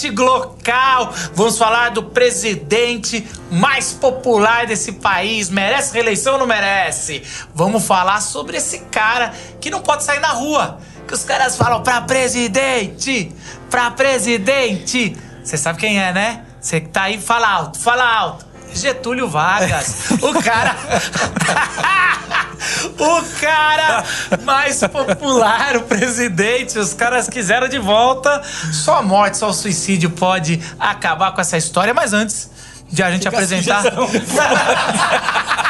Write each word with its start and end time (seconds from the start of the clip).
podcast 0.00 0.10
local. 0.10 1.12
Vamos 1.34 1.58
falar 1.58 1.90
do 1.90 2.02
presidente 2.04 3.26
mais 3.50 3.92
popular 3.92 4.66
desse 4.66 4.92
país. 4.92 5.50
Merece 5.50 5.92
reeleição 5.92 6.34
ou 6.34 6.38
não 6.38 6.46
merece? 6.46 7.22
Vamos 7.54 7.84
falar 7.84 8.20
sobre 8.20 8.56
esse 8.56 8.78
cara 8.90 9.32
que 9.60 9.70
não 9.70 9.80
pode 9.80 10.04
sair 10.04 10.20
na 10.20 10.28
rua. 10.28 10.78
Que 11.06 11.14
os 11.14 11.24
caras 11.24 11.56
falam 11.56 11.82
pra 11.82 12.00
presidente, 12.02 13.32
pra 13.68 13.90
presidente. 13.90 15.16
Você 15.42 15.56
sabe 15.56 15.78
quem 15.78 16.00
é, 16.00 16.12
né? 16.12 16.44
Você 16.60 16.80
que 16.80 16.88
tá 16.88 17.02
aí, 17.02 17.20
fala 17.20 17.48
alto, 17.48 17.78
fala 17.78 18.04
alto. 18.04 18.46
Getúlio 18.72 19.28
Vargas. 19.28 20.12
o 20.22 20.42
cara. 20.42 20.76
o 22.98 23.22
cara 23.40 24.04
mais 24.44 24.80
popular, 24.80 25.76
o 25.76 25.82
presidente. 25.82 26.78
Os 26.78 26.94
caras 26.94 27.28
quiseram 27.28 27.68
de 27.68 27.78
volta. 27.78 28.42
Só 28.72 28.96
a 28.96 29.02
morte, 29.02 29.38
só 29.38 29.48
o 29.48 29.54
suicídio 29.54 30.10
pode 30.10 30.60
acabar 30.78 31.32
com 31.32 31.40
essa 31.40 31.56
história. 31.56 31.94
Mas 31.94 32.12
antes 32.12 32.50
de 32.90 33.02
a 33.02 33.10
gente 33.10 33.24
Fica 33.24 33.36
apresentar. 33.36 33.84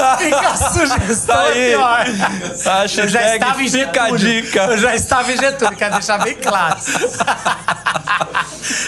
Fica 0.18 0.48
a 0.48 0.56
sugestão 0.56 1.36
tá 1.36 1.42
aí. 1.42 1.70
pior. 1.70 2.06
Acha 2.66 3.02
eu 3.02 3.08
já 3.08 3.34
estava 3.34 3.62
em 3.62 3.68
Fica 3.68 4.02
a 4.04 4.10
dica. 4.10 4.60
Eu 4.64 4.78
já 4.78 4.94
estava 4.94 5.32
em 5.32 5.36
Getúlio, 5.36 5.76
quero 5.76 5.92
deixar 5.92 6.18
bem 6.18 6.34
claro. 6.34 6.76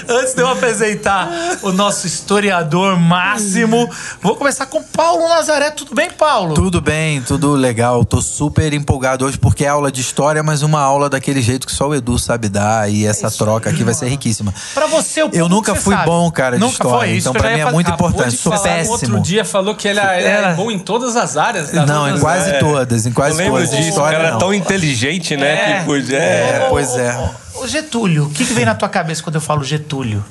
Antes 0.08 0.34
de 0.34 0.42
eu 0.42 0.48
apresentar 0.48 1.28
o 1.62 1.72
nosso 1.72 2.06
historiador 2.06 2.98
máximo, 2.98 3.88
vou 4.20 4.36
começar 4.36 4.66
com 4.66 4.82
Paulo 4.82 5.28
Nazaré. 5.28 5.70
Tudo 5.70 5.94
bem, 5.94 6.10
Paulo? 6.10 6.54
Tudo 6.54 6.80
bem, 6.80 7.22
tudo 7.22 7.52
legal. 7.52 8.04
Tô 8.04 8.20
super 8.20 8.72
empolgado 8.72 9.24
hoje 9.24 9.38
porque 9.38 9.64
é 9.64 9.68
aula 9.68 9.90
de 9.90 10.00
história, 10.00 10.42
mas 10.42 10.62
uma 10.62 10.80
aula 10.80 11.08
daquele 11.08 11.40
jeito 11.40 11.66
que 11.66 11.72
só 11.72 11.88
o 11.88 11.94
Edu 11.94 12.18
sabe 12.18 12.48
dar 12.48 12.90
e 12.90 13.06
essa 13.06 13.28
é 13.28 13.30
troca 13.30 13.70
aqui 13.70 13.82
vai 13.82 13.94
ser 13.94 14.08
riquíssima. 14.08 14.52
Pra 14.74 14.86
você, 14.86 15.22
o 15.22 15.30
Eu 15.32 15.48
nunca 15.48 15.74
fui 15.74 15.94
sabe. 15.94 16.06
bom, 16.06 16.30
cara, 16.30 16.56
de 16.56 16.60
nunca 16.60 16.74
história. 16.74 16.98
Foi, 16.98 17.10
isso 17.10 17.28
então 17.28 17.40
pra 17.40 17.54
mim 17.54 17.60
é 17.60 17.70
muito 17.72 17.90
importante. 17.90 18.36
Sou 18.36 18.52
péssimo. 18.52 18.92
Outro 18.92 19.20
dia 19.20 19.44
falou 19.44 19.74
que 19.74 19.88
ele 19.88 20.00
era, 20.00 20.54
bom 20.54 20.70
em 20.70 20.78
todas 20.78 21.01
as 21.16 21.36
áreas. 21.36 21.72
Não, 21.72 22.08
em 22.08 22.18
quase 22.18 22.50
é. 22.50 22.58
todas, 22.58 23.06
em 23.06 23.12
quase 23.12 23.44
todas. 23.44 23.70
disso. 23.70 23.88
História, 23.88 24.18
o 24.18 24.22
não. 24.22 24.36
é 24.36 24.38
tão 24.38 24.54
inteligente, 24.54 25.36
né? 25.36 25.52
É. 25.52 25.78
Que 25.78 25.84
podia. 25.84 26.18
É, 26.18 26.66
pois 26.68 26.96
é. 26.96 27.30
Ô, 27.54 27.66
Getúlio, 27.66 28.24
o 28.24 28.30
que, 28.30 28.44
que 28.44 28.54
vem 28.54 28.64
na 28.64 28.74
tua 28.74 28.88
cabeça 28.88 29.22
quando 29.22 29.36
eu 29.36 29.40
falo 29.40 29.62
Getúlio? 29.62 30.24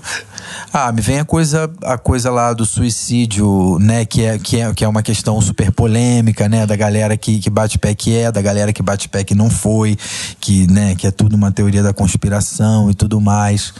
Ah, 0.74 0.92
me 0.92 1.02
vem 1.02 1.20
a 1.20 1.26
coisa, 1.26 1.70
a 1.84 1.98
coisa 1.98 2.32
lá 2.32 2.54
do 2.54 2.66
suicídio, 2.66 3.78
né? 3.80 4.06
Que 4.06 4.26
é, 4.26 4.40
que 4.40 4.60
é, 4.60 4.74
que 4.74 4.84
é 4.84 4.88
uma 4.88 5.04
questão 5.04 5.40
super 5.42 5.72
polêmica, 5.72 6.50
né? 6.50 6.66
Da 6.66 6.76
galera 6.76 7.16
que, 7.16 7.40
que 7.40 7.50
bate 7.50 7.78
pé 7.78 7.94
que 7.94 8.18
é, 8.18 8.32
da 8.32 8.42
galera 8.42 8.74
que 8.74 8.82
bate 8.82 9.08
pé 9.08 9.24
que 9.24 9.36
não 9.36 9.50
foi, 9.50 9.98
que, 10.40 10.72
né, 10.72 10.96
que 10.96 11.06
é 11.06 11.12
tudo 11.12 11.36
uma 11.36 11.52
teoria 11.52 11.84
da 11.84 11.94
conspiração 11.94 12.90
e 12.90 12.94
tudo 12.94 13.20
mais. 13.22 13.74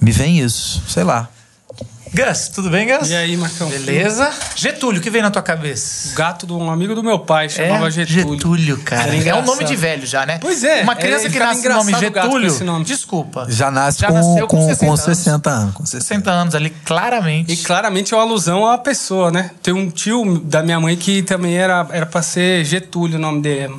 Me 0.00 0.12
vem 0.12 0.38
isso, 0.38 0.82
sei 0.88 1.04
lá. 1.04 1.28
Gus, 2.12 2.48
tudo 2.48 2.68
bem, 2.70 2.88
Gus? 2.88 3.08
E 3.08 3.14
aí, 3.14 3.36
Marcão? 3.36 3.68
Beleza? 3.68 4.30
Getúlio, 4.56 4.98
o 5.00 5.02
que 5.02 5.08
vem 5.10 5.22
na 5.22 5.30
tua 5.30 5.42
cabeça? 5.42 6.12
O 6.12 6.16
gato 6.16 6.44
de 6.44 6.52
um 6.52 6.68
amigo 6.68 6.92
do 6.92 7.04
meu 7.04 7.20
pai 7.20 7.48
chamava 7.48 7.86
é, 7.86 7.90
Getúlio. 7.90 8.78
cara. 8.78 9.14
Era 9.14 9.28
É 9.28 9.34
um 9.36 9.44
nome 9.44 9.64
de 9.64 9.76
velho 9.76 10.04
já, 10.04 10.26
né? 10.26 10.38
Pois 10.40 10.64
é, 10.64 10.82
Uma 10.82 10.96
criança 10.96 11.28
é, 11.28 11.30
que 11.30 11.38
nasce 11.38 11.62
com 11.62 11.68
o 11.68 11.76
nome 11.76 11.92
com 11.92 11.98
Getúlio, 12.00 12.46
esse 12.48 12.64
nome. 12.64 12.84
desculpa. 12.84 13.46
Já 13.48 13.70
nasce 13.70 14.00
Já 14.00 14.08
com, 14.08 14.14
nasceu 14.14 14.48
com 14.48 14.56
com, 14.56 14.66
60 14.66 14.78
com 14.84 14.86
anos. 14.92 15.00
60 15.00 15.50
anos. 15.50 15.74
Com 15.74 15.86
60. 15.86 16.04
60 16.04 16.30
anos 16.32 16.54
ali, 16.56 16.70
claramente. 16.84 17.52
E 17.52 17.56
claramente 17.58 18.12
é 18.12 18.16
uma 18.16 18.24
alusão 18.24 18.66
à 18.66 18.76
pessoa, 18.76 19.30
né? 19.30 19.52
Tem 19.62 19.72
um 19.72 19.88
tio 19.88 20.40
da 20.40 20.64
minha 20.64 20.80
mãe 20.80 20.96
que 20.96 21.22
também 21.22 21.56
era, 21.56 21.86
era 21.92 22.06
pra 22.06 22.22
ser 22.22 22.64
Getúlio 22.64 23.18
o 23.18 23.20
nome 23.20 23.40
dele. 23.40 23.74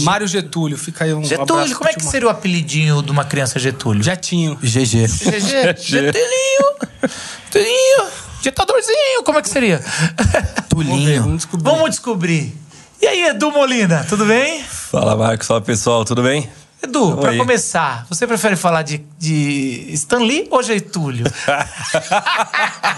Mário 0.00 0.26
Getúlio, 0.26 0.76
fica 0.78 1.04
aí 1.04 1.12
um 1.12 1.18
abraço 1.18 1.36
Getúlio, 1.36 1.66
pro 1.68 1.78
como 1.78 1.90
é 1.90 1.92
que 1.94 2.04
seria 2.04 2.28
o 2.28 2.30
apelidinho 2.30 3.02
de 3.02 3.10
uma 3.10 3.24
criança 3.24 3.58
Getúlio? 3.58 4.02
Jetinho. 4.02 4.56
GG. 4.56 5.06
GG. 5.06 5.76
Getúlio. 5.82 7.10
Getúlio. 7.52 8.10
Ditadorzinho, 8.42 9.22
como 9.24 9.38
é 9.38 9.42
que 9.42 9.48
seria? 9.50 9.78
Vamos 10.16 10.32
ver, 10.32 10.64
Tulinho. 10.68 11.22
vamos 11.22 11.36
descobrir. 11.38 11.64
Vamos 11.70 11.90
descobrir. 11.90 12.56
E 13.02 13.06
aí, 13.06 13.22
Edu 13.28 13.50
Molina, 13.50 14.04
tudo 14.08 14.24
bem? 14.24 14.62
Fala, 14.62 15.14
Marcos. 15.16 15.46
Fala, 15.46 15.60
pessoal. 15.60 16.04
Tudo 16.04 16.22
bem? 16.22 16.48
Edu, 16.82 17.26
aí. 17.26 17.36
começar, 17.36 18.06
você 18.08 18.26
prefere 18.26 18.56
falar 18.56 18.82
de, 18.82 19.02
de 19.18 19.86
Stanley 19.92 20.48
ou 20.50 20.62
Getúlio? 20.62 21.26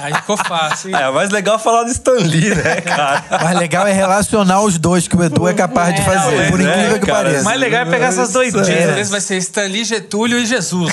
Aí 0.02 0.14
ficou 0.14 0.36
fácil, 0.36 0.90
hein? 0.90 0.96
É, 0.96 1.10
mais 1.10 1.30
legal 1.30 1.58
falar 1.58 1.84
do 1.84 1.90
Stan 1.90 2.12
Lee, 2.12 2.54
né, 2.54 2.80
cara? 2.80 3.24
Mas 3.42 3.58
legal 3.58 3.86
é 3.86 3.92
relacionar 3.92 4.60
os 4.62 4.78
dois 4.78 5.06
que 5.06 5.16
o 5.16 5.22
Edu 5.22 5.46
é 5.48 5.54
capaz 5.54 5.94
de 5.94 6.02
fazer, 6.02 6.42
não, 6.44 6.50
por 6.50 6.60
é, 6.60 6.64
incrível 6.64 7.00
que 7.00 7.06
cara, 7.06 7.24
pareça. 7.24 7.42
O 7.42 7.44
mais 7.44 7.60
legal 7.60 7.82
é 7.82 7.84
pegar 7.86 8.06
essas 8.06 8.28
Às 8.28 8.32
doideiras. 8.32 8.94
vezes 8.94 9.10
vai 9.10 9.20
ser 9.20 9.36
Stanley, 9.38 9.84
Getúlio 9.84 10.38
e 10.38 10.46
Jesus. 10.46 10.92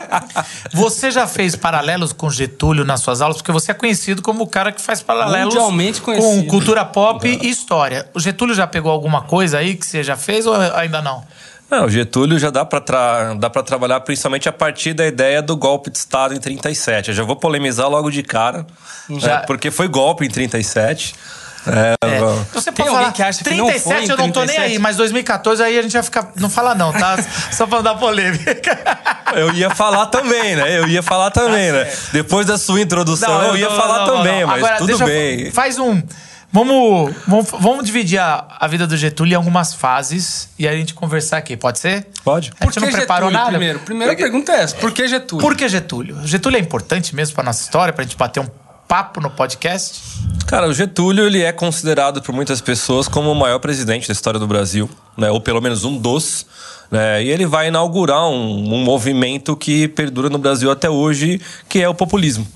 Você 0.72 1.10
já 1.10 1.26
fez 1.26 1.56
paralelos 1.56 2.12
com 2.12 2.30
Getúlio 2.30 2.84
nas 2.84 3.00
suas 3.00 3.20
aulas? 3.20 3.38
Porque 3.38 3.52
você 3.52 3.70
é 3.70 3.74
conhecido 3.74 4.22
como 4.22 4.44
o 4.44 4.46
cara 4.46 4.72
que 4.72 4.80
faz 4.80 5.02
paralelos 5.02 5.54
Mundialmente 5.54 6.00
com 6.00 6.12
conhecido. 6.12 6.46
cultura 6.48 6.84
pop 6.84 7.26
e 7.26 7.48
história. 7.48 8.06
O 8.14 8.20
Getúlio 8.20 8.54
já 8.54 8.66
pegou 8.66 8.90
alguma 8.90 9.22
coisa 9.22 9.58
aí 9.58 9.74
que 9.74 9.86
você 9.86 10.02
já 10.02 10.16
fez 10.16 10.46
ou 10.46 10.54
ainda 10.54 11.00
não? 11.02 11.22
Não, 11.72 11.86
o 11.86 11.90
Getúlio 11.90 12.38
já 12.38 12.50
dá 12.50 12.66
pra, 12.66 12.82
tra... 12.82 13.32
dá 13.32 13.48
trabalhar 13.48 13.98
principalmente 14.00 14.46
a 14.46 14.52
partir 14.52 14.92
da 14.92 15.06
ideia 15.06 15.40
do 15.40 15.56
golpe 15.56 15.90
de 15.90 15.96
Estado 15.96 16.34
em 16.34 16.38
37. 16.38 17.08
Eu 17.08 17.14
já 17.14 17.22
vou 17.22 17.34
polemizar 17.34 17.88
logo 17.88 18.10
de 18.10 18.22
cara, 18.22 18.66
Já. 19.08 19.38
né, 19.40 19.44
porque 19.46 19.70
foi 19.70 19.88
golpe 19.88 20.26
em 20.26 20.28
37. 20.28 21.14
É, 21.66 21.94
É. 22.06 22.18
bom. 22.20 22.44
Você 22.52 22.70
Tem 22.72 22.84
pode 22.84 22.96
falar, 22.98 23.12
que 23.12 23.22
acha 23.22 23.42
que 23.42 23.54
não 23.54 23.66
37 23.68 23.82
foi 23.96 24.04
em 24.04 24.10
eu 24.10 24.16
não 24.18 24.30
tô 24.30 24.40
nem 24.40 24.48
37? 24.48 24.72
aí, 24.72 24.78
mas 24.78 24.96
2014 24.98 25.62
aí 25.62 25.78
a 25.78 25.82
gente 25.82 25.92
vai 25.92 26.02
ficar. 26.02 26.30
Não 26.36 26.50
fala 26.50 26.74
não, 26.74 26.92
tá? 26.92 27.16
Só 27.50 27.66
pra 27.66 27.76
não 27.78 27.82
dar 27.84 27.94
polêmica. 27.94 28.60
Eu 29.34 29.50
ia 29.54 29.70
falar 29.70 30.06
também, 30.06 30.54
né? 30.56 30.78
Eu 30.78 30.86
ia 30.88 31.02
falar 31.02 31.30
também, 31.30 31.72
né? 31.72 31.90
Depois 32.12 32.46
da 32.46 32.58
sua 32.58 32.80
introdução, 32.82 33.42
eu 33.44 33.56
ia 33.56 33.68
não, 33.70 33.76
falar 33.76 33.98
não, 34.06 34.16
também, 34.18 34.40
não. 34.42 34.48
mas 34.48 34.58
Agora, 34.58 34.76
tudo 34.76 34.88
deixa 34.88 35.04
eu- 35.04 35.06
bem. 35.06 35.50
Faz 35.52 35.78
um. 35.78 36.02
Vamos, 36.52 37.14
vamos, 37.26 37.50
vamos 37.50 37.84
dividir 37.84 38.18
a, 38.18 38.44
a 38.60 38.68
vida 38.68 38.86
do 38.86 38.94
Getúlio 38.94 39.32
em 39.32 39.36
algumas 39.36 39.72
fases 39.72 40.50
e 40.58 40.68
aí 40.68 40.74
a 40.74 40.78
gente 40.78 40.92
conversar 40.92 41.38
aqui, 41.38 41.56
pode 41.56 41.78
ser? 41.78 42.06
Pode. 42.22 42.52
A 42.60 42.66
gente 42.66 42.78
não 42.78 42.90
preparou 42.90 43.30
Getúlio, 43.30 43.32
nada? 43.32 43.50
Primeiro, 43.56 43.78
primeira 43.78 44.14
pergunta 44.14 44.52
é 44.52 44.60
essa: 44.60 44.76
por 44.76 44.92
que 44.92 45.08
Getúlio? 45.08 45.42
Por 45.42 45.56
que 45.56 45.66
Getúlio? 45.66 46.26
Getúlio 46.26 46.58
é 46.58 46.60
importante 46.60 47.16
mesmo 47.16 47.34
pra 47.34 47.42
nossa 47.42 47.62
história, 47.62 47.90
pra 47.94 48.04
gente 48.04 48.18
bater 48.18 48.40
um 48.40 48.48
papo 48.86 49.18
no 49.18 49.30
podcast? 49.30 50.02
Cara, 50.46 50.68
o 50.68 50.74
Getúlio 50.74 51.24
ele 51.24 51.40
é 51.40 51.50
considerado 51.52 52.20
por 52.20 52.34
muitas 52.34 52.60
pessoas 52.60 53.08
como 53.08 53.32
o 53.32 53.34
maior 53.34 53.58
presidente 53.58 54.06
da 54.06 54.12
história 54.12 54.38
do 54.38 54.46
Brasil, 54.46 54.90
né? 55.16 55.30
ou 55.30 55.40
pelo 55.40 55.62
menos 55.62 55.84
um 55.84 55.96
dos. 55.96 56.44
Né? 56.90 57.24
E 57.24 57.30
ele 57.30 57.46
vai 57.46 57.68
inaugurar 57.68 58.28
um, 58.28 58.74
um 58.74 58.84
movimento 58.84 59.56
que 59.56 59.88
perdura 59.88 60.28
no 60.28 60.36
Brasil 60.36 60.70
até 60.70 60.90
hoje, 60.90 61.40
que 61.66 61.80
é 61.80 61.88
o 61.88 61.94
populismo. 61.94 62.46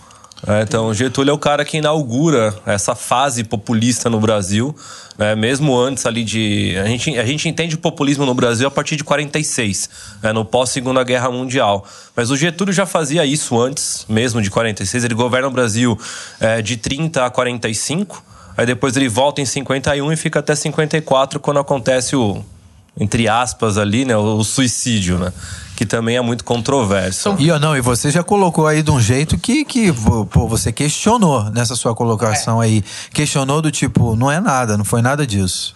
É, 0.45 0.63
então, 0.63 0.93
Getúlio 0.93 1.31
é 1.31 1.35
o 1.35 1.39
cara 1.39 1.65
que 1.65 1.79
inaugura 1.79 2.55
essa 2.67 2.95
fase 2.95 3.43
populista 3.43 4.11
no 4.11 4.21
Brasil, 4.21 4.75
né? 5.17 5.35
mesmo 5.35 5.77
antes 5.79 6.05
ali 6.05 6.23
de. 6.23 6.77
A 6.79 6.87
gente, 6.87 7.19
a 7.19 7.25
gente 7.25 7.49
entende 7.49 7.75
o 7.75 7.79
populismo 7.79 8.27
no 8.27 8.35
Brasil 8.35 8.67
a 8.69 8.71
partir 8.71 8.97
de 8.97 9.05
46, 9.05 9.89
né? 10.23 10.33
no 10.33 10.45
pós-Segunda 10.45 11.03
Guerra 11.03 11.31
Mundial. 11.31 11.87
Mas 12.15 12.31
o 12.31 12.37
Getúlio 12.37 12.73
já 12.73 12.85
fazia 12.85 13.25
isso 13.25 13.59
antes, 13.59 14.05
mesmo 14.09 14.43
de 14.43 14.51
46. 14.51 15.05
Ele 15.05 15.15
governa 15.15 15.49
o 15.49 15.51
Brasil 15.51 15.99
é, 16.39 16.61
de 16.61 16.77
30 16.77 17.25
a 17.25 17.31
45, 17.31 18.23
aí 18.57 18.67
depois 18.67 18.97
ele 18.97 19.09
volta 19.09 19.41
em 19.41 19.47
51 19.47 20.13
e 20.13 20.17
fica 20.17 20.41
até 20.41 20.55
54, 20.55 21.41
quando 21.41 21.61
acontece 21.61 22.15
o. 22.15 22.45
Entre 22.99 23.29
aspas 23.29 23.77
ali, 23.77 24.05
né? 24.05 24.17
O 24.17 24.43
suicídio, 24.43 25.19
né? 25.19 25.33
Que 25.77 25.85
também 25.85 26.17
é 26.17 26.21
muito 26.23 26.43
controverso. 26.45 27.37
E 27.39 27.47
não, 27.59 27.77
e 27.77 27.81
você 27.83 28.11
já 28.11 28.23
colocou 28.23 28.67
aí 28.67 28.83
de 28.83 28.91
um 28.91 28.99
jeito 29.01 29.37
que, 29.37 29.65
que 29.65 29.93
pô, 30.31 30.49
você 30.49 30.73
questionou 30.73 31.51
nessa 31.51 31.77
sua 31.77 31.95
colocação 31.95 32.61
aí. 32.61 32.83
Questionou 33.13 33.61
do 33.61 33.71
tipo, 33.71 34.17
não 34.17 34.33
é 34.33 34.41
nada, 34.41 34.79
não 34.79 34.85
foi 34.85 35.03
nada 35.03 35.27
disso. 35.27 35.75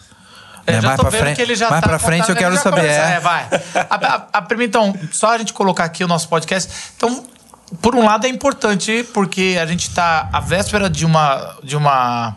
Eu 0.67 0.75
Né, 0.75 0.81
já 0.81 0.89
mais 0.89 0.97
tô 0.97 1.03
pra 1.03 1.11
vendo 1.11 1.21
frente, 1.23 1.37
que 1.37 1.43
ele 1.43 1.55
já 1.55 1.69
mais 1.69 1.83
tá 1.83 1.89
pra 1.89 1.99
frente 1.99 2.29
eu 2.31 2.37
quero 2.37 2.57
saber. 2.57 2.81
começa. 2.83 3.01
é. 3.01 3.15
É, 3.17 3.21
vai. 3.21 3.49
A, 3.91 3.95
a- 3.95 4.27
a 4.39 4.65
então, 4.65 4.95
só 5.13 5.35
a 5.35 5.39
gente 5.39 5.53
colocar 5.53 5.85
aqui 5.85 6.03
o 6.05 6.09
nosso 6.09 6.29
podcast. 6.29 6.71
Então, 6.97 7.25
por 7.81 7.95
um 7.95 8.05
lado 8.05 8.27
é 8.27 8.29
importante 8.29 9.07
porque 9.15 9.59
a 9.61 9.67
gente 9.67 9.89
está 9.89 10.29
à 10.33 10.41
véspera 10.41 10.91
de 10.91 11.07
uma, 11.07 11.57
de 11.63 11.77
uma 11.77 12.37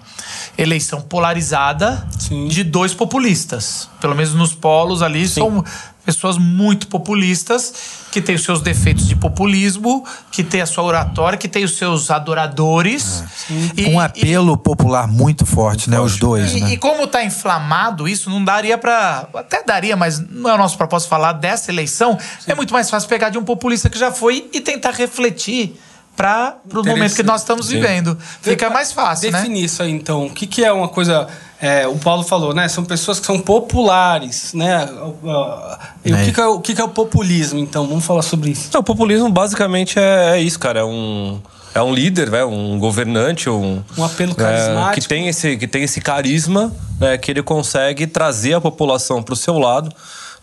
eleição 0.57 1.01
polarizada 1.01 2.07
Sim. 2.19 2.47
de 2.47 2.63
dois 2.63 2.93
populistas. 2.93 3.89
Pelo 3.99 4.15
menos 4.15 4.33
nos 4.33 4.53
polos 4.53 5.01
ali 5.01 5.27
são 5.27 5.63
pessoas 6.05 6.37
muito 6.37 6.87
populistas 6.87 7.73
que 8.11 8.21
têm 8.21 8.35
os 8.35 8.43
seus 8.43 8.61
defeitos 8.61 9.07
de 9.07 9.15
populismo, 9.15 10.05
que 10.31 10.43
tem 10.43 10.61
a 10.61 10.65
sua 10.65 10.83
oratória, 10.83 11.37
que 11.37 11.47
tem 11.47 11.63
os 11.63 11.77
seus 11.77 12.11
adoradores. 12.11 13.23
E- 13.75 13.85
Um 13.87 14.01
e- 14.01 14.05
apelo 14.05 14.57
popular 14.57 15.07
muito 15.07 15.45
forte, 15.45 15.89
né? 15.89 15.99
Os 15.99 16.17
dois, 16.17 16.53
e, 16.53 16.59
né? 16.59 16.73
e 16.73 16.77
como 16.77 17.07
tá 17.07 17.23
inflamado 17.23 18.07
isso, 18.07 18.29
não 18.29 18.43
daria 18.43 18.77
pra. 18.77 19.27
Até 19.33 19.63
daria, 19.63 19.95
mas 19.95 20.19
não 20.19 20.49
é 20.49 20.53
o 20.53 20.57
nosso 20.57 20.77
propósito 20.77 21.09
falar 21.09 21.33
dessa 21.33 21.71
eleição. 21.71 22.17
É 22.47 22.53
muito 22.53 22.73
mais 22.73 22.89
fácil 22.89 23.07
pegar 23.09 23.29
de 23.29 23.37
um 23.37 23.43
populista 23.43 23.89
que 23.89 23.97
já 23.97 24.11
foi 24.11 24.49
e 24.53 24.59
tentar 24.61 24.91
refletir 24.91 25.79
para 26.15 26.57
o 26.73 26.83
momento 26.85 27.15
que 27.15 27.23
nós 27.23 27.41
estamos 27.41 27.69
vivendo. 27.69 28.17
Fica 28.41 28.69
mais 28.69 28.91
fácil, 28.91 29.31
né? 29.31 29.39
Definir 29.39 29.63
isso 29.65 29.81
aí, 29.81 29.91
então. 29.91 30.25
O 30.27 30.29
que, 30.33 30.45
que 30.45 30.63
é 30.63 30.71
uma 30.71 30.87
coisa... 30.87 31.27
é, 31.59 31.87
o 31.87 31.97
Paulo 31.97 32.23
falou, 32.23 32.53
né? 32.53 32.67
São 32.67 32.85
pessoas 32.85 33.19
que 33.19 33.25
são 33.25 33.39
populares, 33.39 34.53
né? 34.53 34.87
E 36.05 36.11
o, 36.11 36.15
É. 36.15 36.25
que, 36.25 36.31
que 36.31 36.39
é, 36.41 36.45
o 36.45 36.59
que, 36.59 36.75
que 36.75 36.81
é 36.81 36.83
o 36.83 36.89
populismo, 36.89 37.59
então? 37.59 37.87
Vamos 37.87 38.05
falar 38.05 38.21
sobre 38.21 38.51
isso. 38.51 38.69
Não, 38.73 38.81
o 38.81 38.83
populismo 38.83 39.29
basicamente 39.29 39.97
é, 39.97 40.37
é 40.37 40.39
isso, 40.41 40.59
cara. 40.59 40.81
É 40.81 40.83
um, 40.83 41.41
é 41.73 41.81
um 41.81 41.93
líder, 41.93 42.29
né? 42.29 42.45
um 42.45 42.77
governante, 42.77 43.49
um, 43.49 43.81
Um 43.97 44.03
apelo 44.03 44.33
é, 44.33 44.35
carismático. 44.35 45.01
que, 45.01 45.07
tem 45.07 45.27
esse, 45.27 45.57
que 45.57 45.67
tem 45.67 45.83
esse 45.83 45.99
carisma 45.99 46.71
né? 46.99 47.17
que 47.17 47.31
ele 47.31 47.41
consegue 47.41 48.05
trazer 48.05 48.53
a 48.53 48.61
população 48.61 49.23
para 49.23 49.33
o 49.33 49.37
seu 49.37 49.57
lado. 49.57 49.91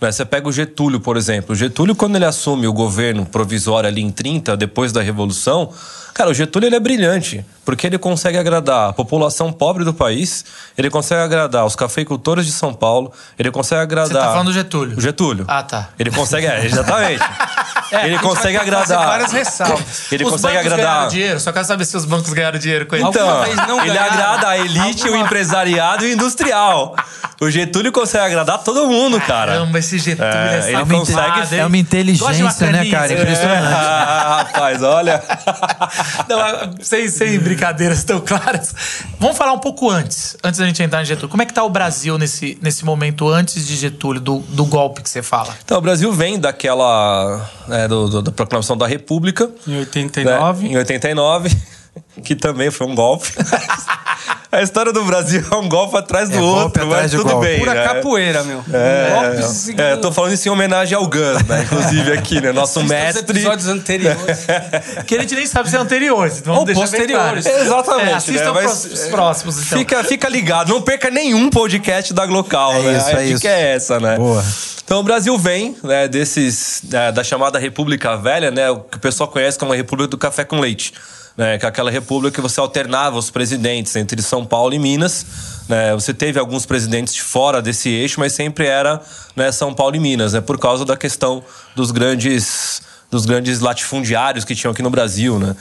Né? 0.01 0.13
Você 0.13 0.25
pega 0.25 0.49
o 0.49 0.53
Getúlio, 0.53 1.01
por 1.01 1.17
exemplo. 1.17 1.53
O 1.53 1.57
Getúlio, 1.57 1.95
quando 1.95 2.17
ele 2.17 2.25
assume 2.25 2.67
o 2.67 2.73
governo 2.73 3.25
provisório 3.27 3.89
ali 3.89 4.01
em 4.01 4.11
30, 4.11 4.57
depois 4.57 4.93
da 4.93 5.03
Revolução, 5.03 5.71
cara, 6.15 6.31
o 6.31 6.35
Getúlio 6.35 6.67
ele 6.67 6.77
é 6.77 6.81
brilhante, 6.81 7.45
porque 7.65 7.87
ele 7.87 7.99
consegue 7.99 8.39
agradar 8.39 8.91
a 8.91 8.93
população 8.93 9.53
pobre 9.53 9.85
do 9.85 9.95
país, 9.95 10.45
ele 10.77 10.91
consegue 10.91 11.23
agradar 11.23 11.65
os 11.65 11.77
cafeicultores 11.77 12.47
de 12.47 12.53
São 12.53 12.73
Paulo, 12.75 13.13
ele 13.39 13.51
consegue 13.51 13.81
agradar... 13.83 14.09
Você 14.09 14.27
tá 14.27 14.33
falando 14.33 14.47
do 14.47 14.53
Getúlio? 14.53 14.99
O 14.99 15.01
Getúlio. 15.01 15.45
Ah, 15.49 15.63
tá. 15.63 15.91
Ele 15.99 16.11
consegue, 16.11 16.47
é, 16.47 16.65
exatamente. 16.65 17.23
ele 17.93 18.19
consegue 18.19 18.57
agradar. 18.57 19.07
várias 19.07 19.33
ressalvas. 19.33 19.81
Ele 20.13 20.25
os 20.25 20.31
consegue 20.33 20.55
bancos 20.57 20.71
ganharam 20.71 20.91
agradar. 20.91 21.09
dinheiro? 21.11 21.41
Só 21.41 21.53
quero 21.53 21.65
saber 21.65 21.85
se 21.85 21.97
os 21.97 22.05
bancos 22.05 22.33
ganharam 22.33 22.59
dinheiro 22.59 22.87
com 22.87 22.95
ele. 22.97 23.05
Então, 23.05 23.29
Alguma 23.29 23.45
vez 23.47 23.57
não 23.69 23.85
ele 23.85 23.99
agrada 23.99 24.49
a 24.49 24.59
elite, 24.59 25.03
o 25.05 25.07
Alguma- 25.07 25.25
empresariado 25.27 26.05
e 26.07 26.11
o 26.11 26.13
industrial. 26.15 26.95
O 27.41 27.51
Getúlio 27.51 27.91
consegue 27.91 28.25
agradar 28.27 28.59
todo 28.59 28.87
mundo, 28.87 29.19
cara. 29.21 29.53
Caramba, 29.53 29.79
esse 29.79 29.99
Getúlio 29.99 30.31
É, 30.31 30.61
é, 30.67 30.73
ele 30.75 30.85
consegue- 30.87 31.55
hein? 31.55 31.61
É 31.61 31.67
uma 31.67 31.77
inteligência, 31.79 32.71
né, 32.71 32.91
cara? 32.91 33.13
Impressionante. 33.13 33.61
Ah, 33.71 34.45
rapaz, 34.47 34.83
olha. 34.83 35.23
Não, 36.29 36.39
sem, 36.83 37.09
sem 37.09 37.39
brincadeiras 37.39 38.05
tão 38.05 38.21
claras. 38.21 38.75
Vamos 39.19 39.37
falar 39.37 39.53
um 39.53 39.59
pouco 39.59 39.89
antes, 39.91 40.37
antes 40.45 40.61
da 40.61 40.67
gente 40.67 40.83
entrar 40.83 41.03
em 41.03 41.05
Getúlio. 41.05 41.29
Como 41.29 41.43
é 41.43 41.47
que 41.47 41.53
tá 41.53 41.63
o 41.65 41.71
Brasil 41.71 42.19
nesse, 42.19 42.59
nesse 42.61 42.85
momento 42.85 43.29
antes 43.29 43.67
de 43.67 43.77
Getúlio, 43.77 44.21
do, 44.21 44.39
do 44.41 44.65
golpe 44.65 45.03
que 45.03 45.09
você 45.11 45.23
fala? 45.23 45.55
Então, 45.65 45.79
o 45.79 45.81
Brasil 45.81 46.13
vem 46.13 46.39
daquela. 46.39 47.49
Né, 47.83 47.89
do- 47.89 48.09
do- 48.09 48.23
da 48.23 48.31
proclamação 48.33 48.77
da 48.77 48.87
República. 48.87 49.51
Em 49.67 49.71
né, 49.73 49.79
89. 49.81 50.67
em 50.67 50.77
89, 50.77 51.51
que 52.25 52.35
também 52.35 52.71
foi 52.71 52.87
um 52.87 52.95
golpe. 52.95 53.29
A 54.53 54.63
história 54.63 54.93
do 54.93 55.05
Brasil 55.05 55.45
é 55.49 55.55
um 55.55 55.69
golpe 55.69 55.97
atrás 55.97 56.29
do 56.29 56.37
É 56.39 56.41
outro, 56.41 56.83
atrás 56.83 57.03
mas 57.03 57.11
tudo 57.13 57.31
golpe. 57.31 57.47
bem. 57.47 57.59
Pura 57.61 57.73
né? 57.75 57.85
capoeira, 57.85 58.43
meu. 58.43 58.65
É, 58.73 59.11
Golpes 59.37 59.69
é, 59.79 59.93
eu 59.93 60.01
tô 60.01 60.11
falando 60.11 60.33
isso 60.33 60.49
em 60.49 60.51
homenagem 60.51 60.97
ao 60.97 61.07
Gans, 61.07 61.45
né? 61.45 61.63
Inclusive 61.63 62.13
aqui, 62.13 62.41
né? 62.41 62.51
Nosso 62.51 62.83
mestre. 62.83 63.23
episódios 63.31 63.69
anteriores. 63.69 64.47
Que 65.07 65.17
a 65.17 65.21
gente 65.21 65.35
nem 65.37 65.47
sabe 65.47 65.71
se 65.71 65.77
é 65.77 65.79
anteriores. 65.79 66.41
Vamos 66.45 66.61
Ou 66.61 66.67
deixar 66.67 66.81
bem 66.83 66.91
posteriores. 66.91 67.45
claro. 67.47 67.63
Exatamente, 67.63 68.11
É, 68.11 68.15
assistam 68.15 68.53
né? 68.53 68.61
Mas, 68.65 68.85
os 68.85 69.01
próximos, 69.09 69.63
então. 69.67 69.79
Fica, 69.79 70.03
fica 70.05 70.29
ligado, 70.29 70.69
não 70.71 70.83
perca 70.83 71.11
nenhum 71.11 71.49
podcast 71.49 72.13
da 72.13 72.27
Glocal, 72.27 72.73
É 72.75 72.83
né? 72.83 72.99
isso, 72.99 73.07
a 73.09 73.13
é 73.13 73.25
dica 73.27 73.37
isso. 73.37 73.47
é 73.47 73.73
essa, 73.75 74.01
né? 74.01 74.17
Boa. 74.17 74.45
Então 74.85 74.99
o 74.99 75.03
Brasil 75.05 75.39
vem, 75.39 75.77
né, 75.85 76.09
desses. 76.09 76.83
né, 76.91 77.13
da 77.13 77.23
chamada 77.23 77.57
República 77.59 78.17
Velha, 78.17 78.51
né? 78.51 78.69
O 78.71 78.81
que 78.81 78.97
o 78.97 79.01
pessoal 79.01 79.29
conhece 79.29 79.57
como 79.57 79.73
a 79.73 79.77
República 79.77 80.09
do 80.09 80.19
Café 80.19 80.43
com 80.45 80.59
Leite. 80.59 80.93
Né, 81.41 81.57
que 81.57 81.65
é 81.65 81.69
aquela 81.71 81.91
república 81.91 82.35
que 82.35 82.41
você 82.43 82.61
alternava 82.61 83.17
os 83.17 83.31
presidentes 83.31 83.97
entre 83.97 84.21
São 84.21 84.45
Paulo 84.45 84.75
e 84.75 84.79
Minas. 84.79 85.25
Né, 85.67 85.95
você 85.95 86.13
teve 86.13 86.39
alguns 86.39 86.67
presidentes 86.67 87.15
de 87.15 87.23
fora 87.23 87.63
desse 87.63 87.89
eixo, 87.89 88.21
mas 88.21 88.35
sempre 88.35 88.67
era 88.67 89.01
né, 89.35 89.51
São 89.51 89.73
Paulo 89.73 89.97
e 89.97 89.99
Minas, 89.99 90.35
né, 90.35 90.43
por 90.43 90.59
causa 90.59 90.85
da 90.85 90.99
questão 90.99 91.43
dos 91.75 91.93
grandes 91.93 92.83
dos 93.11 93.25
grandes 93.25 93.61
latifundiários 93.61 94.45
que 94.45 94.55
tinham 94.55 94.71
aqui 94.71 94.83
no 94.83 94.91
Brasil, 94.91 95.39
né? 95.39 95.57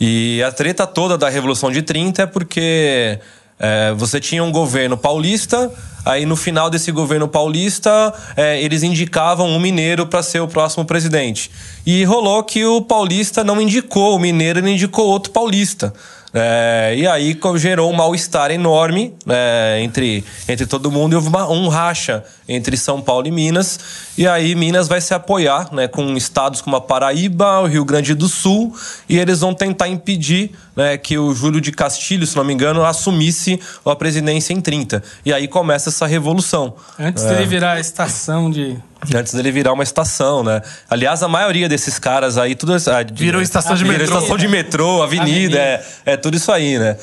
E 0.00 0.42
a 0.42 0.50
treta 0.50 0.86
toda 0.86 1.18
da 1.18 1.28
Revolução 1.28 1.70
de 1.70 1.82
30 1.82 2.22
é 2.22 2.26
porque 2.26 3.20
é, 3.58 3.92
você 3.94 4.20
tinha 4.20 4.42
um 4.44 4.50
governo 4.52 4.96
paulista, 4.96 5.70
aí 6.04 6.24
no 6.24 6.36
final 6.36 6.70
desse 6.70 6.90
governo 6.92 7.28
paulista, 7.28 8.12
é, 8.36 8.62
eles 8.62 8.82
indicavam 8.82 9.48
um 9.48 9.58
mineiro 9.58 10.06
para 10.06 10.22
ser 10.22 10.40
o 10.40 10.48
próximo 10.48 10.84
presidente. 10.84 11.50
E 11.84 12.04
rolou 12.04 12.42
que 12.42 12.64
o 12.64 12.80
paulista 12.82 13.42
não 13.42 13.60
indicou 13.60 14.16
o 14.16 14.18
mineiro, 14.18 14.58
ele 14.60 14.70
indicou 14.70 15.06
outro 15.06 15.32
paulista. 15.32 15.92
É, 16.32 16.94
e 16.96 17.06
aí 17.06 17.38
gerou 17.56 17.90
um 17.90 17.94
mal-estar 17.94 18.50
enorme 18.50 19.14
né, 19.24 19.80
entre, 19.82 20.22
entre 20.46 20.66
todo 20.66 20.90
mundo 20.92 21.14
e 21.14 21.16
houve 21.16 21.28
uma- 21.28 21.50
um 21.50 21.68
racha 21.68 22.22
entre 22.48 22.76
São 22.76 23.00
Paulo 23.02 23.26
e 23.26 23.30
Minas. 23.30 23.78
E 24.16 24.26
aí 24.26 24.54
Minas 24.54 24.88
vai 24.88 25.00
se 25.00 25.12
apoiar 25.12 25.68
né, 25.72 25.86
com 25.86 26.16
estados 26.16 26.60
como 26.62 26.76
a 26.76 26.80
Paraíba, 26.80 27.60
o 27.60 27.66
Rio 27.66 27.84
Grande 27.84 28.14
do 28.14 28.28
Sul, 28.28 28.74
e 29.08 29.18
eles 29.18 29.40
vão 29.40 29.52
tentar 29.54 29.86
impedir 29.88 30.50
né, 30.74 30.96
que 30.96 31.18
o 31.18 31.34
Júlio 31.34 31.60
de 31.60 31.70
Castilho, 31.72 32.26
se 32.26 32.36
não 32.36 32.44
me 32.44 32.54
engano, 32.54 32.84
assumisse 32.84 33.60
a 33.84 33.94
presidência 33.96 34.52
em 34.52 34.60
30. 34.60 35.02
E 35.24 35.32
aí 35.32 35.46
começa 35.46 35.88
essa 35.90 36.06
revolução. 36.06 36.74
Antes 36.98 37.24
É. 37.24 37.34
dele 37.34 37.46
virar 37.46 37.72
a 37.72 37.80
estação 37.80 38.50
de. 38.50 38.76
Antes 39.14 39.32
dele 39.32 39.52
virar 39.52 39.72
uma 39.72 39.84
estação, 39.84 40.42
né? 40.42 40.60
Aliás, 40.90 41.22
a 41.22 41.28
maioria 41.28 41.68
desses 41.68 42.00
caras 42.00 42.36
aí, 42.36 42.56
tudo 42.56 42.74
isso- 42.74 42.90
ah, 42.90 43.04
Virou 43.12 43.40
estação 43.40 43.76
de 43.76 43.84
virou 43.84 43.96
metrô. 44.00 44.16
estação 44.16 44.36
de 44.36 44.48
metrô, 44.48 45.02
avenida, 45.02 45.28
Avenida. 45.32 45.58
É, 45.58 45.84
é 46.04 46.16
tudo 46.16 46.36
isso 46.36 46.50
aí, 46.50 46.80
né? 46.80 46.96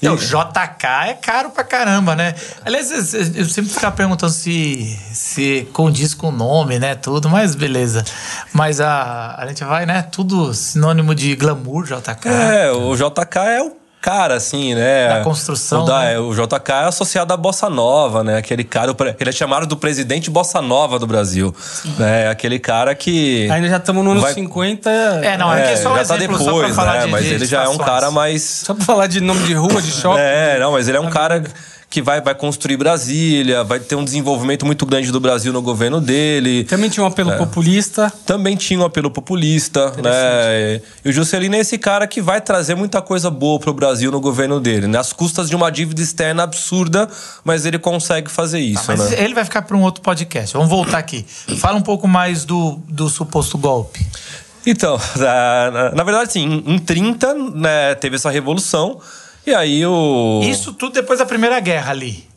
E- 0.00 0.06
Então, 0.06 0.16
JK 0.16 0.86
é 1.10 1.12
caro 1.14 1.50
pra 1.50 1.62
caramba, 1.62 2.16
né? 2.16 2.34
Aliás, 2.64 2.90
eu 3.34 3.44
sempre 3.44 3.70
ficava 3.70 3.94
perguntando 3.94 4.32
se, 4.32 4.91
se 5.12 5.68
condiz 5.72 6.14
com 6.14 6.28
o 6.28 6.32
nome, 6.32 6.78
né? 6.78 6.94
Tudo, 6.94 7.28
mas 7.28 7.54
beleza. 7.54 8.04
Mas 8.52 8.80
a, 8.80 9.34
a 9.38 9.46
gente 9.46 9.64
vai, 9.64 9.86
né? 9.86 10.02
Tudo 10.02 10.52
sinônimo 10.54 11.14
de 11.14 11.34
glamour, 11.36 11.84
JK. 11.84 12.28
É, 12.28 12.70
o 12.72 12.94
JK 12.96 13.38
é 13.38 13.62
o 13.62 13.72
cara, 14.00 14.34
assim, 14.34 14.74
né? 14.74 15.08
Da 15.18 15.22
construção, 15.22 15.82
O, 15.84 15.86
da- 15.86 16.00
né? 16.00 16.14
é, 16.14 16.18
o 16.18 16.34
JK 16.34 16.72
é 16.72 16.84
associado 16.86 17.32
à 17.32 17.36
Bossa 17.36 17.70
Nova, 17.70 18.24
né? 18.24 18.36
Aquele 18.36 18.64
cara, 18.64 18.92
ele 19.20 19.30
é 19.30 19.32
chamado 19.32 19.64
do 19.64 19.76
presidente 19.76 20.28
Bossa 20.28 20.60
Nova 20.60 20.98
do 20.98 21.06
Brasil. 21.06 21.54
Né? 21.98 22.28
Aquele 22.28 22.58
cara 22.58 22.96
que. 22.96 23.48
Ainda 23.48 23.68
já 23.68 23.76
estamos 23.76 24.04
no 24.04 24.10
ano 24.10 24.20
Vai- 24.20 24.34
50. 24.34 24.90
É, 24.90 25.36
não, 25.38 25.54
é, 25.54 25.62
que 25.62 25.68
é 25.74 25.76
só 25.76 25.92
um 25.92 25.96
já 25.96 26.04
tá 26.04 26.16
exemplo 26.16 26.36
depois, 26.36 26.56
só 26.56 26.64
pra 26.64 26.74
falar 26.74 26.98
né? 26.98 27.04
de 27.04 27.10
Mas 27.12 27.24
de 27.26 27.34
ele 27.34 27.46
já 27.46 27.62
é 27.62 27.68
um 27.68 27.78
cara 27.78 28.10
mais. 28.10 28.42
Só 28.42 28.74
pra 28.74 28.84
falar 28.84 29.06
de 29.06 29.20
nome 29.20 29.44
de 29.46 29.54
rua, 29.54 29.80
de 29.80 29.90
shopping. 29.92 30.18
É, 30.20 30.58
não, 30.58 30.72
mas 30.72 30.88
ele 30.88 30.96
é 30.96 31.00
um 31.00 31.08
cara 31.10 31.44
que 31.92 32.00
vai, 32.00 32.22
vai 32.22 32.34
construir 32.34 32.78
Brasília, 32.78 33.62
vai 33.62 33.78
ter 33.78 33.96
um 33.96 34.02
desenvolvimento 34.02 34.64
muito 34.64 34.86
grande 34.86 35.12
do 35.12 35.20
Brasil 35.20 35.52
no 35.52 35.60
governo 35.60 36.00
dele. 36.00 36.64
Também 36.64 36.88
tinha 36.88 37.04
um 37.04 37.06
apelo 37.06 37.30
É. 37.30 37.36
populista. 37.36 38.10
Também 38.24 38.56
tinha 38.56 38.80
um 38.80 38.84
apelo 38.84 39.10
populista, 39.10 39.90
né? 40.02 40.80
E 41.04 41.10
o 41.10 41.12
Juscelino 41.12 41.54
é 41.54 41.58
esse 41.58 41.76
cara 41.76 42.06
que 42.06 42.22
vai 42.22 42.40
trazer 42.40 42.74
muita 42.74 43.02
coisa 43.02 43.30
boa 43.30 43.60
pro 43.60 43.74
Brasil 43.74 44.10
no 44.10 44.20
governo 44.22 44.58
dele, 44.58 44.86
né? 44.86 44.98
Às 44.98 45.12
custas 45.12 45.50
de 45.50 45.54
uma 45.54 45.70
dívida 45.70 46.00
externa 46.00 46.44
absurda, 46.44 47.06
mas 47.44 47.66
ele 47.66 47.78
consegue 47.78 48.30
fazer 48.30 48.60
isso, 48.60 48.84
Mas 48.88 49.10
né? 49.10 49.22
ele 49.22 49.34
vai 49.34 49.44
ficar 49.44 49.60
para 49.60 49.76
um 49.76 49.82
outro 49.82 50.00
podcast. 50.02 50.54
Vamos 50.54 50.70
voltar 50.70 50.96
aqui. 50.96 51.26
Fala 51.58 51.76
um 51.76 51.82
pouco 51.82 52.08
mais 52.08 52.46
do, 52.46 52.80
do 52.88 53.10
suposto 53.10 53.58
golpe. 53.58 54.00
Então, 54.64 54.98
na, 55.92 56.04
verdade, 56.04 56.32
sim, 56.32 56.62
em 56.64 56.78
30, 56.78 57.34
né, 57.34 57.94
teve 57.96 58.16
essa 58.16 58.30
revolução, 58.30 58.98
e 59.46 59.54
aí 59.54 59.84
o... 59.86 60.40
Isso 60.44 60.72
tudo 60.72 60.92
depois 60.94 61.18
da 61.18 61.26
Primeira 61.26 61.58
Guerra 61.60 61.90
ali. 61.92 62.30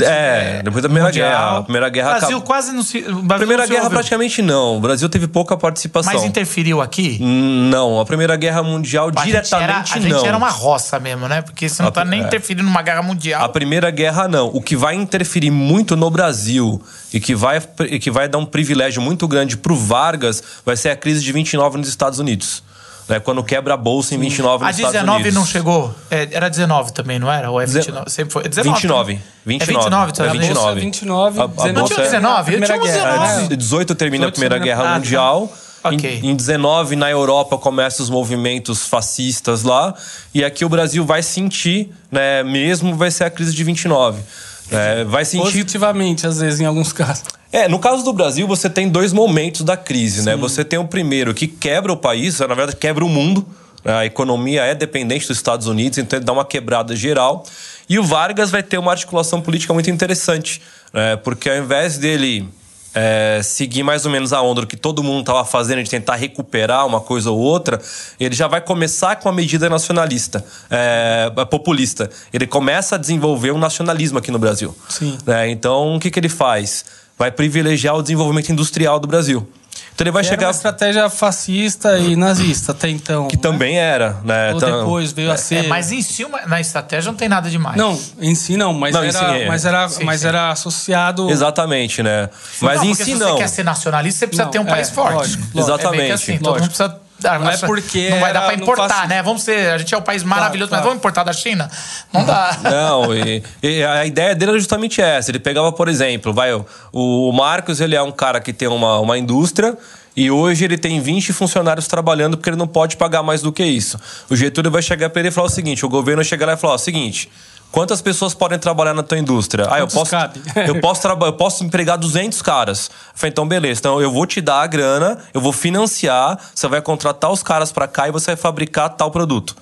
É, 0.00 0.62
depois 0.62 0.82
da 0.82 0.88
Primeira 0.88 1.08
Mundial. 1.08 1.28
Guerra. 1.28 1.58
A 1.58 1.62
Primeira 1.62 1.88
Guerra 1.90 2.06
O 2.08 2.10
Brasil 2.12 2.28
acabou- 2.28 2.46
quase 2.46 2.72
não 2.72 2.82
se. 2.82 3.02
Brasil 3.02 3.20
A 3.28 3.34
Primeira 3.36 3.56
não 3.62 3.64
se 3.66 3.70
Guerra 3.70 3.80
envolveu. 3.80 3.90
praticamente 3.90 4.40
não. 4.40 4.78
O 4.78 4.80
Brasil 4.80 5.08
teve 5.10 5.26
pouca 5.28 5.58
participação. 5.58 6.10
Mas 6.14 6.24
interferiu 6.24 6.80
aqui? 6.80 7.18
Não, 7.20 8.00
a 8.00 8.04
Primeira 8.06 8.34
Guerra 8.34 8.62
Mundial 8.62 9.10
a 9.14 9.24
gente, 9.24 9.34
era, 9.36 9.42
diretamente 9.42 9.92
a 9.92 10.00
gente 10.00 10.10
não. 10.12 10.24
era 10.26 10.36
uma 10.38 10.48
roça 10.48 10.98
mesmo, 10.98 11.28
né? 11.28 11.42
Porque 11.42 11.68
você 11.68 11.82
não 11.82 11.90
A- 11.90 11.92
tá 11.92 12.02
nem 12.02 12.22
é. 12.22 12.24
interferindo 12.24 12.64
numa 12.64 12.80
guerra 12.80 13.02
mundial. 13.02 13.44
A 13.44 13.48
Primeira 13.50 13.90
Guerra 13.90 14.26
não. 14.26 14.46
O 14.54 14.62
que 14.62 14.74
vai 14.74 14.94
interferir 14.94 15.50
muito 15.50 15.94
no 15.96 16.10
Brasil 16.10 16.80
e 17.12 17.20
que 17.20 17.34
vai, 17.34 17.60
e 17.90 17.98
que 17.98 18.10
vai 18.10 18.26
dar 18.26 18.38
um 18.38 18.46
privilégio 18.46 19.02
muito 19.02 19.28
grande 19.28 19.54
pro 19.54 19.76
Vargas 19.76 20.42
vai 20.64 20.78
ser 20.78 20.88
a 20.88 20.96
crise 20.96 21.22
de 21.22 21.30
29 21.30 21.76
nos 21.76 21.88
Estados 21.88 22.18
Unidos. 22.18 22.62
Né? 23.08 23.20
Quando 23.20 23.44
quebra 23.44 23.74
a 23.74 23.76
bolsa 23.76 24.14
em 24.14 24.18
29 24.18 24.64
A 24.64 24.68
nos 24.68 24.76
Estados 24.76 24.92
19 25.00 25.20
Unidos. 25.20 25.34
não 25.38 25.44
chegou? 25.46 25.94
É, 26.10 26.26
era 26.32 26.48
19 26.48 26.92
também, 26.92 27.18
não 27.18 27.30
era? 27.30 27.50
Ou 27.50 27.60
é 27.60 27.66
29? 27.66 28.10
Sempre 28.10 28.32
foi. 28.32 28.44
É 28.44 28.48
19. 28.48 28.70
29. 28.80 29.12
né? 29.14 29.20
29. 29.46 29.72
É 29.72 29.80
29, 29.80 30.12
tá 30.12 30.24
É 30.24 30.28
vendo? 30.28 30.40
29. 30.40 30.80
29, 30.80 31.40
A- 31.40 31.44
a 31.44 31.46
19. 31.48 31.72
Não 31.72 31.84
tinha 31.84 31.96
bolsa 31.96 32.00
é- 32.00 32.04
19? 32.04 32.38
Eu 32.38 32.44
Primeira 32.58 32.74
tinha 32.78 32.92
Guerra, 32.94 33.12
19. 33.18 33.48
né? 33.50 33.56
18 33.56 33.94
termina 33.94 34.26
a 34.26 34.30
18 34.30 34.34
Primeira 34.34 34.54
termina- 34.56 34.76
Guerra 34.82 34.94
Ah, 34.94 34.98
Mundial. 34.98 35.46
tá. 35.82 35.88
Ok. 35.90 36.20
Em, 36.22 36.30
em 36.30 36.34
19, 36.34 36.96
na 36.96 37.10
Europa, 37.10 37.58
começam 37.58 38.02
os 38.02 38.08
movimentos 38.08 38.86
fascistas 38.86 39.62
lá. 39.64 39.92
E 40.32 40.42
aqui 40.42 40.64
o 40.64 40.68
Brasil 40.70 41.04
vai 41.04 41.22
sentir, 41.22 41.92
né? 42.10 42.42
Mesmo 42.42 42.96
vai 42.96 43.10
ser 43.10 43.24
a 43.24 43.30
crise 43.30 43.54
de 43.54 43.62
29. 43.62 44.22
É, 44.70 45.04
vai 45.04 45.26
sentir 45.26 45.42
Positivamente, 45.44 46.26
às 46.26 46.40
vezes, 46.40 46.58
em 46.58 46.64
alguns 46.64 46.90
casos. 46.90 47.22
É, 47.54 47.68
no 47.68 47.78
caso 47.78 48.02
do 48.02 48.12
Brasil, 48.12 48.48
você 48.48 48.68
tem 48.68 48.88
dois 48.88 49.12
momentos 49.12 49.60
da 49.60 49.76
crise, 49.76 50.22
né? 50.22 50.34
Você 50.34 50.64
tem 50.64 50.76
o 50.76 50.88
primeiro 50.88 51.32
que 51.32 51.46
quebra 51.46 51.92
o 51.92 51.96
país, 51.96 52.40
na 52.40 52.48
verdade, 52.48 52.74
quebra 52.74 53.04
o 53.04 53.08
mundo. 53.08 53.46
né? 53.84 53.94
A 53.94 54.04
economia 54.04 54.64
é 54.64 54.74
dependente 54.74 55.28
dos 55.28 55.36
Estados 55.36 55.68
Unidos, 55.68 55.98
então 55.98 56.18
ele 56.18 56.26
dá 56.26 56.32
uma 56.32 56.44
quebrada 56.44 56.96
geral. 56.96 57.46
E 57.88 57.96
o 57.96 58.02
Vargas 58.02 58.50
vai 58.50 58.60
ter 58.60 58.76
uma 58.76 58.90
articulação 58.90 59.40
política 59.40 59.72
muito 59.72 59.88
interessante, 59.88 60.60
né? 60.92 61.14
porque 61.14 61.48
ao 61.48 61.56
invés 61.56 61.96
dele 61.96 62.44
é, 62.92 63.40
seguir 63.44 63.84
mais 63.84 64.04
ou 64.04 64.10
menos 64.10 64.32
a 64.32 64.42
onda 64.42 64.62
do 64.62 64.66
que 64.66 64.76
todo 64.76 65.00
mundo 65.00 65.20
estava 65.20 65.44
fazendo 65.44 65.80
de 65.80 65.88
tentar 65.88 66.16
recuperar 66.16 66.84
uma 66.84 67.00
coisa 67.00 67.30
ou 67.30 67.38
outra, 67.38 67.80
ele 68.18 68.34
já 68.34 68.48
vai 68.48 68.60
começar 68.60 69.14
com 69.14 69.28
a 69.28 69.32
medida 69.32 69.70
nacionalista, 69.70 70.44
é, 70.68 71.30
populista. 71.48 72.10
Ele 72.32 72.48
começa 72.48 72.96
a 72.96 72.98
desenvolver 72.98 73.52
um 73.52 73.58
nacionalismo 73.58 74.18
aqui 74.18 74.32
no 74.32 74.40
Brasil. 74.40 74.76
Sim. 74.88 75.16
É, 75.24 75.48
então, 75.48 75.94
o 75.94 76.00
que, 76.00 76.10
que 76.10 76.18
ele 76.18 76.28
faz? 76.28 77.03
Vai 77.18 77.30
privilegiar 77.30 77.94
o 77.96 78.02
desenvolvimento 78.02 78.50
industrial 78.50 78.98
do 78.98 79.06
Brasil. 79.06 79.48
Então 79.94 80.04
ele 80.04 80.10
vai 80.10 80.24
Que 80.24 80.28
chegar. 80.30 80.42
Era 80.42 80.48
uma 80.48 80.56
estratégia 80.56 81.08
fascista 81.08 81.96
e 81.98 82.16
nazista 82.16 82.72
até 82.72 82.88
então. 82.88 83.28
Que 83.28 83.36
também 83.36 83.78
era, 83.78 84.16
né? 84.24 84.50
Ou 84.50 84.56
Então- 84.56 84.78
depois 84.80 85.12
veio 85.12 85.30
a 85.30 85.36
ser. 85.36 85.64
É, 85.66 85.68
mas 85.68 85.92
em 85.92 86.02
si, 86.02 86.24
uma- 86.24 86.44
na 86.46 86.60
estratégia 86.60 87.10
não 87.12 87.16
tem 87.16 87.28
nada 87.28 87.48
demais. 87.48 87.76
Não, 87.76 87.96
em 88.20 88.34
si 88.34 88.56
não, 88.56 88.72
mas, 88.74 88.92
Não, 88.92 89.02
era, 89.04 89.12
si 89.12 89.24
é. 89.42 89.46
mas, 89.46 89.64
era, 89.64 89.88
Sim, 89.88 90.02
mas 90.04 90.20
sim. 90.22 90.26
era 90.26 90.50
associado. 90.50 91.30
Exatamente, 91.30 92.02
né? 92.02 92.28
Mas 92.60 92.78
não, 92.80 92.86
em 92.86 92.94
si 92.94 93.04
se 93.04 93.14
não. 93.14 93.30
você 93.34 93.38
quer 93.38 93.48
ser 93.48 93.62
nacionalista, 93.64 94.18
você 94.18 94.26
precisa 94.26 94.44
Não, 94.46 94.50
ter 94.50 94.58
um 94.58 94.66
é, 94.66 94.70
país 94.70 94.90
forte. 94.90 95.14
lógico, 95.14 95.42
É 95.42 95.60
lógico. 95.60 95.60
Exatamente. 95.60 96.12
assim, 96.12 96.38
todo 96.38 96.54
mundo 96.58 96.66
precisa. 96.68 97.03
Não 97.38 97.50
é 97.50 97.56
porque 97.58 98.10
Não 98.10 98.20
vai 98.20 98.32
dar 98.32 98.46
no 98.56 98.62
importar, 98.62 98.88
fascismo. 98.88 99.08
né? 99.08 99.22
Vamos 99.22 99.42
ser. 99.42 99.72
A 99.72 99.78
gente 99.78 99.94
é 99.94 99.98
um 99.98 100.02
país 100.02 100.22
maravilhoso, 100.22 100.70
mas 100.70 100.80
claro. 100.80 100.84
vamos 100.84 100.98
importar 100.98 101.24
da 101.24 101.32
China? 101.32 101.70
Não 102.12 102.24
dá. 102.24 102.58
Não, 102.62 103.14
e, 103.14 103.42
e 103.62 103.82
a 103.82 104.04
ideia 104.04 104.34
dele 104.34 104.52
era 104.52 104.58
justamente 104.58 105.00
essa. 105.00 105.30
Ele 105.30 105.38
pegava, 105.38 105.72
por 105.72 105.88
exemplo, 105.88 106.32
vai, 106.32 106.52
o, 106.52 106.64
o 106.92 107.32
Marcos, 107.32 107.80
ele 107.80 107.94
é 107.94 108.02
um 108.02 108.12
cara 108.12 108.40
que 108.40 108.52
tem 108.52 108.68
uma, 108.68 108.98
uma 108.98 109.18
indústria 109.18 109.76
e 110.16 110.30
hoje 110.30 110.64
ele 110.64 110.78
tem 110.78 111.00
20 111.00 111.32
funcionários 111.32 111.88
trabalhando 111.88 112.36
porque 112.36 112.48
ele 112.48 112.56
não 112.56 112.68
pode 112.68 112.96
pagar 112.96 113.22
mais 113.22 113.42
do 113.42 113.52
que 113.52 113.64
isso. 113.64 113.98
O 114.30 114.36
Getúlio 114.36 114.70
vai 114.70 114.82
chegar 114.82 115.10
para 115.10 115.20
ele 115.20 115.28
e 115.28 115.32
falar 115.32 115.48
o 115.48 115.50
seguinte: 115.50 115.84
o 115.84 115.88
governo 115.88 116.18
vai 116.18 116.24
chegar 116.24 116.46
lá 116.46 116.52
e 116.52 116.56
falar 116.56 116.74
o 116.74 116.78
seguinte. 116.78 117.28
Quantas 117.74 118.00
pessoas 118.00 118.34
podem 118.34 118.56
trabalhar 118.56 118.94
na 118.94 119.02
tua 119.02 119.18
indústria? 119.18 119.66
Ah, 119.68 119.80
eu 119.80 119.88
posso, 119.88 120.14
eu 120.64 120.80
posso 120.80 121.02
traba- 121.02 121.26
eu 121.26 121.32
posso 121.32 121.64
empregar 121.64 121.98
200 121.98 122.40
caras. 122.40 122.86
Eu 122.86 122.92
falei, 123.16 123.30
então 123.32 123.48
beleza, 123.48 123.80
então 123.80 124.00
eu 124.00 124.12
vou 124.12 124.24
te 124.26 124.40
dar 124.40 124.62
a 124.62 124.66
grana, 124.68 125.18
eu 125.34 125.40
vou 125.40 125.52
financiar, 125.52 126.38
você 126.54 126.68
vai 126.68 126.80
contratar 126.80 127.32
os 127.32 127.42
caras 127.42 127.72
para 127.72 127.88
cá 127.88 128.06
e 128.06 128.12
você 128.12 128.26
vai 128.26 128.36
fabricar 128.36 128.90
tal 128.90 129.10
produto. 129.10 129.56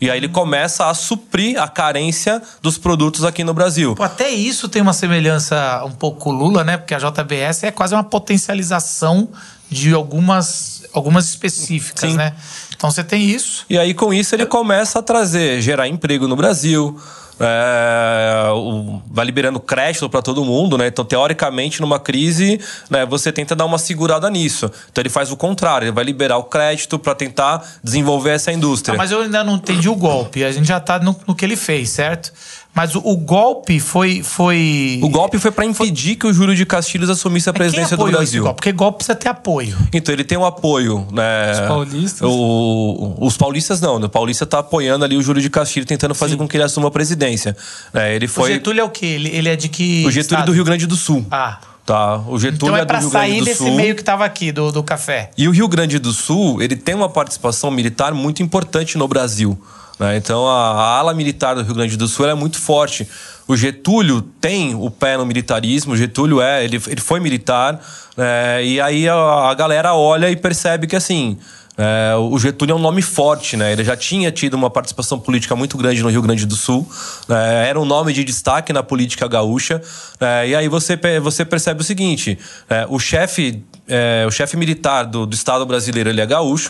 E 0.00 0.10
aí 0.10 0.16
ele 0.16 0.30
começa 0.30 0.86
a 0.86 0.94
suprir 0.94 1.60
a 1.60 1.68
carência 1.68 2.40
dos 2.62 2.78
produtos 2.78 3.22
aqui 3.22 3.44
no 3.44 3.52
Brasil. 3.52 3.94
Pô, 3.94 4.02
até 4.02 4.30
isso 4.30 4.66
tem 4.66 4.80
uma 4.80 4.94
semelhança 4.94 5.82
um 5.84 5.90
pouco 5.90 6.30
Lula, 6.30 6.64
né? 6.64 6.78
Porque 6.78 6.94
a 6.94 6.98
JBS 6.98 7.64
é 7.64 7.70
quase 7.70 7.94
uma 7.94 8.04
potencialização 8.04 9.28
de 9.68 9.92
algumas, 9.92 10.84
algumas 10.94 11.26
específicas, 11.26 12.12
Sim. 12.12 12.16
né? 12.16 12.32
Então 12.74 12.90
você 12.90 13.04
tem 13.04 13.28
isso. 13.28 13.66
E 13.68 13.78
aí, 13.78 13.92
com 13.92 14.14
isso, 14.14 14.34
ele 14.34 14.46
começa 14.46 15.00
a 15.00 15.02
trazer, 15.02 15.60
gerar 15.60 15.86
emprego 15.86 16.26
no 16.26 16.34
Brasil. 16.36 16.98
É, 17.40 18.50
o- 18.52 19.00
vai 19.10 19.24
liberando 19.24 19.60
crédito 19.60 20.08
para 20.08 20.22
todo 20.22 20.44
mundo, 20.44 20.76
né? 20.76 20.86
Então, 20.88 21.04
teoricamente, 21.04 21.80
numa 21.80 21.98
crise, 21.98 22.60
né, 22.90 23.04
você 23.06 23.32
tenta 23.32 23.54
dar 23.54 23.64
uma 23.64 23.78
segurada 23.78 24.28
nisso. 24.30 24.70
Então, 24.90 25.02
ele 25.02 25.08
faz 25.08 25.30
o 25.30 25.36
contrário, 25.36 25.86
ele 25.86 25.92
vai 25.92 26.04
liberar 26.04 26.36
o 26.38 26.44
crédito 26.44 26.98
para 26.98 27.14
tentar 27.14 27.64
desenvolver 27.82 28.30
essa 28.30 28.52
indústria. 28.52 28.94
Ah, 28.94 28.98
mas 28.98 29.10
eu 29.10 29.20
ainda 29.22 29.42
não 29.44 29.54
entendi 29.56 29.88
o 29.88 29.94
golpe. 29.96 30.44
A 30.44 30.52
gente 30.52 30.66
já 30.66 30.80
tá 30.80 30.98
no, 30.98 31.14
no 31.26 31.34
que 31.34 31.44
ele 31.44 31.56
fez, 31.56 31.90
certo? 31.90 32.32
Mas 32.78 32.94
o, 32.94 33.00
o 33.04 33.16
golpe 33.16 33.80
foi. 33.80 34.22
foi... 34.22 35.00
O 35.02 35.08
golpe 35.08 35.36
foi 35.36 35.50
para 35.50 35.64
impedir 35.64 36.14
que 36.14 36.28
o 36.28 36.32
Júlio 36.32 36.54
de 36.54 36.64
Castilhos 36.64 37.10
assumisse 37.10 37.50
a 37.50 37.52
quem 37.52 37.58
presidência 37.58 37.96
do 37.96 38.06
Brasil. 38.06 38.44
golpe? 38.44 38.56
Porque 38.58 38.70
golpe 38.70 38.98
precisa 38.98 39.16
ter 39.16 39.28
apoio. 39.28 39.76
Então, 39.92 40.12
ele 40.12 40.22
tem 40.22 40.38
um 40.38 40.44
apoio, 40.44 41.04
né? 41.10 41.50
Os 41.50 41.60
paulistas? 41.66 42.20
O- 42.22 43.16
os 43.20 43.36
paulistas 43.36 43.80
não, 43.80 43.98
né? 43.98 44.06
o 44.06 44.08
paulista 44.08 44.46
tá 44.46 44.60
apoiando 44.60 45.04
ali 45.04 45.16
o 45.16 45.22
Júlio 45.22 45.42
de 45.42 45.50
Castilhos, 45.50 45.88
tentando 45.88 46.14
fazer 46.14 46.36
com 46.36 46.46
que 46.46 46.56
ele 46.56 46.62
assuma 46.62 46.86
a 46.86 46.90
presidência. 46.92 47.56
né? 47.92 48.14
ele 48.14 48.26
O 48.26 48.28
foi. 48.28 48.52
Getúlio 48.52 48.80
é 48.80 48.84
o 48.84 48.90
quê? 48.90 49.06
Ele, 49.06 49.28
ele 49.30 49.48
é 49.48 49.56
de 49.56 49.68
que. 49.68 50.04
O 50.06 50.10
Getúlio 50.12 50.20
estado? 50.20 50.46
do 50.46 50.52
Rio 50.52 50.64
Grande 50.64 50.86
do 50.86 50.94
Sul. 50.94 51.26
Ah. 51.32 51.58
Tá, 51.84 52.18
o 52.28 52.38
Getúlio 52.38 52.74
Então 52.74 52.76
é 52.76 52.82
é 52.82 52.84
do 52.84 52.92
Rio 52.92 53.10
Grande 53.10 53.10
sair 53.10 53.38
do 53.40 53.44
desse 53.46 53.58
Sul. 53.64 53.74
meio 53.74 53.96
que 53.96 54.04
tava 54.04 54.24
aqui, 54.24 54.52
do, 54.52 54.70
do 54.70 54.84
café. 54.84 55.30
E 55.36 55.48
o 55.48 55.50
Rio 55.50 55.66
Grande 55.66 55.98
do 55.98 56.12
Sul, 56.12 56.62
ele 56.62 56.76
tem 56.76 56.94
uma 56.94 57.08
participação 57.08 57.70
militar 57.72 58.12
muito 58.14 58.40
importante 58.42 58.96
no 58.98 59.08
Brasil. 59.08 59.58
Né? 59.98 60.16
Então 60.16 60.46
a, 60.46 60.72
a 60.72 60.98
ala 60.98 61.14
militar 61.14 61.54
do 61.54 61.62
Rio 61.62 61.74
Grande 61.74 61.96
do 61.96 62.06
Sul 62.06 62.28
é 62.28 62.34
muito 62.34 62.58
forte. 62.58 63.08
O 63.46 63.56
Getúlio 63.56 64.20
tem 64.20 64.74
o 64.74 64.90
pé 64.90 65.16
no 65.16 65.24
militarismo, 65.24 65.94
o 65.94 65.96
Getúlio 65.96 66.40
é, 66.40 66.64
ele, 66.64 66.80
ele 66.86 67.00
foi 67.00 67.18
militar, 67.18 67.80
né? 68.16 68.64
e 68.64 68.80
aí 68.80 69.08
a, 69.08 69.14
a 69.14 69.54
galera 69.54 69.94
olha 69.94 70.30
e 70.30 70.36
percebe 70.36 70.86
que 70.86 70.94
assim. 70.94 71.38
é, 71.78 72.14
o 72.16 72.38
Getúlio 72.38 72.74
é 72.74 72.76
um 72.76 72.80
nome 72.80 73.00
forte, 73.00 73.56
né? 73.56 73.72
Ele 73.72 73.84
já 73.84 73.96
tinha 73.96 74.30
tido 74.30 74.54
uma 74.54 74.68
participação 74.68 75.18
política 75.18 75.56
muito 75.56 75.78
grande 75.78 76.02
no 76.02 76.10
Rio 76.10 76.20
Grande 76.20 76.44
do 76.44 76.56
Sul. 76.56 76.86
né? 77.26 77.68
Era 77.68 77.80
um 77.80 77.86
nome 77.86 78.12
de 78.12 78.22
destaque 78.22 78.72
na 78.72 78.82
política 78.82 79.26
gaúcha. 79.26 79.80
né? 80.20 80.48
E 80.48 80.54
aí 80.54 80.68
você, 80.68 80.98
você 81.22 81.44
percebe 81.44 81.80
o 81.80 81.84
seguinte: 81.84 82.38
é, 82.68 82.84
o 82.88 82.98
chefe 82.98 83.64
é, 83.88 84.24
o 84.28 84.30
chefe 84.30 84.56
militar 84.56 85.04
do, 85.04 85.24
do 85.24 85.34
Estado 85.34 85.64
brasileiro 85.64 86.10
ele 86.10 86.20
é 86.20 86.26
gaúcho. 86.26 86.68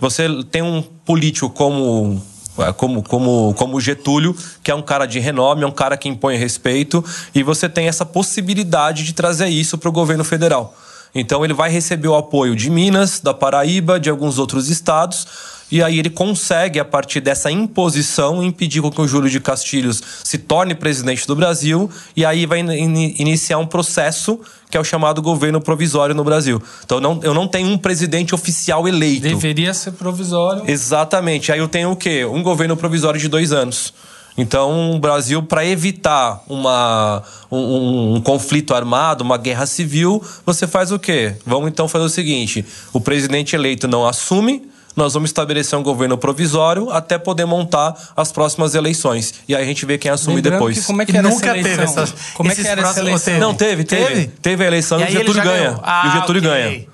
Você 0.00 0.28
tem 0.50 0.60
um 0.60 0.82
político 0.82 1.48
como 1.48 2.20
é, 2.20 2.37
como, 2.76 3.02
como, 3.02 3.54
como 3.54 3.76
o 3.76 3.80
Getúlio, 3.80 4.36
que 4.62 4.70
é 4.70 4.74
um 4.74 4.82
cara 4.82 5.06
de 5.06 5.18
renome, 5.18 5.62
é 5.62 5.66
um 5.66 5.72
cara 5.72 5.96
que 5.96 6.08
impõe 6.08 6.36
respeito, 6.36 7.04
e 7.34 7.42
você 7.42 7.68
tem 7.68 7.88
essa 7.88 8.04
possibilidade 8.04 9.04
de 9.04 9.12
trazer 9.12 9.48
isso 9.48 9.78
para 9.78 9.88
o 9.88 9.92
governo 9.92 10.24
federal. 10.24 10.76
Então 11.14 11.44
ele 11.44 11.54
vai 11.54 11.70
receber 11.70 12.08
o 12.08 12.14
apoio 12.14 12.54
de 12.54 12.70
Minas, 12.70 13.20
da 13.20 13.32
Paraíba, 13.32 13.98
de 13.98 14.10
alguns 14.10 14.38
outros 14.38 14.68
estados, 14.68 15.26
e 15.70 15.82
aí 15.82 15.98
ele 15.98 16.10
consegue, 16.10 16.80
a 16.80 16.84
partir 16.84 17.20
dessa 17.20 17.50
imposição, 17.50 18.42
impedir 18.42 18.82
que 18.90 19.00
o 19.00 19.06
Júlio 19.08 19.28
de 19.30 19.38
Castilhos 19.40 20.02
se 20.24 20.38
torne 20.38 20.74
presidente 20.74 21.26
do 21.26 21.36
Brasil, 21.36 21.90
e 22.16 22.24
aí 22.24 22.46
vai 22.46 22.60
in- 22.60 23.14
iniciar 23.18 23.58
um 23.58 23.66
processo 23.66 24.40
que 24.70 24.76
é 24.76 24.80
o 24.80 24.84
chamado 24.84 25.22
governo 25.22 25.60
provisório 25.60 26.14
no 26.14 26.22
Brasil. 26.24 26.62
Então 26.84 27.00
não, 27.00 27.20
eu 27.22 27.32
não 27.32 27.48
tenho 27.48 27.68
um 27.68 27.78
presidente 27.78 28.34
oficial 28.34 28.86
eleito. 28.86 29.22
Deveria 29.22 29.72
ser 29.74 29.92
provisório. 29.92 30.62
Exatamente. 30.66 31.50
Aí 31.52 31.58
eu 31.58 31.68
tenho 31.68 31.90
o 31.90 31.96
quê? 31.96 32.24
Um 32.24 32.42
governo 32.42 32.76
provisório 32.76 33.18
de 33.18 33.28
dois 33.28 33.52
anos. 33.52 33.92
Então, 34.36 34.92
o 34.94 35.00
Brasil, 35.00 35.42
para 35.42 35.66
evitar 35.66 36.44
uma, 36.48 37.24
um, 37.50 37.58
um- 37.58 38.14
um 38.16 38.20
conflito 38.20 38.72
armado, 38.72 39.24
uma 39.24 39.36
guerra 39.36 39.66
civil, 39.66 40.22
você 40.46 40.64
faz 40.66 40.92
o 40.92 40.98
quê? 40.98 41.34
Vamos 41.44 41.68
então 41.68 41.88
fazer 41.88 42.04
o 42.04 42.08
seguinte: 42.08 42.64
o 42.92 43.00
presidente 43.00 43.56
eleito 43.56 43.88
não 43.88 44.06
assume, 44.06 44.67
nós 44.98 45.14
vamos 45.14 45.30
estabelecer 45.30 45.78
um 45.78 45.82
governo 45.82 46.18
provisório 46.18 46.90
até 46.90 47.16
poder 47.16 47.44
montar 47.46 47.94
as 48.16 48.30
próximas 48.32 48.74
eleições. 48.74 49.32
E 49.48 49.54
aí 49.54 49.62
a 49.62 49.66
gente 49.66 49.86
vê 49.86 49.96
quem 49.96 50.10
assume 50.10 50.36
Lembrando 50.36 50.54
depois. 50.54 50.78
que 50.80 50.84
como 50.84 51.00
é 51.00 51.06
que 51.06 51.12
E 51.12 51.16
era 51.16 51.28
nunca 51.28 51.46
essa 51.46 51.54
teve 51.54 51.68
eleição? 51.72 52.02
essas- 52.04 52.14
Como 52.34 52.50
é 52.50 52.54
que 52.54 52.66
era 52.66 52.80
essa 52.82 53.00
eleição? 53.00 53.38
Não, 53.38 53.54
teve, 53.54 53.84
teve. 53.84 54.04
Teve? 54.06 54.26
Teve, 54.42 54.64
a 54.64 54.66
eleição 54.66 55.00
E 55.00 55.04
e 55.04 55.06
o 55.06 55.10
Getúlio 55.10 55.42
ganha. 55.42 55.80
Ah, 55.82 56.02
e 56.04 56.08
o 56.08 56.12
Getúlio 56.20 56.42
ok. 56.42 56.50
ganha. 56.52 56.86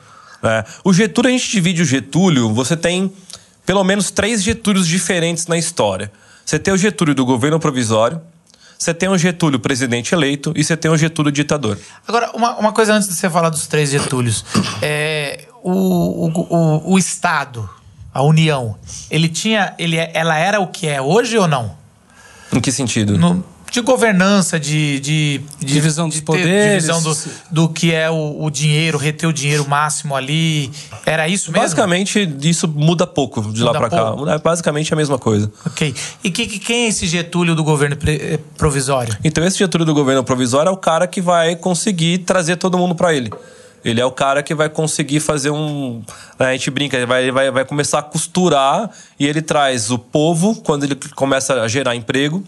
É. 0.59 0.65
O 0.85 0.93
Getúlio, 0.93 1.29
a 1.31 1.33
gente 1.33 1.51
divide 1.51 1.81
o 1.83 1.85
Getúlio, 1.87 2.53
você 2.53 2.77
tem 2.77 3.11
pelo 3.65 3.83
menos 3.83 4.11
três 4.11 4.43
Getúlios 4.43 4.87
diferentes 4.87 5.47
na 5.47 5.57
história. 5.57 6.13
Você 6.45 6.59
tem 6.59 6.75
o 6.75 6.77
Getúlio 6.77 7.15
do 7.15 7.25
governo 7.25 7.59
provisório, 7.59 8.21
você 8.79 8.93
tem 8.93 9.09
o 9.09 9.17
Getúlio 9.17 9.59
presidente 9.59 10.15
eleito 10.15 10.53
e 10.55 10.63
você 10.63 10.77
tem 10.77 10.91
o 10.91 10.97
Getúlio 10.99 11.33
ditador. 11.33 11.79
Agora, 12.07 12.31
uma, 12.35 12.57
uma 12.59 12.73
coisa 12.73 12.93
antes 12.93 13.09
de 13.09 13.15
você 13.15 13.31
falar 13.31 13.49
dos 13.49 13.67
três 13.67 13.89
Getúlios. 13.89 14.45
É, 14.83 15.47
o, 15.63 15.71
o, 15.73 16.31
o, 16.51 16.93
o 16.93 16.99
Estado, 16.99 17.67
a 18.15 18.23
União, 18.23 18.77
ele 19.11 19.29
tinha. 19.29 19.75
Ele, 19.79 19.97
é- 19.99 20.11
ela 20.15 20.39
era 20.39 20.61
o 20.61 20.69
que 20.69 20.87
é 20.87 21.03
hoje 21.03 21.37
ou 21.37 21.49
não? 21.49 21.73
Em 22.53 22.61
que 22.61 22.71
sentido? 22.73 23.19
No- 23.19 23.45
de 23.73 23.81
governança, 23.81 24.61
de, 24.61 25.01
de, 25.01 25.41
de- 25.59 25.67
Divisão 25.67 26.07
dos 26.09 26.19
de 26.19 26.23
poderes. 26.23 26.85
divisão 26.85 27.03
do, 27.03 27.17
do 27.51 27.69
que 27.69 27.93
é 27.93 28.09
o, 28.09 28.45
o 28.45 28.49
dinheiro, 28.49 28.97
reter 28.97 29.29
o 29.29 29.33
dinheiro 29.33 29.69
máximo 29.69 30.15
ali. 30.15 30.71
Era 31.05 31.27
isso 31.27 31.51
mesmo? 31.51 31.61
Basicamente, 31.65 32.37
isso 32.43 32.69
muda 32.69 33.05
pouco 33.05 33.43
de 33.53 33.65
lá 33.65 33.73
Muda 33.73 33.79
pra 33.81 33.91
cá. 33.91 34.13
pouco? 34.13 34.31
É 34.31 34.39
basicamente 34.39 34.93
a 34.95 34.97
mesma 34.97 35.19
coisa. 35.19 35.51
Ok. 35.67 35.93
E 36.23 36.31
que, 36.31 36.47
que- 36.47 36.61
quem 36.61 36.85
é 36.85 36.89
esse 36.89 37.05
Getúlio 37.09 37.57
do 37.57 37.65
governo 37.65 37.97
eh, 38.07 38.39
provisório? 38.57 39.17
Então, 39.25 39.45
esse 39.45 39.59
Getúlio 39.59 39.85
do 39.85 39.93
governo 39.93 40.23
provisório 40.23 40.69
é 40.69 40.73
o 40.73 40.77
cara 40.77 41.09
que 41.09 41.21
vai 41.21 41.57
conseguir 41.57 42.19
trazer 42.19 42.55
todo 42.55 42.79
mundo 42.79 42.95
para 42.95 43.13
ele. 43.13 43.33
Ele 43.85 44.01
é 44.01 44.07
o 44.07 44.11
cara 44.11 44.43
que 44.43 44.55
vai 44.55 44.69
conseguir 44.69 45.21
fazer 45.21 45.51
um. 45.51 46.03
A 46.39 46.53
gente 46.53 46.71
brinca, 46.71 46.97
ele 46.97 47.07
vai, 47.07 47.23
ele 47.25 47.33
vai, 47.33 47.51
vai 47.51 47.65
começar 47.65 47.99
a 47.99 48.03
costurar 48.03 48.91
e 49.21 49.27
ele 49.27 49.43
traz 49.43 49.91
o 49.91 49.99
povo 49.99 50.55
quando 50.57 50.85
ele 50.85 50.95
começa 51.15 51.61
a 51.61 51.69
gerar 51.69 51.95
emprego. 51.95 52.43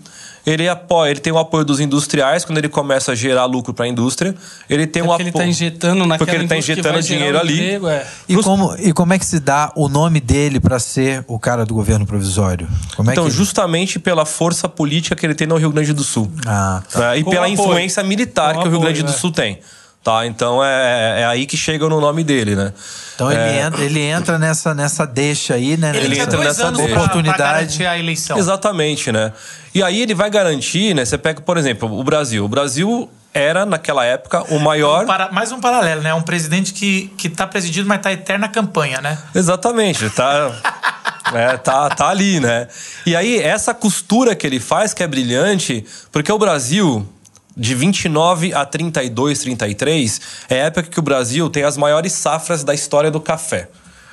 Ele 0.47 0.69
apoia, 0.69 1.11
ele 1.11 1.19
tem 1.19 1.33
o 1.33 1.38
apoio 1.38 1.64
dos 1.64 1.81
industriais 1.81 2.45
quando 2.45 2.59
ele 2.59 2.69
começa 2.69 3.11
a 3.11 3.14
gerar 3.16 3.47
lucro 3.47 3.75
para 3.75 3.85
a 3.85 3.88
indústria. 3.88 4.33
Ele 4.71 4.87
tem 4.87 5.02
um 5.02 5.07
Porque 5.07 5.23
ele 5.25 5.31
apoio. 5.31 5.43
está 5.43 5.50
injetando 5.50 6.07
naquela 6.07 6.19
Porque 6.19 6.31
ele 6.37 6.47
tá 6.47 6.55
que 6.55 6.61
injetando 6.61 7.02
dinheiro 7.02 7.37
o 7.37 7.40
ali. 7.40 7.55
emprego, 7.55 7.88
é. 7.88 8.07
E 8.28 8.37
como, 8.37 8.76
e 8.78 8.93
como 8.93 9.12
é 9.12 9.19
que 9.19 9.26
se 9.26 9.40
dá 9.40 9.73
o 9.75 9.88
nome 9.88 10.21
dele 10.21 10.61
pra 10.61 10.78
ser 10.78 11.25
o 11.26 11.37
cara 11.37 11.66
do 11.66 11.75
governo 11.75 12.07
provisório? 12.07 12.69
Como 12.97 13.11
é 13.11 13.14
Então, 13.14 13.25
que... 13.25 13.31
justamente 13.33 13.99
pela 13.99 14.25
força 14.25 14.69
política 14.69 15.16
que 15.16 15.26
ele 15.26 15.35
tem 15.35 15.49
no 15.49 15.57
Rio 15.57 15.73
Grande 15.73 15.93
do 15.93 16.05
Sul. 16.05 16.31
Ah, 16.47 16.81
tá. 16.93 17.00
né? 17.11 17.19
E 17.19 17.25
Com 17.25 17.31
pela 17.31 17.47
apoio. 17.47 17.61
influência 17.61 18.02
militar 18.05 18.55
Com 18.55 18.61
que 18.62 18.69
o 18.69 18.71
Rio 18.71 18.78
apoio, 18.78 18.93
Grande 18.95 19.02
do 19.02 19.11
é. 19.11 19.19
Sul 19.19 19.33
tem. 19.33 19.59
Tá? 20.06 20.25
Então 20.25 20.62
é, 20.64 21.22
é 21.22 21.26
aí 21.26 21.46
que 21.46 21.56
chega 21.56 21.88
no 21.88 22.00
nome 22.00 22.22
dele, 22.22 22.54
né? 22.54 22.72
Então 23.16 23.32
ele, 23.32 23.58
entra, 23.58 23.84
ele 23.84 24.00
entra 24.00 24.38
nessa, 24.38 24.72
nessa 24.72 25.04
deixa 25.04 25.54
aí, 25.54 25.76
né? 25.76 25.90
Ele, 25.96 26.04
Ele 26.04 26.20
entra 26.20 26.38
nessa 26.38 26.70
pra, 26.70 26.80
oportunidade. 26.84 27.36
pra 27.36 27.52
garantir 27.52 27.86
a 27.86 27.98
eleição. 27.98 28.38
Exatamente, 28.38 29.10
né? 29.10 29.32
E 29.75 29.82
aí 29.82 30.00
ele 30.00 30.14
vai 30.14 30.30
garantir, 30.30 30.94
né? 30.94 31.04
Você 31.04 31.18
pega, 31.18 31.40
por 31.40 31.56
exemplo, 31.58 31.92
o 31.92 32.04
Brasil. 32.04 32.44
O 32.44 32.48
Brasil 32.48 33.10
era, 33.34 33.66
naquela 33.66 34.04
época, 34.04 34.44
o 34.54 34.60
maior. 34.60 35.06
Para- 35.06 35.32
mais 35.32 35.50
um 35.50 35.58
paralelo, 35.58 36.02
né? 36.02 36.14
Um 36.14 36.22
presidente 36.22 36.72
que, 36.72 37.08
que 37.18 37.28
tá 37.28 37.44
presidido, 37.44 37.88
mas 37.88 38.00
tá 38.00 38.12
eterna 38.12 38.48
campanha, 38.48 39.00
né? 39.00 39.18
Exatamente, 39.34 40.08
tá, 40.10 40.52
é, 41.34 41.56
tá, 41.56 41.90
tá 41.90 42.08
ali, 42.10 42.38
né? 42.38 42.68
E 43.04 43.16
aí, 43.16 43.42
essa 43.42 43.75
costura 43.75 44.36
que 44.36 44.46
ele 44.46 44.60
faz, 44.60 44.94
que 44.94 45.02
é 45.02 45.06
brilhante, 45.08 45.84
porque 46.12 46.30
o 46.30 46.38
Brasil, 46.38 47.04
de 47.56 47.75
29 47.75 48.52
a 48.52 48.64
32, 48.66 49.38
33, 49.38 50.20
é 50.48 50.62
a 50.62 50.64
época 50.66 50.90
que 50.90 50.98
o 50.98 51.02
Brasil 51.02 51.48
tem 51.48 51.62
as 51.62 51.76
maiores 51.76 52.12
safras 52.12 52.62
da 52.62 52.75
história 52.75 53.10
do 53.10 53.20
café. 53.20 53.68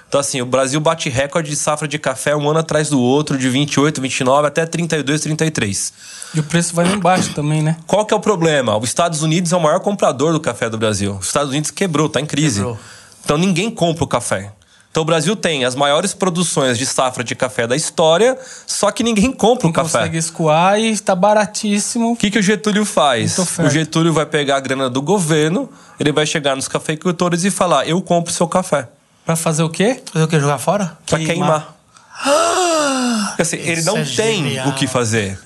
Então, 0.07 0.21
assim, 0.21 0.39
o 0.41 0.45
Brasil 0.45 0.79
bate 0.79 1.09
recorde 1.09 1.49
de 1.49 1.55
safra 1.55 1.87
de 1.87 1.97
café 1.97 2.35
um 2.35 2.47
ano 2.47 2.59
atrás 2.59 2.87
do 2.87 3.01
outro, 3.01 3.35
de 3.35 3.49
28, 3.49 3.99
29 3.99 4.47
até 4.47 4.63
32, 4.63 5.21
33. 5.21 5.93
E 6.35 6.39
o 6.39 6.43
preço 6.43 6.75
vai 6.75 6.85
lá 6.85 6.93
embaixo 6.93 7.33
também, 7.33 7.63
né? 7.63 7.77
Qual 7.87 8.05
que 8.05 8.13
é 8.13 8.17
o 8.17 8.19
problema? 8.19 8.77
Os 8.77 8.89
Estados 8.89 9.23
Unidos 9.23 9.51
é 9.51 9.57
o 9.57 9.59
maior 9.59 9.79
comprador 9.79 10.31
do 10.31 10.39
café 10.39 10.69
do 10.69 10.77
Brasil. 10.77 11.17
Os 11.19 11.25
Estados 11.25 11.49
Unidos 11.49 11.71
quebrou, 11.71 12.07
tá 12.07 12.21
em 12.21 12.27
crise. 12.27 12.59
Quebrou. 12.59 12.79
Então 13.25 13.37
ninguém 13.39 13.71
compra 13.71 14.03
o 14.03 14.07
café. 14.07 14.51
Então 14.93 15.01
o 15.01 15.05
Brasil 15.07 15.35
tem 15.35 15.65
as 15.65 15.73
maiores 15.73 16.13
produções 16.13 16.77
de 16.77 16.85
safra 16.85 17.23
de 17.23 17.33
café 17.33 17.65
da 17.65 17.75
história, 17.75 18.37
só 18.67 18.91
que 18.91 19.01
ninguém 19.01 19.31
compra 19.31 19.63
Não 19.63 19.71
o 19.71 19.73
café. 19.73 19.97
consegue 19.97 20.17
escoar 20.19 20.79
e 20.79 20.95
tá 20.99 21.15
baratíssimo. 21.15 22.11
O 22.11 22.15
que, 22.15 22.29
que 22.29 22.37
o 22.37 22.43
Getúlio 22.43 22.85
faz? 22.85 23.35
O 23.57 23.69
Getúlio 23.71 24.13
vai 24.13 24.27
pegar 24.27 24.57
a 24.57 24.59
grana 24.59 24.91
do 24.91 25.01
governo, 25.01 25.67
ele 25.99 26.11
vai 26.11 26.27
chegar 26.27 26.55
nos 26.55 26.67
cafeicultores 26.67 27.43
e 27.43 27.49
falar: 27.49 27.87
Eu 27.87 27.99
compro 28.03 28.31
seu 28.31 28.47
café. 28.47 28.87
Pra 29.25 29.35
fazer 29.35 29.63
o 29.63 29.69
quê? 29.69 29.99
Fazer 30.13 30.25
o 30.25 30.27
quê? 30.27 30.39
Jogar 30.39 30.59
fora? 30.59 30.95
Pra 31.07 31.17
Queimar. 31.17 31.75
queimar. 32.23 33.29
Porque, 33.29 33.41
assim, 33.41 33.57
ele 33.57 33.81
não 33.81 33.97
é 33.97 34.03
tem 34.03 34.43
genial. 34.43 34.67
o 34.69 34.73
que 34.73 34.85
fazer. 34.85 35.39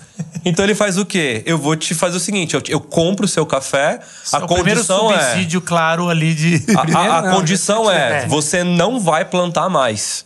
Então 0.46 0.64
ele 0.64 0.76
faz 0.76 0.98
o 0.98 1.06
quê? 1.06 1.44
Eu 1.46 1.58
vou 1.58 1.76
te 1.76 1.94
fazer 1.96 2.18
o 2.18 2.20
seguinte: 2.20 2.54
eu, 2.56 2.62
eu 2.68 2.80
compro 2.80 3.26
o 3.26 3.28
seu 3.28 3.46
café, 3.46 4.00
a 4.32 4.38
É 4.38 4.44
o 4.44 4.48
condição 4.48 5.12
é. 5.12 5.20
subsídio, 5.32 5.62
claro, 5.62 6.10
ali 6.10 6.34
de. 6.34 6.64
A, 6.76 6.82
a- 7.00 7.18
a 7.18 7.22
não, 7.22 7.36
condição 7.36 7.86
já 7.86 7.94
é, 7.94 8.18
tive. 8.20 8.30
você 8.30 8.64
não 8.64 9.00
vai 9.00 9.26
plantar 9.26 9.70
mais. 9.70 10.26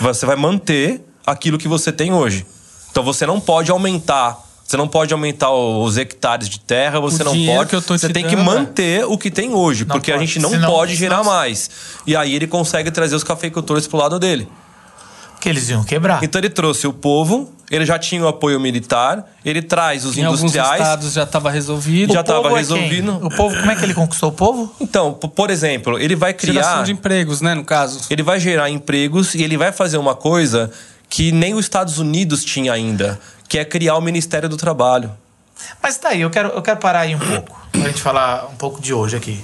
Você 0.00 0.24
vai 0.24 0.36
manter 0.36 1.04
aquilo 1.26 1.58
que 1.58 1.68
você 1.68 1.92
tem 1.92 2.12
hoje. 2.12 2.46
Então 2.90 3.02
você 3.02 3.26
não 3.26 3.40
pode 3.40 3.70
aumentar. 3.70 4.38
Você 4.64 4.76
não 4.76 4.86
pode 4.86 5.12
aumentar 5.12 5.50
o- 5.50 5.82
os 5.82 5.98
hectares 5.98 6.48
de 6.48 6.60
terra, 6.60 7.00
você 7.00 7.24
não 7.24 7.32
dinheiro 7.32 7.66
pode. 7.68 7.84
você 7.86 8.06
te 8.06 8.12
tem 8.14 8.24
que 8.24 8.36
dando, 8.36 8.44
manter 8.44 9.04
o 9.04 9.18
que 9.18 9.28
tem 9.30 9.52
hoje, 9.52 9.84
Não 9.84 9.96
porque 9.96 10.12
a 10.12 10.14
pode. 10.14 10.26
gente 10.26 10.38
não 10.38 10.50
Senão- 10.50 10.70
pode 10.70 10.94
gerar 10.94 11.18
senão- 11.18 11.30
mais. 11.32 11.68
E 12.06 12.14
aí 12.14 12.34
ele 12.34 12.46
consegue 12.46 12.90
trazer 12.92 13.16
os 13.16 13.24
cafeicultores 13.24 13.88
pro 13.88 13.98
lado 13.98 14.18
dele. 14.20 14.48
Que 15.40 15.48
eles 15.48 15.68
iam 15.70 15.82
quebrar. 15.82 16.22
Então 16.22 16.38
ele 16.40 16.50
trouxe 16.50 16.86
o 16.86 16.92
povo, 16.92 17.50
ele 17.70 17.86
já 17.86 17.98
tinha 17.98 18.22
o 18.22 18.28
apoio 18.28 18.60
militar, 18.60 19.24
ele 19.44 19.62
traz 19.62 20.04
os 20.04 20.16
Em 20.18 20.24
alguns 20.24 20.40
industriais. 20.40 20.80
estados 20.82 21.12
já 21.14 21.24
tava 21.24 21.50
resolvido. 21.50 22.12
Já 22.12 22.20
O 22.20 22.24
povo 22.24 22.42
tava 22.42 22.54
é 22.54 22.58
resolvido. 22.58 23.18
quem? 23.18 23.26
O 23.26 23.30
povo, 23.30 23.56
como 23.56 23.70
é 23.70 23.76
que 23.76 23.82
ele 23.84 23.94
conquistou 23.94 24.28
o 24.28 24.32
povo? 24.32 24.74
Então, 24.80 25.12
por 25.14 25.50
exemplo, 25.50 25.98
ele 25.98 26.14
vai 26.14 26.36
Geração 26.38 26.72
criar. 26.72 26.82
de 26.84 26.92
empregos, 26.92 27.40
né, 27.40 27.54
no 27.54 27.64
caso. 27.64 28.00
Ele 28.10 28.22
vai 28.22 28.38
gerar 28.38 28.68
empregos 28.70 29.34
e 29.34 29.42
ele 29.42 29.56
vai 29.56 29.72
fazer 29.72 29.96
uma 29.96 30.14
coisa 30.14 30.70
que 31.08 31.32
nem 31.32 31.54
os 31.54 31.64
Estados 31.64 31.98
Unidos 31.98 32.44
tinha 32.44 32.72
ainda, 32.72 33.18
que 33.48 33.58
é 33.58 33.64
criar 33.64 33.96
o 33.96 34.00
Ministério 34.00 34.48
do 34.48 34.56
Trabalho. 34.56 35.10
Mas 35.82 35.96
tá 35.98 36.10
aí, 36.10 36.20
eu 36.22 36.30
quero, 36.30 36.48
eu 36.50 36.62
quero 36.62 36.78
parar 36.78 37.00
aí 37.00 37.14
um 37.14 37.18
pouco. 37.18 37.60
Pra 37.72 37.82
gente 37.88 38.00
falar 38.00 38.46
um 38.52 38.56
pouco 38.56 38.80
de 38.80 38.92
hoje 38.94 39.16
aqui. 39.16 39.42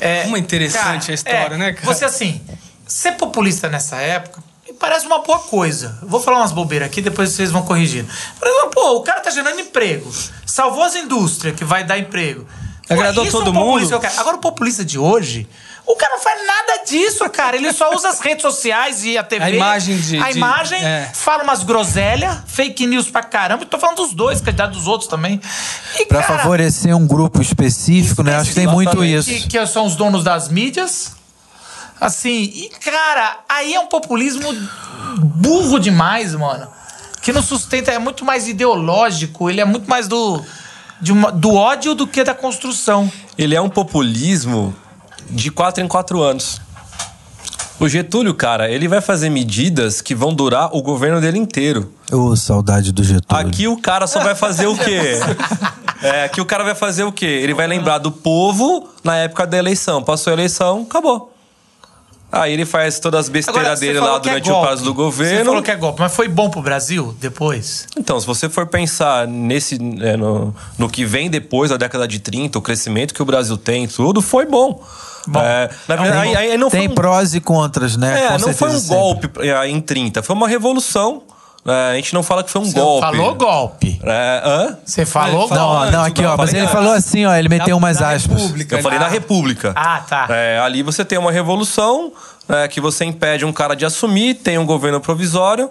É, 0.00 0.22
Como 0.22 0.36
é 0.36 0.40
interessante 0.40 1.10
a 1.10 1.14
história, 1.14 1.56
né, 1.56 1.72
cara? 1.72 1.86
Você, 1.86 2.04
assim, 2.04 2.40
ser 2.86 3.12
populista 3.12 3.68
nessa 3.68 3.96
época 3.96 4.40
parece 4.78 5.06
uma 5.06 5.20
boa 5.22 5.38
coisa. 5.38 5.98
Vou 6.02 6.20
falar 6.20 6.38
umas 6.38 6.52
bobeiras 6.52 6.86
aqui, 6.88 7.00
depois 7.02 7.30
vocês 7.30 7.50
vão 7.50 7.62
corrigindo. 7.62 8.08
Por 8.38 8.48
exemplo, 8.48 8.70
pô, 8.70 8.96
o 8.96 9.02
cara 9.02 9.20
tá 9.20 9.30
gerando 9.30 9.60
emprego. 9.60 10.10
Salvou 10.44 10.82
as 10.84 10.94
indústrias 10.94 11.56
que 11.56 11.64
vai 11.64 11.84
dar 11.84 11.98
emprego. 11.98 12.46
Agradou 12.88 13.26
é 13.26 13.30
todo 13.30 13.52
populista, 13.52 13.96
mundo? 13.98 14.06
Agora, 14.18 14.36
o 14.36 14.40
populista 14.40 14.84
de 14.84 14.96
hoje. 14.98 15.48
O 15.84 15.94
cara 15.96 16.14
não 16.16 16.20
faz 16.22 16.40
nada 16.46 16.84
disso, 16.84 17.28
cara. 17.30 17.56
Ele 17.56 17.72
só 17.72 17.92
usa 17.94 18.08
as 18.08 18.18
redes 18.20 18.42
sociais 18.42 19.04
e 19.04 19.16
a 19.16 19.22
TV. 19.24 19.44
A 19.44 19.50
imagem 19.50 19.98
de- 19.98 20.18
A 20.18 20.30
de- 20.30 20.36
imagem, 20.36 20.84
é. 20.84 21.10
fala 21.14 21.42
umas 21.44 21.62
groselhas, 21.64 22.38
fake 22.46 22.86
news 22.86 23.08
pra 23.08 23.22
caramba. 23.22 23.62
E 23.62 23.66
tô 23.66 23.78
falando 23.78 23.96
dos 23.98 24.12
dois, 24.12 24.40
candidatos 24.40 24.78
dos 24.78 24.86
outros 24.88 25.08
também. 25.08 25.40
E, 25.98 26.06
Pra 26.06 26.22
cara, 26.22 26.38
favorecer 26.38 26.96
um 26.96 27.06
grupo 27.06 27.40
específico, 27.40 28.22
né? 28.24 28.36
Acho 28.36 28.50
que 28.50 28.54
tem 28.56 28.66
muito 28.66 29.04
isso. 29.04 29.28
que, 29.30 29.46
que 29.48 29.66
são 29.66 29.86
os 29.86 29.96
donos 29.96 30.22
das 30.24 30.48
mídias. 30.48 31.15
Assim, 32.00 32.42
e 32.42 32.70
cara, 32.84 33.38
aí 33.48 33.74
é 33.74 33.80
um 33.80 33.86
populismo 33.86 34.52
burro 35.18 35.78
demais, 35.78 36.34
mano. 36.34 36.66
Que 37.22 37.32
não 37.32 37.42
sustenta, 37.42 37.90
é 37.90 37.98
muito 37.98 38.24
mais 38.24 38.46
ideológico, 38.48 39.48
ele 39.50 39.60
é 39.60 39.64
muito 39.64 39.88
mais 39.88 40.06
do, 40.06 40.42
de 41.00 41.10
uma- 41.12 41.32
do 41.32 41.54
ódio 41.54 41.94
do 41.94 42.06
que 42.06 42.22
da 42.22 42.34
construção. 42.34 43.10
Ele 43.36 43.54
é 43.54 43.60
um 43.60 43.68
populismo 43.68 44.74
de 45.30 45.50
quatro 45.50 45.82
em 45.82 45.88
quatro 45.88 46.22
anos. 46.22 46.60
O 47.78 47.88
Getúlio, 47.88 48.32
cara, 48.34 48.70
ele 48.70 48.88
vai 48.88 49.00
fazer 49.02 49.28
medidas 49.28 50.00
que 50.00 50.14
vão 50.14 50.32
durar 50.32 50.74
o 50.74 50.80
governo 50.80 51.20
dele 51.20 51.38
inteiro. 51.38 51.92
Ô, 52.10 52.34
saudade 52.34 52.90
do 52.90 53.02
Getúlio. 53.04 53.46
Aqui 53.46 53.68
o 53.68 53.76
cara 53.76 54.06
só 54.06 54.20
vai 54.20 54.34
fazer 54.34 54.66
o 54.66 54.76
quê? 54.76 55.00
É, 56.02 56.24
aqui 56.24 56.42
o 56.42 56.44
cara 56.44 56.62
vai 56.62 56.74
fazer 56.74 57.04
o 57.04 57.10
quê? 57.10 57.24
Ele 57.24 57.54
vai 57.54 57.66
lembrar 57.66 57.96
do 57.96 58.12
povo 58.12 58.86
na 59.02 59.16
época 59.16 59.46
da 59.46 59.56
eleição. 59.56 60.02
Passou 60.04 60.30
a 60.30 60.34
eleição, 60.34 60.82
acabou. 60.88 61.32
Aí 62.30 62.52
ele 62.52 62.66
faz 62.66 62.98
todas 62.98 63.20
as 63.20 63.28
besteiras 63.28 63.78
você 63.78 63.86
dele 63.86 64.00
lá 64.00 64.16
é 64.16 64.20
durante 64.20 64.50
o 64.50 64.52
golpe. 64.52 64.66
prazo 64.66 64.84
do 64.84 64.90
Você 64.90 64.96
governo. 64.96 65.44
falou 65.46 65.62
que 65.62 65.70
é 65.70 65.76
golpe, 65.76 66.00
mas 66.00 66.14
foi 66.14 66.28
bom 66.28 66.50
pro 66.50 66.60
Brasil 66.60 67.14
depois? 67.20 67.86
Então, 67.96 68.18
se 68.20 68.26
você 68.26 68.48
for 68.48 68.66
pensar 68.66 69.26
nesse, 69.28 69.76
é, 70.00 70.16
no, 70.16 70.54
no 70.76 70.88
que 70.88 71.04
vem 71.04 71.30
depois 71.30 71.70
da 71.70 71.76
década 71.76 72.06
de 72.06 72.18
30, 72.18 72.58
o 72.58 72.62
crescimento 72.62 73.14
que 73.14 73.22
o 73.22 73.24
Brasil 73.24 73.56
tem, 73.56 73.86
tudo, 73.86 74.20
foi 74.20 74.44
bom. 74.44 74.82
Bom. 75.28 75.40
É, 75.40 75.70
na 75.88 75.94
É 75.94 75.98
verdade, 75.98 76.36
aí, 76.36 76.50
aí 76.52 76.58
não 76.58 76.68
foi 76.70 76.80
Tem 76.80 76.88
um, 76.88 76.94
prós 76.94 77.34
e 77.34 77.40
contras, 77.40 77.96
né? 77.96 78.24
é, 78.26 78.28
Com 78.38 78.46
não 78.46 78.54
foi 78.54 78.70
um 78.70 78.78
sempre. 78.78 78.96
golpe 78.96 79.30
é, 79.40 79.68
em 79.68 79.80
30, 79.80 80.22
foi 80.22 80.34
uma 80.36 80.48
revolução. 80.48 81.22
É, 81.66 81.92
a 81.92 81.94
gente 81.96 82.14
não 82.14 82.22
fala 82.22 82.44
que 82.44 82.50
foi 82.50 82.60
um 82.60 82.64
Você 82.64 82.78
golpe. 82.78 83.06
falou 83.06 83.34
golpe. 83.34 84.00
É, 84.04 84.42
hã? 84.44 84.78
Você 84.84 85.04
falou 85.04 85.48
Não, 85.48 85.68
golpe. 85.68 85.90
não, 85.90 86.04
aqui, 86.04 86.24
ó. 86.24 86.36
Mas 86.36 86.54
ele 86.54 86.68
falou 86.68 86.92
assim, 86.92 87.26
ó. 87.26 87.34
Ele 87.34 87.48
meteu 87.48 87.76
umas 87.76 88.00
aspas. 88.00 88.40
República. 88.40 88.76
Eu 88.76 88.82
falei 88.82 88.98
na 88.98 89.08
República. 89.08 89.72
Ah, 89.74 90.00
tá. 90.08 90.26
É, 90.30 90.60
ali 90.60 90.82
você 90.82 91.04
tem 91.04 91.18
uma 91.18 91.32
revolução 91.32 92.12
é, 92.48 92.68
que 92.68 92.80
você 92.80 93.04
impede 93.04 93.44
um 93.44 93.52
cara 93.52 93.74
de 93.74 93.84
assumir, 93.84 94.34
tem 94.34 94.58
um 94.58 94.64
governo 94.66 95.00
provisório. 95.00 95.68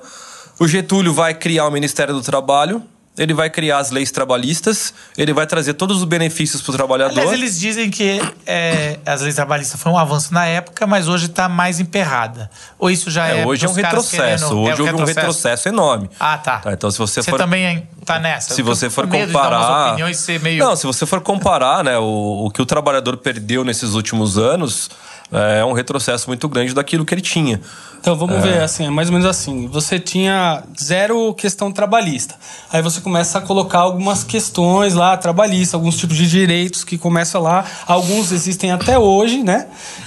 O 0.60 0.68
Getúlio 0.68 1.14
vai 1.14 1.34
criar 1.34 1.66
o 1.68 1.72
Ministério 1.72 2.14
do 2.14 2.22
Trabalho, 2.22 2.82
ele 3.18 3.34
vai 3.34 3.50
criar 3.50 3.78
as 3.78 3.92
leis 3.92 4.12
trabalhistas, 4.12 4.94
ele 5.18 5.34
vai 5.34 5.48
trazer 5.48 5.74
todos 5.76 5.98
os 5.98 6.04
benefícios 6.04 6.62
para 6.62 6.72
o 6.72 6.76
trabalhador. 6.76 7.12
Aliás, 7.20 7.32
eles 7.32 7.60
dizem 7.60 7.90
que 7.90 8.22
é, 8.46 9.00
as 9.06 9.22
leis 9.22 9.36
trabalhistas 9.36 9.80
foi 9.82 9.92
um 9.92 9.98
avanço 9.98 10.34
na 10.34 10.46
época, 10.46 10.86
mas 10.86 11.08
hoje 11.08 11.28
está 11.28 11.48
mais 11.48 11.80
emperrada. 11.80 12.50
Ou 12.78 12.90
isso 12.90 13.10
já 13.10 13.28
é. 13.28 13.42
É, 13.42 13.46
hoje 13.46 13.66
é 13.66 13.70
um 13.70 13.74
retrocesso. 13.74 14.16
querendo- 14.16 14.60
Hoje 14.60 14.82
é 14.82 14.92
houve 14.92 15.02
um 15.04 15.06
retrocesso 15.06 15.68
enorme. 15.70 16.10
Ah, 16.20 16.38
tá. 16.38 16.62
Então, 16.68 16.92
se 16.92 16.98
você, 16.98 17.22
Você 17.24 17.32
for. 17.32 17.38
também 17.38 17.88
tá 18.04 18.20
nessa. 18.20 18.54
Se 18.54 18.62
você 18.62 18.90
for 18.90 19.08
comparar. 19.08 19.90
opiniões 19.90 20.18
ser 20.18 20.40
meio. 20.42 20.64
Não, 20.64 20.76
se 20.76 20.86
você 20.86 21.06
for 21.06 21.22
comparar, 21.22 21.84
né, 21.84 21.98
o, 21.98 22.46
o 22.46 22.52
que 22.52 22.62
o 22.62 22.66
trabalhador 22.66 23.18
perdeu 23.18 23.64
nesses 23.64 23.94
últimos 23.94 24.38
anos 24.38 24.90
é 25.32 25.66
um 25.66 25.74
retrocesso 25.74 26.28
muito 26.28 26.48
grande 26.48 26.74
daquilo 26.74 27.04
que 27.06 27.14
ele 27.14 27.22
tinha. 27.22 27.60
Então 28.00 28.16
vamos 28.16 28.38
ver, 28.44 28.62
assim, 28.62 28.86
é 28.86 28.90
mais 28.92 29.08
ou 29.10 29.14
menos 29.14 29.28
assim. 29.28 29.68
Você 29.68 30.00
tinha 30.00 30.64
zero 30.80 31.34
questão 31.34 31.72
trabalhista. 31.72 32.36
Aí 32.72 32.80
você 32.82 33.02
começa 33.02 33.40
a 33.40 33.42
colocar 33.42 33.80
algumas 33.80 34.24
questões 34.24 34.94
lá 34.94 35.18
trabalhistas, 35.18 35.74
alguns 35.74 35.98
tipos 35.98 36.16
de 36.16 36.30
direitos 36.30 36.84
que 36.84 37.00
começam 37.00 37.42
lá. 37.42 37.66
Alguns 37.88 38.32
existem 38.32 38.72
até 38.72 39.00
hoje, 39.00 39.42
né? 39.42 39.66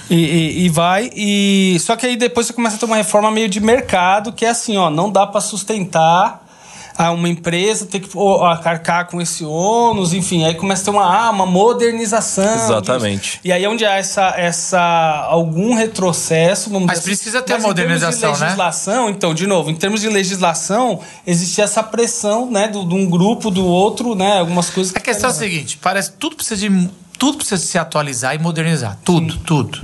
E, 0.09 0.15
e- 0.15 0.65
e 0.65 0.69
vai. 0.69 1.11
E 1.13 1.77
só 1.81 1.97
que 1.97 2.05
aí 2.05 2.15
depois 2.15 2.47
você 2.47 2.53
começa 2.53 2.77
a 2.77 2.79
ter 2.79 2.85
uma 2.85 2.95
reforma 2.95 3.29
meio 3.29 3.49
de 3.49 3.59
mercado, 3.59 4.31
que 4.31 4.45
é 4.45 4.49
assim, 4.49 4.77
ó, 4.77 4.89
não 4.89 5.11
dá 5.11 5.27
para 5.27 5.41
sustentar 5.41 6.45
a 7.01 7.11
uma 7.11 7.29
empresa 7.29 7.85
ter 7.85 8.01
que 8.01 8.09
pô, 8.09 8.43
arcar 8.43 9.07
com 9.07 9.21
esse 9.21 9.45
ônus, 9.45 10.11
enfim, 10.11 10.43
aí 10.43 10.53
começa 10.53 10.81
a 10.81 10.85
ter 10.85 10.91
uma, 10.91 11.05
ah, 11.05 11.29
uma 11.31 11.45
modernização. 11.45 12.55
Exatamente. 12.55 13.21
disso. 13.21 13.39
E 13.41 13.53
aí 13.53 13.65
onde 13.65 13.85
há 13.85 13.95
essa, 13.95 14.33
essa 14.35 15.25
algum 15.29 15.73
retrocesso, 15.75 16.69
vamos 16.69 16.87
Mas 16.87 16.99
dizer 16.99 17.11
assim. 17.11 17.17
precisa 17.21 17.41
ter 17.41 17.53
Mas 17.53 17.63
em 17.63 17.73
termos 17.73 18.01
modernização, 18.01 18.33
de 18.33 18.39
né? 18.39 18.45
legislação, 18.47 19.09
então, 19.09 19.33
de 19.33 19.47
novo, 19.47 19.69
em 19.71 19.75
termos 19.75 20.01
de 20.01 20.09
legislação, 20.09 20.99
existia 21.25 21.63
essa 21.63 21.81
pressão, 21.81 22.51
né, 22.51 22.67
do- 22.67 22.85
de 22.85 22.93
um 22.93 23.09
grupo, 23.09 23.49
do 23.49 23.65
outro, 23.65 24.13
né, 24.13 24.39
algumas 24.39 24.69
coisas. 24.69 24.93
A 24.93 24.99
questão 24.99 25.29
é 25.29 25.31
a 25.31 25.35
seguinte: 25.35 25.77
parece 25.81 26.11
que 26.11 26.17
tudo 26.17 26.35
precisa 26.35 26.57
de. 26.57 26.89
Tudo 27.17 27.37
precisa 27.37 27.61
se 27.65 27.77
atualizar 27.77 28.35
e 28.35 28.39
modernizar. 28.39 28.97
Tudo, 29.05 29.37
tudo. 29.39 29.79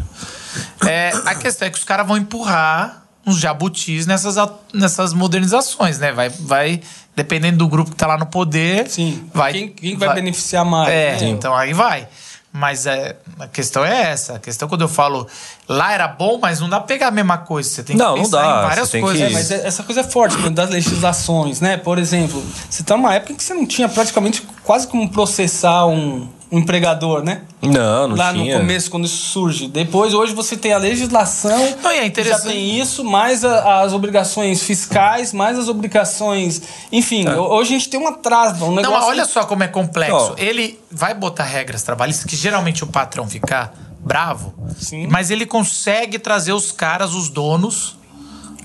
É, 0.86 1.12
a 1.26 1.36
questão 1.36 1.68
é 1.68 1.72
que 1.72 1.78
os 1.78 1.84
caras 1.86 2.06
vão 2.08 2.18
empurrar 2.18 3.04
uns 3.28 3.38
jabutis 3.40 4.06
nessas, 4.06 4.36
nessas 4.74 5.12
modernizações, 5.12 5.98
né? 5.98 6.12
Vai, 6.12 6.30
vai, 6.30 6.80
dependendo 7.16 7.58
do 7.58 7.68
grupo 7.68 7.92
que 7.92 7.96
tá 7.98 8.08
lá 8.08 8.18
no 8.18 8.26
poder. 8.26 8.88
Sim. 8.90 9.24
Vai, 9.34 9.54
quem, 9.54 9.70
quem 9.70 9.98
vai, 9.98 10.14
beneficiar 10.16 10.66
mais? 10.66 10.90
É, 10.90 11.12
né? 11.20 11.30
então 11.30 11.56
aí 11.56 11.74
vai. 11.74 12.08
Mas 12.58 12.86
é, 12.86 13.18
a 13.38 13.48
questão 13.50 13.84
é 13.84 14.12
essa. 14.12 14.36
A 14.36 14.40
questão 14.40 14.70
quando 14.70 14.80
eu 14.82 14.88
falo 14.88 15.28
lá 15.68 15.92
era 15.92 16.08
bom, 16.08 16.40
mas 16.42 16.62
não 16.62 16.70
dá 16.70 16.78
pra 16.78 16.88
pegar 16.88 17.08
a 17.08 17.12
mesma 17.12 17.38
coisa. 17.38 17.68
Você 17.70 17.84
tem 17.84 17.98
que 17.98 18.02
Não, 18.02 18.16
não 18.16 18.24
pensar 18.24 18.42
dá. 18.42 18.48
em 18.48 18.62
várias 18.68 18.88
Você 18.88 18.92
tem 18.94 19.02
coisas. 19.02 19.22
que- 19.22 19.28
É, 19.28 19.30
mas 19.34 19.52
é- 19.52 19.68
essa 19.68 19.84
coisa 19.84 20.00
é 20.02 20.04
forte, 20.06 20.38
quando 20.38 20.56
das 20.56 20.70
legislações, 20.70 21.60
né? 21.60 21.76
Por 21.76 22.00
exemplo, 22.00 22.42
você 22.70 22.82
tá 22.82 22.96
numa 22.96 23.14
época 23.14 23.34
em 23.34 23.36
que 23.36 23.44
você 23.44 23.54
não 23.54 23.66
tinha 23.66 23.90
praticamente 23.90 24.42
quase 24.64 24.88
como 24.88 25.10
processar 25.10 25.86
um, 25.86 26.30
um 26.52 26.60
empregador, 26.60 27.24
né? 27.24 27.42
Não, 27.62 28.08
não 28.08 28.16
Lá 28.16 28.32
tinha. 28.32 28.54
no 28.56 28.62
começo, 28.62 28.90
quando 28.92 29.06
isso 29.06 29.18
surge. 29.32 29.68
Depois, 29.68 30.14
hoje 30.14 30.34
você 30.34 30.56
tem 30.56 30.72
a 30.74 30.78
legislação. 30.78 31.76
Não, 31.82 31.92
e 31.92 31.96
é 31.98 32.02
que 32.02 32.08
interessante- 32.08 32.44
Já 32.44 32.50
tem 32.52 32.80
isso, 32.80 33.04
mais 33.04 33.44
a- 33.44 33.82
as 33.82 33.94
obrigações 33.94 34.62
fiscais, 34.62 35.34
mais 35.34 35.58
as 35.58 35.68
obrigações. 35.68 36.62
Enfim, 36.92 37.28
É. 37.28 37.36
hoje 37.36 37.74
a 37.74 37.78
gente 37.80 37.90
tem 37.90 38.00
uma 38.00 38.14
trava, 38.14 38.66
um 38.66 38.70
Não, 38.70 38.76
negócio. 38.76 39.00
mas 39.00 39.08
olha 39.10 39.26
só 39.26 39.44
como 39.46 39.64
é 39.64 39.68
complexo. 39.68 40.16
Ó. 40.16 40.36
Ele 40.38 40.80
vai 40.92 41.14
botar 41.14 41.44
regras 41.44 41.82
trabalhistas 41.84 42.26
que 42.26 42.36
geralmente 42.36 42.84
o 42.84 42.88
patrão 42.88 43.28
fica 43.28 43.74
bravo, 44.00 44.54
Sim. 44.80 45.08
mas 45.10 45.32
ele 45.32 45.48
consegue 45.48 46.20
trazer 46.20 46.54
os 46.54 46.72
caras, 46.72 47.14
os 47.16 47.28
donos, 47.28 47.98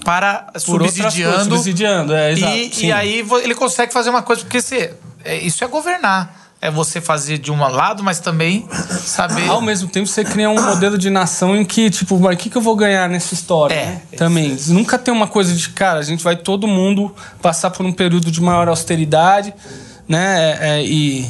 para 0.04 0.50
Por 0.64 0.82
outras 0.82 0.92
coisas, 0.92 0.96
subsidiando. 1.02 1.44
subsidiando, 1.56 2.14
é, 2.14 2.32
exato. 2.32 2.52
E, 2.56 2.86
e 2.86 2.92
aí 2.92 3.24
ele 3.42 3.54
consegue 3.54 3.92
fazer 3.92 4.08
uma 4.10 4.22
coisa, 4.22 4.42
porque 4.42 4.60
você, 4.60 4.94
é, 5.24 5.36
isso 5.38 5.62
é 5.62 5.66
governar. 5.66 6.39
É 6.62 6.70
você 6.70 7.00
fazer 7.00 7.38
de 7.38 7.50
um 7.50 7.58
lado, 7.58 8.02
mas 8.04 8.20
também 8.20 8.68
saber. 9.02 9.48
Ao 9.48 9.62
mesmo 9.62 9.88
tempo, 9.88 10.06
você 10.06 10.22
cria 10.22 10.50
um 10.50 10.60
modelo 10.62 10.98
de 10.98 11.08
nação 11.08 11.56
em 11.56 11.64
que, 11.64 11.88
tipo, 11.88 12.18
mas 12.20 12.34
o 12.34 12.38
que, 12.38 12.50
que 12.50 12.56
eu 12.56 12.60
vou 12.60 12.76
ganhar 12.76 13.08
nessa 13.08 13.32
história? 13.32 13.74
É, 13.74 13.86
né? 13.86 14.02
Também. 14.18 14.54
Nunca 14.68 14.98
tem 14.98 15.12
uma 15.12 15.26
coisa 15.26 15.54
de, 15.54 15.70
cara, 15.70 15.98
a 15.98 16.02
gente 16.02 16.22
vai 16.22 16.36
todo 16.36 16.66
mundo 16.66 17.14
passar 17.40 17.70
por 17.70 17.86
um 17.86 17.92
período 17.92 18.30
de 18.30 18.42
maior 18.42 18.68
austeridade, 18.68 19.54
né? 20.06 20.50
É, 20.60 20.80
é, 20.80 20.84
e 20.84 21.26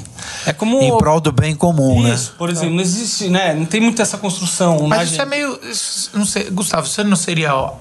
é 0.46 0.52
como. 0.52 0.80
Em 0.80 0.98
prol 0.98 1.20
do 1.20 1.30
bem 1.30 1.54
comum, 1.54 2.02
né? 2.02 2.12
Isso, 2.12 2.34
por 2.36 2.50
exemplo, 2.50 2.74
não 2.74 2.82
existe, 2.82 3.28
né? 3.28 3.54
Não 3.54 3.66
tem 3.66 3.80
muito 3.80 4.02
essa 4.02 4.18
construção. 4.18 4.80
na 4.88 4.96
Mas 4.96 5.12
isso 5.12 5.20
é 5.22 5.24
gente. 5.24 5.28
meio. 5.30 5.60
isso- 5.70 6.10
Não 6.12 6.26
sei, 6.26 6.50
Gustavo, 6.50 6.88
você 6.88 7.04
não 7.04 7.16
seria 7.16 7.54
o, 7.54 7.74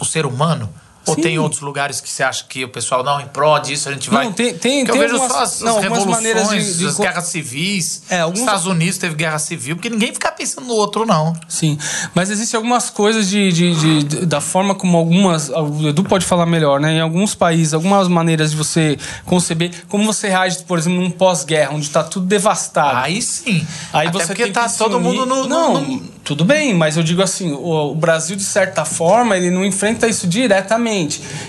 o 0.00 0.04
ser 0.04 0.26
humano? 0.26 0.68
Ou 1.06 1.14
Sim. 1.14 1.22
tem 1.22 1.38
outros 1.38 1.62
lugares 1.62 1.98
que 2.00 2.08
você 2.10 2.22
acha 2.22 2.44
que 2.46 2.62
o 2.62 2.68
pessoal 2.68 3.02
não 3.02 3.20
em 3.20 3.26
pró 3.26 3.58
disso, 3.58 3.88
a 3.88 3.92
gente 3.92 4.10
vai. 4.10 4.26
Não, 4.26 4.32
tem- 4.32 4.54
tem- 4.54 4.84
Porque 4.84 4.92
tem 4.92 5.00
eu 5.02 5.08
vejo 5.08 5.14
algumas- 5.22 5.32
só 5.32 5.42
as, 5.42 5.52
as 5.54 5.60
não, 5.62 5.76
algumas 5.76 6.20
revoluções, 6.22 6.66
de- 6.66 6.78
de 6.78 6.86
as 6.86 6.98
guerras 6.98 7.24
civis. 7.24 8.02
É, 8.10 8.20
alguns- 8.20 8.34
Os 8.40 8.40
Estados 8.46 8.66
Unidos 8.66 8.98
teve 8.98 9.14
guerra 9.14 9.38
civil, 9.38 9.76
porque 9.76 9.88
ninguém 9.88 10.12
fica 10.12 10.30
pensando 10.30 10.66
no 10.66 10.74
outro, 10.74 11.06
não. 11.06 11.32
Sim, 11.48 11.78
mas 12.14 12.30
existem 12.30 12.56
algumas 12.58 12.90
coisas 12.90 13.28
de, 13.30 13.50
de- 13.50 14.04
de- 14.04 14.26
da 14.26 14.40
forma 14.42 14.74
como 14.74 14.96
algumas. 14.98 15.48
O 15.48 15.88
Edu 15.88 16.04
pode 16.04 16.26
falar 16.26 16.44
melhor, 16.46 16.78
né? 16.78 16.92
Em 16.92 17.00
alguns 17.00 17.34
países, 17.34 17.72
algumas 17.72 18.06
maneiras 18.06 18.50
de 18.50 18.56
você 18.58 18.98
conceber. 19.24 19.70
Como 19.88 20.04
você 20.04 20.28
reage, 20.28 20.62
por 20.64 20.78
exemplo, 20.78 21.00
num 21.00 21.10
pós-guerra, 21.10 21.72
onde 21.72 21.86
está 21.86 22.04
tudo 22.04 22.26
devastado. 22.26 22.98
Aí 22.98 23.22
sim. 23.22 23.66
Aí 23.92 24.08
Até 24.08 24.18
você 24.18 24.26
porque 24.26 24.42
tem 24.44 24.52
tá 24.52 24.68
todo 24.68 24.98
unir. 24.98 25.02
mundo 25.08 25.24
no. 25.26 25.42
no- 25.44 25.48
Não, 25.48 25.80
no- 25.80 26.02
tudo 26.22 26.44
bem, 26.44 26.74
mas 26.74 26.96
eu 26.98 27.02
digo 27.02 27.22
assim: 27.22 27.52
o, 27.52 27.90
o 27.90 27.94
Brasil, 27.94 28.36
de 28.36 28.44
certa 28.44 28.84
forma, 28.84 29.34
ele 29.36 29.50
não 29.50 29.64
enfrenta 29.64 30.06
isso 30.06 30.26
diretamente. 30.28 30.89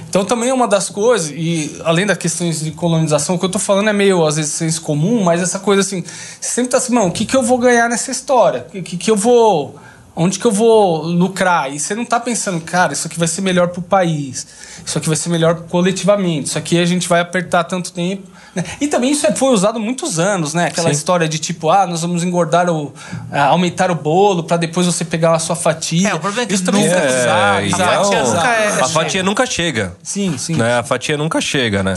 Então 0.10 0.25
também 0.25 0.49
é 0.49 0.54
uma 0.54 0.67
das 0.67 0.89
coisas, 0.89 1.32
e 1.32 1.80
além 1.84 2.06
das 2.06 2.17
questões 2.17 2.62
de 2.62 2.71
colonização, 2.71 3.36
o 3.36 3.39
que 3.39 3.45
eu 3.45 3.49
tô 3.49 3.60
falando 3.60 3.89
é 3.89 3.93
meio, 3.93 4.25
às 4.25 4.36
vezes, 4.36 4.54
senso 4.54 4.82
comum, 4.82 5.23
mas 5.23 5.41
essa 5.41 5.60
coisa 5.60 5.82
assim, 5.82 6.04
sempre 6.39 6.71
tá 6.71 6.77
assim, 6.77 6.93
mano, 6.93 7.08
o 7.08 7.12
que, 7.12 7.25
que 7.25 7.36
eu 7.36 7.43
vou 7.43 7.58
ganhar 7.58 7.89
nessa 7.89 8.12
história? 8.12 8.67
O 8.73 8.82
que, 8.82 8.97
que 8.97 9.12
eu 9.12 9.15
vou. 9.15 9.75
Onde 10.13 10.38
que 10.39 10.45
eu 10.45 10.52
vou 10.52 11.04
lucrar? 11.04 11.74
E 11.74 11.80
você 11.80 11.95
não 11.95 12.04
tá 12.04 12.19
pensando, 12.19 12.60
cara, 12.62 12.91
isso 12.91 13.08
aqui 13.08 13.17
vai 13.17 13.28
ser 13.30 13.41
melhor 13.41 13.69
pro 13.69 13.82
país, 13.82 14.45
isso 14.86 14.97
aqui 14.97 15.08
vai 15.08 15.15
ser 15.15 15.30
melhor 15.30 15.62
coletivamente, 15.69 16.47
isso 16.50 16.58
aqui 16.58 16.78
a 16.80 16.86
gente 16.86 17.08
vai 17.08 17.21
apertar 17.21 17.63
tanto 17.63 17.93
tempo. 17.93 18.28
né? 18.54 18.62
E 18.82 18.88
também 18.88 19.12
isso 19.12 19.26
é- 19.26 19.32
foi 19.34 19.47
usado 19.54 19.80
muitos 19.80 20.19
anos, 20.19 20.54
né? 20.54 20.65
Aquela 20.67 20.91
história 20.91 21.30
de 21.30 21.39
tipo, 21.39 21.69
ah, 21.69 21.88
nós 21.88 22.02
vamos 22.02 22.21
engordar 22.24 22.69
o. 22.69 22.93
ah, 23.32 23.45
aumentar 23.45 23.89
o 23.89 23.95
bolo 23.95 24.43
para 24.43 24.58
depois 24.58 24.86
você 24.86 25.06
pegar 25.06 25.34
a 25.34 25.39
sua 25.39 25.56
fatia. 25.56 26.10
É, 26.10 26.13
o 26.13 26.19
problema 26.19 26.43
é 26.43 26.45
que 26.45 26.54
isso 26.56 26.65
também 26.65 26.84
nunca- 26.86 27.00
foi 27.00 27.10
É, 27.10 27.21
usado. 27.21 27.65
e 27.65 27.74
a 27.74 27.78
fatia 27.78 28.24
não- 28.24 28.34
nunca 28.34 28.47
é- 28.50 28.82
a 28.82 28.88
fatia 28.89 29.24
nunca 29.24 29.45
chega. 29.45 29.95
Sim, 30.04 30.38
sim. 30.38 30.56
Né? 30.56 30.78
A 30.80 30.84
fatia 30.84 31.15
nunca 31.17 31.39
chega, 31.39 31.82
né? 31.82 31.93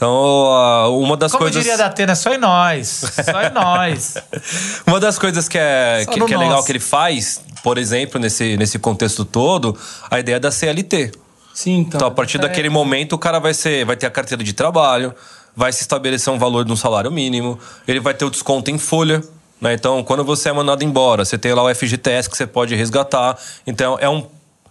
Então, 0.00 0.46
a- 0.50 0.88
uma 0.88 1.14
das 1.14 1.30
Como 1.30 1.44
coisas. 1.44 1.62
diria 1.62 1.76
da 1.76 1.84
Atena, 1.84 2.14
só 2.14 2.32
em 2.32 2.38
nós. 2.38 3.04
Só 3.22 3.42
em 3.42 3.50
nós. 3.52 4.14
Uma 4.86 4.98
das 4.98 5.18
coisas 5.18 5.46
que 5.46 5.58
é, 5.58 6.06
que, 6.10 6.24
que 6.24 6.32
é 6.32 6.38
legal 6.38 6.64
que 6.64 6.72
ele 6.72 6.80
faz, 6.80 7.42
por 7.62 7.76
exemplo, 7.76 8.18
nesse, 8.18 8.56
nesse 8.56 8.78
contexto 8.78 9.26
todo, 9.26 9.76
a 10.10 10.18
ideia 10.18 10.40
da 10.40 10.50
CLT. 10.50 11.12
Sim, 11.52 11.80
então. 11.80 11.98
Então, 11.98 12.08
a 12.08 12.10
partir 12.10 12.38
é- 12.38 12.40
daquele 12.40 12.70
momento, 12.70 13.12
o 13.12 13.18
cara 13.18 13.38
vai, 13.38 13.52
ser, 13.52 13.84
vai 13.84 13.94
ter 13.94 14.06
a 14.06 14.10
carteira 14.10 14.42
de 14.42 14.54
trabalho, 14.54 15.14
vai 15.54 15.70
se 15.70 15.82
estabelecer 15.82 16.32
um 16.32 16.38
valor 16.38 16.64
de 16.64 16.72
um 16.72 16.76
salário 16.76 17.10
mínimo, 17.12 17.58
ele 17.86 18.00
vai 18.00 18.14
ter 18.14 18.24
o 18.24 18.30
desconto 18.30 18.70
em 18.70 18.78
folha. 18.78 19.22
Né? 19.60 19.74
Então, 19.74 20.02
quando 20.02 20.24
você 20.24 20.48
é 20.48 20.52
mandado 20.54 20.82
embora, 20.82 21.26
você 21.26 21.36
tem 21.36 21.52
lá 21.52 21.62
o 21.62 21.74
FGTS 21.74 22.30
que 22.30 22.34
você 22.38 22.46
pode 22.46 22.74
resgatar. 22.74 23.36
Então, 23.66 23.98
é 24.00 24.08
um. 24.08 24.26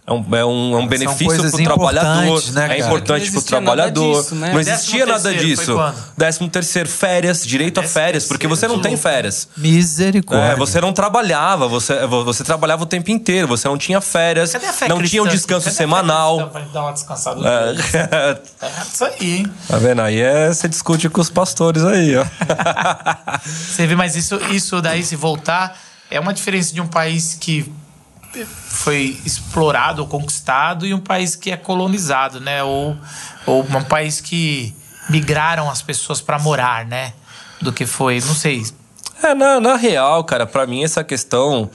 É 0.06 0.12
um, 0.12 0.24
é 0.34 0.44
um, 0.44 0.74
é 0.74 0.76
um 0.78 0.86
benefício 0.88 1.50
para 1.50 1.60
o 1.60 1.64
trabalhador. 1.64 2.42
né, 2.52 2.78
é 2.78 2.78
importante 2.80 3.30
para 3.30 3.38
o 3.38 3.42
trabalhador. 3.42 4.20
disso, 4.22 4.34
né? 4.34 4.52
Não 4.52 4.58
existia 4.58 5.06
Décimo 5.06 5.12
nada 5.12 5.34
disso. 5.34 5.76
Décimo 6.16 6.48
terceiro, 6.48 6.88
férias, 6.88 7.46
direito 7.46 7.78
a 7.78 7.82
Décimo 7.82 7.94
férias, 8.00 8.24
porque 8.26 8.48
você 8.48 8.66
não 8.66 8.80
tem 8.80 8.96
férias. 8.96 9.46
Misericórdia. 9.56 10.52
É, 10.52 10.56
você 10.56 10.80
não 10.80 10.92
trabalhava, 10.92 11.68
você, 11.68 12.06
você 12.06 12.42
trabalhava 12.42 12.82
o 12.82 12.86
tempo 12.86 13.10
inteiro, 13.10 13.46
você 13.46 13.68
não 13.68 13.78
tinha 13.78 14.00
férias, 14.00 14.50
Cadê 14.52 14.66
a 14.66 14.72
fé 14.72 14.88
não 14.88 14.96
cristã? 14.98 15.10
tinha 15.10 15.22
um 15.22 15.28
descanso 15.28 15.66
Cadê 15.66 15.74
a 15.74 15.78
semanal. 15.78 16.36
cristã 16.38 16.52
pra 16.52 16.60
dar 16.72 16.82
uma 16.82 16.92
descansada. 16.92 17.40
É, 17.48 18.40
É 18.66 18.82
isso 18.92 19.04
aí, 19.04 19.36
hein? 19.38 19.52
tá 19.68 19.78
vendo? 19.78 20.00
Aí 20.02 20.20
é, 20.20 20.48
você 20.48 20.66
discute 20.68 21.08
com 21.08 21.20
os 21.20 21.30
pastores 21.30 21.84
aí, 21.84 22.16
ó. 22.16 22.24
Você 23.44 23.86
vê, 23.86 23.94
mas 23.94 24.16
isso, 24.16 24.36
isso 24.50 24.80
daí, 24.82 25.02
se 25.04 25.14
voltar, 25.16 25.76
é 26.10 26.18
uma 26.18 26.32
diferença 26.34 26.74
de 26.74 26.80
um 26.80 26.86
país 26.86 27.34
que 27.40 27.70
foi 28.44 29.20
explorado 29.24 30.02
ou 30.02 30.08
conquistado 30.08 30.86
e 30.86 30.94
um 30.94 31.00
país 31.00 31.34
que 31.34 31.50
é 31.50 31.56
colonizado, 31.56 32.40
né? 32.40 32.62
Ou, 32.62 32.96
ou 33.46 33.62
um 33.62 33.84
país 33.84 34.20
que 34.20 34.74
migraram 35.08 35.68
as 35.68 35.82
pessoas 35.82 36.20
para 36.20 36.38
morar, 36.38 36.86
né? 36.86 37.12
Do 37.60 37.72
que 37.72 37.84
foi, 37.84 38.20
não 38.20 38.34
sei. 38.34 38.62
É, 39.22 39.34
na, 39.34 39.60
na 39.60 39.76
real, 39.76 40.24
cara, 40.24 40.46
pra 40.46 40.66
mim 40.66 40.82
essa 40.82 41.04
questão, 41.04 41.70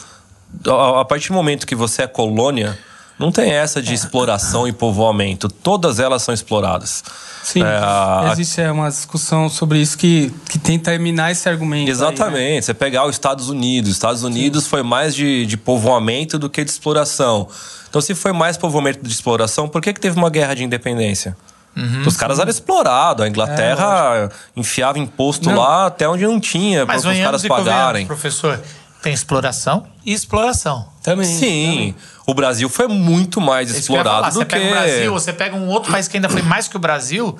a, 0.68 1.02
a 1.02 1.06
partir 1.06 1.28
do 1.30 1.36
momento 1.36 1.68
que 1.68 1.76
você 1.76 2.04
é 2.04 2.08
colônia, 2.08 2.78
não 3.18 3.32
tem 3.32 3.52
essa 3.52 3.82
de 3.82 3.94
exploração 3.94 4.68
e 4.68 4.74
povoamento. 4.74 5.48
Todas 5.50 6.00
elas 6.00 6.22
são 6.22 6.34
exploradas. 6.34 7.04
Sim, 7.44 7.62
É, 7.62 7.66
a- 7.66 8.30
existe 8.32 8.60
é, 8.60 8.72
uma 8.72 8.90
discussão 8.90 9.48
sobre 9.50 9.80
isso 9.80 9.98
que, 9.98 10.34
que 10.50 10.58
tenta 10.58 10.94
eliminar 10.94 11.32
esse 11.32 11.48
argumento. 11.48 11.86
aí, 11.86 11.90
Exatamente. 11.92 12.56
né? 12.56 12.62
Você 12.62 12.74
pegar 12.74 13.06
os 13.06 13.16
Estados 13.16 13.50
Unidos. 13.50 13.92
Os 13.92 13.96
Estados 13.98 14.24
Unidos 14.24 14.68
foi 14.68 14.82
mais 14.84 15.14
de, 15.16 15.46
de 15.46 15.56
povoamento 15.56 16.40
do 16.40 16.50
que 16.50 16.64
de 16.64 16.72
exploração. 16.72 17.48
Então, 17.90 18.02
se 18.02 18.14
foi 18.16 18.34
mais 18.34 18.58
povoamento 18.58 19.00
de 19.02 19.12
exploração, 19.14 19.68
por 19.70 19.82
que, 19.82 19.94
que 19.94 20.00
teve 20.00 20.18
uma 20.18 20.30
guerra 20.30 20.54
de 20.56 20.64
independência? 20.64 21.38
Uhum. 21.78 22.04
Os 22.08 22.18
caras 22.18 22.40
eram 22.40 22.50
explorados. 22.50 23.24
A 23.24 23.28
Inglaterra 23.28 24.30
enfiava 24.56 24.98
imposto 24.98 25.50
Não. 25.50 25.58
lá 25.60 25.86
até 25.88 26.08
onde 26.08 26.26
não 26.26 26.40
tinha 26.40 26.86
para 26.86 26.96
Mas 26.96 27.06
os 27.06 27.18
caras 27.20 27.44
pagarem. 27.46 28.06
professor. 28.08 28.60
Tem 29.06 29.14
exploração 29.14 29.86
e 30.04 30.14
exploração. 30.14 30.88
Também. 31.04 31.28
Sim, 31.28 31.72
também. 31.72 31.96
o 32.26 32.34
Brasil 32.34 32.68
foi 32.68 32.88
muito 32.88 33.40
mais 33.40 33.70
ia 33.70 33.76
falar. 33.84 34.00
explorado 34.00 34.34
Você 34.34 34.40
do 34.40 34.46
que. 34.48 34.56
pega 34.56 34.66
o 34.66 34.70
Brasil, 34.72 35.14
você 35.14 35.34
pega 35.34 35.56
um 35.56 35.68
outro 35.68 35.92
país 35.92 36.08
que 36.08 36.18
ainda 36.18 36.28
foi 36.28 36.42
mais 36.42 36.68
que 36.68 36.76
o 36.76 36.80
Brasil. 36.80 37.38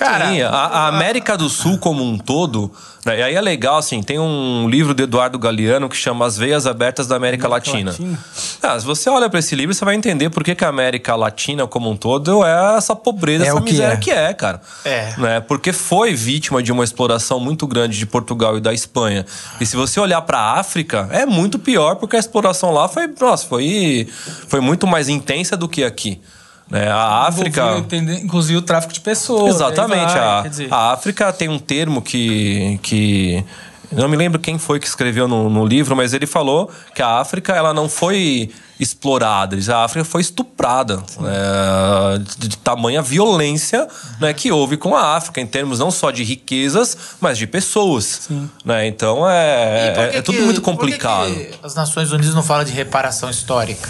Cara, 0.00 0.30
Sim, 0.30 0.40
a, 0.40 0.48
a 0.48 0.86
América 0.86 1.36
do 1.36 1.50
Sul 1.50 1.76
como 1.76 2.02
um 2.02 2.16
todo, 2.16 2.72
né, 3.04 3.18
e 3.18 3.22
aí 3.22 3.34
é 3.34 3.40
legal, 3.42 3.76
assim, 3.76 4.02
tem 4.02 4.18
um 4.18 4.66
livro 4.66 4.94
do 4.94 5.02
Eduardo 5.02 5.38
Galeano 5.38 5.90
que 5.90 5.96
chama 5.96 6.24
As 6.24 6.38
Veias 6.38 6.66
Abertas 6.66 7.06
da 7.06 7.16
América, 7.16 7.46
América 7.46 7.70
Latina. 7.70 7.90
Latina. 7.90 8.18
Ah, 8.62 8.80
se 8.80 8.86
você 8.86 9.10
olha 9.10 9.28
para 9.28 9.38
esse 9.40 9.54
livro, 9.54 9.74
você 9.74 9.84
vai 9.84 9.94
entender 9.94 10.30
por 10.30 10.42
que, 10.42 10.54
que 10.54 10.64
a 10.64 10.68
América 10.68 11.14
Latina 11.14 11.66
como 11.66 11.90
um 11.90 11.96
todo 11.98 12.42
é 12.42 12.78
essa 12.78 12.96
pobreza, 12.96 13.44
É 13.44 13.48
essa 13.48 13.58
o 13.58 13.62
que 13.62 13.72
miséria 13.72 13.92
é. 13.92 13.96
que 13.98 14.10
é, 14.10 14.32
cara. 14.32 14.62
É. 14.86 15.14
Né? 15.18 15.40
Porque 15.40 15.70
foi 15.70 16.14
vítima 16.14 16.62
de 16.62 16.72
uma 16.72 16.82
exploração 16.82 17.38
muito 17.38 17.66
grande 17.66 17.98
de 17.98 18.06
Portugal 18.06 18.56
e 18.56 18.60
da 18.60 18.72
Espanha. 18.72 19.26
E 19.60 19.66
se 19.66 19.76
você 19.76 20.00
olhar 20.00 20.22
para 20.22 20.38
a 20.38 20.60
África, 20.60 21.10
é 21.12 21.26
muito 21.26 21.58
pior, 21.58 21.96
porque 21.96 22.16
a 22.16 22.18
exploração 22.18 22.70
lá 22.70 22.88
foi, 22.88 23.06
nossa, 23.20 23.46
foi, 23.46 24.08
foi 24.48 24.60
muito 24.60 24.86
mais 24.86 25.10
intensa 25.10 25.58
do 25.58 25.68
que 25.68 25.84
aqui. 25.84 26.22
Né? 26.70 26.88
A 26.88 27.26
África. 27.26 27.84
Inclusive 28.22 28.58
o 28.58 28.62
tráfico 28.62 28.92
de 28.92 29.00
pessoas. 29.00 29.56
Exatamente. 29.56 30.12
vai, 30.14 30.18
a, 30.18 30.48
dizer, 30.48 30.72
a 30.72 30.92
África 30.92 31.32
tem 31.32 31.48
um 31.48 31.58
termo 31.58 32.00
que. 32.00 32.78
que 32.82 33.44
não 33.92 34.08
me 34.08 34.16
lembro 34.16 34.38
quem 34.38 34.56
foi 34.56 34.78
que 34.78 34.86
escreveu 34.86 35.26
no, 35.26 35.50
no 35.50 35.66
livro, 35.66 35.96
mas 35.96 36.14
ele 36.14 36.24
falou 36.26 36.70
que 36.94 37.02
a 37.02 37.18
África 37.18 37.52
ela 37.54 37.74
não 37.74 37.88
foi 37.88 38.48
explorada, 38.78 39.56
a 39.74 39.84
África 39.84 40.04
foi 40.04 40.20
estuprada. 40.20 40.96
né, 41.18 42.18
de, 42.38 42.48
de 42.48 42.56
tamanha 42.56 43.02
violência 43.02 43.88
né, 44.20 44.32
que 44.32 44.52
houve 44.52 44.76
com 44.76 44.94
a 44.94 45.16
África, 45.16 45.40
em 45.40 45.46
termos 45.46 45.80
não 45.80 45.90
só 45.90 46.12
de 46.12 46.22
riquezas, 46.22 46.96
mas 47.20 47.36
de 47.36 47.48
pessoas. 47.48 48.28
Né? 48.64 48.86
Então 48.86 49.28
é, 49.28 50.12
é, 50.12 50.16
é 50.18 50.22
tudo 50.22 50.38
que- 50.38 50.44
muito 50.44 50.60
por 50.62 50.70
que 50.70 50.78
complicado. 50.82 51.34
que 51.34 51.50
as 51.62 51.74
Nações 51.74 52.12
Unidas 52.12 52.32
não 52.34 52.44
falam 52.44 52.64
de 52.64 52.72
reparação 52.72 53.28
histórica? 53.28 53.88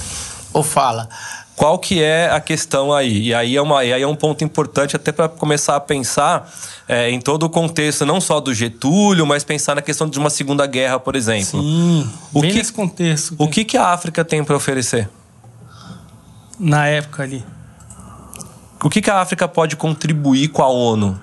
Ou 0.53 0.63
fala? 0.65 1.09
Qual 1.61 1.79
que 1.79 2.03
é 2.03 2.31
a 2.31 2.41
questão 2.41 2.91
aí? 2.91 3.25
E 3.25 3.35
aí 3.35 3.55
é, 3.55 3.61
uma, 3.61 3.85
e 3.85 3.93
aí 3.93 4.01
é 4.01 4.07
um 4.07 4.17
ponto 4.17 4.43
importante 4.43 4.97
até 4.97 5.13
para 5.13 5.29
começar 5.29 5.77
a 5.77 5.81
pensar 5.81 6.51
é, 6.89 7.11
em 7.11 7.21
todo 7.21 7.43
o 7.43 7.51
contexto, 7.51 8.07
não 8.07 8.19
só 8.19 8.41
do 8.41 8.55
Getúlio, 8.55 9.27
mas 9.27 9.45
pensar 9.45 9.75
na 9.75 9.83
questão 9.83 10.09
de 10.09 10.19
uma 10.19 10.31
Segunda 10.31 10.67
Guerra, 10.67 10.99
por 10.99 11.15
exemplo. 11.15 11.61
Sim, 11.61 12.11
O 12.33 12.41
bem 12.41 12.51
que- 12.53 12.57
nesse 12.57 12.73
contexto. 12.73 13.35
O 13.37 13.47
que, 13.47 13.63
que 13.67 13.77
a 13.77 13.89
África 13.89 14.25
tem 14.25 14.43
para 14.43 14.57
oferecer? 14.57 15.11
Na 16.59 16.87
época 16.87 17.25
ali. 17.25 17.45
O 18.83 18.89
que, 18.89 19.03
que 19.03 19.11
a 19.11 19.21
África 19.21 19.47
pode 19.47 19.77
contribuir 19.77 20.49
com 20.49 20.63
a 20.63 20.69
ONU? 20.69 21.21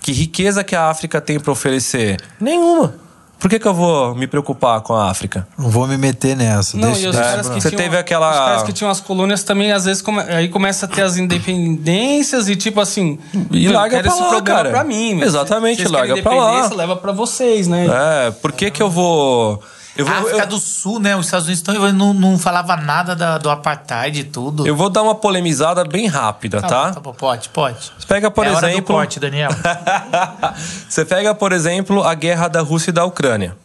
Que 0.00 0.12
riqueza 0.12 0.62
que 0.62 0.76
a 0.76 0.88
África 0.88 1.20
tem 1.20 1.40
para 1.40 1.50
oferecer? 1.50 2.20
Nenhuma. 2.40 2.94
Por 3.38 3.50
que, 3.50 3.58
que 3.58 3.66
eu 3.68 3.74
vou 3.74 4.14
me 4.14 4.26
preocupar 4.26 4.80
com 4.80 4.94
a 4.94 5.10
África? 5.10 5.46
Não 5.58 5.68
vou 5.68 5.86
me 5.86 5.96
meter 5.98 6.34
nessa. 6.34 6.76
Não, 6.76 6.88
deixa, 6.90 7.06
e 7.06 7.08
os 7.08 7.14
deixa 7.16 7.30
caras 7.30 7.48
que 7.48 7.60
Você 7.60 7.68
tinham, 7.68 7.82
teve 7.82 7.96
aquela- 7.98 8.30
Os 8.30 8.36
caras 8.38 8.62
que 8.62 8.72
tinham 8.72 8.90
as 8.90 8.98
colônias 9.00 9.42
também, 9.44 9.72
às 9.72 9.84
vezes, 9.84 10.00
come- 10.02 10.22
aí 10.22 10.48
começa 10.48 10.86
a 10.86 10.88
ter 10.88 11.02
as 11.02 11.16
independências 11.18 12.48
e 12.48 12.56
tipo 12.56 12.80
assim. 12.80 13.18
E 13.50 13.68
larga 13.68 13.98
pra 14.00 14.08
esse 14.10 14.20
lá, 14.20 14.28
problema 14.30 14.56
cara. 14.56 14.70
pra 14.70 14.84
mim. 14.84 15.20
Exatamente, 15.20 15.76
Vocês 15.78 15.90
larga 15.90 16.08
querem 16.08 16.22
pra 16.22 16.32
lá. 16.34 16.44
independência, 16.50 16.76
Leva 16.76 16.96
pra 16.96 17.12
vocês, 17.12 17.68
né? 17.68 17.86
É, 18.26 18.30
por 18.30 18.52
que, 18.52 18.70
que 18.70 18.82
eu 18.82 18.90
vou. 18.90 19.62
Eu 19.96 20.04
vou, 20.04 20.14
A 20.14 20.18
África 20.18 20.42
eu- 20.42 20.46
do 20.46 20.58
Sul, 20.58 20.98
né? 21.00 21.16
Os 21.16 21.26
Estados 21.26 21.46
Unidos 21.48 21.94
não, 21.94 22.12
não 22.12 22.38
falava 22.38 22.76
nada 22.76 23.16
da- 23.16 23.38
do 23.38 23.48
apartheid 23.48 24.20
e 24.20 24.24
tudo. 24.24 24.66
eu 24.66 24.76
vou 24.76 24.90
dar 24.90 25.02
uma 25.02 25.14
polemizada 25.14 25.84
bem 25.84 26.06
rápida, 26.06 26.60
Tá 26.60 26.68
tá? 26.68 26.86
bom, 26.88 26.92
tá 26.94 27.00
bom, 27.00 27.12
pode, 27.14 27.48
pode. 27.48 27.92
Você 27.98 28.06
pega, 28.06 28.30
por 28.30 28.46
é 28.46 28.50
hora 28.50 28.60
do 28.60 28.66
exemplo. 28.72 28.94
corte, 28.94 29.18
Daniel. 29.18 29.50
Você 30.88 31.04
pega, 31.04 31.34
por 31.34 31.52
exemplo, 31.52 32.02
a 32.04 32.14
guerra 32.14 32.48
da 32.48 32.60
Rússia 32.60 32.90
e 32.90 32.92
da 32.92 33.04
Ucrânia. 33.04 33.56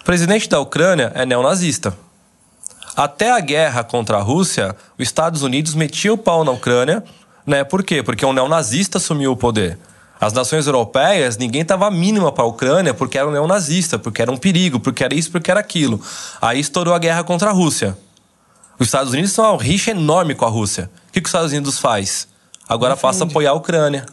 O 0.00 0.04
presidente 0.04 0.48
da 0.48 0.58
Ucrânia 0.60 1.12
é 1.14 1.26
neonazista. 1.26 1.94
Até 2.96 3.30
a 3.32 3.40
guerra 3.40 3.84
contra 3.84 4.16
a 4.18 4.22
Rússia, 4.22 4.74
os 4.98 5.02
Estados 5.06 5.42
Unidos 5.42 5.74
metia 5.74 6.12
o 6.12 6.18
pau 6.18 6.44
na 6.44 6.50
Ucrânia, 6.50 7.04
né? 7.46 7.62
Por 7.64 7.82
quê? 7.82 8.02
Porque 8.02 8.24
um 8.26 8.32
neonazista 8.32 8.98
assumiu 8.98 9.32
o 9.32 9.36
poder. 9.36 9.78
As 10.20 10.32
nações 10.34 10.66
europeias, 10.66 11.38
ninguém 11.38 11.64
tava 11.64 11.86
a 11.86 11.90
mínima 11.90 12.30
para 12.30 12.44
a 12.44 12.46
Ucrânia 12.46 12.92
porque 12.92 13.16
era 13.16 13.26
um 13.26 13.30
neonazista, 13.30 13.98
porque 13.98 14.20
era 14.20 14.30
um 14.30 14.36
perigo, 14.36 14.78
porque 14.78 15.02
era 15.02 15.14
isso, 15.14 15.30
porque 15.30 15.50
era 15.50 15.60
aquilo. 15.60 16.00
Aí 16.42 16.60
estourou 16.60 16.92
a 16.92 16.98
guerra 16.98 17.24
contra 17.24 17.48
a 17.48 17.52
Rússia. 17.52 17.96
Os 18.78 18.86
Estados 18.88 19.12
Unidos 19.12 19.32
são 19.32 19.44
uma 19.54 19.62
rixa 19.62 19.92
enorme 19.92 20.34
com 20.34 20.44
a 20.44 20.48
Rússia. 20.48 20.90
O 21.08 21.12
que, 21.12 21.20
que 21.20 21.26
os 21.26 21.30
Estados 21.30 21.52
Unidos 21.52 21.78
faz? 21.78 22.28
Agora 22.68 22.96
passa 22.96 23.24
a 23.24 23.26
apoiar 23.26 23.50
a 23.50 23.54
Ucrânia. 23.54 24.04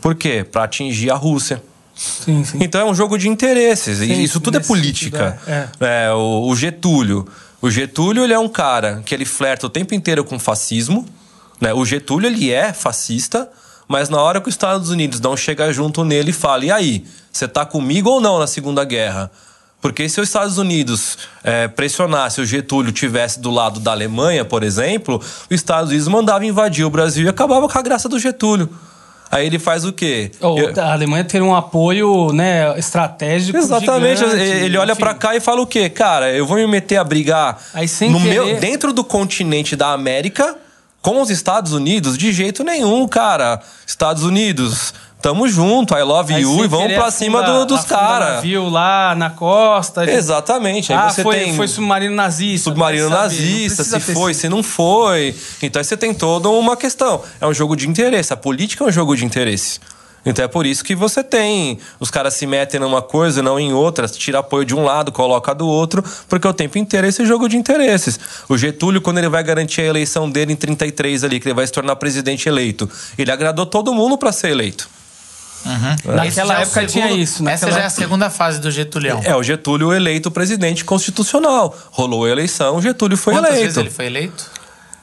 Por 0.00 0.14
quê? 0.14 0.44
Para 0.44 0.64
atingir 0.64 1.10
a 1.10 1.14
Rússia. 1.14 1.62
Sim, 1.94 2.44
sim. 2.44 2.58
Então 2.60 2.80
é 2.80 2.84
um 2.84 2.94
jogo 2.94 3.16
de 3.16 3.28
interesses. 3.28 4.00
E 4.00 4.06
Sim, 4.08 4.22
Isso 4.22 4.40
tudo 4.40 4.56
é 4.58 4.60
política. 4.60 5.38
sentido, 5.44 5.84
É, 5.84 6.12
o, 6.12 6.48
o 6.48 6.56
Getúlio. 6.56 7.26
O 7.62 7.70
Getúlio 7.70 8.24
ele 8.24 8.32
é 8.32 8.38
um 8.38 8.48
cara 8.48 9.02
que 9.06 9.14
ele 9.14 9.24
flerta 9.24 9.66
o 9.66 9.70
tempo 9.70 9.94
inteiro 9.94 10.24
com 10.24 10.38
fascismo. 10.38 11.06
Né? 11.60 11.72
O 11.72 11.84
Getúlio 11.84 12.26
ele 12.28 12.50
é 12.50 12.72
fascista, 12.72 13.48
mas 13.88 14.08
na 14.08 14.20
hora 14.20 14.40
que 14.40 14.48
os 14.48 14.54
Estados 14.54 14.90
Unidos 14.90 15.20
não 15.20 15.36
chega 15.36 15.72
junto 15.72 16.04
nele 16.04 16.30
e 16.30 16.32
fala: 16.32 16.64
e 16.64 16.70
aí, 16.70 17.04
você 17.32 17.46
tá 17.46 17.64
comigo 17.64 18.08
ou 18.10 18.20
não 18.20 18.38
na 18.38 18.46
Segunda 18.46 18.84
Guerra? 18.84 19.30
Porque 19.80 20.08
se 20.08 20.18
os 20.18 20.28
Estados 20.28 20.56
Unidos 20.56 21.18
é, 21.42 21.68
pressionasse 21.68 22.40
o 22.40 22.46
Getúlio 22.46 22.90
tivesse 22.90 23.38
do 23.38 23.50
lado 23.50 23.78
da 23.80 23.90
Alemanha, 23.90 24.42
por 24.42 24.62
exemplo, 24.62 25.20
os 25.20 25.46
Estados 25.50 25.90
Unidos 25.90 26.08
mandavam 26.08 26.44
invadir 26.44 26.86
o 26.86 26.90
Brasil 26.90 27.26
e 27.26 27.28
acabava 27.28 27.68
com 27.68 27.78
a 27.78 27.82
graça 27.82 28.08
do 28.08 28.18
Getúlio. 28.18 28.70
Aí 29.30 29.46
ele 29.46 29.58
faz 29.58 29.84
o 29.84 29.92
quê? 29.92 30.30
Eu- 30.40 30.72
A 30.82 30.92
Alemanha 30.92 31.24
ter 31.24 31.42
um 31.42 31.54
apoio 31.54 32.32
né, 32.32 32.78
estratégico. 32.78 33.58
Exatamente. 33.58 34.20
gigante, 34.20 34.40
ele 34.40 34.78
olha 34.78 34.96
pra 34.96 35.12
cá 35.12 35.34
e 35.36 35.40
fala 35.40 35.60
o 35.60 35.66
quê? 35.66 35.90
Cara, 35.90 36.30
eu 36.32 36.46
vou 36.46 36.56
me 36.56 36.66
meter 36.66 36.96
a 36.96 37.04
brigar 37.04 37.60
Aí, 37.74 37.86
no 38.08 38.20
querer- 38.20 38.30
meu, 38.44 38.56
dentro 38.60 38.90
do 38.92 39.04
continente 39.04 39.76
da 39.76 39.92
América 39.92 40.56
com 41.04 41.20
os 41.20 41.28
Estados 41.28 41.72
Unidos? 41.72 42.16
De 42.16 42.32
jeito 42.32 42.64
nenhum, 42.64 43.06
cara. 43.06 43.60
Estados 43.86 44.22
Unidos, 44.22 44.94
tamo 45.20 45.46
junto, 45.46 45.94
I 45.94 46.02
love 46.02 46.32
Aí, 46.34 46.40
you 46.42 46.64
e 46.64 46.66
vamos 46.66 46.94
pra 46.94 47.10
cima 47.10 47.40
afunda- 47.42 47.58
do- 47.66 47.76
dos 47.76 47.84
caras. 47.84 48.34
navio 48.36 48.70
lá 48.70 49.14
na 49.14 49.28
costa. 49.28 50.10
Exatamente. 50.10 50.92
Aí 50.94 50.98
Ah, 50.98 51.10
você 51.10 51.22
foi, 51.22 51.36
tem 51.38 51.54
foi 51.54 51.68
submarino 51.68 52.14
nazista. 52.16 52.70
submarino 52.70 53.10
nazista, 53.10 53.84
se 53.84 54.00
foi, 54.00 54.32
sido. 54.32 54.40
se 54.40 54.48
não 54.48 54.62
foi. 54.62 55.34
Então 55.62 55.78
aí 55.78 55.84
você 55.84 55.96
tem 55.96 56.14
toda 56.14 56.48
uma 56.48 56.74
questão. 56.76 57.20
É 57.38 57.46
um 57.46 57.52
jogo 57.52 57.76
de 57.76 57.86
interesse. 57.86 58.32
A 58.32 58.36
política 58.36 58.82
é 58.82 58.86
um 58.88 58.90
jogo 58.92 59.14
de 59.14 59.26
interesse. 59.26 59.78
Então 60.24 60.44
é 60.44 60.48
por 60.48 60.64
isso 60.64 60.82
que 60.82 60.94
você 60.94 61.22
tem. 61.22 61.78
Os 62.00 62.10
caras 62.10 62.34
se 62.34 62.46
metem 62.46 62.80
numa 62.80 63.02
coisa, 63.02 63.42
não 63.42 63.58
em 63.58 63.72
outra, 63.72 64.08
tira 64.08 64.38
apoio 64.38 64.64
de 64.64 64.74
um 64.74 64.84
lado, 64.84 65.12
coloca 65.12 65.54
do 65.54 65.66
outro, 65.66 66.02
porque 66.28 66.46
o 66.48 66.52
tempo 66.52 66.78
inteiro 66.78 67.06
é 67.06 67.10
esse 67.10 67.24
jogo 67.26 67.48
de 67.48 67.56
interesses. 67.56 68.18
O 68.48 68.56
Getúlio, 68.56 69.00
quando 69.00 69.18
ele 69.18 69.28
vai 69.28 69.42
garantir 69.42 69.82
a 69.82 69.84
eleição 69.84 70.30
dele 70.30 70.52
em 70.52 70.56
33 70.56 71.24
ali, 71.24 71.40
que 71.40 71.48
ele 71.48 71.54
vai 71.54 71.66
se 71.66 71.72
tornar 71.72 71.96
presidente 71.96 72.48
eleito, 72.48 72.88
ele 73.18 73.30
agradou 73.30 73.66
todo 73.66 73.92
mundo 73.92 74.16
para 74.16 74.32
ser 74.32 74.50
eleito. 74.50 74.88
Naquela 75.64 76.26
Esse 76.26 76.36
já 76.36 76.58
é 76.58 76.62
época 76.62 76.86
tinha 76.86 77.10
isso. 77.10 77.48
Essa 77.48 77.66
naquela 77.66 77.72
já 77.72 77.84
é 77.84 77.86
a 77.86 77.90
segunda 77.90 78.28
fase 78.28 78.60
do 78.60 78.70
Getulião. 78.70 79.20
É 79.24 79.34
o 79.34 79.42
Getúlio 79.42 79.92
eleito 79.92 80.30
presidente 80.30 80.84
constitucional. 80.84 81.74
Rolou 81.90 82.26
a 82.26 82.28
eleição, 82.28 82.76
o 82.76 82.82
Getúlio 82.82 83.16
foi 83.16 83.34
Quantas 83.34 83.50
eleito. 83.50 83.64
vezes 83.64 83.78
ele 83.78 83.90
foi 83.90 84.06
eleito? 84.06 84.50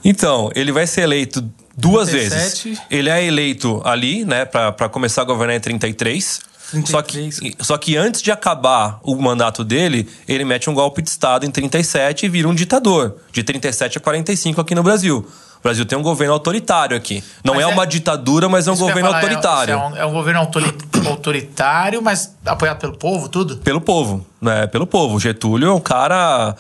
Então, 0.04 0.52
ele 0.56 0.72
vai 0.72 0.88
ser 0.88 1.02
eleito 1.02 1.44
duas 1.82 2.10
37. 2.10 2.70
vezes. 2.70 2.84
Ele 2.90 3.10
é 3.10 3.24
eleito 3.26 3.82
ali, 3.84 4.24
né, 4.24 4.46
pra 4.46 4.72
pra 4.72 4.88
começar 4.88 5.22
a 5.22 5.26
governar 5.26 5.56
em 5.56 5.60
33. 5.60 6.40
Só, 6.86 7.02
que, 7.02 7.14
33. 7.14 7.56
só 7.60 7.78
que 7.78 7.98
antes 7.98 8.22
de 8.22 8.32
acabar 8.32 8.98
o 9.04 9.14
mandato 9.22 9.62
dele, 9.62 10.08
ele 10.26 10.46
mete 10.46 10.70
um 10.70 10.74
golpe 10.74 11.02
de 11.02 11.10
Estado 11.10 11.46
em 11.46 11.52
37 11.52 12.26
e 12.26 12.30
vira 12.30 12.48
um 12.48 12.56
ditador. 12.56 13.18
De 13.34 13.44
37 13.44 13.98
a 13.98 14.02
45 14.02 14.62
aqui 14.62 14.74
no 14.74 14.82
Brasil. 14.82 15.18
O 15.60 15.62
Brasil 15.62 15.86
tem 15.86 15.98
um 15.98 16.02
governo 16.02 16.34
autoritário 16.34 16.96
aqui. 16.96 17.22
Não 17.44 17.60
é, 17.60 17.64
é- 17.64 17.68
uma 17.68 17.86
ditadura, 17.86 18.48
mas 18.48 18.70
é 18.70 18.72
um 18.72 18.78
governo 18.78 19.02
falar, 19.10 19.18
é- 19.18 19.22
autoritário. 19.22 19.74
É, 19.74 19.78
um, 19.78 19.98
é 19.98 20.06
um 20.06 20.14
governo 20.14 20.40
autori- 20.40 20.74
autoritário, 21.06 22.02
mas 22.02 22.34
apoiado 22.46 22.80
pelo 22.80 22.98
povo, 22.98 23.28
tudo? 23.30 23.58
Pelo 23.58 23.82
povo, 23.82 24.26
né? 24.42 24.66
Pelo 24.68 24.88
povo. 24.88 25.16
O 25.16 25.20
Getúlio 25.20 25.68
é 25.70 25.74
um 25.74 25.80
cara. 25.80 26.56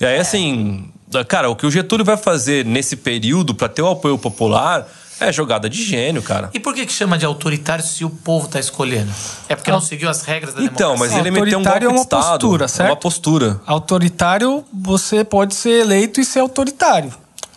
E 0.00 0.06
aí, 0.06 0.18
assim. 0.18 0.88
Cara, 1.26 1.48
o 1.50 1.56
que 1.56 1.66
o 1.66 1.70
Getúlio 1.70 2.04
vai 2.04 2.16
fazer 2.16 2.64
nesse 2.64 2.96
período 2.96 3.54
pra 3.54 3.68
ter 3.68 3.82
o 3.82 3.88
apoio 3.88 4.18
popular 4.18 4.86
é 5.20 5.32
jogada 5.32 5.68
de 5.68 5.82
gênio, 5.82 6.22
cara. 6.22 6.50
E 6.54 6.60
por 6.60 6.74
que, 6.74 6.86
que 6.86 6.92
chama 6.92 7.18
de 7.18 7.24
autoritário 7.26 7.82
se 7.84 8.04
o 8.04 8.10
povo 8.10 8.46
tá 8.46 8.60
escolhendo? 8.60 9.10
É 9.48 9.56
porque 9.56 9.70
não 9.70 9.80
seguiu 9.80 10.08
as 10.08 10.22
regras 10.22 10.54
da 10.54 10.62
Então, 10.62 10.96
mas 10.96 11.10
democracia? 11.10 11.20
ele 11.20 11.30
meteu 11.30 11.58
um 11.58 11.62
golpe 11.64 11.68
Autoritário 11.68 11.86
é 11.86 11.88
de 11.90 11.94
uma 11.96 12.02
Estado. 12.02 12.30
postura, 12.40 12.64
É 12.64 12.68
certo? 12.68 12.90
uma 12.90 12.96
postura. 12.96 13.60
Autoritário, 13.66 14.64
você 14.72 15.24
pode 15.24 15.54
ser 15.54 15.80
eleito 15.80 16.20
e 16.20 16.24
ser 16.24 16.38
autoritário. 16.40 17.12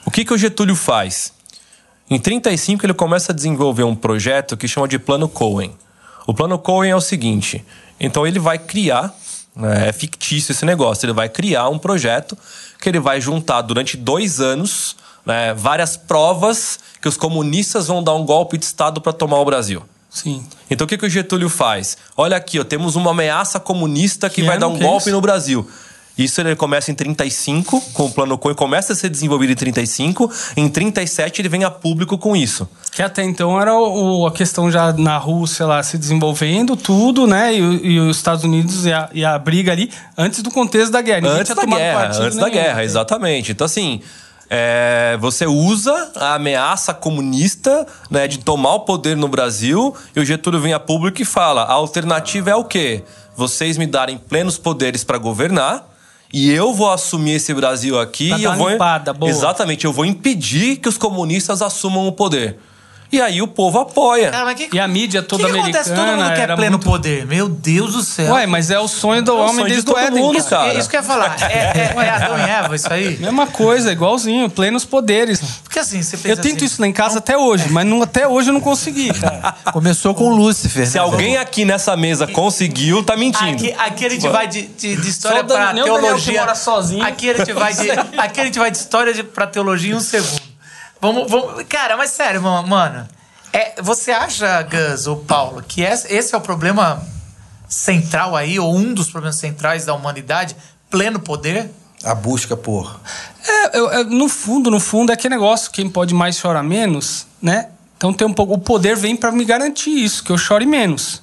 O 0.05 0.09
que, 0.09 0.25
que 0.25 0.33
o 0.33 0.37
Getúlio 0.37 0.75
faz? 0.75 1.33
Em 2.09 2.17
35 2.19 2.85
ele 2.85 2.93
começa 2.95 3.31
a 3.31 3.35
desenvolver 3.35 3.83
um 3.83 3.95
projeto 3.95 4.57
que 4.57 4.67
chama 4.67 4.87
de 4.87 4.97
Plano 4.97 5.29
Cohen. 5.29 5.71
O 6.25 6.33
Plano 6.33 6.57
Cohen 6.57 6.91
é 6.91 6.95
o 6.95 7.01
seguinte: 7.01 7.63
então 7.99 8.25
ele 8.25 8.39
vai 8.39 8.57
criar, 8.57 9.13
né, 9.55 9.89
é 9.89 9.93
fictício 9.93 10.51
esse 10.51 10.65
negócio, 10.65 11.05
ele 11.05 11.13
vai 11.13 11.29
criar 11.29 11.69
um 11.69 11.77
projeto 11.77 12.35
que 12.81 12.89
ele 12.89 12.99
vai 12.99 13.21
juntar 13.21 13.61
durante 13.61 13.95
dois 13.95 14.41
anos 14.41 14.95
né, 15.25 15.53
várias 15.53 15.95
provas 15.95 16.79
que 17.01 17.07
os 17.07 17.17
comunistas 17.17 17.87
vão 17.87 18.03
dar 18.03 18.13
um 18.15 18.25
golpe 18.25 18.57
de 18.57 18.65
Estado 18.65 18.99
para 18.99 19.13
tomar 19.13 19.39
o 19.39 19.45
Brasil. 19.45 19.83
Sim. 20.09 20.45
Então 20.69 20.85
o 20.85 20.87
que, 20.87 20.97
que 20.97 21.05
o 21.05 21.09
Getúlio 21.09 21.47
faz? 21.47 21.97
Olha 22.17 22.35
aqui, 22.35 22.59
ó, 22.59 22.63
temos 22.63 22.95
uma 22.95 23.11
ameaça 23.11 23.59
comunista 23.59 24.29
que, 24.29 24.41
Que 24.41 24.43
vai 24.43 24.57
ano 24.57 24.61
dar 24.61 24.67
um 24.67 24.75
é 24.75 24.79
golpe 24.79 25.03
isso? 25.03 25.11
no 25.11 25.21
Brasil. 25.21 25.69
Isso 26.17 26.39
ele 26.41 26.55
começa 26.55 26.91
em 26.91 26.93
35, 26.93 27.81
com 27.93 28.05
o 28.05 28.11
plano 28.11 28.37
Cohen, 28.37 28.53
começa 28.55 28.93
a 28.93 28.95
ser 28.95 29.09
desenvolvido 29.09 29.51
em 29.53 29.55
35. 29.55 30.29
Em 30.57 30.67
37 30.69 31.41
ele 31.41 31.49
vem 31.49 31.63
a 31.63 31.71
público 31.71 32.17
com 32.17 32.35
isso. 32.35 32.67
Que 32.91 33.01
até 33.01 33.23
então 33.23 33.59
era 33.59 33.73
o- 33.73 34.27
a 34.27 34.31
questão 34.31 34.69
já 34.69 34.91
na 34.93 35.17
Rússia 35.17 35.65
lá 35.65 35.81
se 35.81 35.97
desenvolvendo, 35.97 36.75
tudo, 36.75 37.25
né? 37.25 37.53
E, 37.53 37.57
e 37.93 37.99
os 37.99 38.17
Estados 38.17 38.43
Unidos 38.43 38.85
e 38.85 38.91
a, 38.93 39.09
e 39.13 39.23
a 39.25 39.39
briga 39.39 39.71
ali 39.71 39.89
antes 40.17 40.43
do 40.43 40.51
contexto 40.51 40.91
da 40.91 41.01
guerra. 41.01 41.21
Ninguém 41.21 41.39
antes 41.39 41.55
da 41.55 41.65
guerra, 41.65 42.05
antes 42.07 42.35
da 42.37 42.45
nenhum. 42.47 42.51
guerra, 42.51 42.83
exatamente. 42.83 43.51
Então 43.53 43.65
assim, 43.65 44.01
é, 44.49 45.17
você 45.19 45.45
usa 45.47 46.11
a 46.17 46.35
ameaça 46.35 46.93
comunista 46.93 47.87
né, 48.09 48.27
de 48.27 48.39
tomar 48.39 48.73
o 48.75 48.79
poder 48.81 49.15
no 49.15 49.29
Brasil 49.29 49.95
e 50.15 50.19
o 50.19 50.25
Getúlio 50.25 50.59
vem 50.59 50.73
a 50.73 50.79
público 50.79 51.21
e 51.21 51.25
fala: 51.25 51.63
a 51.63 51.71
alternativa 51.71 52.49
é 52.49 52.55
o 52.55 52.65
quê? 52.65 53.03
Vocês 53.35 53.77
me 53.77 53.87
darem 53.87 54.17
plenos 54.17 54.57
poderes 54.57 55.03
para 55.05 55.17
governar. 55.17 55.89
E 56.33 56.49
eu 56.49 56.73
vou 56.73 56.89
assumir 56.91 57.33
esse 57.33 57.53
Brasil 57.53 57.99
aqui 57.99 58.29
Pra 58.29 58.37
e 58.39 58.43
eu 58.43 58.53
vou. 58.55 58.69
limpada, 58.69 59.13
boa. 59.13 59.29
Exatamente, 59.29 59.85
eu 59.85 59.91
vou 59.91 60.05
impedir 60.05 60.77
que 60.77 60.87
os 60.87 60.97
comunistas 60.97 61.61
assumam 61.61 62.07
o 62.07 62.11
poder. 62.11 62.57
E 63.11 63.21
aí 63.21 63.41
o 63.41 63.47
povo 63.47 63.77
apoia. 63.79 64.31
Cara, 64.31 64.45
mas 64.45 64.55
que- 64.55 64.69
E 64.71 64.79
a 64.79 64.87
mídia 64.87 65.21
toda 65.21 65.45
que 65.45 65.51
que 65.53 65.59
acontece? 65.59 65.89
Todo 65.89 65.97
mundo 65.99 66.09
americana 66.11 66.35
quer 66.35 66.41
era 66.43 66.55
pleno 66.55 66.71
muito- 66.77 66.89
poder. 66.89 67.25
Meu 67.27 67.49
Deus 67.49 67.93
do 67.93 68.01
céu. 68.03 68.33
Ué, 68.33 68.45
mas 68.47 68.71
é 68.71 68.79
o 68.79 68.87
sonho 68.87 69.21
do 69.21 69.31
É 69.31 69.35
o 69.35 69.37
homem 69.39 69.55
sonho 69.55 69.65
de 69.67 69.71
desde 69.73 69.91
o 69.91 69.93
todo 69.93 70.03
Éden, 70.03 70.23
mundo, 70.23 70.37
cara. 70.43 70.49
cara. 70.49 70.73
É 70.73 70.77
isso 70.79 70.89
que 70.89 70.95
eu 70.95 71.01
ia 71.01 71.05
falar. 71.05 71.35
É, 71.41 71.53
é, 71.53 71.93
é 72.05 72.09
Adão 72.09 72.37
e 72.37 72.41
Eva, 72.49 72.75
isso 72.75 72.91
aí? 72.93 73.17
Mesma 73.17 73.47
coisa, 73.47 73.91
igualzinho, 73.91 74.49
plenos 74.49 74.85
poderes. 74.85 75.41
Porque 75.63 75.79
assim, 75.79 76.01
você 76.01 76.15
pensa 76.15 76.29
Eu 76.29 76.37
tento 76.37 76.57
assim, 76.57 76.65
isso 76.65 76.81
lá 76.81 76.87
em 76.87 76.93
casa 76.93 77.17
até 77.17 77.37
hoje, 77.37 77.65
mas 77.69 77.85
não- 77.85 78.01
até 78.01 78.27
hoje 78.27 78.49
eu 78.49 78.53
não 78.53 78.61
consegui, 78.61 79.13
cara. 79.13 79.55
Começou 79.73 80.13
com 80.15 80.29
Lúcifer. 80.29 80.87
Se 80.87 80.95
né? 80.95 81.01
alguém 81.01 81.37
aqui 81.37 81.65
nessa 81.65 81.97
mesa 81.97 82.25
conseguiu, 82.27 83.03
tá 83.03 83.17
mentindo. 83.17 83.51
Aqui, 83.55 83.73
aqui 83.77 84.05
a 84.05 84.09
gente 84.09 84.27
vai 84.29 84.47
de, 84.47 84.61
de, 84.67 84.95
de 84.95 85.09
história 85.09 85.39
Só 85.39 85.43
o 85.43 85.47
pra 85.47 85.73
nem 85.73 85.83
o 85.83 85.85
Daniel 85.85 85.99
que 85.99 86.01
teologia. 86.01 86.39
mora 86.39 86.55
sozinho. 86.55 87.03
Aqui 87.03 87.29
a 87.29 87.33
gente 87.37 87.51
vai 87.53 87.73
de, 87.73 87.91
aqui 88.17 88.39
a 88.41 88.43
gente 88.45 88.57
vai 88.59 88.71
de 88.71 88.77
história 88.77 89.13
de, 89.13 89.23
pra 89.23 89.45
teologia 89.47 89.91
em 89.91 89.95
um 89.97 89.99
segundo. 89.99 90.50
Vamos, 91.01 91.29
vamos, 91.31 91.63
cara, 91.67 91.97
mas 91.97 92.11
sério, 92.11 92.41
ma- 92.41 92.61
mano. 92.61 93.07
É, 93.51 93.81
você 93.81 94.11
acha, 94.11 94.61
Gus 94.63 95.07
ou 95.07 95.17
Paulo, 95.17 95.61
que 95.67 95.81
esse, 95.81 96.13
esse 96.13 96.33
é 96.33 96.37
o 96.37 96.41
problema 96.41 97.03
central 97.67 98.35
aí, 98.35 98.59
ou 98.59 98.75
um 98.75 98.93
dos 98.93 99.09
problemas 99.09 99.35
centrais 99.37 99.85
da 99.85 99.93
humanidade? 99.93 100.55
Pleno 100.89 101.19
poder? 101.19 101.71
A 102.03 102.15
busca 102.15 102.55
por. 102.55 102.99
É, 103.47 103.77
eu- 103.77 103.91
é, 103.91 104.03
no 104.03 104.27
fundo, 104.29 104.69
no 104.71 104.79
fundo, 104.79 105.11
é 105.11 105.15
que 105.15 105.27
negócio, 105.29 105.71
quem 105.71 105.89
pode 105.89 106.13
mais 106.13 106.39
chora 106.39 106.61
menos, 106.63 107.27
né? 107.41 107.69
Então 107.97 108.13
tem 108.13 108.25
um 108.27 108.33
pouco. 108.33 108.53
O 108.53 108.57
poder 108.57 108.95
vem 108.95 109.15
pra 109.15 109.31
me 109.31 109.45
garantir 109.45 109.91
isso, 109.91 110.23
que 110.23 110.31
eu 110.31 110.37
chore 110.37 110.65
menos. 110.65 111.21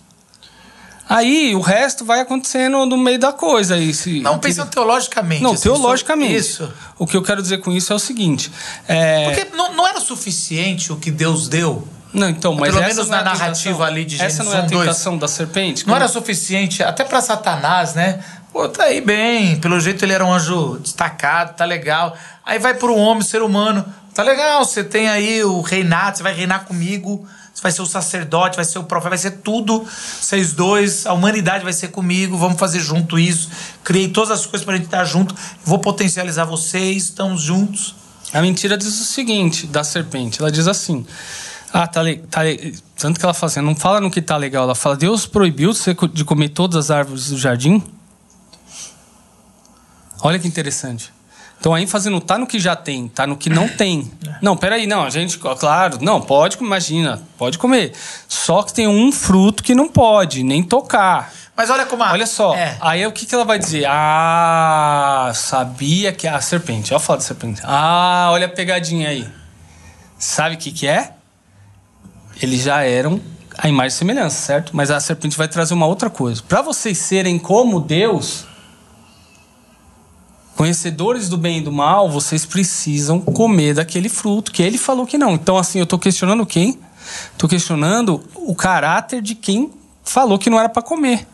Aí 1.09 1.55
o 1.55 1.61
resto 1.61 2.05
vai 2.05 2.21
acontecendo 2.21 2.85
no 2.85 2.97
meio 2.97 3.19
da 3.19 3.33
coisa. 3.33 3.75
Aí, 3.77 3.95
se, 3.95 4.21
Não, 4.21 4.39
pensando 4.39 4.69
teologicamente. 4.71 5.43
Não, 5.43 5.53
assim, 5.53 5.63
teologicamente. 5.63 6.37
Isso. 6.37 6.71
O 6.99 7.07
que 7.07 7.17
eu 7.17 7.23
quero 7.23 7.41
dizer 7.41 7.59
com 7.59 7.73
isso 7.73 7.93
é 7.93 7.97
o 7.97 7.99
seguinte. 7.99 8.51
é- 8.87 9.25
Porque 9.25 9.57
não, 9.57 9.75
não 9.75 9.87
era 9.89 10.01
suficiente 10.01 10.93
o 10.93 10.97
que 10.97 11.11
Deus 11.11 11.49
deu? 11.49 11.87
Não, 12.13 12.29
então, 12.29 12.55
mas 12.55 12.71
Pelo 12.71 12.83
essa 12.85 12.95
menos 12.95 13.07
é 13.09 13.11
na 13.11 13.21
a 13.21 13.25
narrativa 13.25 13.65
tentação. 13.75 13.83
ali 13.85 14.05
de 14.05 14.15
Essa 14.17 14.43
Gênesis 14.43 14.47
não 14.47 14.53
é 14.55 14.61
a 14.61 14.65
1, 14.65 14.67
2. 14.67 14.81
tentação 14.87 15.19
da 15.19 15.29
serpente? 15.29 15.87
Não 15.87 15.95
era 15.95 16.09
suficiente, 16.09 16.83
até 16.83 17.05
pra 17.05 17.21
Satanás, 17.21 17.95
né? 17.95 18.21
Pô, 18.53 18.67
tá 18.69 18.85
aí 18.85 19.01
bem. 19.03 19.57
Pelo 19.61 19.79
jeito 19.79 20.05
ele 20.05 20.13
era 20.15 20.25
um 20.25 20.33
anjo 20.33 20.79
destacado, 20.83 21.55
tá 21.57 21.65
legal. 21.67 22.17
Aí 22.45 22.59
vai 22.59 22.73
pro 22.75 22.95
homem, 22.97 23.23
ser 23.23 23.43
humano. 23.43 23.85
Tá 24.15 24.23
legal, 24.23 24.65
você 24.65 24.83
tem 24.83 25.09
aí 25.09 25.45
o 25.45 25.61
reinado, 25.61 26.17
você 26.17 26.23
vai 26.23 26.33
reinar 26.35 26.65
comigo. 26.65 27.27
Você 27.59 27.63
vai 27.63 27.73
ser 27.73 27.83
o 27.83 27.87
sacerdote, 27.87 28.55
vai 28.55 28.65
ser 28.65 28.79
o 28.79 28.85
profeta, 28.85 29.09
vai 29.09 29.19
ser 29.19 29.33
tudo. 29.33 29.85
Vocês 29.85 30.53
dois, 30.53 31.07
a 31.07 31.13
humanidade 31.13 31.65
vai 31.65 31.73
ser 31.73 31.89
comigo, 31.89 32.39
vamos 32.39 32.57
fazer 32.57 32.79
junto 32.79 33.19
isso. 33.19 33.51
Criei 33.83 34.09
todas 34.09 34.31
as 34.31 34.47
coisas 34.47 34.65
pra 34.65 34.77
gente 34.77 34.85
estar 34.85 35.05
junto. 35.05 35.35
Vou 35.65 35.81
potencializar 35.81 36.45
vocês, 36.45 37.03
estamos 37.03 37.43
juntos. 37.43 37.97
A 38.33 38.41
mentira 38.41 38.79
diz 38.79 39.01
o 39.01 39.05
seguinte 39.05 39.67
da 39.67 39.83
serpente. 39.83 40.41
Ela 40.41 40.53
diz 40.53 40.69
assim. 40.69 41.05
Ah, 41.73 41.89
tá, 41.89 42.01
le 42.01 42.19
tá 42.19 42.43
Tanto 42.97 43.19
que 43.19 43.27
ela 43.27 43.35
fala 43.35 43.51
assim, 43.51 43.61
não 43.61 43.75
fala 43.75 44.01
no 44.01 44.09
que 44.09 44.23
tá 44.23 44.37
legal. 44.37 44.63
Ela 44.63 44.77
fala, 44.77 44.97
Deus 44.97 45.27
proibiu 45.27 45.75
você 45.75 45.97
de 46.13 46.25
comer 46.25 46.51
todas 46.51 46.77
as 46.77 46.91
árvores 46.93 47.31
do 47.31 47.39
jardim? 47.39 47.83
Olha 50.21 50.39
que 50.39 50.47
interessante. 50.47 51.13
Então 51.61 51.75
a 51.75 51.81
ênfase 51.81 52.09
não 52.09 52.21
tá 52.21 52.39
no 52.39 52.47
que 52.47 52.59
já 52.61 52.77
tem, 52.77 53.09
tá 53.09 53.27
no 53.27 53.37
que 53.37 53.51
não 53.51 53.67
tem. 53.77 54.11
Não, 54.41 54.57
peraí, 54.57 54.87
não, 54.87 55.05
a 55.05 55.11
gente, 55.11 55.39
claro, 55.39 55.99
não, 56.01 56.21
pode, 56.21 56.57
imagina, 56.61 57.21
pode 57.37 57.59
comer. 57.59 57.93
Só 58.29 58.63
que 58.63 58.73
tem 58.73 58.87
um 58.87 59.11
fruto 59.11 59.63
que 59.63 59.75
não 59.75 59.89
pode, 59.89 60.43
nem 60.43 60.63
tocar. 60.63 61.33
Mas 61.57 61.71
olha 61.71 61.85
como 61.87 62.05
a. 62.05 62.13
Olha 62.13 62.27
só, 62.27 62.55
É. 62.55 62.77
aí 62.81 63.05
o 63.05 63.11
que, 63.11 63.27
que 63.27 63.35
ela 63.35 63.45
vai 63.45 63.59
dizer? 63.59 63.85
Ah, 63.89 65.33
sabia 65.35 66.13
que 66.13 66.29
a 66.29 66.41
serpente, 66.41 66.93
olha 66.93 66.99
a 66.99 67.01
foto 67.01 67.19
da 67.19 67.25
serpente. 67.25 67.61
Ah, 67.65 68.29
olha 68.31 68.47
a 68.47 68.49
pegadinha 68.49 69.09
aí. 69.09 69.27
Sabe 70.19 70.55
o 70.55 70.59
que, 70.59 70.71
que 70.71 70.87
é? 70.87 71.13
Eles 72.41 72.63
já 72.63 72.83
eram 72.85 73.21
a 73.57 73.69
imagem 73.69 73.89
e 73.89 73.99
semelhança, 73.99 74.37
certo? 74.41 74.71
Mas 74.77 74.91
a 74.91 75.01
serpente 75.01 75.37
vai 75.37 75.49
trazer 75.49 75.75
uma 75.75 75.87
outra 75.87 76.09
coisa. 76.09 76.41
Para 76.49 76.63
vocês 76.63 76.97
serem 76.99 77.37
como 77.41 77.81
Deus, 77.81 78.47
conhecedores 80.59 81.29
do 81.29 81.39
bem 81.39 81.59
e 81.59 81.61
do 81.61 81.71
mal, 81.71 82.11
vocês 82.11 82.45
precisam 82.45 83.21
comer 83.21 83.75
daquele 83.75 84.09
fruto 84.09 84.51
que 84.51 84.61
ele 84.61 84.77
falou 84.77 85.07
que 85.07 85.17
não. 85.17 85.35
Então, 85.35 85.57
assim, 85.57 85.79
eu 85.79 85.87
tô 85.87 85.97
questionando 85.97 86.45
quem? 86.45 86.77
Tô 87.39 87.47
questionando 87.47 88.29
o 88.35 88.57
caráter 88.57 89.23
de 89.23 89.37
quem 89.37 89.71
falou 90.03 90.37
que 90.37 90.51
não 90.51 90.59
era 90.59 90.69
para 90.69 90.83
comer. 90.83 91.29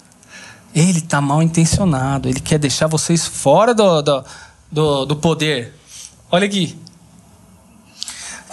Ele 0.74 1.00
tá 1.00 1.22
mal 1.22 1.42
intencionado. 1.42 2.28
Ele 2.28 2.38
quer 2.38 2.58
deixar 2.58 2.86
vocês 2.86 3.26
fora 3.26 3.72
do, 3.72 4.02
do, 4.02 4.24
do, 4.70 5.06
do 5.06 5.16
poder. 5.16 5.74
Olha 6.30 6.44
aqui. 6.44 6.78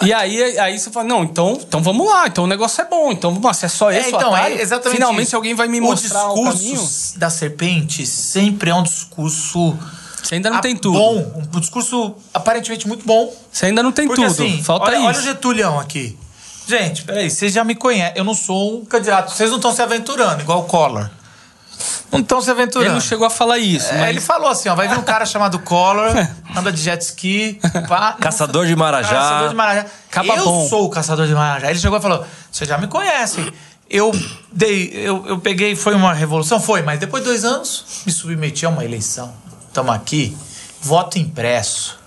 E 0.00 0.10
aí, 0.10 0.58
aí 0.58 0.78
você 0.78 0.90
fala, 0.90 1.06
não, 1.06 1.22
então, 1.22 1.60
então 1.60 1.82
vamos 1.82 2.06
lá, 2.06 2.26
então 2.26 2.44
o 2.44 2.46
negócio 2.46 2.80
é 2.80 2.84
bom, 2.88 3.12
então 3.12 3.30
vamos 3.30 3.44
lá, 3.44 3.52
se 3.52 3.66
é 3.66 3.68
só 3.68 3.90
É, 3.90 3.98
esse 4.00 4.12
o 4.12 4.16
então, 4.16 4.34
atalho, 4.34 4.56
é 4.56 4.62
exatamente 4.62 4.96
finalmente 4.96 5.26
isso. 5.28 5.36
alguém 5.36 5.54
vai 5.54 5.68
me 5.68 5.78
o 5.80 5.82
mostrar 5.84 6.30
o 6.32 6.34
caminho. 6.42 6.54
discurso 6.54 7.18
da 7.20 7.30
serpente 7.30 8.04
sempre 8.04 8.70
é 8.70 8.74
um 8.74 8.82
discurso 8.82 9.78
Você 10.22 10.36
ainda 10.36 10.50
não 10.50 10.58
ah, 10.58 10.60
tem 10.60 10.76
tudo. 10.76 10.98
bom, 10.98 11.46
um 11.54 11.60
discurso 11.60 12.14
aparentemente 12.32 12.86
muito 12.86 13.04
bom. 13.04 13.34
Você 13.50 13.66
ainda 13.66 13.82
não 13.82 13.90
tem 13.92 14.06
Porque 14.06 14.22
tudo. 14.22 14.32
assim, 14.32 14.62
Falta 14.62 14.86
olha, 14.86 14.96
isso. 14.96 15.06
olha 15.06 15.18
o 15.18 15.22
Getulião 15.22 15.80
aqui. 15.80 16.16
Gente, 16.66 17.02
peraí, 17.02 17.28
vocês 17.28 17.52
já 17.52 17.64
me 17.64 17.74
conhecem. 17.74 18.16
Eu 18.16 18.24
não 18.24 18.34
sou 18.34 18.80
um 18.80 18.84
candidato. 18.84 19.32
Vocês 19.32 19.50
não 19.50 19.56
estão 19.56 19.74
se 19.74 19.82
aventurando, 19.82 20.40
igual 20.42 20.60
o 20.60 20.64
Collor. 20.64 21.10
Não 22.12 22.20
estão 22.20 22.40
se 22.40 22.50
aventurando. 22.50 22.86
Ele 22.86 22.94
não 22.94 23.00
chegou 23.00 23.26
a 23.26 23.30
falar 23.30 23.58
isso, 23.58 23.88
É, 23.90 23.98
mas 23.98 24.10
Ele 24.10 24.20
falou 24.20 24.48
assim, 24.48 24.68
ó, 24.68 24.74
vai 24.74 24.86
vir 24.86 24.96
um 24.98 25.02
cara 25.02 25.26
chamado 25.26 25.58
Collor, 25.58 26.12
anda 26.54 26.70
de 26.70 26.80
jet 26.80 27.02
ski, 27.02 27.58
pá, 27.88 28.12
Caçador 28.20 28.66
de 28.66 28.76
Marajá. 28.76 29.08
Caçador 29.08 29.48
de 29.48 29.54
Marajá. 29.56 29.86
Caba 30.10 30.34
eu 30.36 30.44
bom. 30.44 30.68
sou 30.68 30.84
o 30.84 30.90
caçador 30.90 31.26
de 31.26 31.34
Marajá. 31.34 31.70
Ele 31.70 31.78
chegou 31.80 31.98
e 31.98 32.02
falou: 32.02 32.24
"Vocês 32.50 32.68
já 32.68 32.78
me 32.78 32.86
conhecem. 32.86 33.52
Eu 33.90 34.12
dei, 34.52 34.90
eu, 34.94 35.26
eu 35.26 35.38
peguei, 35.38 35.74
foi 35.74 35.94
uma 35.94 36.14
revolução, 36.14 36.60
foi, 36.60 36.80
mas 36.82 36.98
depois 37.00 37.22
de 37.22 37.28
dois 37.28 37.44
anos 37.44 37.84
me 38.06 38.12
submeti 38.12 38.64
a 38.64 38.68
uma 38.68 38.84
eleição. 38.84 39.32
Estamos 39.72 39.94
aqui, 39.94 40.36
voto 40.82 41.18
impresso. 41.18 41.98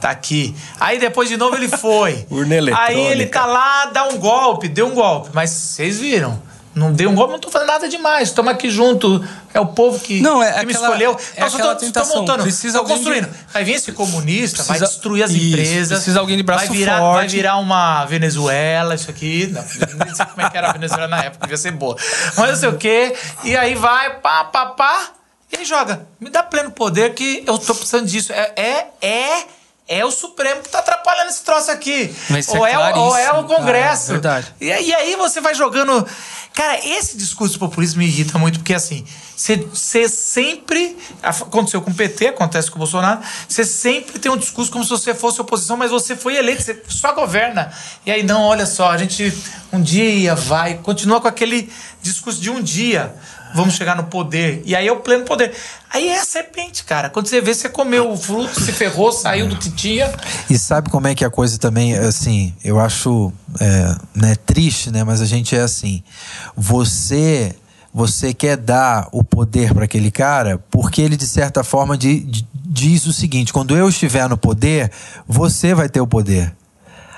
Tá 0.00 0.08
aqui. 0.08 0.56
Aí 0.80 0.98
depois 0.98 1.28
de 1.28 1.36
novo 1.36 1.54
ele 1.54 1.68
foi. 1.68 2.26
Urna 2.30 2.54
eletrônica. 2.54 2.90
Aí 2.90 2.98
ele 3.12 3.26
tá 3.26 3.44
lá, 3.44 3.84
dá 3.92 4.04
um 4.08 4.16
golpe, 4.16 4.66
deu 4.66 4.86
um 4.86 4.94
golpe. 4.94 5.28
Mas 5.34 5.50
vocês 5.50 5.98
viram. 5.98 6.40
Não 6.74 6.92
deu 6.92 7.10
um 7.10 7.14
golpe, 7.14 7.32
não 7.32 7.38
tô 7.38 7.50
fazendo 7.50 7.68
nada 7.68 7.86
demais. 7.86 8.28
Estamos 8.28 8.50
aqui 8.50 8.70
junto. 8.70 9.22
É 9.52 9.60
o 9.60 9.66
povo 9.66 9.98
que, 10.00 10.20
Não, 10.22 10.42
é 10.42 10.52
que 10.60 10.66
me 10.66 10.72
aquela- 10.72 10.86
escolheu. 10.88 11.16
é 11.36 11.48
só 11.50 11.56
aquela 11.56 11.74
tô- 11.74 11.90
tô 11.90 12.04
montando, 12.06 12.42
Precisa 12.42 12.74
tô 12.74 12.78
alguém 12.80 12.96
de- 12.96 13.02
construindo. 13.04 13.28
Vai 13.52 13.64
vir 13.64 13.70
vai 13.72 13.78
esse 13.78 13.92
comunista, 13.92 14.62
vai 14.62 14.78
Precisa- 14.78 14.86
destruir 14.92 15.22
as 15.22 15.30
Isso, 15.32 15.46
empresas. 15.48 15.98
precisa 15.98 16.20
alguém 16.20 16.36
de 16.38 16.42
braço 16.42 16.66
vai 16.68 16.76
virar, 16.76 16.98
forte. 16.98 17.16
Vai 17.16 17.28
virar 17.28 17.56
uma 17.58 18.04
Venezuela, 18.06 18.94
isso 18.94 19.10
aqui. 19.10 19.48
Não, 19.52 19.62
nem 20.06 20.14
sei 20.14 20.24
como 20.26 20.40
é 20.46 20.50
que 20.50 20.56
era 20.56 20.68
a 20.70 20.72
Venezuela 20.72 21.08
na 21.08 21.24
época, 21.24 21.42
devia 21.46 21.56
ser 21.58 21.72
boa. 21.72 21.94
Mas 22.36 22.50
não 22.50 22.56
sei 22.56 22.68
o 22.70 22.76
quê. 22.78 23.14
E 23.44 23.54
aí 23.54 23.74
vai, 23.74 24.18
pá, 24.20 24.44
pá, 24.44 24.66
pá. 24.66 25.08
E 25.56 25.60
aí 25.60 25.64
joga. 25.64 26.06
Me 26.20 26.28
dá 26.30 26.42
pleno 26.42 26.70
poder 26.70 27.14
que 27.14 27.42
eu 27.46 27.58
tô 27.58 27.74
precisando 27.74 28.06
disso. 28.06 28.32
É, 28.32 28.52
é, 28.56 28.86
é, 29.00 29.44
é 29.88 30.04
o 30.04 30.10
Supremo 30.10 30.62
que 30.62 30.68
tá 30.68 30.80
atrapalhando 30.80 31.30
esse 31.30 31.42
troço 31.42 31.70
aqui. 31.70 32.14
Ou, 32.58 32.66
é 32.66 32.72
é, 32.72 32.78
o- 32.78 32.98
ou 33.00 33.16
é 33.16 33.30
o 33.30 33.44
cara, 33.44 33.44
Congresso. 33.44 34.12
verdade. 34.12 34.54
E, 34.60 34.70
aí- 34.70 34.88
e 34.88 34.94
aí 34.94 35.16
você 35.16 35.40
vai 35.40 35.54
jogando. 35.54 36.06
Cara, 36.52 36.78
esse 36.86 37.18
discurso 37.18 37.58
populista 37.58 37.98
me 37.98 38.06
irrita 38.06 38.38
muito, 38.38 38.58
porque 38.60 38.72
assim, 38.72 39.06
você 39.36 40.08
sempre. 40.08 40.96
Aconteceu 41.22 41.82
com 41.82 41.90
o 41.90 41.94
PT, 41.94 42.28
acontece 42.28 42.70
com 42.70 42.76
o 42.76 42.78
Bolsonaro. 42.78 43.20
Você 43.46 43.62
sempre 43.64 44.18
tem 44.18 44.32
um 44.32 44.38
discurso 44.38 44.70
como 44.70 44.82
se 44.82 44.88
você 44.90 45.14
fosse 45.14 45.38
oposição, 45.40 45.76
mas 45.76 45.90
você 45.90 46.16
foi 46.16 46.36
eleito, 46.36 46.62
você 46.62 46.82
só 46.88 47.12
governa. 47.12 47.70
E 48.06 48.10
aí, 48.10 48.22
não, 48.22 48.42
olha 48.42 48.64
só, 48.66 48.90
a 48.90 48.96
gente 48.96 49.32
um 49.72 49.82
dia 49.82 50.34
vai, 50.34 50.78
continua 50.78 51.20
com 51.20 51.28
aquele 51.28 51.70
discurso 52.02 52.40
de 52.40 52.48
um 52.50 52.62
dia. 52.62 53.14
Vamos 53.56 53.74
chegar 53.74 53.96
no 53.96 54.04
poder. 54.04 54.62
E 54.64 54.76
aí 54.76 54.86
é 54.86 54.92
o 54.92 54.96
pleno 55.00 55.24
poder. 55.24 55.52
Aí 55.92 56.08
é 56.08 56.20
a 56.20 56.24
serpente, 56.24 56.84
cara. 56.84 57.08
Quando 57.10 57.26
você 57.26 57.40
vê, 57.40 57.54
você 57.54 57.68
comeu 57.68 58.10
o 58.12 58.16
fruto, 58.16 58.60
se 58.60 58.70
ferrou, 58.70 59.10
saiu 59.10 59.48
do 59.48 59.56
titia. 59.56 60.14
E 60.50 60.58
sabe 60.58 60.90
como 60.90 61.08
é 61.08 61.14
que 61.14 61.24
a 61.24 61.30
coisa 61.30 61.56
também, 61.58 61.94
assim, 61.94 62.54
eu 62.62 62.78
acho 62.78 63.32
é, 63.58 63.96
né, 64.14 64.34
triste, 64.44 64.90
né? 64.90 65.02
Mas 65.04 65.20
a 65.20 65.24
gente 65.26 65.56
é 65.56 65.60
assim. 65.60 66.02
Você 66.56 67.54
você 67.94 68.34
quer 68.34 68.58
dar 68.58 69.08
o 69.10 69.24
poder 69.24 69.72
para 69.72 69.84
aquele 69.86 70.10
cara 70.10 70.62
porque 70.70 71.00
ele, 71.00 71.16
de 71.16 71.26
certa 71.26 71.64
forma, 71.64 71.96
di- 71.96 72.20
di- 72.20 72.46
diz 72.54 73.06
o 73.06 73.12
seguinte: 73.12 73.52
quando 73.52 73.74
eu 73.76 73.88
estiver 73.88 74.28
no 74.28 74.36
poder, 74.36 74.90
você 75.26 75.74
vai 75.74 75.88
ter 75.88 76.00
o 76.00 76.06
poder. 76.06 76.54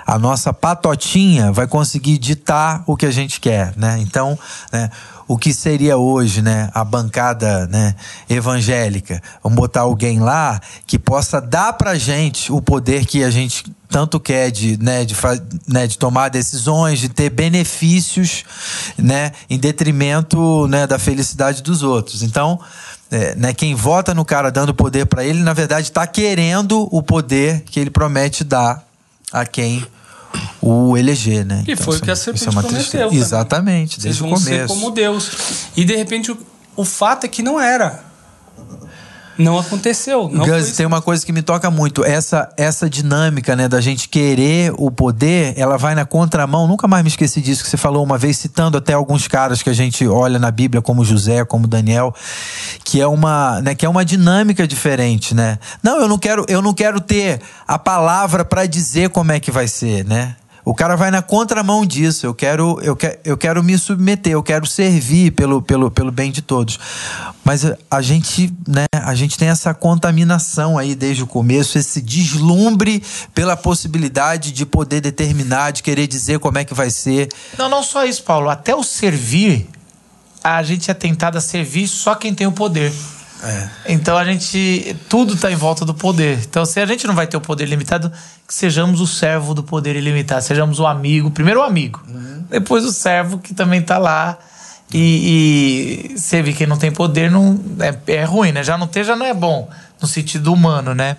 A 0.06 0.18
nossa 0.18 0.52
patotinha 0.52 1.52
vai 1.52 1.66
conseguir 1.66 2.16
ditar 2.16 2.82
o 2.86 2.96
que 2.96 3.04
a 3.04 3.10
gente 3.10 3.40
quer, 3.40 3.74
né? 3.76 3.98
Então, 4.00 4.38
né, 4.72 4.88
o 5.28 5.36
que 5.36 5.52
seria 5.52 5.98
hoje, 5.98 6.40
né, 6.40 6.70
a 6.72 6.82
bancada, 6.82 7.66
né, 7.66 7.94
evangélica, 8.30 9.22
vamos 9.42 9.56
botar 9.56 9.82
alguém 9.82 10.18
lá 10.18 10.58
que 10.86 10.98
possa 10.98 11.38
dar 11.38 11.74
pra 11.74 11.96
gente 11.96 12.50
o 12.50 12.62
poder 12.62 13.04
que 13.04 13.22
a 13.22 13.30
gente 13.30 13.70
tanto 13.90 14.18
quer 14.18 14.50
de, 14.50 14.82
né, 14.82 15.04
de, 15.04 15.14
né, 15.66 15.86
de 15.86 15.98
tomar 15.98 16.30
decisões, 16.30 16.98
de 16.98 17.10
ter 17.10 17.28
benefícios, 17.28 18.44
né, 18.96 19.32
em 19.50 19.58
detrimento, 19.58 20.66
né, 20.68 20.86
da 20.86 20.98
felicidade 20.98 21.62
dos 21.62 21.82
outros. 21.82 22.22
Então, 22.22 22.58
é, 23.10 23.34
né, 23.34 23.52
quem 23.52 23.74
vota 23.74 24.14
no 24.14 24.24
cara 24.24 24.50
dando 24.50 24.74
poder 24.74 25.06
pra 25.06 25.24
ele, 25.24 25.42
na 25.42 25.52
verdade, 25.52 25.88
está 25.88 26.06
querendo 26.06 26.88
o 26.90 27.02
poder 27.02 27.62
que 27.62 27.78
ele 27.78 27.90
promete 27.90 28.44
dar 28.44 28.82
a 29.30 29.44
quem 29.44 29.86
o 30.60 30.96
eleger, 30.96 31.44
né? 31.44 31.64
E 31.66 31.76
foi 31.76 31.94
o 31.94 31.96
isso 31.96 32.04
que 32.04 32.10
é- 32.10 32.12
a 32.12 32.14
isso 32.14 32.24
serpente 32.24 32.46
é 32.48 32.50
uma 32.50 32.62
prometeu. 32.62 33.12
Exatamente, 33.12 34.00
desde 34.00 34.22
o 34.22 34.28
vão 34.28 34.36
ser 34.38 34.50
começo. 34.50 34.74
como 34.74 34.90
Deus. 34.90 35.30
E 35.76 35.84
de 35.84 35.94
repente 35.96 36.30
o, 36.32 36.38
o 36.76 36.84
fato 36.84 37.24
é 37.24 37.28
que 37.28 37.42
não 37.42 37.60
era. 37.60 38.04
Não 39.38 39.56
aconteceu. 39.56 40.28
Não 40.28 40.44
Gus, 40.44 40.72
tem 40.72 40.84
uma 40.84 41.00
coisa 41.00 41.24
que 41.24 41.32
me 41.32 41.42
toca 41.42 41.70
muito. 41.70 42.04
Essa, 42.04 42.52
essa 42.56 42.90
dinâmica, 42.90 43.54
né, 43.54 43.68
da 43.68 43.80
gente 43.80 44.08
querer 44.08 44.72
o 44.76 44.90
poder, 44.90 45.54
ela 45.56 45.78
vai 45.78 45.94
na 45.94 46.04
contramão. 46.04 46.66
Nunca 46.66 46.88
mais 46.88 47.04
me 47.04 47.08
esqueci 47.08 47.40
disso 47.40 47.62
que 47.62 47.70
você 47.70 47.76
falou 47.76 48.02
uma 48.02 48.18
vez, 48.18 48.36
citando 48.36 48.76
até 48.76 48.94
alguns 48.94 49.28
caras 49.28 49.62
que 49.62 49.70
a 49.70 49.72
gente 49.72 50.06
olha 50.06 50.38
na 50.40 50.50
Bíblia, 50.50 50.82
como 50.82 51.04
José, 51.04 51.44
como 51.44 51.68
Daniel, 51.68 52.12
que 52.84 53.00
é 53.00 53.06
uma, 53.06 53.60
né, 53.60 53.74
que 53.76 53.86
é 53.86 53.88
uma 53.88 54.04
dinâmica 54.04 54.66
diferente, 54.66 55.34
né? 55.34 55.58
Não, 55.82 56.00
eu 56.00 56.08
não 56.08 56.18
quero, 56.18 56.44
eu 56.48 56.60
não 56.60 56.74
quero 56.74 57.00
ter 57.00 57.40
a 57.66 57.78
palavra 57.78 58.44
para 58.44 58.66
dizer 58.66 59.10
como 59.10 59.30
é 59.30 59.38
que 59.38 59.52
vai 59.52 59.68
ser, 59.68 60.04
né? 60.04 60.34
O 60.68 60.74
cara 60.74 60.96
vai 60.96 61.10
na 61.10 61.22
contramão 61.22 61.86
disso. 61.86 62.26
Eu 62.26 62.34
quero, 62.34 62.78
eu 62.82 62.94
quero, 62.94 63.18
eu 63.24 63.38
quero 63.38 63.62
me 63.64 63.78
submeter, 63.78 64.34
eu 64.34 64.42
quero 64.42 64.66
servir 64.66 65.30
pelo, 65.30 65.62
pelo, 65.62 65.90
pelo 65.90 66.12
bem 66.12 66.30
de 66.30 66.42
todos. 66.42 66.78
Mas 67.42 67.64
a- 67.64 67.74
a 67.90 68.02
gente, 68.02 68.52
né, 68.68 68.84
a 68.92 69.14
gente 69.14 69.38
tem 69.38 69.48
essa 69.48 69.72
contaminação 69.72 70.76
aí 70.76 70.94
desde 70.94 71.22
o 71.22 71.26
começo, 71.26 71.78
esse 71.78 72.02
deslumbre 72.02 73.02
pela 73.32 73.56
possibilidade 73.56 74.52
de 74.52 74.66
poder 74.66 75.00
determinar, 75.00 75.70
de 75.70 75.82
querer 75.82 76.06
dizer 76.06 76.38
como 76.38 76.58
é 76.58 76.64
que 76.66 76.74
vai 76.74 76.90
ser. 76.90 77.30
Não, 77.56 77.70
não 77.70 77.82
só 77.82 78.04
isso, 78.04 78.22
Paulo. 78.22 78.50
Até 78.50 78.74
o 78.74 78.82
servir 78.84 79.66
a 80.44 80.62
gente 80.62 80.90
é 80.90 80.94
tentado 80.94 81.38
a 81.38 81.40
servir 81.40 81.88
só 81.88 82.14
quem 82.14 82.34
tem 82.34 82.46
o 82.46 82.52
poder. 82.52 82.92
Então 83.86 84.16
a 84.16 84.24
gente. 84.24 84.96
Tudo 85.08 85.34
está 85.34 85.50
em 85.50 85.54
volta 85.56 85.84
do 85.84 85.94
poder. 85.94 86.38
Então, 86.40 86.64
se 86.66 86.80
a 86.80 86.86
gente 86.86 87.06
não 87.06 87.14
vai 87.14 87.26
ter 87.26 87.36
o 87.36 87.40
poder 87.40 87.66
limitado, 87.66 88.10
que 88.46 88.52
sejamos 88.54 89.00
o 89.00 89.06
servo 89.06 89.54
do 89.54 89.62
poder 89.62 89.94
ilimitado. 89.96 90.42
Sejamos 90.42 90.80
o 90.80 90.86
amigo. 90.86 91.30
Primeiro 91.30 91.60
o 91.60 91.62
amigo. 91.62 92.02
Depois 92.50 92.84
o 92.84 92.92
servo 92.92 93.38
que 93.38 93.54
também 93.54 93.80
está 93.80 93.98
lá. 93.98 94.38
E, 94.92 96.12
e 96.14 96.18
servir 96.18 96.54
quem 96.54 96.66
não 96.66 96.78
tem 96.78 96.90
poder 96.90 97.30
não, 97.30 97.60
é, 97.78 98.14
é 98.14 98.24
ruim, 98.24 98.52
né? 98.52 98.62
Já 98.64 98.78
não 98.78 98.86
ter 98.86 99.04
já 99.04 99.14
não 99.14 99.26
é 99.26 99.34
bom. 99.34 99.68
No 100.00 100.08
sentido 100.08 100.50
humano, 100.52 100.94
né? 100.94 101.16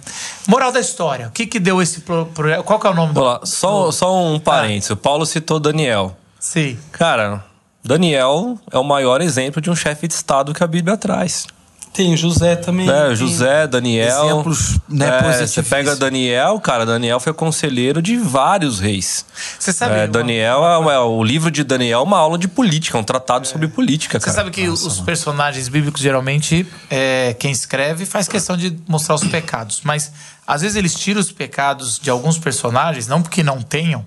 Moral 0.48 0.72
da 0.72 0.80
história. 0.80 1.28
O 1.28 1.32
que 1.32 1.46
que 1.46 1.60
deu 1.60 1.80
esse 1.82 2.00
pro, 2.02 2.26
pro- 2.28 2.64
Qual 2.64 2.80
que 2.80 2.88
é 2.88 2.90
o 2.90 2.94
nome 2.96 3.14
do. 3.14 3.20
Vamos 3.20 3.40
lá, 3.42 3.46
só, 3.46 3.86
do- 3.86 3.92
só 3.92 4.24
um 4.26 4.40
parênteses. 4.40 4.90
O 4.90 4.98
Paulo 4.98 5.26
citou 5.26 5.60
Daniel. 5.60 6.18
Sim. 6.40 6.80
Cara, 6.92 7.44
Daniel 7.84 8.58
é 8.72 8.78
o 8.80 8.84
maior 8.84 9.22
exemplo 9.22 9.62
de 9.62 9.70
um 9.70 9.76
chefe 9.76 10.08
de 10.08 10.14
Estado 10.16 10.54
que 10.54 10.64
a 10.64 10.68
Bíblia 10.68 10.98
traz. 10.98 11.46
Tem 11.92 12.14
o 12.14 12.18
José 12.18 12.56
também. 12.56 12.86
Né? 12.86 13.08
tem- 13.08 13.16
José, 13.16 13.68
Daniel. 13.68 14.26
Exemplos, 14.26 14.80
né, 14.88 15.08
É, 15.42 15.46
Você 15.48 15.62
pega 15.64 15.96
Daniel, 15.96 16.60
cara, 16.60 16.86
Daniel 16.86 17.20
foi 17.20 17.34
conselheiro 17.34 18.02
de 18.02 18.16
vários 18.16 18.80
reis. 18.80 19.26
Você 19.60 19.74
sabe. 19.74 19.96
É, 19.96 20.08
Daniel, 20.08 20.64
é, 20.66 20.94
é- 20.94 21.00
o 21.00 21.24
livro 21.24 21.50
de 21.52 21.64
Daniel 21.64 22.00
é 22.00 22.04
uma 22.04 22.18
aula 22.20 22.38
de 22.38 22.48
política, 22.48 22.98
um 22.98 23.04
tratado 23.04 23.48
sobre 23.48 23.68
política, 23.68 24.20
Você 24.20 24.26
cara. 24.28 24.38
sabe 24.38 24.52
que 24.52 24.70
os 24.70 25.00
personagens 25.02 25.68
bíblicos, 25.68 26.00
geralmente, 26.02 26.66
é, 26.90 27.36
quem 27.40 27.52
escreve 27.52 28.06
faz 28.06 28.28
questão 28.28 28.56
de 28.56 28.78
mostrar 28.88 29.16
os 29.16 29.24
pecados. 29.26 29.82
Mas, 29.84 30.12
às 30.48 30.62
vezes, 30.62 30.78
eles 30.78 30.94
tiram 30.96 31.20
os 31.20 31.32
pecados 31.32 32.00
de 32.00 32.10
alguns 32.10 32.38
personagens, 32.38 33.08
não 33.08 33.22
porque 33.22 33.44
não 33.44 33.62
tenham, 33.62 34.06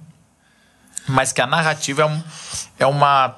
mas 1.06 1.32
que 1.32 1.40
a 1.40 1.46
narrativa 1.46 2.02
é, 2.02 2.06
um- 2.06 2.22
é 2.78 2.86
uma, 2.86 3.34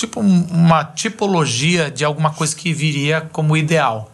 tipo, 0.00 0.20
um- 0.20 0.46
uma 0.50 0.84
tipologia 0.84 1.90
de 1.90 2.04
alguma 2.04 2.30
coisa 2.32 2.54
que 2.54 2.72
viria 2.72 3.20
como 3.32 3.56
ideal. 3.56 4.12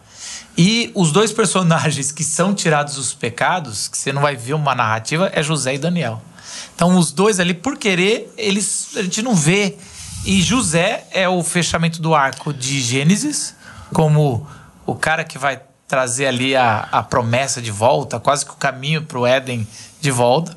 E 0.57 0.91
os 0.95 1.11
dois 1.11 1.31
personagens 1.33 2.11
que 2.11 2.23
são 2.23 2.53
tirados 2.53 2.97
os 2.97 3.13
pecados, 3.13 3.87
que 3.87 3.97
você 3.97 4.11
não 4.13 4.21
vai 4.21 4.35
ver 4.35 4.53
uma 4.53 4.73
narrativa, 4.75 5.29
é 5.33 5.41
José 5.43 5.75
e 5.75 5.77
Daniel. 5.77 6.21
Então, 6.75 6.97
os 6.97 7.11
dois 7.11 7.39
ali, 7.39 7.53
por 7.53 7.77
querer, 7.77 8.33
eles, 8.37 8.89
a 8.95 9.01
gente 9.01 9.21
não 9.21 9.35
vê. 9.35 9.75
E 10.25 10.41
José 10.41 11.05
é 11.11 11.27
o 11.29 11.43
fechamento 11.43 12.01
do 12.01 12.15
arco 12.15 12.53
de 12.53 12.81
Gênesis, 12.81 13.55
como 13.93 14.45
o 14.85 14.95
cara 14.95 15.23
que 15.23 15.37
vai 15.37 15.61
trazer 15.87 16.25
ali 16.25 16.55
a, 16.55 16.87
a 16.91 17.03
promessa 17.03 17.61
de 17.61 17.69
volta, 17.71 18.19
quase 18.19 18.43
que 18.45 18.51
o 18.51 18.55
caminho 18.55 19.03
para 19.03 19.19
o 19.19 19.25
Éden 19.27 19.67
de 20.05 20.11
volta. 20.11 20.55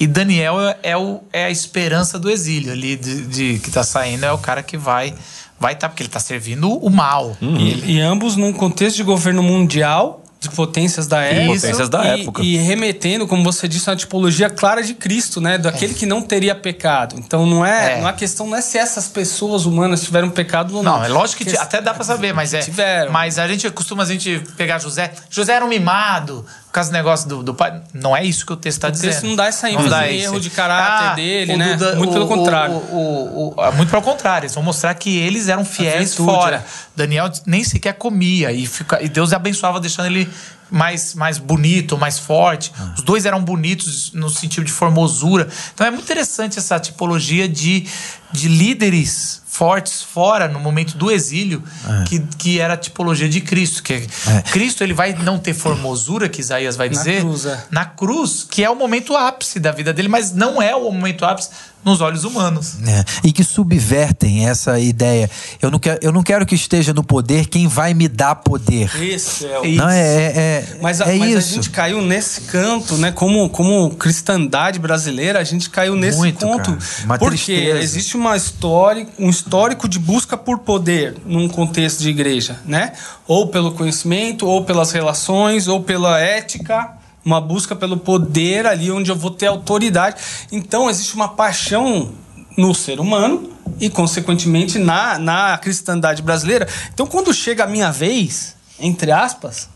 E 0.00 0.06
Daniel 0.06 0.60
é, 0.60 0.76
é 0.82 0.96
o, 0.96 1.20
é 1.32 1.44
a 1.44 1.50
esperança 1.50 2.18
do 2.18 2.30
exílio 2.30 2.72
ali, 2.72 2.96
de, 2.96 3.22
de- 3.26 3.58
que 3.58 3.68
está 3.68 3.82
saindo, 3.84 4.24
é 4.24 4.32
o 4.32 4.38
cara 4.38 4.62
que 4.62 4.76
vai 4.76 5.14
vai 5.60 5.72
estar, 5.74 5.88
porque 5.88 6.02
ele 6.02 6.08
está 6.08 6.20
servindo 6.20 6.68
o 6.70 6.90
mal. 6.90 7.36
E, 7.40 7.92
e 7.96 8.00
ambos 8.00 8.36
num 8.36 8.52
contexto 8.52 8.96
de 8.96 9.02
governo 9.04 9.42
mundial, 9.42 10.22
de 10.40 10.50
potências 10.50 11.06
da 11.06 11.22
época. 11.22 11.54
Potências 11.54 11.88
da 11.88 12.04
e, 12.04 12.20
época. 12.20 12.42
E 12.42 12.56
remetendo, 12.56 13.26
como 13.26 13.42
você 13.44 13.66
disse, 13.66 13.88
uma 13.88 13.96
tipologia 13.96 14.50
clara 14.50 14.82
de 14.82 14.92
Cristo, 14.92 15.40
né? 15.40 15.56
Daquele 15.56 15.94
que 15.94 16.04
não 16.04 16.20
teria 16.20 16.54
pecado. 16.54 17.14
Então 17.18 17.46
não 17.46 17.64
é, 17.64 17.94
É. 17.94 18.00
não 18.00 18.08
é 18.08 18.12
questão 18.12 18.46
não 18.48 18.56
é 18.56 18.60
se 18.60 18.76
essas 18.76 19.08
pessoas 19.08 19.64
humanas 19.64 20.02
tiveram 20.02 20.28
pecado 20.28 20.76
ou 20.76 20.82
não. 20.82 20.98
Não, 20.98 21.04
é 21.04 21.08
lógico 21.08 21.38
que 21.38 21.44
Porque- 21.44 21.58
até 21.58 21.80
dá 21.80 21.94
pra 21.94 22.04
saber, 22.04 22.34
mas 22.34 22.52
é. 22.52 22.58
Tiveram. 22.60 23.10
Mas 23.12 23.38
a 23.38 23.48
gente 23.48 23.70
costuma 23.70 24.02
a 24.02 24.06
gente 24.06 24.42
pegar 24.58 24.78
José. 24.80 25.12
José 25.30 25.54
era 25.54 25.64
um 25.64 25.68
mimado, 25.68 26.44
causa 26.74 26.90
do 26.90 26.92
negócio 26.92 27.28
do, 27.28 27.42
do 27.42 27.54
pai. 27.54 27.80
Não 27.94 28.16
é 28.16 28.24
isso 28.24 28.44
que 28.44 28.52
o 28.52 28.56
texto 28.56 28.78
está 28.78 28.88
O 28.88 28.90
dizendo. 28.90 29.10
texto 29.12 29.26
não 29.26 29.36
dá 29.36 29.46
essa 29.46 29.70
ênfase 29.70 29.88
isso. 30.14 30.24
erro 30.24 30.40
de 30.40 30.50
caráter 30.50 31.16
dele, 31.16 31.54
o 31.54 31.56
né? 31.58 31.76
Muito 31.96 32.12
pelo 32.12 32.24
o- 32.24 32.28
contrário. 32.28 32.74
o- 32.74 32.78
o- 32.96 33.54
o- 33.56 33.60
ah, 33.60 33.70
muito 33.72 33.90
pelo 33.90 34.02
contrário. 34.02 34.44
Eles 34.46 34.54
vão 34.54 34.62
mostrar 34.64 34.92
que 34.94 35.16
eles 35.18 35.48
eram 35.48 35.64
fiéis 35.64 36.10
virtude, 36.10 36.30
fora. 36.30 36.56
é. 36.56 36.64
Daniel 36.96 37.30
nem 37.46 37.62
sequer 37.64 37.94
comia 37.94 38.52
e, 38.52 38.66
fica, 38.66 39.02
e 39.02 39.08
Deus 39.08 39.32
abençoava 39.32 39.80
deixando 39.80 40.06
ele 40.06 40.28
mais, 40.70 41.14
mais 41.14 41.38
bonito, 41.38 41.96
mais 41.96 42.18
forte. 42.18 42.72
Ah. 42.78 42.94
Os 42.96 43.04
dois 43.04 43.24
eram 43.26 43.40
bonitos 43.42 44.10
no 44.12 44.28
sentido 44.28 44.64
de 44.64 44.72
formosura. 44.72 45.48
Então 45.72 45.86
é 45.86 45.90
muito 45.90 46.02
interessante 46.04 46.58
essa 46.58 46.78
tipologia 46.80 47.48
de, 47.48 47.86
de 48.34 48.48
líderes 48.48 49.42
fortes 49.46 50.02
fora 50.02 50.48
no 50.48 50.58
momento 50.58 50.96
do 50.96 51.12
exílio, 51.12 51.62
que, 52.08 52.18
que 52.36 52.58
era 52.58 52.74
a 52.74 52.76
tipologia 52.76 53.28
de 53.28 53.40
Cristo. 53.40 53.82
Que 53.84 54.04
Cristo 54.50 54.82
ele 54.82 54.92
vai 54.92 55.14
não 55.14 55.38
ter 55.38 55.54
formosura, 55.54 56.28
que 56.28 56.40
Isaías 56.40 56.74
vai 56.76 56.88
Na 56.88 56.94
dizer, 56.94 57.20
cruz, 57.20 57.46
é. 57.46 57.64
na 57.70 57.84
cruz, 57.84 58.44
que 58.50 58.64
é 58.64 58.68
o 58.68 58.74
momento 58.74 59.14
ápice 59.16 59.60
da 59.60 59.70
vida 59.70 59.92
dele, 59.92 60.08
mas 60.08 60.32
não 60.32 60.60
é 60.60 60.74
o 60.74 60.90
momento 60.90 61.24
ápice 61.24 61.50
nos 61.84 62.00
olhos 62.00 62.24
humanos. 62.24 62.76
É, 62.86 63.04
e 63.28 63.30
que 63.30 63.44
subvertem 63.44 64.48
essa 64.48 64.80
ideia. 64.80 65.30
Eu 65.60 65.70
não, 65.70 65.78
quero, 65.78 65.98
eu 66.02 66.10
não 66.10 66.22
quero 66.22 66.46
que 66.46 66.54
esteja 66.54 66.94
no 66.94 67.04
poder 67.04 67.46
quem 67.46 67.68
vai 67.68 67.92
me 67.92 68.08
dar 68.08 68.36
poder. 68.36 68.90
Esse 69.02 69.44
é 69.46 69.58
o 69.58 69.64
Não, 69.74 69.88
é, 69.90 70.00
é, 70.00 70.32
é, 70.36 70.78
Mas, 70.80 71.00
a, 71.00 71.12
é 71.12 71.18
mas 71.18 71.36
a 71.36 71.38
isso. 71.38 71.54
gente 71.54 71.70
caiu 71.70 72.00
nesse 72.00 72.40
canto, 72.42 72.96
né? 72.96 73.12
Como, 73.12 73.50
como 73.50 73.90
cristandade 73.90 74.78
brasileira, 74.78 75.38
a 75.38 75.44
gente 75.44 75.68
caiu 75.68 75.94
nesse 75.94 76.16
Muito, 76.16 76.38
ponto. 76.38 76.70
cara. 76.72 76.78
Uma 77.04 77.18
porque 77.18 77.36
tristeza. 77.54 77.78
existe 77.80 78.16
uma 78.16 78.23
história, 78.36 79.06
um 79.18 79.28
histórico 79.28 79.88
de 79.88 79.98
busca 79.98 80.36
por 80.36 80.58
poder 80.60 81.16
num 81.26 81.48
contexto 81.48 82.00
de 82.00 82.08
igreja, 82.08 82.58
né? 82.64 82.92
Ou 83.26 83.48
pelo 83.48 83.72
conhecimento, 83.72 84.46
ou 84.46 84.64
pelas 84.64 84.90
relações, 84.92 85.68
ou 85.68 85.82
pela 85.82 86.18
ética. 86.20 86.92
Uma 87.24 87.40
busca 87.40 87.74
pelo 87.74 87.96
poder 87.96 88.66
ali 88.66 88.90
onde 88.90 89.10
eu 89.10 89.16
vou 89.16 89.30
ter 89.30 89.46
autoridade. 89.46 90.16
Então 90.52 90.88
existe 90.90 91.14
uma 91.14 91.28
paixão 91.28 92.12
no 92.56 92.74
ser 92.74 93.00
humano 93.00 93.50
e, 93.80 93.88
consequentemente, 93.90 94.78
na, 94.78 95.18
na 95.18 95.58
cristandade 95.58 96.20
brasileira. 96.22 96.68
Então, 96.92 97.06
quando 97.06 97.32
chega 97.32 97.64
a 97.64 97.66
minha 97.66 97.90
vez, 97.90 98.54
entre 98.78 99.10
aspas, 99.10 99.68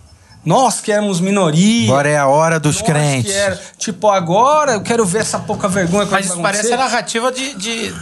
nós 0.45 0.81
que 0.81 0.93
éramos 0.93 1.21
minoria. 1.21 1.89
Agora 1.91 2.09
é 2.09 2.17
a 2.19 2.27
hora 2.29 2.61
dos 2.61 2.81
crentes. 2.81 3.35
era- 3.35 3.59
tipo, 3.77 4.09
agora 4.09 4.73
eu 4.73 4.83
quero 4.83 5.05
ver 5.05 5.23
essa 5.23 5.39
pouca 5.39 5.69
vergonha. 5.69 6.07
que 6.07 6.13
Mas 6.13 6.27
isso 6.27 6.41
parece 6.41 6.73
a 6.73 6.77
narrativa 6.77 7.33
de, 7.33 7.55
de- 7.55 7.95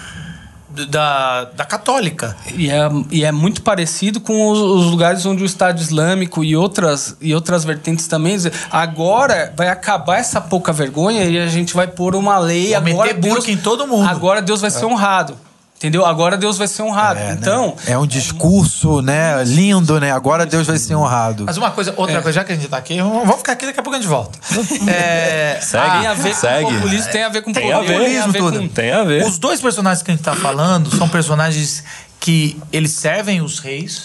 da, 0.84 1.44
da 1.44 1.64
católica. 1.64 2.36
E 2.54 2.70
é, 2.70 2.88
e 3.10 3.24
é 3.24 3.32
muito 3.32 3.62
parecido 3.62 4.20
com 4.20 4.50
os, 4.50 4.58
os 4.58 4.90
lugares 4.90 5.24
onde 5.24 5.42
o 5.42 5.46
Estado 5.46 5.80
Islâmico 5.80 6.44
e 6.44 6.56
outras, 6.56 7.16
e 7.20 7.34
outras 7.34 7.64
vertentes 7.64 8.06
também. 8.06 8.36
Agora 8.70 9.52
vai 9.56 9.68
acabar 9.68 10.18
essa 10.18 10.40
pouca 10.40 10.72
vergonha 10.72 11.24
e 11.24 11.38
a 11.38 11.46
gente 11.46 11.74
vai 11.74 11.86
pôr 11.86 12.14
uma 12.14 12.38
lei. 12.38 12.68
Vou 12.68 12.76
agora 12.76 13.14
meter 13.14 13.28
burca 13.28 13.50
em 13.50 13.56
todo 13.56 13.86
mundo. 13.86 14.08
Agora 14.08 14.42
Deus 14.42 14.60
vai 14.60 14.70
ser 14.70 14.84
honrado. 14.84 15.45
Entendeu? 15.76 16.06
Agora 16.06 16.38
Deus 16.38 16.56
vai 16.56 16.66
ser 16.66 16.82
honrado. 16.82 17.20
É, 17.20 17.24
né? 17.28 17.38
então, 17.38 17.76
É 17.86 17.98
um 17.98 18.06
discurso, 18.06 19.02
né? 19.02 19.44
Lindo, 19.44 20.00
né? 20.00 20.10
Agora 20.10 20.46
Deus 20.46 20.66
vai 20.66 20.78
ser 20.78 20.94
honrado. 20.94 21.44
Mas 21.46 21.58
uma 21.58 21.70
coisa, 21.70 21.90
É. 21.90 21.94
outra 21.98 22.22
coisa, 22.22 22.36
já 22.40 22.44
que 22.44 22.52
a 22.52 22.54
gente 22.54 22.66
tá 22.66 22.78
aqui, 22.78 22.98
vamos 22.98 23.36
ficar 23.36 23.52
aqui, 23.52 23.66
daqui 23.66 23.80
a 23.80 23.82
pouco 23.82 23.96
a 23.96 24.00
gente 24.00 24.08
volta. 24.08 24.38
É, 24.88 25.58
Segue. 25.60 25.98
tem 25.98 26.06
a 26.06 26.14
ver 26.14 26.34
segue. 26.34 26.64
com 26.64 26.74
populismo, 26.76 27.12
tem 27.12 27.22
a 27.24 27.28
ver 27.28 27.42
com 27.42 27.52
Tem 27.52 27.62
poder, 27.70 27.74
a 27.74 27.80
ver, 27.98 28.04
tem 28.06 28.18
a 28.18 28.26
ver 28.26 28.38
tudo. 28.38 28.58
com 28.60 28.68
Tem 28.68 28.90
a 28.92 29.04
ver. 29.04 29.24
Os 29.26 29.38
dois 29.38 29.60
personagens 29.60 30.02
que 30.02 30.10
a 30.10 30.14
gente 30.14 30.24
tá 30.24 30.34
falando 30.34 30.94
são 30.96 31.08
personagens 31.10 31.84
que 32.18 32.58
eles 32.72 32.92
servem 32.92 33.42
os 33.42 33.58
reis, 33.58 34.02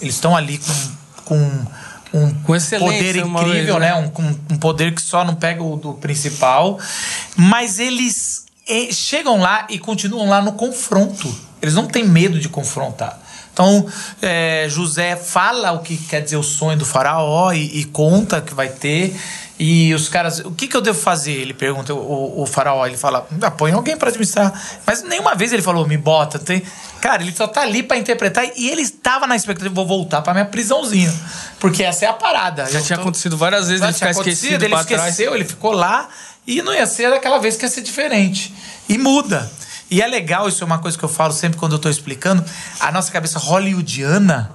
eles 0.00 0.14
estão 0.14 0.36
ali 0.36 0.58
com, 0.58 0.72
com 1.24 2.18
um 2.18 2.34
Com 2.34 2.56
poder 2.78 3.16
incrível, 3.16 3.44
vez, 3.44 3.66
né? 3.66 3.78
né? 3.80 3.94
Um, 3.94 4.08
com 4.08 4.22
um 4.22 4.56
poder 4.58 4.94
que 4.94 5.02
só 5.02 5.24
não 5.24 5.34
pega 5.34 5.62
o 5.62 5.76
do 5.76 5.94
principal, 5.94 6.78
mas 7.36 7.78
eles 7.80 8.44
eh, 8.70 8.92
chegam 8.92 9.40
lá 9.40 9.66
e 9.68 9.78
continuam 9.78 10.28
lá 10.28 10.40
no 10.40 10.52
confronto. 10.52 11.32
Eles 11.60 11.74
não 11.74 11.86
têm 11.86 12.04
medo 12.04 12.38
de 12.38 12.48
confrontar. 12.48 13.18
Então, 13.52 13.84
eh, 14.22 14.66
José 14.70 15.16
fala 15.16 15.72
o 15.72 15.80
que 15.80 15.96
quer 15.96 16.22
dizer 16.22 16.36
o 16.36 16.42
sonho 16.42 16.78
do 16.78 16.86
faraó 16.86 17.52
e, 17.52 17.80
e 17.80 17.84
conta 17.84 18.40
que 18.40 18.54
vai 18.54 18.68
ter. 18.68 19.14
E 19.58 19.92
os 19.92 20.08
caras, 20.08 20.38
o 20.38 20.52
que, 20.52 20.66
que 20.66 20.74
eu 20.74 20.80
devo 20.80 20.98
fazer? 20.98 21.32
Ele 21.32 21.52
pergunta, 21.52 21.92
o, 21.92 22.40
o 22.40 22.46
faraó, 22.46 22.86
ele 22.86 22.96
fala, 22.96 23.26
ah, 23.42 23.50
põe 23.50 23.72
alguém 23.72 23.94
para 23.94 24.08
administrar. 24.08 24.50
Mas 24.86 25.02
nenhuma 25.02 25.34
vez 25.34 25.52
ele 25.52 25.60
falou, 25.60 25.86
me 25.86 25.98
bota. 25.98 26.38
Tem... 26.38 26.62
Cara, 26.98 27.22
ele 27.22 27.34
só 27.36 27.46
tá 27.46 27.60
ali 27.60 27.82
para 27.82 27.98
interpretar 27.98 28.46
e 28.56 28.70
ele 28.70 28.80
estava 28.80 29.26
na 29.26 29.36
expectativa, 29.36 29.74
vou 29.74 29.86
voltar 29.86 30.22
para 30.22 30.32
minha 30.32 30.46
prisãozinha. 30.46 31.12
Porque 31.58 31.82
essa 31.82 32.06
é 32.06 32.08
a 32.08 32.14
parada. 32.14 32.64
Já 32.70 32.78
Eu 32.78 32.84
tinha 32.84 32.96
tô- 32.96 33.02
acontecido 33.02 33.36
várias 33.36 33.66
vezes 33.68 33.80
já 33.80 33.88
ele 33.88 33.94
ficar 33.94 34.10
esquecido 34.12 34.62
ele 34.64 34.68
pra 34.74 34.84
trás. 34.84 35.10
esqueceu, 35.10 35.34
ele 35.34 35.44
ficou 35.44 35.72
lá 35.72 36.08
e 36.58 36.62
não 36.62 36.72
ia 36.74 36.86
ser 36.86 37.10
daquela 37.10 37.38
vez 37.38 37.56
que 37.56 37.64
ia 37.64 37.68
ser 37.70 37.82
diferente. 37.82 38.52
E 38.88 38.98
muda. 38.98 39.50
E 39.90 40.00
é 40.02 40.06
legal, 40.06 40.48
isso 40.48 40.62
é 40.62 40.66
uma 40.66 40.78
coisa 40.78 40.96
que 40.96 41.04
eu 41.04 41.08
falo 41.08 41.32
sempre 41.32 41.58
quando 41.58 41.72
eu 41.72 41.78
tô 41.78 41.88
explicando. 41.88 42.44
A 42.78 42.92
nossa 42.92 43.10
cabeça 43.10 43.38
hollywoodiana 43.38 44.52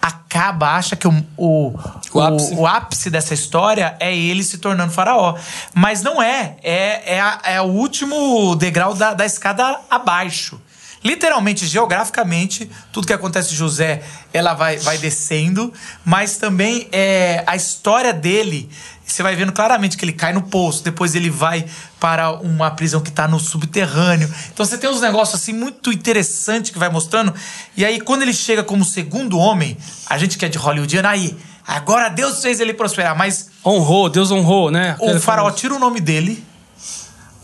acaba, 0.00 0.72
acha 0.76 0.94
que 0.96 1.08
o, 1.08 1.24
o, 1.36 1.74
O 2.12 2.20
ápice. 2.20 2.54
o 2.54 2.66
ápice 2.66 3.08
dessa 3.10 3.32
história 3.32 3.96
é 3.98 4.14
ele 4.14 4.42
se 4.42 4.58
tornando 4.58 4.92
faraó. 4.92 5.36
Mas 5.72 6.02
não 6.02 6.22
é. 6.22 6.56
É, 6.62 7.14
é, 7.16 7.20
a- 7.20 7.40
é 7.44 7.60
o 7.60 7.64
último 7.64 8.54
degrau 8.56 8.94
da, 8.94 9.14
da 9.14 9.24
escada 9.24 9.80
abaixo. 9.90 10.60
Literalmente, 11.04 11.66
geograficamente, 11.66 12.70
tudo 12.90 13.06
que 13.06 13.12
acontece 13.12 13.50
de 13.50 13.56
José, 13.56 14.02
ela 14.32 14.54
vai, 14.54 14.78
vai 14.78 14.96
descendo, 14.96 15.72
mas 16.04 16.38
também 16.38 16.88
é, 16.90 17.44
a 17.46 17.54
história 17.54 18.12
dele, 18.12 18.70
você 19.04 19.22
vai 19.22 19.36
vendo 19.36 19.52
claramente 19.52 19.98
que 19.98 20.04
ele 20.04 20.14
cai 20.14 20.32
no 20.32 20.42
poço, 20.42 20.82
depois 20.82 21.14
ele 21.14 21.28
vai 21.28 21.66
para 22.00 22.32
uma 22.32 22.70
prisão 22.70 23.00
que 23.00 23.10
está 23.10 23.28
no 23.28 23.38
subterrâneo. 23.38 24.32
Então 24.52 24.64
você 24.64 24.78
tem 24.78 24.88
uns 24.88 25.02
negócios 25.02 25.40
assim 25.40 25.52
muito 25.52 25.92
interessantes 25.92 26.70
que 26.70 26.78
vai 26.78 26.88
mostrando. 26.88 27.34
E 27.76 27.84
aí, 27.84 28.00
quando 28.00 28.22
ele 28.22 28.32
chega 28.32 28.64
como 28.64 28.84
segundo 28.84 29.38
homem, 29.38 29.76
a 30.08 30.16
gente 30.16 30.38
que 30.38 30.44
é 30.46 30.48
de 30.48 30.56
hollywoodiano, 30.56 31.08
aí, 31.08 31.36
agora 31.66 32.08
Deus 32.08 32.40
fez 32.40 32.60
ele 32.60 32.72
prosperar, 32.72 33.16
mas 33.16 33.50
Honrou, 33.66 34.10
Deus 34.10 34.30
honrou, 34.30 34.70
né? 34.70 34.94
o 35.00 35.18
faraó 35.18 35.50
tira 35.50 35.74
o 35.74 35.78
nome 35.78 35.98
dele. 35.98 36.44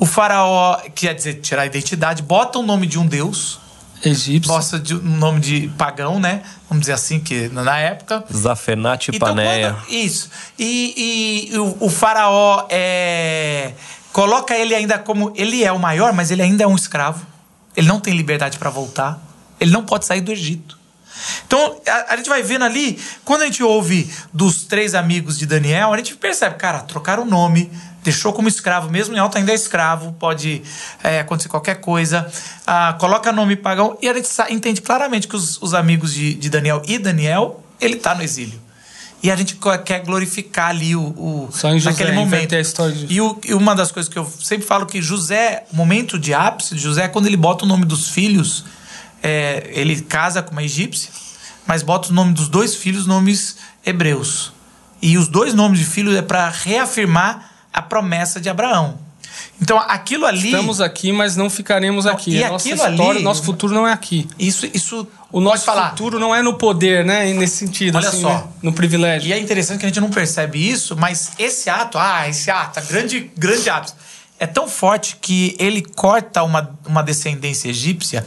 O 0.01 0.07
faraó, 0.07 0.81
quer 0.95 1.15
dizer, 1.15 1.35
tirar 1.41 1.63
a 1.63 1.67
identidade, 1.67 2.23
bota 2.23 2.59
o 2.59 2.63
nome 2.63 2.87
de 2.87 2.99
um 2.99 3.07
deus, 3.07 3.61
Egípcio. 4.03 4.51
bota 4.51 4.79
de 4.79 4.95
um 4.95 4.99
nome 5.19 5.41
de 5.41 5.69
pagão, 5.77 6.19
né? 6.19 6.43
Vamos 6.69 6.81
dizer 6.81 6.95
assim, 6.95 7.21
que 7.21 7.49
na 7.51 7.79
época. 7.79 8.25
Zafenate 8.33 9.11
Então, 9.15 9.29
Paneia. 9.29 9.75
quando- 9.75 9.93
isso. 9.93 10.31
E, 10.59 11.51
e 11.53 11.59
o, 11.59 11.77
o 11.81 11.91
faraó 11.91 12.67
é, 12.71 13.73
coloca 14.13 14.57
ele 14.57 14.75
ainda 14.75 14.99
como. 14.99 15.33
Ele 15.37 15.63
é 15.63 15.71
o 15.71 15.79
maior, 15.79 16.15
mas 16.15 16.31
ele 16.31 16.41
ainda 16.41 16.65
é 16.65 16.67
um 16.67 16.75
escravo. 16.77 17.27
Ele 17.77 17.87
não 17.87 18.01
tem 18.01 18.17
liberdade 18.17 18.59
para 18.59 18.71
voltar. 18.71 19.21
Ele 19.61 19.71
não 19.71 19.85
pode 19.85 20.07
sair 20.07 20.23
do 20.23 20.33
Egito. 20.33 20.79
Então, 21.47 21.77
a, 21.87 22.15
a 22.15 22.17
gente 22.17 22.31
vai 22.31 22.43
vendo 22.43 22.65
ali, 22.65 22.99
quando 23.27 23.43
a 23.43 23.45
gente 23.45 23.63
ouve 23.63 24.11
dos 24.33 24.65
três 24.65 24.95
amigos 24.95 25.37
de 25.37 25.45
Daniel, 25.45 25.93
a 25.93 25.97
gente 25.99 26.17
percebe, 26.17 26.55
cara, 26.57 26.79
trocaram 26.81 27.25
o 27.25 27.27
nome, 27.27 27.71
deixou 28.03 28.33
como 28.33 28.49
escravo, 28.49 28.89
mesmo 28.91 29.15
em 29.15 29.19
alto 29.19 29.37
ainda 29.39 29.53
é 29.53 29.55
escravo, 29.55 30.13
pode 30.19 30.63
é, 31.03 31.21
acontecer 31.21 31.49
qualquer 31.49 31.77
coisa, 31.81 32.31
ah, 32.67 32.97
coloca 32.99 33.31
nome 33.33 33.57
pagão, 33.57 33.97
e 34.01 34.09
a 34.09 34.15
gente 34.15 34.29
entende 34.51 34.81
claramente 34.81 35.29
que 35.29 35.37
os, 35.37 35.61
os 35.61 35.75
amigos 35.75 36.13
de, 36.15 36.35
de 36.35 36.49
Daniel 36.49 36.83
e 36.87 36.99
Daniel, 36.99 37.63
ele 37.81 37.97
tá 37.97 38.15
no 38.15 38.23
exílio. 38.23 38.61
E 39.23 39.31
a 39.31 39.37
gente 39.37 39.59
quer 39.85 40.01
glorificar 40.03 40.71
ali 40.71 40.97
o, 40.97 41.03
o 41.03 41.49
Só 41.53 41.69
em 41.69 41.79
José, 41.79 41.91
naquele 41.91 42.13
momento. 42.13 42.55
a 42.55 42.61
história 42.61 42.95
de- 42.95 43.13
E, 43.13 43.21
o- 43.21 43.39
e 43.45 43.53
uma 43.53 43.75
das 43.75 43.93
coisas 43.93 44.11
que 44.11 44.19
eu 44.19 44.25
sempre 44.43 44.67
falo 44.67 44.87
que 44.87 45.03
José, 45.03 45.65
o 45.71 45.77
momento 45.77 46.19
de 46.19 46.33
ápice 46.33 46.75
de 46.75 46.81
José 46.81 47.05
é 47.05 47.09
quando 47.09 47.27
ele 47.27 47.37
bota 47.37 47.67
o 47.67 47.69
nome 47.69 47.85
dos 47.85 48.09
filhos. 48.09 48.65
é, 49.23 49.69
ele 49.75 50.01
casa 50.01 50.41
com 50.41 50.53
uma 50.53 50.63
egípcia, 50.63 51.11
mas 51.67 51.83
bota 51.83 52.09
o 52.09 52.13
nome 52.15 52.33
dos 52.33 52.49
dois 52.49 52.75
filhos 52.75 53.07
nomes 53.07 53.57
hebreus. 53.85 54.51
E 55.03 55.19
os 55.19 55.29
dois 55.29 55.53
nomes 55.53 55.79
de 55.81 55.85
filhos 55.85 56.17
é 56.17 56.23
para 56.23 56.49
reafirmar 56.49 57.50
a 57.73 57.83
promessa 57.83 58.41
de 58.41 58.49
Abraão. 58.49 58.99
Então 59.63 59.79
aquilo 59.79 60.27
ali. 60.27 60.47
Estamos 60.47 60.81
aqui, 60.81 61.13
mas 61.13 61.37
não 61.37 61.49
ficaremos 61.49 62.05
Não, 62.05 62.13
aqui. 62.13 62.33
e 62.37 62.45
a 62.45 62.49
nossa 62.51 62.69
aquilo 62.69 62.91
história, 62.91 63.11
ali- 63.17 63.23
nosso 63.23 63.43
futuro 63.43 63.73
não 63.73 63.87
é 63.87 63.93
aqui. 63.93 64.29
Isso, 64.39 64.67
isso 64.75 65.07
O 65.31 65.41
nosso 65.41 65.65
falar. 65.65 65.91
futuro 65.91 66.19
não 66.19 66.35
é 66.35 66.43
no 66.43 66.55
poder, 66.55 67.05
né? 67.05 67.33
Nesse 67.33 67.59
sentido, 67.59 67.97
Olha 67.97 68.09
assim, 68.09 68.23
só. 68.23 68.29
né? 68.35 68.45
No 68.63 68.73
privilégio. 68.73 69.29
E 69.29 69.33
é 69.33 69.39
interessante 69.39 69.79
que 69.81 69.87
a 69.87 69.89
gente 69.89 70.01
não 70.01 70.11
percebe 70.11 70.59
isso, 70.69 70.97
mas 70.97 71.33
esse 71.39 71.71
ato, 71.71 71.97
ah, 71.99 72.29
esse 72.29 72.51
ato, 72.51 72.81
grande, 72.89 73.31
grande 73.37 73.71
ato, 73.71 73.95
é 74.39 74.47
tão 74.47 74.67
forte 74.67 75.17
que 75.21 75.55
ele 75.59 75.83
corta 75.83 76.43
uma, 76.43 76.71
uma 76.87 77.03
descendência 77.03 77.69
egípcia 77.69 78.25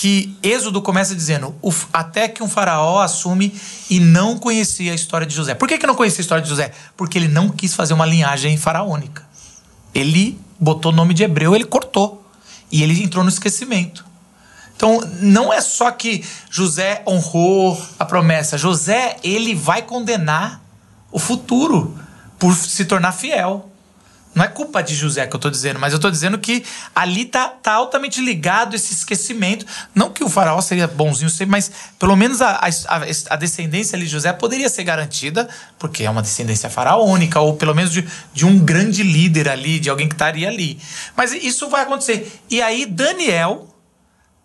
que 0.00 0.34
Êxodo 0.42 0.80
começa 0.80 1.14
dizendo 1.14 1.54
"O 1.60 1.70
f- 1.70 1.86
até 1.92 2.26
que 2.26 2.42
um 2.42 2.48
faraó 2.48 3.00
assume 3.02 3.54
e 3.90 4.00
não 4.00 4.38
conhecia 4.38 4.92
a 4.92 4.94
história 4.94 5.26
de 5.26 5.34
José. 5.34 5.54
Por 5.54 5.68
que, 5.68 5.76
que 5.76 5.86
não 5.86 5.94
conhecia 5.94 6.20
a 6.20 6.22
história 6.22 6.42
de 6.42 6.48
José? 6.48 6.72
Porque 6.96 7.18
ele 7.18 7.28
não 7.28 7.50
quis 7.50 7.74
fazer 7.74 7.92
uma 7.92 8.06
linhagem 8.06 8.56
faraônica. 8.56 9.22
Ele 9.94 10.40
botou 10.58 10.90
o 10.90 10.94
nome 10.94 11.12
de 11.12 11.22
hebreu, 11.22 11.54
ele 11.54 11.64
cortou. 11.66 12.24
E 12.72 12.82
ele 12.82 13.02
entrou 13.02 13.22
no 13.22 13.28
esquecimento. 13.28 14.06
Então, 14.74 15.00
não 15.20 15.52
é 15.52 15.60
só 15.60 15.90
que 15.90 16.24
José 16.50 17.02
honrou 17.06 17.78
a 17.98 18.04
promessa. 18.06 18.56
José, 18.56 19.18
ele 19.22 19.54
vai 19.54 19.82
condenar 19.82 20.62
o 21.12 21.18
futuro 21.18 21.98
por 22.38 22.54
se 22.54 22.86
tornar 22.86 23.12
fiel. 23.12 23.69
Não 24.32 24.44
é 24.44 24.48
culpa 24.48 24.80
de 24.80 24.94
José 24.94 25.26
que 25.26 25.34
eu 25.34 25.38
estou 25.38 25.50
dizendo, 25.50 25.80
mas 25.80 25.92
eu 25.92 25.96
estou 25.96 26.10
dizendo 26.10 26.38
que 26.38 26.64
ali 26.94 27.24
tá, 27.24 27.48
tá 27.48 27.72
altamente 27.72 28.20
ligado 28.20 28.76
esse 28.76 28.92
esquecimento. 28.92 29.66
Não 29.92 30.10
que 30.10 30.22
o 30.22 30.28
faraó 30.28 30.60
seria 30.60 30.86
bonzinho 30.86 31.28
sempre, 31.28 31.46
mas 31.46 31.70
pelo 31.98 32.14
menos 32.14 32.40
a, 32.40 32.60
a, 32.60 32.96
a 33.30 33.36
descendência 33.36 33.96
ali 33.96 34.04
de 34.04 34.12
José 34.12 34.32
poderia 34.32 34.68
ser 34.68 34.84
garantida, 34.84 35.48
porque 35.78 36.04
é 36.04 36.10
uma 36.10 36.22
descendência 36.22 36.70
faraônica, 36.70 37.40
ou 37.40 37.56
pelo 37.56 37.74
menos 37.74 37.92
de, 37.92 38.06
de 38.32 38.46
um 38.46 38.58
grande 38.58 39.02
líder 39.02 39.48
ali, 39.48 39.80
de 39.80 39.90
alguém 39.90 40.08
que 40.08 40.14
estaria 40.14 40.48
ali. 40.48 40.78
Mas 41.16 41.32
isso 41.32 41.68
vai 41.68 41.82
acontecer. 41.82 42.40
E 42.48 42.62
aí, 42.62 42.86
Daniel, 42.86 43.68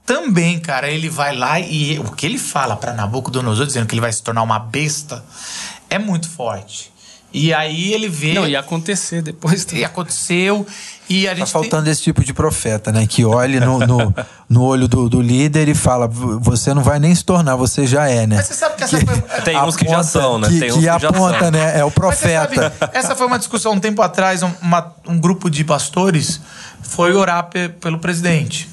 também, 0.04 0.60
cara, 0.60 0.90
ele 0.90 1.10
vai 1.10 1.36
lá 1.36 1.60
e 1.60 2.00
o 2.00 2.12
que 2.12 2.26
ele 2.26 2.40
fala 2.40 2.76
para 2.76 2.94
Nabucodonosor, 2.94 3.68
dizendo 3.68 3.86
que 3.86 3.94
ele 3.94 4.02
vai 4.02 4.12
se 4.12 4.24
tornar 4.24 4.42
uma 4.42 4.58
besta, 4.58 5.24
é 5.90 6.00
muito 6.00 6.28
forte. 6.28 6.95
E 7.38 7.54
aí 7.54 7.94
ele 7.94 8.08
vê. 8.08 8.34
Não, 8.34 8.48
ia 8.48 8.60
acontecer 8.62 9.22
depois. 9.22 9.68
E 9.74 9.84
aconteceu. 9.84 10.66
E 11.10 11.28
a 11.28 11.32
Tá 11.32 11.36
gente. 11.36 11.52
faltando 11.52 11.90
esse 11.90 12.02
tipo 12.02 12.24
de 12.24 12.34
profeta, 12.34 12.92
né? 12.92 13.06
Que 13.06 13.24
olhe 13.26 13.60
no, 13.60 13.78
no, 13.80 14.16
no 14.50 14.64
olho 14.64 14.88
do, 14.88 15.08
do 15.10 15.22
líder 15.22 15.68
e 15.68 15.76
fala: 15.76 16.08
"V- 16.08 16.40
você 16.40 16.74
não 16.74 16.82
vai 16.82 16.98
nem 16.98 17.14
se 17.14 17.24
tornar, 17.26 17.56
você 17.58 17.86
já 17.86 18.10
é, 18.10 18.26
né? 18.26 18.38
Mas 18.38 18.46
você 18.48 18.54
sabe 18.54 18.76
que 18.78 18.84
essa 18.86 18.98
foi. 19.00 19.42
Tem 19.44 19.62
uns 19.62 19.76
que 19.76 19.84
já 19.86 19.92
Aponta- 20.00 20.04
são, 20.10 20.40
né? 20.40 20.48
Que, 20.48 20.60
Tem 20.60 20.70
uns 20.72 20.74
que 20.76 20.80
que 20.80 20.86
já 20.86 20.96
aponta, 20.96 21.40
são. 21.40 21.52
né? 21.52 21.78
É 21.80 21.84
o 21.84 21.88
Mas 21.88 21.94
você 21.94 22.00
profeta. 22.00 22.74
sabe, 22.80 22.92
essa 22.98 23.16
foi 23.16 23.28
uma 23.28 23.38
discussão 23.38 23.74
um 23.74 23.80
tempo 23.80 24.02
atrás. 24.02 24.42
um- 24.42 24.52
uma- 24.62 24.94
um 25.08 25.20
grupo 25.20 25.50
de 25.50 25.64
pastores 25.64 26.40
foi 26.82 27.14
orar 27.14 27.44
pe- 27.50 27.70
pelo 27.70 28.00
presidente. 28.00 28.68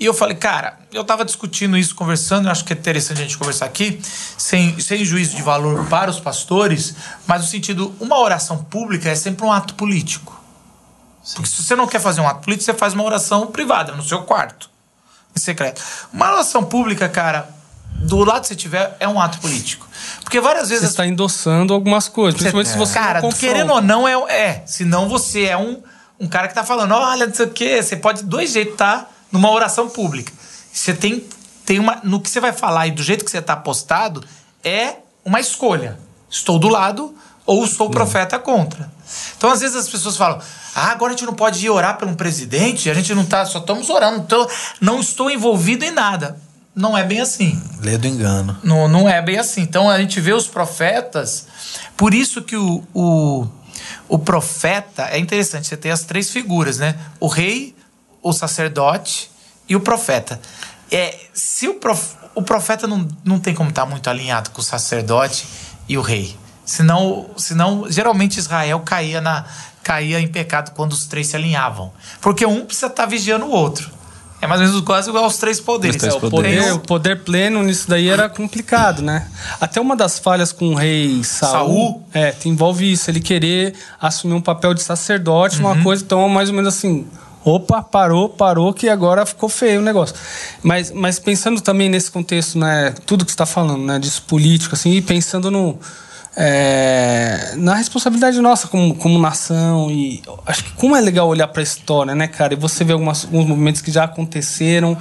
E 0.00 0.06
eu 0.06 0.14
falei, 0.14 0.34
cara, 0.34 0.78
eu 0.90 1.04
tava 1.04 1.26
discutindo 1.26 1.76
isso, 1.76 1.94
conversando, 1.94 2.46
eu 2.46 2.50
acho 2.50 2.64
que 2.64 2.72
é 2.72 2.76
interessante 2.76 3.18
a 3.18 3.22
gente 3.22 3.36
conversar 3.36 3.66
aqui, 3.66 4.00
sem, 4.02 4.80
sem 4.80 5.04
juízo 5.04 5.36
de 5.36 5.42
valor 5.42 5.84
para 5.88 6.10
os 6.10 6.18
pastores, 6.18 6.94
mas 7.26 7.42
no 7.42 7.46
sentido, 7.46 7.94
uma 8.00 8.18
oração 8.18 8.64
pública 8.64 9.10
é 9.10 9.14
sempre 9.14 9.44
um 9.44 9.52
ato 9.52 9.74
político. 9.74 10.42
Porque 11.34 11.50
se 11.50 11.62
você 11.62 11.76
não 11.76 11.86
quer 11.86 12.00
fazer 12.00 12.22
um 12.22 12.26
ato 12.26 12.40
político, 12.40 12.64
você 12.64 12.72
faz 12.72 12.94
uma 12.94 13.04
oração 13.04 13.48
privada, 13.48 13.92
no 13.92 14.02
seu 14.02 14.22
quarto, 14.22 14.70
em 15.36 15.38
secreto. 15.38 15.82
Uma 16.14 16.32
oração 16.32 16.64
pública, 16.64 17.06
cara, 17.06 17.50
do 17.90 18.24
lado 18.24 18.40
que 18.40 18.48
você 18.48 18.56
tiver, 18.56 18.96
é 19.00 19.06
um 19.06 19.20
ato 19.20 19.38
político. 19.38 19.86
Porque 20.24 20.40
várias 20.40 20.70
vezes 20.70 20.80
Você 20.80 20.86
as 20.86 20.92
está 20.92 21.06
endossando 21.06 21.74
algumas 21.74 22.08
coisas, 22.08 22.40
principalmente 22.40 22.70
se 22.70 22.78
você 22.78 22.94
Cara, 22.94 23.20
querendo 23.38 23.74
ou 23.74 23.82
não, 23.82 24.08
é, 24.08 24.14
é. 24.32 24.62
Senão 24.64 25.10
você 25.10 25.42
é 25.42 25.58
um, 25.58 25.82
um 26.18 26.26
cara 26.26 26.48
que 26.48 26.54
tá 26.54 26.64
falando, 26.64 26.94
olha, 26.94 27.26
não 27.26 27.34
sei 27.34 27.44
o 27.44 27.50
quê. 27.50 27.82
Você 27.82 27.96
pode, 27.96 28.22
de 28.22 28.26
dois 28.26 28.52
jeitos, 28.52 28.76
tá 28.76 29.06
numa 29.30 29.50
oração 29.50 29.88
pública. 29.88 30.32
Você 30.72 30.94
tem, 30.94 31.24
tem 31.64 31.78
uma. 31.78 32.00
No 32.02 32.20
que 32.20 32.30
você 32.30 32.40
vai 32.40 32.52
falar 32.52 32.86
e 32.86 32.90
do 32.90 33.02
jeito 33.02 33.24
que 33.24 33.30
você 33.30 33.42
tá 33.42 33.56
postado, 33.56 34.24
é 34.62 34.96
uma 35.24 35.40
escolha. 35.40 35.98
Estou 36.28 36.58
do 36.58 36.68
lado 36.68 37.14
ou 37.44 37.66
sou 37.66 37.90
profeta 37.90 38.38
contra. 38.38 38.90
Então, 39.36 39.50
às 39.50 39.60
vezes, 39.60 39.76
as 39.76 39.88
pessoas 39.88 40.16
falam. 40.16 40.40
Ah, 40.74 40.92
agora 40.92 41.12
a 41.12 41.16
gente 41.16 41.26
não 41.26 41.34
pode 41.34 41.64
ir 41.64 41.70
orar 41.70 41.98
pelo 41.98 42.12
um 42.12 42.14
presidente, 42.14 42.88
a 42.88 42.94
gente 42.94 43.12
não 43.12 43.24
tá, 43.24 43.44
só 43.44 43.58
estamos 43.58 43.90
orando, 43.90 44.18
então 44.18 44.46
não 44.80 45.00
estou 45.00 45.28
envolvido 45.28 45.84
em 45.84 45.90
nada. 45.90 46.38
Não 46.74 46.96
é 46.96 47.02
bem 47.02 47.20
assim. 47.20 47.60
Lê 47.80 47.98
do 47.98 48.06
engano. 48.06 48.56
Não, 48.62 48.86
não 48.86 49.08
é 49.08 49.20
bem 49.20 49.38
assim. 49.38 49.62
Então 49.62 49.90
a 49.90 49.98
gente 49.98 50.20
vê 50.20 50.32
os 50.32 50.46
profetas. 50.46 51.46
Por 51.96 52.14
isso 52.14 52.42
que 52.42 52.56
o, 52.56 52.84
o, 52.94 53.46
o 54.08 54.18
profeta 54.18 55.08
é 55.10 55.18
interessante. 55.18 55.66
Você 55.66 55.76
tem 55.76 55.90
as 55.90 56.02
três 56.02 56.30
figuras, 56.30 56.78
né? 56.78 56.96
O 57.18 57.26
rei, 57.26 57.74
o 58.22 58.32
sacerdote 58.32 59.30
e 59.68 59.74
o 59.76 59.80
profeta. 59.80 60.40
É, 60.90 61.16
se 61.32 61.68
o, 61.68 61.74
prof, 61.74 62.14
o 62.34 62.42
profeta 62.42 62.86
não, 62.86 63.06
não 63.24 63.38
tem 63.38 63.54
como 63.54 63.70
estar 63.70 63.86
muito 63.86 64.08
alinhado 64.10 64.50
com 64.50 64.60
o 64.60 64.64
sacerdote 64.64 65.46
e 65.88 65.96
o 65.96 66.00
rei. 66.02 66.36
Senão, 66.64 67.30
senão 67.36 67.86
geralmente 67.90 68.38
Israel 68.38 68.80
caía, 68.80 69.20
na, 69.20 69.44
caía 69.82 70.20
em 70.20 70.28
pecado 70.28 70.72
quando 70.72 70.92
os 70.92 71.06
três 71.06 71.26
se 71.28 71.36
alinhavam. 71.36 71.92
Porque 72.20 72.44
um 72.46 72.64
precisa 72.64 72.86
estar 72.88 73.06
vigiando 73.06 73.46
o 73.46 73.50
outro. 73.50 73.90
É 74.42 74.46
mais 74.46 74.60
ou 74.60 74.66
menos 74.68 74.80
quase 74.82 75.10
igual 75.10 75.24
aos 75.24 75.36
três 75.36 75.60
poderes. 75.60 75.96
Os 75.96 76.00
três 76.00 76.14
É, 76.14 76.16
o 76.16 76.20
Tem 76.20 76.30
poder, 76.30 76.72
o- 76.72 76.78
poder 76.78 77.22
pleno 77.24 77.62
nisso 77.62 77.88
daí 77.90 78.08
era 78.08 78.26
complicado, 78.28 79.02
né? 79.02 79.28
Até 79.60 79.80
uma 79.80 79.94
das 79.94 80.18
falhas 80.18 80.50
com 80.50 80.70
o 80.70 80.74
rei 80.74 81.22
Saul, 81.22 81.52
Saul? 81.52 82.06
é, 82.14 82.34
envolve 82.46 82.90
isso, 82.90 83.10
ele 83.10 83.20
querer 83.20 83.74
assumir 84.00 84.32
um 84.34 84.40
papel 84.40 84.72
de 84.72 84.82
sacerdote, 84.82 85.60
Uhum. 85.60 85.66
uma 85.70 85.82
coisa, 85.82 86.02
então 86.02 86.26
mais 86.28 86.48
ou 86.48 86.54
menos 86.54 86.74
assim, 86.74 87.06
opa, 87.44 87.82
parou, 87.82 88.28
parou, 88.28 88.72
que 88.72 88.88
agora 88.88 89.24
ficou 89.24 89.48
feio 89.48 89.80
o 89.80 89.84
negócio. 89.84 90.14
Mas, 90.62 90.90
mas 90.90 91.18
pensando 91.18 91.60
também 91.60 91.88
nesse 91.88 92.10
contexto, 92.10 92.58
né, 92.58 92.94
tudo 93.06 93.24
que 93.24 93.30
está 93.30 93.46
falando, 93.46 93.84
né, 93.84 93.98
disso 93.98 94.22
político, 94.22 94.74
assim, 94.74 94.92
e 94.92 95.02
pensando 95.02 95.50
no 95.50 95.78
é, 96.36 97.54
na 97.56 97.74
responsabilidade 97.74 98.40
nossa 98.40 98.68
como, 98.68 98.94
como 98.94 99.18
nação 99.18 99.90
e 99.90 100.22
acho 100.46 100.64
que 100.64 100.72
como 100.72 100.94
é 100.94 101.00
legal 101.00 101.28
olhar 101.28 101.48
para 101.48 101.60
a 101.60 101.62
história, 101.62 102.14
né, 102.14 102.28
cara? 102.28 102.54
E 102.54 102.56
você 102.56 102.84
vê 102.84 102.92
algumas, 102.92 103.24
alguns 103.24 103.46
movimentos 103.46 103.80
que 103.80 103.90
já 103.90 104.04
aconteceram, 104.04 104.96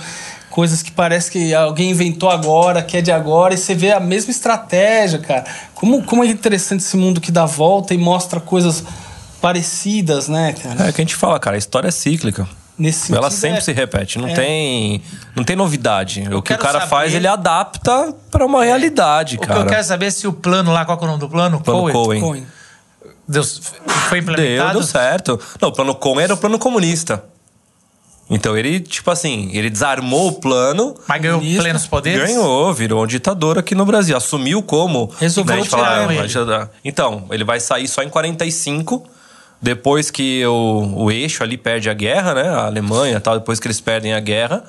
coisas 0.50 0.82
que 0.82 0.92
parece 0.92 1.30
que 1.30 1.54
alguém 1.54 1.92
inventou 1.92 2.30
agora, 2.30 2.82
que 2.82 2.98
é 2.98 3.02
de 3.02 3.12
agora, 3.12 3.54
e 3.54 3.58
você 3.58 3.76
vê 3.76 3.92
a 3.92 4.00
mesma 4.00 4.32
estratégia, 4.32 5.20
cara. 5.20 5.46
Como, 5.76 6.04
como 6.04 6.24
é 6.24 6.28
interessante 6.28 6.82
esse 6.82 6.98
mundo 6.98 7.22
que 7.22 7.32
dá 7.32 7.46
volta 7.46 7.94
e 7.94 7.98
mostra 7.98 8.40
coisas 8.40 8.84
parecidas, 9.42 10.28
né, 10.28 10.54
cara? 10.54 10.88
É 10.88 10.92
que 10.92 11.02
a 11.02 11.04
gente 11.04 11.16
fala, 11.16 11.40
cara, 11.40 11.56
a 11.56 11.58
história 11.60 11.88
é 11.88 11.92
cíclica. 11.92 12.48
nesse 12.78 13.00
sentido. 13.00 13.18
Ela 13.18 13.30
sempre 13.30 13.58
é- 13.58 13.62
se 13.62 13.74
repete, 13.74 14.18
não 14.20 14.30
é. 14.30 14.34
tem 14.34 15.02
não 15.36 15.44
tem 15.44 15.54
novidade. 15.56 16.22
o 16.34 16.42
que 16.42 16.54
o 16.54 16.58
cara 16.58 16.80
saber- 16.80 16.88
faz, 16.90 17.14
ele 17.14 17.28
adapta 17.28 18.16
pra 18.32 18.46
uma 18.46 18.64
realidade, 18.64 19.36
O 19.36 19.40
que 19.42 19.48
cara. 19.48 19.60
eu 19.62 19.66
quero 19.66 19.84
saber 19.84 20.06
é 20.06 20.12
se 20.12 20.26
o 20.28 20.32
plano 20.32 20.72
lá, 20.72 20.86
qual 20.86 20.98
é 20.98 21.04
o 21.04 21.08
nome 21.08 21.20
do 21.20 21.28
plano? 21.28 21.60
Plano 21.60 21.92
Cohen, 21.92 22.22
Cohen. 22.22 22.48
Deus, 23.28 23.62
foi 24.08 24.22
Deu, 24.22 24.32
implementado? 24.34 24.80
deu 24.80 24.84
certo. 24.84 25.40
Não, 25.62 25.70
o 25.70 25.72
plano 25.74 25.94
Cohen 25.94 26.24
era 26.24 26.34
o 26.34 26.38
plano 26.38 26.58
comunista. 26.58 27.22
Então 28.30 28.56
ele, 28.58 28.80
tipo 28.80 29.10
assim, 29.12 29.50
ele 29.54 29.70
desarmou 29.70 30.28
o 30.30 30.32
plano, 30.34 30.96
Mas 31.08 31.22
ganhou 31.22 31.40
plenos 31.42 31.86
poderes? 31.88 32.28
ganhou, 32.30 32.72
virou 32.74 33.04
um 33.04 33.08
ditador 33.08 33.58
aqui 33.58 33.74
no 33.76 33.86
Brasil. 33.86 34.16
Assumiu 34.16 34.62
como. 34.64 35.12
Resolveu 35.20 35.56
né, 35.58 35.62
tirar 35.64 35.78
fala, 36.08 36.14
ele. 36.14 36.70
Então, 36.86 37.26
ele 37.32 37.44
vai 37.44 37.60
sair 37.60 37.88
só 37.88 38.04
em 38.04 38.10
45, 38.10 39.04
depois 39.62 40.10
que 40.10 40.46
o, 40.46 40.94
o 41.06 41.12
eixo 41.12 41.44
ali 41.44 41.58
perde 41.58 41.90
a 41.90 41.94
guerra, 41.94 42.34
né? 42.34 42.50
A 42.50 42.66
Alemanha 42.66 43.18
e 43.18 43.20
tal, 43.20 43.38
depois 43.40 43.60
que 43.60 43.68
eles 43.68 43.82
perdem 43.82 44.14
a 44.14 44.20
guerra. 44.20 44.64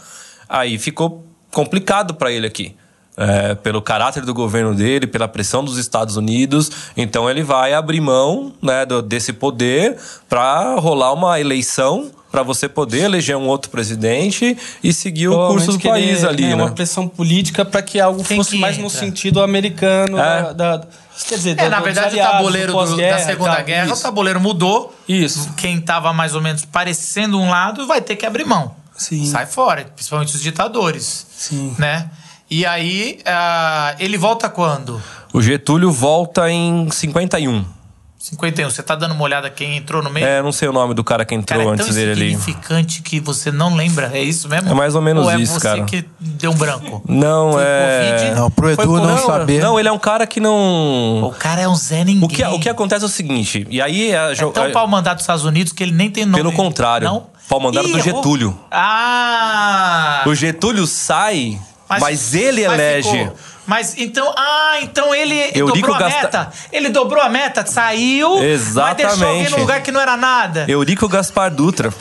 Aí 0.48 0.78
ficou 0.78 1.24
complicado 1.50 2.14
pra 2.14 2.30
ele 2.32 2.46
aqui. 2.46 2.74
É, 3.16 3.54
pelo 3.56 3.82
caráter 3.82 4.24
do 4.24 4.32
governo 4.32 4.74
dele, 4.74 5.06
pela 5.06 5.28
pressão 5.28 5.62
dos 5.62 5.76
Estados 5.76 6.16
Unidos. 6.16 6.70
Então 6.96 7.28
ele 7.28 7.42
vai 7.42 7.74
abrir 7.74 8.00
mão 8.00 8.52
né, 8.62 8.86
do- 8.86 9.02
desse 9.02 9.32
poder 9.32 9.96
para 10.26 10.76
rolar 10.76 11.12
uma 11.12 11.38
eleição 11.38 12.10
para 12.30 12.42
você 12.42 12.66
poder 12.68 13.02
eleger 13.02 13.36
um 13.36 13.46
outro 13.46 13.70
presidente 13.70 14.56
e 14.82 14.92
seguir 14.92 15.28
o 15.28 15.48
curso 15.48 15.72
do 15.72 15.80
país 15.80 16.20
querer, 16.20 16.28
ali, 16.28 16.42
né, 16.44 16.48
né? 16.56 16.62
Uma 16.62 16.70
pressão 16.70 17.08
política 17.08 17.64
para 17.64 17.82
que 17.82 18.00
algo 18.00 18.22
Quem 18.24 18.36
fosse 18.38 18.52
que 18.52 18.58
mais 18.58 18.78
no 18.78 18.88
sentido 18.88 19.42
americano. 19.42 20.16
É. 20.16 20.42
Da, 20.54 20.76
da- 20.76 20.86
quer 21.24 21.36
dizer, 21.36 21.58
É, 21.58 21.64
do- 21.64 21.70
na 21.70 21.80
verdade, 21.80 22.08
aliados, 22.08 22.32
o 22.34 22.36
tabuleiro 22.38 22.72
do 22.72 22.84
do- 22.86 22.96
da 22.96 23.18
Segunda 23.18 23.56
tal. 23.56 23.64
Guerra, 23.64 23.90
o 23.90 23.92
Isso. 23.92 24.02
tabuleiro 24.02 24.40
mudou. 24.40 24.94
Isso. 25.08 25.52
Quem 25.56 25.80
tava 25.80 26.12
mais 26.12 26.34
ou 26.34 26.40
menos 26.40 26.64
parecendo 26.64 27.38
um 27.38 27.48
lado 27.50 27.86
vai 27.86 28.00
ter 28.00 28.16
que 28.16 28.26
abrir 28.26 28.44
mão. 28.44 28.74
Sim. 28.96 29.24
Sai 29.26 29.46
fora, 29.46 29.84
principalmente 29.94 30.34
os 30.34 30.42
ditadores. 30.42 31.26
Sim. 31.36 31.74
Né? 31.78 32.10
E 32.50 32.66
aí, 32.66 33.20
ah, 33.24 33.94
ele 33.98 34.18
volta 34.18 34.48
quando? 34.48 35.00
O 35.32 35.40
Getúlio 35.40 35.90
volta 35.92 36.50
em 36.50 36.90
51. 36.90 37.64
51. 38.22 38.68
Você 38.68 38.82
tá 38.82 38.94
dando 38.94 39.12
uma 39.14 39.24
olhada 39.24 39.48
quem 39.48 39.78
entrou 39.78 40.02
no 40.02 40.10
meio? 40.10 40.26
É, 40.26 40.42
não 40.42 40.52
sei 40.52 40.68
o 40.68 40.72
nome 40.74 40.92
do 40.92 41.02
cara 41.02 41.24
que 41.24 41.34
entrou 41.34 41.58
Cara, 41.58 41.70
é 41.70 41.72
antes 41.72 41.94
dele 41.94 42.12
ali. 42.12 42.32
insignificante 42.34 43.00
que 43.00 43.18
você 43.18 43.50
não 43.50 43.74
lembra. 43.74 44.10
É 44.12 44.22
isso 44.22 44.46
mesmo? 44.46 44.68
É 44.70 44.74
mais 44.74 44.94
ou 44.94 45.00
menos 45.00 45.24
ou 45.24 45.30
é 45.30 45.40
isso, 45.40 45.54
você 45.54 45.60
cara. 45.66 45.84
que 45.84 46.04
deu 46.20 46.50
um 46.50 46.54
branco? 46.54 47.02
Não, 47.08 47.52
Foi 47.52 47.62
é. 47.64 48.10
Covid? 48.18 48.34
Não, 48.38 48.50
pro 48.50 48.74
Foi 48.74 48.84
Edu 48.84 48.96
não 48.98 49.16
Covid? 49.16 49.26
saber. 49.26 49.60
Não, 49.62 49.78
ele 49.80 49.88
é 49.88 49.92
um 49.92 49.98
cara 49.98 50.26
que 50.26 50.38
não. 50.38 51.22
O 51.24 51.34
cara 51.38 51.62
é 51.62 51.68
um 51.68 51.74
Zé 51.74 52.04
Ninguém. 52.04 52.22
O 52.24 52.28
que, 52.28 52.44
o 52.44 52.60
que 52.60 52.68
acontece 52.68 53.02
é 53.04 53.06
o 53.06 53.10
seguinte, 53.10 53.66
e 53.70 53.80
aí 53.80 54.14
a, 54.14 54.32
É 54.32 54.34
tão 54.34 54.64
a- 54.64 54.70
pau 54.70 54.86
mandado 54.86 55.14
dos 55.16 55.22
Estados 55.22 55.46
Unidos 55.46 55.72
que 55.72 55.82
ele 55.82 55.92
nem 55.92 56.10
tem 56.10 56.26
nome. 56.26 56.36
Pelo 56.36 56.52
contrário, 56.52 57.08
Não? 57.08 57.26
pau 57.48 57.58
mandado 57.58 57.88
Ih, 57.88 57.92
do 57.92 57.98
errou. 58.00 58.16
Getúlio. 58.16 58.60
Ah! 58.70 60.22
o 60.26 60.34
Getúlio 60.34 60.86
sai, 60.86 61.58
mas, 61.88 62.34
ele 62.34 62.66
mas 62.68 62.74
elege. 62.78 63.10
ficou. 63.10 63.36
Mas 63.70 63.94
então, 63.96 64.34
ah, 64.36 64.78
então 64.82 65.14
ele 65.14 65.36
Eurico 65.54 65.76
dobrou 65.86 65.94
a 65.94 65.98
Gasta- 66.00 66.22
meta. 66.22 66.52
Ele 66.72 66.88
dobrou 66.88 67.22
a 67.22 67.28
meta, 67.28 67.64
saiu, 67.64 68.30
mas 68.30 68.42
deixou 68.42 68.82
alguém 68.82 69.42
Exatamente. 69.42 69.50
no 69.52 69.58
lugar 69.58 69.80
que 69.80 69.92
não 69.92 70.00
era 70.00 70.16
nada. 70.16 70.64
Eurico 70.66 71.06
Gaspar 71.08 71.52
Dutra. 71.54 71.94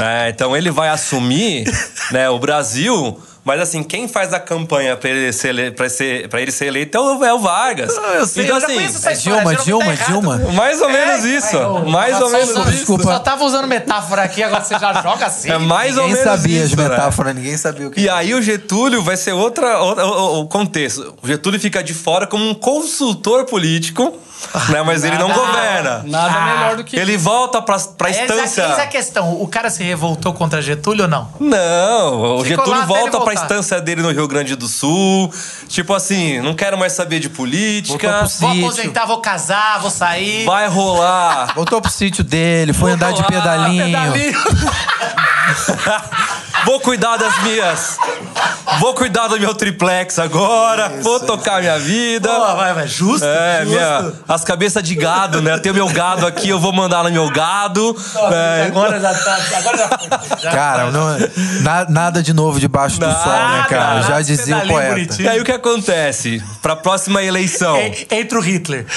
É, 0.00 0.30
então 0.30 0.56
ele 0.56 0.70
vai 0.70 0.88
assumir 0.88 1.64
né, 2.10 2.30
o 2.30 2.38
Brasil, 2.38 3.20
mas 3.44 3.60
assim, 3.60 3.82
quem 3.82 4.06
faz 4.06 4.32
a 4.32 4.38
campanha 4.40 4.96
pra 4.96 5.10
ele 5.10 5.32
ser, 5.32 5.48
ele- 5.48 5.70
pra 5.72 5.88
ser, 5.88 6.28
pra 6.28 6.40
ele 6.40 6.52
ser 6.52 6.66
eleito 6.66 6.96
é 6.96 7.00
o, 7.00 7.24
é 7.24 7.34
o 7.34 7.38
Vargas. 7.38 7.96
Ah, 7.98 8.14
eu 8.14 8.26
sei, 8.26 8.44
então, 8.44 8.58
eu 8.58 8.64
assim, 8.64 8.84
essa 8.84 9.10
É 9.10 9.14
Dilma, 9.14 9.54
Dilma, 9.56 9.96
tá. 9.96 10.04
Dilma. 10.04 10.38
mais 10.54 10.80
ou 10.80 10.88
menos 10.88 11.24
É, 11.24 11.28
isso. 11.28 11.56
é, 11.56 11.62
eu- 11.62 11.84
mais 11.86 12.20
ou 12.20 12.30
menos 12.30 12.50
usando- 12.50 12.68
isso. 12.68 12.76
Desculpa. 12.76 13.04
Só 13.04 13.18
tava 13.18 13.44
usando 13.44 13.66
metáfora 13.66 14.22
aqui, 14.22 14.42
agora 14.42 14.62
você 14.62 14.78
já 14.78 14.92
joga 15.02 15.26
assim. 15.26 15.50
É 15.50 15.58
mais 15.58 15.96
ou 15.96 16.04
Ninguém 16.06 16.22
menos 16.24 16.40
sabia 16.40 16.64
isso, 16.64 16.74
as 16.74 16.80
né? 16.80 16.88
metáforas, 16.88 17.34
ninguém 17.34 17.56
sabia 17.56 17.88
o 17.88 17.90
que 17.90 18.00
E 18.00 18.08
aí 18.08 18.34
o 18.34 18.42
Getúlio 18.42 19.02
vai 19.02 19.16
ser 19.16 19.32
outra, 19.32 19.78
outra 19.80 20.06
o, 20.06 20.40
o 20.40 20.46
contexto. 20.48 21.14
O 21.22 21.26
Getúlio 21.26 21.58
fica 21.60 21.82
de 21.82 21.94
fora 21.94 22.26
como 22.26 22.48
um 22.48 22.54
consultor 22.54 23.44
político, 23.44 24.16
né? 24.68 24.82
Mas 24.82 25.04
ele 25.04 25.16
não 25.18 25.28
nada- 25.28 25.40
governa. 25.40 26.02
Nada 26.06 26.34
Ah, 26.38 26.54
melhor 26.54 26.76
do 26.76 26.84
que 26.84 26.96
Ele 26.96 27.16
volta 27.16 27.60
pra, 27.62 27.78
pra 27.78 28.08
a- 28.08 28.10
instância. 28.10 28.62
Eis 28.66 28.78
a 28.78 28.86
questão. 28.86 29.40
O 29.40 29.46
cara 29.48 29.70
se 29.70 29.82
revoltou 29.82 30.32
contra 30.32 30.60
Getúlio 30.60 31.04
ou 31.04 31.08
não? 31.10 31.28
Não, 31.38 32.38
o 32.38 32.44
Ficou 32.44 32.66
lá 32.66 32.76
Getúlio 32.76 32.78
ele 32.80 32.86
volta 32.86 33.20
pra 33.20 33.31
voltar. 33.34 33.44
instância 33.54 33.80
dele 33.80 34.02
no 34.02 34.10
Rio 34.10 34.26
Grande 34.28 34.54
do 34.56 34.66
Sul. 34.68 35.32
Tipo 35.68 35.94
assim, 35.94 36.40
não 36.40 36.54
quero 36.54 36.76
mais 36.78 36.92
saber 36.92 37.18
de 37.20 37.28
política. 37.28 38.10
Voltou 38.10 38.28
pro 38.28 38.38
Vou 38.38 38.50
Sítio. 38.52 38.66
aposentar, 38.66 39.06
vou 39.06 39.20
casar, 39.20 39.80
vou 39.80 39.90
sair. 39.90 40.44
Vai 40.44 40.68
rolar. 40.68 41.54
Voltou 41.54 41.80
pro 41.80 41.90
sítio 41.90 42.22
dele, 42.24 42.72
foi 42.72 42.92
andar 42.92 43.12
de 43.12 43.22
rolar, 43.22 43.30
pedalinho. 43.30 44.36
Vou 46.64 46.80
cuidar 46.80 47.16
das 47.16 47.36
minhas. 47.42 47.96
Vou 48.78 48.94
cuidar 48.94 49.28
do 49.28 49.38
meu 49.38 49.54
triplex 49.54 50.18
agora. 50.18 50.88
vou 51.02 51.20
tocar 51.20 51.60
minha 51.60 51.78
vida. 51.78 52.28
Pô, 52.28 52.56
vai, 52.56 52.72
vai. 52.74 52.86
Justo? 52.86 53.24
É, 53.26 53.60
justo. 53.64 53.70
minha, 53.70 54.12
as 54.28 54.44
cabeças 54.44 54.82
de 54.82 54.94
gado, 54.94 55.40
né? 55.42 55.58
Tem 55.58 55.72
o 55.72 55.74
meu 55.74 55.88
gado 55.88 56.26
aqui, 56.26 56.48
eu 56.48 56.58
vou 56.60 56.72
mandar 56.72 57.04
no 57.04 57.10
meu 57.10 57.28
gado. 57.30 57.96
É, 58.32 58.64
Agora 58.66 59.00
já 59.00 59.12
tá. 59.14 59.38
Agora 59.58 59.76
já 59.78 59.88
foi. 59.88 60.38
Já 60.40 60.50
Cara, 60.52 60.90
não, 60.90 61.18
na- 61.62 61.86
nada 61.88 62.22
de 62.22 62.32
novo 62.32 62.58
debaixo 62.60 62.98
do 62.98 63.06
sol, 63.06 63.32
né, 63.32 63.38
Nada, 63.56 63.68
cara? 63.68 63.94
nada, 63.94 64.02
Já 64.08 64.20
dizia 64.22 64.58
o 64.58 64.66
poeta. 64.68 64.90
bonitinho. 64.90 65.26
E 65.26 65.28
aí 65.28 65.40
o 65.40 65.44
que 65.44 65.52
acontece? 65.52 66.42
Pra 66.62 66.76
próxima 66.76 67.22
eleição. 67.22 67.76
En- 67.76 68.06
Entra 68.10 68.38
o 68.38 68.42
Hitler. 68.42 68.86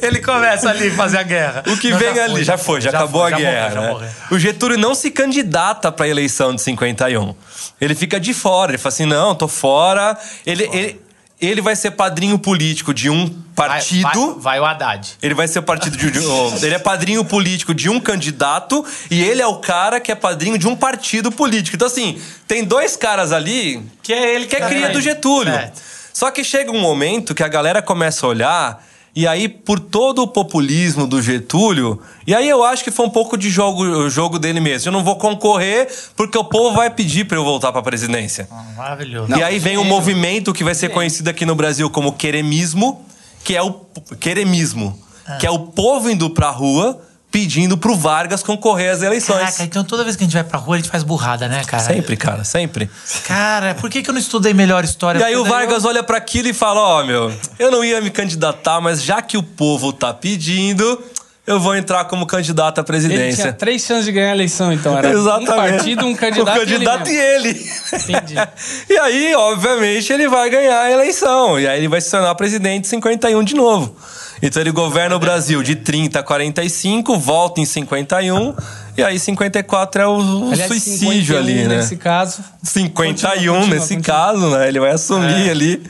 Ele 0.00 0.20
começa 0.20 0.70
ali 0.70 0.88
a 0.88 0.94
fazer 0.94 1.18
a 1.18 1.22
guerra. 1.22 1.62
O 1.66 1.76
que 1.76 1.90
Não, 1.90 1.98
vem 1.98 2.14
já 2.14 2.24
ali, 2.24 2.32
foi, 2.34 2.44
já 2.44 2.58
foi, 2.58 2.80
já, 2.80 2.90
acabou 2.90 3.22
foi, 3.22 3.32
a 3.32 3.36
já 3.36 3.42
guerra. 3.42 3.74
morreu, 3.80 3.98
já 4.00 4.06
né? 4.06 4.12
O 4.30 4.38
Getúlio 4.38 4.78
não 4.78 4.94
se 4.94 5.07
candidata 5.10 5.90
pra 5.92 6.08
eleição 6.08 6.54
de 6.54 6.62
51. 6.62 7.34
Ele 7.80 7.94
fica 7.94 8.18
de 8.18 8.32
fora, 8.34 8.72
ele 8.72 8.78
fala 8.78 8.92
assim: 8.94 9.06
não, 9.06 9.34
tô 9.34 9.48
fora. 9.48 10.18
Ele, 10.46 10.64
ele, 10.72 11.00
ele 11.40 11.60
vai 11.60 11.76
ser 11.76 11.92
padrinho 11.92 12.38
político 12.38 12.92
de 12.92 13.08
um 13.08 13.26
Vai- 13.54 13.68
partido. 13.68 14.32
Vai, 14.34 14.58
vai 14.58 14.60
o 14.60 14.64
Haddad. 14.64 15.16
Ele 15.22 15.34
vai 15.34 15.46
ser 15.46 15.62
partido 15.62 15.96
de, 15.96 16.10
de- 16.10 16.18
oh, 16.26 16.52
ele 16.62 16.74
é 16.74 16.78
padrinho 16.78 17.24
político 17.24 17.72
de 17.74 17.88
um 17.88 18.00
candidato 18.00 18.84
e 19.10 19.22
ele 19.22 19.40
é 19.40 19.46
o 19.46 19.56
cara 19.56 20.00
que 20.00 20.10
é 20.10 20.14
padrinho 20.14 20.58
de 20.58 20.66
um 20.66 20.74
partido 20.76 21.30
político. 21.30 21.76
Então 21.76 21.86
assim, 21.86 22.20
tem 22.46 22.64
dois 22.64 22.96
caras 22.96 23.32
ali 23.32 23.82
que 24.02 24.12
é 24.12 24.34
ele 24.34 24.46
que 24.46 24.56
é 24.56 24.60
cria 24.66 24.88
do 24.90 25.00
Getúlio. 25.00 25.52
Certo. 25.52 25.80
Só 26.12 26.30
que 26.32 26.42
chega 26.42 26.72
um 26.72 26.80
momento 26.80 27.32
que 27.34 27.44
a 27.44 27.48
galera 27.48 27.80
começa 27.80 28.26
a 28.26 28.28
olhar 28.28 28.84
e 29.18 29.26
aí 29.26 29.48
por 29.48 29.80
todo 29.80 30.22
o 30.22 30.28
populismo 30.28 31.04
do 31.04 31.20
Getúlio, 31.20 32.00
e 32.24 32.32
aí 32.32 32.48
eu 32.48 32.62
acho 32.62 32.84
que 32.84 32.90
foi 32.92 33.04
um 33.04 33.10
pouco 33.10 33.36
de 33.36 33.50
jogo, 33.50 33.82
o 33.82 34.08
jogo 34.08 34.38
dele 34.38 34.60
mesmo. 34.60 34.90
Eu 34.90 34.92
não 34.92 35.02
vou 35.02 35.16
concorrer 35.16 35.88
porque 36.14 36.38
o 36.38 36.44
povo 36.44 36.76
vai 36.76 36.88
pedir 36.88 37.24
pra 37.26 37.36
eu 37.36 37.42
voltar 37.42 37.72
pra 37.72 37.82
presidência. 37.82 38.48
Maravilhoso. 38.76 39.36
E 39.36 39.42
aí 39.42 39.58
vem 39.58 39.76
um 39.76 39.82
movimento 39.82 40.52
que 40.52 40.62
vai 40.62 40.72
ser 40.72 40.90
conhecido 40.90 41.26
aqui 41.26 41.44
no 41.44 41.56
Brasil 41.56 41.90
como 41.90 42.12
queremismo, 42.12 43.04
que 43.42 43.56
é 43.56 43.60
o 43.60 43.72
queremismo, 44.20 44.96
que 45.40 45.46
é 45.48 45.50
o 45.50 45.58
povo 45.58 46.08
indo 46.08 46.30
pra 46.30 46.50
rua 46.50 47.02
pedindo 47.30 47.76
pro 47.76 47.94
Vargas 47.94 48.42
concorrer 48.42 48.90
às 48.90 49.02
eleições. 49.02 49.38
Caraca, 49.38 49.62
então 49.62 49.84
toda 49.84 50.02
vez 50.02 50.16
que 50.16 50.24
a 50.24 50.26
gente 50.26 50.34
vai 50.34 50.44
pra 50.44 50.58
rua, 50.58 50.76
a 50.76 50.78
gente 50.78 50.90
faz 50.90 51.02
burrada, 51.02 51.46
né, 51.48 51.62
cara? 51.64 51.82
Sempre, 51.82 52.16
cara, 52.16 52.44
sempre. 52.44 52.90
Cara, 53.24 53.74
por 53.74 53.90
que, 53.90 54.02
que 54.02 54.08
eu 54.10 54.14
não 54.14 54.20
estudei 54.20 54.54
melhor 54.54 54.84
história? 54.84 55.18
E 55.18 55.22
aí 55.22 55.36
o 55.36 55.44
Vargas 55.44 55.84
olha 55.84 56.02
pra 56.02 56.16
aquilo 56.18 56.48
e 56.48 56.52
fala: 56.54 56.80
Ó, 56.80 57.04
meu, 57.04 57.32
eu 57.58 57.70
não 57.70 57.84
ia 57.84 58.00
me 58.00 58.10
candidatar, 58.10 58.80
mas 58.80 59.02
já 59.02 59.20
que 59.20 59.36
o 59.36 59.42
povo 59.42 59.92
tá 59.92 60.12
pedindo, 60.14 61.02
eu 61.46 61.60
vou 61.60 61.76
entrar 61.76 62.04
como 62.06 62.26
candidato 62.26 62.78
à 62.78 62.80
Ele 62.80 62.86
presidência. 62.86 63.42
tinha 63.44 63.52
três 63.52 63.82
chances 63.82 64.04
de 64.06 64.12
ganhar 64.12 64.30
a 64.30 64.34
eleição, 64.34 64.72
então. 64.72 64.96
Era 64.96 65.10
Exatamente. 65.10 65.50
um 65.50 65.56
partido, 65.56 66.06
um 66.06 66.14
candidato, 66.14 66.56
O 66.56 66.60
candidato 66.60 67.08
e 67.08 67.12
e 67.12 67.16
ele. 67.18 67.48
ele. 67.48 67.70
Entendi. 67.94 68.34
e 68.90 68.98
aí, 68.98 69.34
obviamente, 69.34 70.12
ele 70.12 70.28
vai 70.28 70.50
ganhar 70.50 70.80
a 70.80 70.90
eleição. 70.90 71.58
E 71.58 71.66
aí 71.66 71.78
ele 71.78 71.88
vai 71.88 72.00
se 72.00 72.10
tornar 72.10 72.34
presidente 72.34 72.86
em 72.86 72.88
51 72.90 73.42
de 73.44 73.54
novo. 73.54 73.94
Então 74.40 74.60
ele 74.62 74.70
governa 74.70 75.16
o 75.16 75.18
Brasil 75.18 75.62
de 75.62 75.74
30 75.76 76.20
a 76.20 76.22
45, 76.22 77.18
volta 77.18 77.60
em 77.60 77.64
51. 77.64 78.54
E 78.96 79.02
aí 79.02 79.18
54 79.18 80.02
é 80.02 80.06
o, 80.06 80.10
o 80.48 80.52
Aliás, 80.52 80.68
suicídio 80.68 81.36
51 81.36 81.38
ali, 81.38 81.54
né? 81.68 81.76
Nesse 81.76 81.96
caso. 81.96 82.42
51 82.62 82.90
Continua, 82.92 83.30
continua, 83.58 83.66
nesse 83.74 83.96
continua. 83.96 84.16
caso, 84.16 84.50
né? 84.50 84.68
Ele 84.68 84.80
vai 84.80 84.90
assumir 84.92 85.50
ali. 85.50 85.82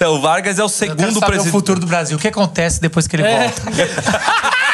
É, 0.00 0.06
o 0.06 0.20
Vargas 0.20 0.58
é 0.58 0.64
o 0.64 0.68
segundo 0.68 0.98
saber 1.14 1.16
o 1.18 1.26
presidente. 1.26 1.50
futuro 1.52 1.80
do 1.80 1.86
Brasil. 1.86 2.16
O 2.16 2.20
que 2.20 2.28
acontece 2.28 2.80
depois 2.80 3.06
que 3.08 3.16
ele 3.16 3.24
É. 3.24 3.48
volta? 3.48 3.62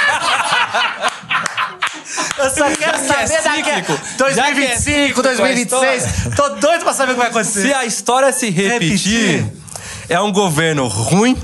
Eu 2.36 2.50
só 2.50 2.64
quero 2.76 2.98
saber 2.98 3.28
daqui 3.42 3.64
cíclico. 3.64 4.00
2025, 4.18 4.54
que 4.54 4.66
é 4.66 4.76
cíclico 4.76 5.20
a 5.20 5.22
2026. 5.22 6.04
Tô 6.36 6.48
doido 6.56 6.82
pra 6.84 6.92
saber 6.92 7.12
o 7.12 7.14
que 7.14 7.20
vai 7.20 7.30
acontecer. 7.30 7.62
Se 7.68 7.72
a 7.72 7.84
história 7.86 8.32
se 8.32 8.50
repetir, 8.50 8.80
Repetir. 9.42 9.52
É 10.08 10.20
um 10.20 10.32
governo 10.32 10.86
ruim, 10.88 11.36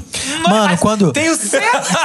Mano, 0.48 0.68
Mas 0.70 0.80
quando- 0.80 1.12
Tenho 1.12 1.34
certeza. 1.36 1.98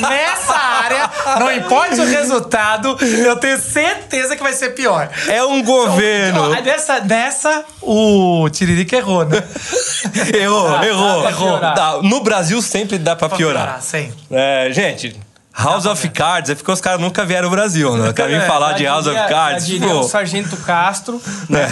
Nessa 0.00 0.54
área, 0.54 1.10
não 1.38 1.50
importa 1.52 2.02
o 2.02 2.04
resultado, 2.06 2.96
eu 3.00 3.36
tenho 3.36 3.58
certeza 3.58 4.36
que 4.36 4.42
vai 4.42 4.52
ser 4.52 4.70
pior. 4.70 5.08
é 5.28 5.42
um 5.44 5.62
governo. 5.62 6.50
Ó, 6.52 6.60
Nessa, 6.60 7.00
nessa, 7.00 7.64
o 7.80 8.48
Tiririca 8.50 8.96
errou, 8.96 9.24
né? 9.24 9.42
Errou, 10.38 10.82
errou. 10.82 11.22
dá 11.22 11.28
pra 11.28 11.36
piorar. 11.38 11.74
Dá. 11.74 12.02
No 12.02 12.20
Brasil 12.22 12.60
sempre 12.60 12.98
dá 12.98 13.16
pra 13.16 13.28
piorar. 13.30 13.80
Sim. 13.80 14.12
É, 14.30 14.68
gente, 14.72 15.18
House 15.56 15.84
of 15.84 16.08
Cards 16.10 16.48
é 16.50 16.54
porque 16.54 16.70
os 16.70 16.80
caras 16.80 17.00
nunca 17.00 17.24
vieram 17.26 17.46
ao 17.48 17.50
Brasil, 17.50 17.96
né? 17.96 18.12
Querem 18.12 18.38
vir 18.38 18.46
falar 18.46 18.72
de 18.74 18.84
House 18.84 19.04
diria- 19.04 19.20
of 19.24 19.28
Cards. 19.28 19.66
diria 19.66 19.88
tipo, 19.88 20.00
o 20.00 20.02
Sargento 20.04 20.56
Castro, 20.58 21.20
né? 21.48 21.70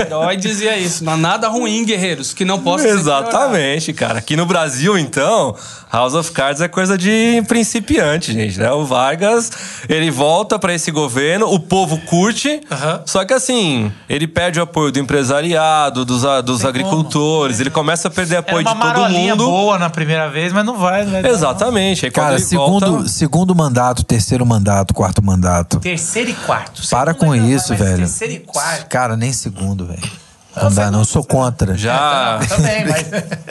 Herói 0.00 0.36
dizia 0.36 0.76
isso. 0.78 1.04
Não 1.04 1.12
há 1.12 1.16
nada 1.16 1.48
ruim, 1.48 1.84
guerreiros, 1.84 2.32
que 2.32 2.44
não 2.44 2.60
possa. 2.60 2.88
Exatamente, 2.88 3.92
cara. 3.92 4.18
Aqui 4.18 4.36
no 4.36 4.46
Brasil, 4.46 4.96
então, 4.96 5.54
House 5.92 6.14
of 6.14 6.30
Cards 6.32 6.60
é 6.62 6.68
coisa 6.68 6.96
de 6.96 7.42
principiante, 7.48 8.32
gente, 8.32 8.58
né? 8.58 8.70
O 8.72 8.84
Vargas, 8.84 9.50
ele 9.88 10.10
volta 10.10 10.58
pra 10.58 10.72
esse 10.72 10.90
governo, 10.90 11.52
o 11.52 11.58
povo 11.60 11.98
curte, 12.06 12.60
só 13.04 13.24
que 13.24 13.34
assim, 13.34 13.92
ele 14.08 14.26
perde 14.26 14.58
o 14.58 14.62
apoio 14.62 14.90
do 14.92 14.98
empresariado, 14.98 16.04
dos, 16.04 16.22
dos 16.44 16.64
agricultores, 16.64 17.60
ele 17.60 17.70
começa 17.70 18.08
a 18.08 18.10
perder 18.10 18.36
Era 18.36 18.40
apoio 18.40 18.66
uma 18.66 18.74
de 18.74 18.94
todo 18.94 19.08
mundo. 19.10 19.44
boa 19.46 19.78
na 19.78 19.90
primeira 19.90 20.28
vez, 20.28 20.52
mas 20.52 20.64
não 20.64 20.76
vai, 20.76 21.04
não. 21.04 21.18
Exatamente. 21.28 22.04
Aí 22.06 22.10
quando 22.10 22.24
Cara, 22.26 22.36
ele 22.36 22.44
segundo, 22.44 22.86
volta- 22.92 23.07
segundo 23.08 23.54
mandato, 23.54 24.04
terceiro 24.04 24.44
mandato, 24.44 24.94
quarto 24.94 25.22
mandato. 25.22 25.80
Terceiro 25.80 26.30
e 26.30 26.34
quarto. 26.34 26.86
Para 26.88 27.14
com 27.14 27.34
isso, 27.34 27.74
velho. 27.74 27.98
Terceiro 27.98 28.34
e 28.34 28.38
quarto. 28.40 28.86
Cara, 28.88 29.16
nem 29.16 29.32
segundo, 29.32 29.86
velho. 29.86 30.27
Não 30.56 30.72
dá, 30.72 30.90
não. 30.90 31.04
Sou 31.04 31.22
contra. 31.22 31.76
já, 31.76 32.40
Também, 32.48 32.84
mas. 32.86 33.06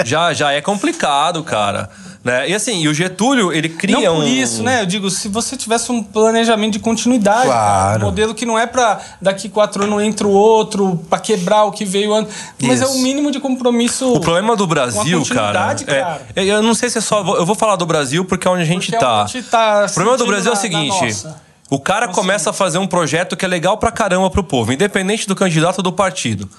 já, 0.07 0.33
já 0.33 0.51
é 0.51 0.61
complicado, 0.61 1.43
cara. 1.43 1.89
Né? 2.23 2.49
E 2.49 2.53
assim, 2.55 2.81
e 2.81 2.87
o 2.89 2.93
Getúlio, 2.93 3.53
ele 3.53 3.69
cria 3.69 3.95
Não 3.95 4.15
por 4.17 4.23
um... 4.23 4.27
isso, 4.27 4.61
né? 4.61 4.81
Eu 4.81 4.85
digo, 4.85 5.09
se 5.09 5.29
você 5.29 5.55
tivesse 5.55 5.89
um 5.93 6.03
planejamento 6.03 6.73
de 6.73 6.79
continuidade, 6.79 7.45
Claro. 7.45 7.91
cara, 7.93 7.99
um 8.03 8.05
modelo 8.05 8.35
que 8.35 8.45
não 8.45 8.59
é 8.59 8.65
pra 8.67 8.99
daqui 9.21 9.47
quatro 9.47 9.83
anos 9.83 10.03
entra 10.03 10.27
o 10.27 10.31
outro, 10.31 10.97
pra 11.09 11.19
quebrar 11.19 11.63
o 11.63 11.71
que 11.71 11.85
veio 11.85 12.13
antes, 12.13 12.33
mas 12.61 12.81
é 12.81 12.83
Isso. 12.83 12.95
o 12.97 13.01
mínimo 13.01 13.31
de 13.31 13.39
compromisso. 13.39 14.11
O 14.11 14.19
problema 14.19 14.57
do 14.57 14.67
Brasil, 14.67 15.23
cara, 15.27 15.71
é- 15.71 15.85
cara. 15.85 16.21
é- 16.35 16.43
eu 16.43 16.61
não 16.61 16.73
sei 16.73 16.89
se 16.89 16.97
é 16.97 17.01
só. 17.01 17.19
Eu 17.37 17.45
vou 17.45 17.55
falar 17.55 17.77
do 17.77 17.85
Brasil 17.85 18.25
porque 18.25 18.45
é 18.45 18.51
onde 18.51 18.63
a 18.63 18.65
gente 18.65 18.91
Porque 18.91 18.95
é 19.05 19.07
tá. 19.07 19.25
gente 19.27 19.43
tá 19.47 19.85
o 19.89 19.93
problema 19.93 20.17
do 20.17 20.25
Brasil 20.25 20.49
é 20.49 20.51
o 20.51 20.55
na- 20.55 20.61
seguinte: 20.61 21.23
na 21.23 21.35
o 21.69 21.79
cara 21.79 22.09
começa 22.09 22.49
a 22.49 22.53
fazer 22.53 22.77
um 22.77 22.87
projeto 22.87 23.37
que 23.37 23.45
é 23.45 23.47
legal 23.47 23.77
pra 23.77 23.91
caramba 23.91 24.29
pro 24.29 24.43
povo, 24.43 24.73
independente 24.73 25.27
do 25.29 25.35
candidato 25.35 25.77
ou 25.77 25.83
do 25.83 25.93
partido. 25.93 26.49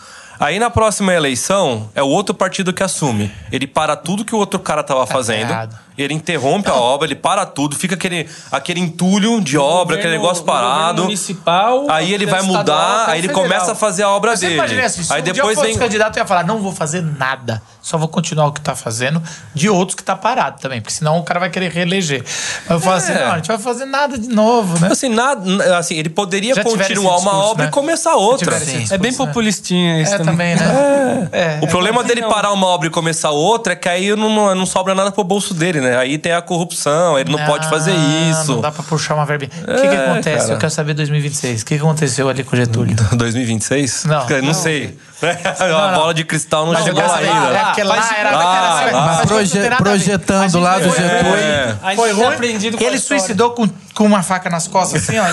Aí 0.41 0.59
na 0.59 0.71
próxima 0.71 1.13
eleição 1.13 1.91
é 1.95 2.03
o 2.03 2.07
outro 2.07 2.35
partido 2.35 2.73
que 2.73 2.83
assume. 2.83 3.33
Ele 3.51 3.67
para 3.67 3.97
tudo 3.97 4.25
que 4.25 4.35
o 4.35 4.39
outro 4.39 4.61
cara 4.61 4.83
tava 4.83 5.07
fazendo. 5.07 5.51
errado. 5.51 5.88
Ele 5.99 6.15
interrompe 6.15 6.71
a 6.71 6.75
obra, 6.75 7.07
ele 7.09 7.15
para 7.17 7.45
tudo, 7.45 7.75
fica 7.77 7.95
aquele, 7.97 8.29
aquele 8.53 8.81
entulho 8.81 9.41
de 9.41 9.59
obra, 9.59 9.97
aquele 9.97 10.17
governo- 10.17 10.23
negócio 10.23 10.45
no 10.45 10.53
governo 10.53 10.69
parado. 10.77 11.03
municipal, 11.05 11.87
aí 11.91 12.15
ele 12.15 12.25
vai 12.27 12.41
mudar, 12.43 13.09
aí 13.09 13.19
ele 13.19 13.29
federal. 13.29 13.43
começa 13.43 13.73
a 13.73 13.75
fazer 13.75 14.03
a 14.05 14.09
obra 14.11 14.37
Você 14.37 14.47
dele. 14.47 14.55
imaginei 14.59 14.85
assim, 14.85 15.03
se 15.03 15.13
aí 15.13 15.21
um 15.21 15.25
depois 15.25 15.55
fosse 15.57 15.69
vem. 15.71 15.79
candidato, 15.79 16.17
ia 16.17 16.25
falar, 16.27 16.45
não 16.45 16.59
vou 16.61 16.73
fazer 16.73 17.03
nada. 17.03 17.61
Só 17.83 17.97
vou 17.97 18.09
continuar 18.09 18.47
o 18.49 18.53
que 18.53 18.61
tá 18.61 18.77
fazendo 18.77 19.23
de 19.55 19.69
outros 19.69 19.95
que 19.95 20.03
tá 20.03 20.15
parado 20.15 20.61
também. 20.61 20.79
Porque 20.81 20.93
senão 20.93 21.19
o 21.19 21.23
cara 21.23 21.41
vai 21.41 21.49
querer 21.49 21.71
reeleger. 21.73 22.23
Mas 22.23 22.71
eu 22.71 22.81
falo 22.81 22.97
assim, 22.97 23.13
É. 23.13 23.25
não, 23.25 23.33
a 23.33 23.37
gente 23.37 23.47
vai 23.49 23.57
fazer 23.59 23.87
nada 23.87 24.19
de 24.19 24.29
novo, 24.29 24.79
né? 24.79 24.89
Assim, 24.93 25.09
nada, 25.09 25.79
assim, 25.79 25.95
ele 25.97 26.11
poderia 26.11 26.55
Já 26.55 26.63
continuar 26.63 26.85
esse 26.91 26.99
uma 26.99 27.15
discurso, 27.17 27.37
obra 27.51 27.65
né? 27.65 27.69
e 27.71 27.73
começar 27.73 28.15
outra. 28.15 28.59
discurso. 28.59 28.93
É 28.95 28.99
bem 28.99 29.11
né? 29.11 29.17
populistinha 29.17 30.03
isso 30.03 30.15
É 30.15 30.19
também, 30.19 30.55
né? 30.55 31.29
É. 31.33 31.59
O 31.63 31.67
problema 31.67 32.05
dele 32.05 32.21
não. 32.21 32.29
parar 32.29 32.53
uma 32.53 32.67
obra 32.67 32.89
e 32.89 32.91
começar 32.91 33.31
outra 33.31 33.73
é 33.73 33.77
que 33.77 33.89
aí 33.89 34.15
não, 34.15 34.55
não 34.55 34.67
sobra 34.67 34.95
nada 34.95 35.11
pro 35.11 35.25
bolso 35.25 35.55
dele, 35.55 35.81
né? 35.81 35.88
Aí 35.97 36.19
tem 36.19 36.33
a 36.33 36.43
corrupção, 36.43 37.19
ele 37.19 37.31
não, 37.31 37.45
pode 37.47 37.69
fazer 37.69 37.93
Ah, 37.93 38.31
isso. 38.31 38.53
Não 38.53 38.61
dá 38.61 38.71
pra 38.73 38.83
puxar 38.83 39.15
uma 39.15 39.25
verbinha. 39.27 39.51
O 39.63 39.75
que, 39.75 39.89
que 39.89 39.95
É, 39.95 40.05
acontece? 40.11 40.39
cara. 40.43 40.53
Eu 40.55 40.59
quero 40.59 40.73
saber 40.73 40.95
2026. 40.95 41.63
O 41.63 41.65
que, 41.65 41.75
que 41.77 41.81
aconteceu 41.81 42.29
ali 42.29 42.45
com 42.45 42.55
o 42.55 42.59
Getúlio? 42.59 42.97
2026? 43.17 44.05
Não. 44.05 44.27
não, 44.29 44.43
Não. 44.43 44.55
sei. 44.55 44.99
a 45.59 45.67
não. 45.69 45.95
bola 45.99 46.15
de 46.15 46.25
cristal 46.25 46.67
não 46.67 46.81
chegou 46.83 47.03
lá 47.05 47.17
ainda. 47.17 47.31
é 47.31 47.33
lá 47.33 47.51
era 47.51 47.59
Ah, 47.61 47.65
daquela- 47.65 47.95
lá. 47.95 49.11
não 49.11 49.17
tem 49.19 49.27
proje- 49.27 49.67
a 49.69 49.77
projetando 49.77 50.57
A 50.57 50.61
lá 50.61 50.79
do 50.79 50.91
foi- 50.91 51.03
Getúlio. 51.03 51.35
É. 51.37 51.77
A 51.83 51.87
gente 51.89 51.97
Foi 51.97 52.13
ruim. 52.13 52.27
aprendido 52.27 52.79
com 52.79 52.85
a 52.85 52.87
Ele 52.87 52.99
suicidou 52.99 53.51
com, 53.51 53.69
com 53.95 54.05
uma 54.05 54.23
faca 54.23 54.49
nas 54.49 54.69
costas, 54.69 55.03
assim, 55.03 55.19
ó. 55.19 55.25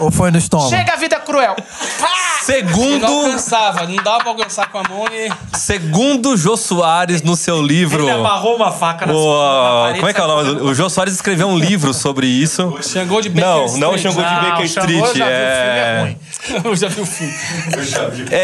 Ou 0.00 0.10
foi 0.10 0.30
no 0.30 0.36
estômago? 0.38 0.68
Chega 0.70 0.92
a 0.92 0.96
vida 0.96 1.16
cruel. 1.20 1.56
Pá! 2.00 2.08
Ele 2.48 2.62
não 2.62 2.70
Segundo, 2.72 3.04
alcançava, 3.06 3.86
não 3.86 3.96
dava 3.96 4.18
pra 4.20 4.28
alcançar 4.30 4.70
com 4.70 4.78
a 4.78 4.82
mão 4.88 5.04
e. 5.12 5.30
segundo 5.56 6.36
Jô 6.36 6.56
Soares 6.56 7.22
no 7.22 7.36
seu 7.36 7.60
livro. 7.62 8.02
Ele 8.02 8.10
amarrou 8.10 8.56
uma 8.56 8.70
faca 8.72 9.06
nas 9.06 9.16
O, 9.16 9.18
na 9.42 9.80
parede, 9.82 9.98
como 9.98 10.10
é 10.10 10.12
que 10.14 10.20
é 10.20 10.24
o 10.24 10.26
nome? 10.28 10.50
O 10.62 10.74
Jô 10.74 10.88
Soares 10.88 11.14
escreveu 11.14 11.48
um 11.48 11.58
livro 11.58 11.92
sobre 11.94 12.26
isso. 12.26 12.76
Xangô 12.82 13.20
de 13.20 13.28
Baker 13.28 13.44
Não, 13.48 13.64
Street. 13.66 13.80
não 13.80 13.94
o 13.94 13.98
Xangô 13.98 14.22
de 14.22 14.30
Não, 14.34 14.42
Baker 14.42 14.68
Xangô, 14.68 14.86
Street. 14.86 14.86
já 14.86 14.86
vi, 14.86 15.00
o 15.02 15.06
filme 15.06 15.24
é 15.30 15.96
é... 15.96 16.00
ruim. 16.02 16.18
Eu 16.64 16.76
já 16.76 16.88
vi 16.88 17.00
o 17.00 17.06
filme. 17.06 17.34
É, 18.30 18.36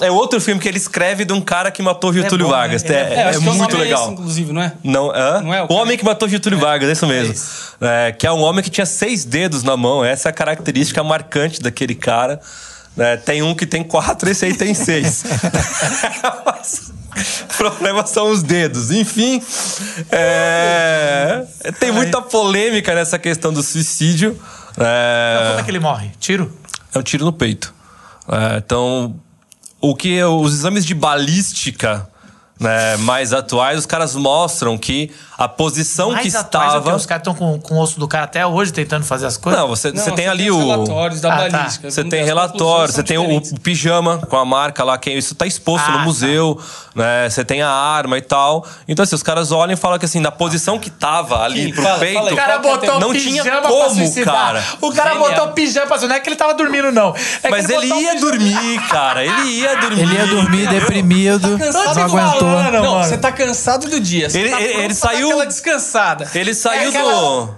é, 0.00 0.06
é 0.06 0.10
outro 0.10 0.40
filme 0.40 0.60
que 0.60 0.68
ele 0.68 0.76
escreve 0.78 1.24
de 1.24 1.32
um 1.32 1.40
cara 1.40 1.70
que 1.70 1.82
matou 1.82 2.12
Getúlio 2.12 2.46
bom? 2.46 2.52
Vargas. 2.52 2.84
Ele 2.84 2.94
é 2.94 2.98
É, 3.00 3.04
bom. 3.04 3.14
é 3.14 3.22
acho 3.28 3.38
que 3.40 3.48
o 3.48 3.54
muito 3.54 3.76
é 3.76 3.78
legal. 3.78 4.02
esse, 4.04 4.12
inclusive, 4.12 4.52
não 4.52 4.62
é? 4.62 4.72
Não, 4.82 5.10
hã? 5.10 5.40
Não 5.42 5.54
é 5.54 5.62
o 5.62 5.66
o 5.70 5.74
homem 5.74 5.96
que 5.96 6.04
matou 6.04 6.28
Getúlio 6.28 6.58
Vargas, 6.58 6.88
é 6.88 6.92
isso 6.92 7.06
mesmo. 7.06 7.34
É, 7.80 8.12
que 8.12 8.26
é 8.26 8.32
um 8.32 8.42
homem 8.42 8.62
que 8.62 8.70
tinha 8.70 8.86
seis 8.86 9.24
dedos 9.24 9.62
na 9.62 9.76
mão. 9.76 10.04
Essa 10.04 10.28
é 10.28 10.30
a 10.30 10.32
característica 10.32 11.02
marcante 11.02 11.60
daquele 11.62 11.94
cara. 11.94 12.40
Né? 12.96 13.16
tem 13.16 13.42
um 13.42 13.54
que 13.54 13.66
tem 13.66 13.84
quatro, 13.84 14.28
esse 14.30 14.44
aí 14.44 14.54
tem 14.54 14.74
seis. 14.74 15.24
O 17.48 17.56
problema 17.56 18.06
são 18.06 18.30
os 18.30 18.42
dedos. 18.42 18.90
Enfim, 18.90 19.42
é, 20.12 21.46
tem 21.80 21.90
muita 21.90 22.20
polêmica 22.20 22.94
nessa 22.94 23.18
questão 23.18 23.50
do 23.50 23.62
suicídio. 23.62 24.38
É, 24.76 25.46
Como 25.48 25.60
é 25.60 25.62
que 25.62 25.70
ele 25.70 25.80
morre? 25.80 26.10
Tiro? 26.20 26.54
é 26.94 26.98
um 26.98 27.02
tiro 27.02 27.24
no 27.24 27.32
peito. 27.32 27.74
É, 28.28 28.58
então, 28.58 29.16
o 29.80 29.94
que 29.94 30.22
os 30.22 30.52
exames 30.52 30.84
de 30.84 30.94
balística 30.94 32.08
né, 32.58 32.96
mais 32.98 33.32
atuais, 33.32 33.78
os 33.78 33.86
caras 33.86 34.14
mostram 34.14 34.78
que 34.78 35.10
a 35.38 35.46
posição 35.46 36.12
Mais 36.12 36.22
que 36.22 36.34
é 36.36 36.40
estava. 36.40 36.96
Os 36.96 37.04
caras 37.04 37.20
estão 37.20 37.34
com, 37.34 37.60
com 37.60 37.74
o 37.74 37.78
osso 37.80 38.00
do 38.00 38.08
cara 38.08 38.24
até 38.24 38.46
hoje 38.46 38.72
tentando 38.72 39.04
fazer 39.04 39.26
as 39.26 39.36
coisas? 39.36 39.60
Não, 39.60 39.68
você, 39.68 39.92
Não, 39.92 40.02
você 40.02 40.10
tem 40.12 40.26
ali 40.28 40.50
os 40.50 40.56
o. 40.56 40.66
relatórios 40.66 41.20
da 41.20 41.34
Ah, 41.34 41.36
tá. 41.50 41.58
balística. 41.58 41.90
Você 41.90 42.02
tem 42.02 42.20
conclusões 42.20 42.26
relatório, 42.26 42.86
são 42.92 42.96
você 42.96 43.02
tem 43.02 43.18
o, 43.18 43.36
o 43.36 43.60
pijama 43.60 44.18
com 44.18 44.36
a 44.38 44.44
marca 44.46 44.82
lá, 44.82 44.96
que 44.96 45.10
isso 45.10 45.34
tá 45.34 45.46
exposto 45.46 45.84
Ah, 45.88 45.92
no 45.92 45.98
tá. 45.98 46.04
museu, 46.04 46.58
né? 46.94 47.28
Você 47.28 47.44
tem 47.44 47.60
a 47.60 47.68
arma 47.70 48.16
e 48.16 48.22
tal. 48.22 48.64
Então, 48.88 49.02
assim, 49.02 49.14
os 49.14 49.22
caras 49.22 49.52
olham 49.52 49.74
e 49.74 49.76
falam 49.76 49.98
que 49.98 50.06
assim, 50.06 50.20
na 50.20 50.30
posição 50.30 50.78
que 50.78 50.88
tava 50.88 51.42
ali 51.42 51.64
Aqui, 51.64 51.72
pro 51.74 51.82
fala, 51.82 51.98
peito. 51.98 52.14
fala 52.14 52.28
aí. 52.30 52.32
O 52.32 52.36
cara 52.36 52.58
que 52.58 52.66
é 52.66 52.70
a 52.70 52.74
botou 52.76 53.00
Não 53.00 53.12
pijama 53.12 53.42
tinha 53.42 53.60
pra 53.60 53.60
como, 53.68 53.94
suicidar. 53.94 54.34
cara. 54.34 54.64
O 54.80 54.92
cara 54.92 55.12
Genial. 55.12 55.28
botou 55.28 55.48
pijama 55.52 55.86
pra. 55.86 55.98
Não 56.06 56.14
é 56.14 56.20
que 56.20 56.28
ele 56.30 56.36
tava 56.36 56.54
dormindo, 56.54 56.90
não. 56.90 57.14
É 57.42 57.50
Mas 57.50 57.66
que 57.66 57.72
ele 57.74 57.88
botou 57.88 58.00
ia 58.02 58.18
dormir, 58.20 58.88
cara. 58.88 59.22
Ele 59.22 59.50
ia 59.50 59.76
dormir. 59.76 60.00
Ele 60.00 60.14
ia 60.14 60.26
dormir 60.28 60.68
deprimido, 60.68 61.58
cansado 61.58 61.84
não 61.84 61.92
de 62.06 62.45
falar, 62.46 62.70
Não, 62.72 63.02
você 63.02 63.16
tá 63.18 63.32
cansado 63.32 63.88
do 63.88 64.00
dia. 64.00 64.28
Ele- 64.32 64.50
tá 64.50 64.60
ele- 64.60 64.82
ele 64.84 64.94
saiu- 64.94 65.26
aquela 65.28 65.46
descansada. 65.46 66.30
Ele 66.34 66.54
saiu 66.54 66.82
É 66.82 66.88
aquela- 66.88 67.12
do. 67.12 67.54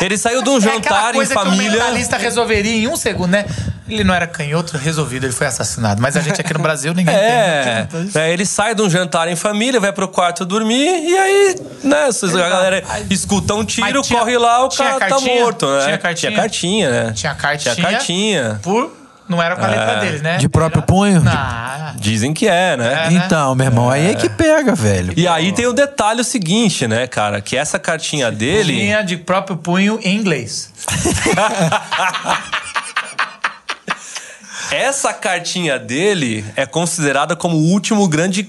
Ele 0.00 0.16
saiu 0.16 0.42
de 0.42 0.48
um 0.48 0.56
É 0.56 0.60
jantar 0.60 1.10
em 1.10 1.14
coisa 1.14 1.34
que 1.34 1.40
o 1.40 1.44
família. 1.44 1.70
mentalista 1.72 2.16
resolveria 2.16 2.72
em 2.72 2.88
um 2.88 2.96
segundo, 2.96 3.30
né? 3.30 3.44
Ele 3.88 4.02
não 4.04 4.14
era 4.14 4.26
canhoto, 4.26 4.78
resolvido, 4.78 5.24
ele 5.26 5.34
foi 5.34 5.46
assassinado. 5.46 6.00
Mas 6.00 6.16
a 6.16 6.20
gente 6.20 6.40
aqui 6.40 6.52
no 6.54 6.60
Brasil, 6.62 6.94
ninguém 6.94 7.14
É. 7.14 7.86
Então, 8.08 8.22
é, 8.22 8.32
ele 8.32 8.46
sai 8.46 8.74
de 8.74 8.80
um 8.80 8.88
jantar 8.88 9.28
em 9.28 9.36
família, 9.36 9.78
vai 9.78 9.92
pro 9.92 10.08
quarto 10.08 10.46
dormir 10.46 10.88
e 11.08 11.18
aí, 11.18 11.56
né, 11.84 12.06
a 12.08 12.48
galera 12.48 12.82
escuta 13.10 13.54
um 13.54 13.64
tiro, 13.64 14.00
tinha- 14.02 14.18
corre 14.18 14.38
lá, 14.38 14.64
o 14.64 14.70
cara 14.70 14.98
cartinha? 14.98 15.34
tá 15.36 15.40
morto, 15.42 15.66
né? 15.66 15.84
Tinha 15.84 15.98
cartinha? 15.98 16.30
Tinha 16.32 16.40
cartinha, 16.42 16.90
né? 16.90 17.12
Tinha 17.12 17.34
cartinha. 17.34 17.74
Tinha 17.74 17.90
cartinha. 17.90 18.60
Por... 18.62 19.01
Não 19.32 19.42
era 19.42 19.56
com 19.56 19.64
a 19.64 19.68
letra 19.68 20.00
dele, 20.00 20.18
né? 20.18 20.36
De 20.36 20.48
próprio 20.48 20.82
punho? 20.82 21.22
Não. 21.22 21.96
Dizem 21.96 22.34
que 22.34 22.46
é, 22.46 22.76
né? 22.76 23.06
É, 23.06 23.10
né? 23.10 23.22
Então, 23.24 23.54
meu 23.54 23.66
irmão, 23.66 23.88
aí 23.88 24.10
é 24.10 24.14
que 24.14 24.28
pega, 24.28 24.74
velho. 24.74 25.14
E 25.16 25.26
aí 25.26 25.52
tem 25.52 25.66
o 25.66 25.72
detalhe 25.72 26.22
seguinte, 26.22 26.86
né, 26.86 27.06
cara? 27.06 27.40
Que 27.40 27.56
essa 27.56 27.78
cartinha 27.78 28.30
dele. 28.30 28.74
Tinha 28.74 29.02
de 29.02 29.16
próprio 29.16 29.56
punho 29.56 29.98
em 30.02 30.16
inglês. 30.16 30.70
Essa 34.70 35.12
cartinha 35.12 35.78
dele 35.78 36.44
é 36.56 36.64
considerada 36.64 37.36
como 37.36 37.56
o 37.56 37.70
último 37.72 38.08
grande 38.08 38.48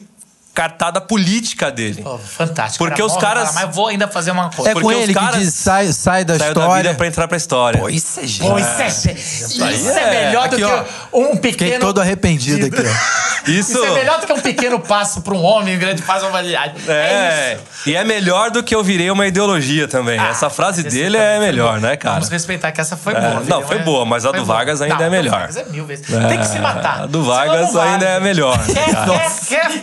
cartada 0.53 1.01
política 1.01 1.71
dele. 1.71 2.01
Pô, 2.03 2.17
fantástico. 2.17 2.85
Porque 2.85 3.01
os 3.01 3.17
caras- 3.17 3.53
fala, 3.53 3.65
Mas 3.65 3.75
vou 3.75 3.87
ainda 3.87 4.07
fazer 4.07 4.31
uma 4.31 4.49
coisa. 4.51 4.69
É 4.69 4.73
Porque 4.73 4.87
com 4.87 4.93
os 4.99 5.03
ele 5.03 5.13
caras- 5.13 5.31
que 5.35 5.39
diz, 5.39 5.53
sai, 5.55 5.91
sai 5.91 6.23
da 6.23 6.37
Saiu 6.37 6.53
da 6.53 6.61
história. 6.61 6.83
vida 6.83 6.95
pra 6.95 7.07
entrar 7.07 7.27
pra 7.27 7.37
história. 7.37 7.79
Pô, 7.79 7.89
isso 7.89 8.19
é 8.19 8.21
Pô, 8.21 8.27
genial. 8.27 8.59
isso 8.59 8.81
é, 8.81 8.87
isso 8.87 9.91
é, 9.91 10.03
é- 10.03 10.25
melhor 10.27 10.47
do 10.49 10.55
Aqui, 10.55 10.63
que 10.65 10.71
ó. 10.71 10.83
um 11.13 11.35
Fiquei 11.35 11.51
pequeno. 11.51 11.79
todo 11.79 11.99
arrependido 12.01 12.67
aqui, 12.67 12.87
ó. 12.87 13.23
Isso, 13.45 13.73
Isso 13.73 13.83
é 13.83 13.89
melhor 13.91 14.21
do 14.21 14.25
que 14.25 14.31
um 14.31 14.39
pequeno 14.39 14.79
passo 14.79 15.19
para 15.19 15.33
um 15.33 15.43
homem, 15.43 15.75
um 15.75 15.79
grande 15.79 16.01
passo 16.01 16.21
para 16.21 16.29
uma 16.29 16.39
humanidade. 16.39 16.75
É, 16.89 17.55
isso. 17.55 17.89
e 17.89 17.93
é 17.93 18.01
melhor 18.05 18.49
do 18.49 18.63
que 18.63 18.73
eu 18.73 18.81
virei 18.81 19.11
uma 19.11 19.27
ideologia 19.27 19.85
também. 19.85 20.17
Ah, 20.17 20.29
Essa 20.29 20.49
frase 20.49 20.81
dele 20.81 21.17
é 21.17 21.39
melhor, 21.41 21.81
né, 21.81 21.97
cara? 21.97 22.15
Vamos 22.15 22.29
respeitar 22.29 22.71
que 22.71 22.79
essa 22.79 22.95
foi 22.95 23.13
É, 23.13 23.19
boa. 23.19 23.43
não, 23.45 23.61
foi 23.67 23.75
É- 23.79 23.83
boa, 23.83 24.05
mas 24.05 24.23
a 24.25 24.29
foi 24.29 24.39
do 24.39 24.45
boa. 24.45 24.55
Vargas 24.59 24.81
ainda 24.81 24.95
Não, 24.95 25.01
é 25.01 25.05
do 25.07 25.11
melhor. 25.11 25.31
Vargas 25.39 25.57
é 25.57 25.65
mil 25.65 25.85
vezes. 25.85 26.05
Tem 26.07 26.39
que 26.39 26.47
se 26.47 26.57
matar. 26.59 27.01
A 27.01 27.05
do 27.05 27.21
Vargas 27.25 27.75
ainda 27.75 28.05
é 28.05 28.19
melhor. 28.21 28.57
Quer, 28.65 29.31
quer, 29.49 29.81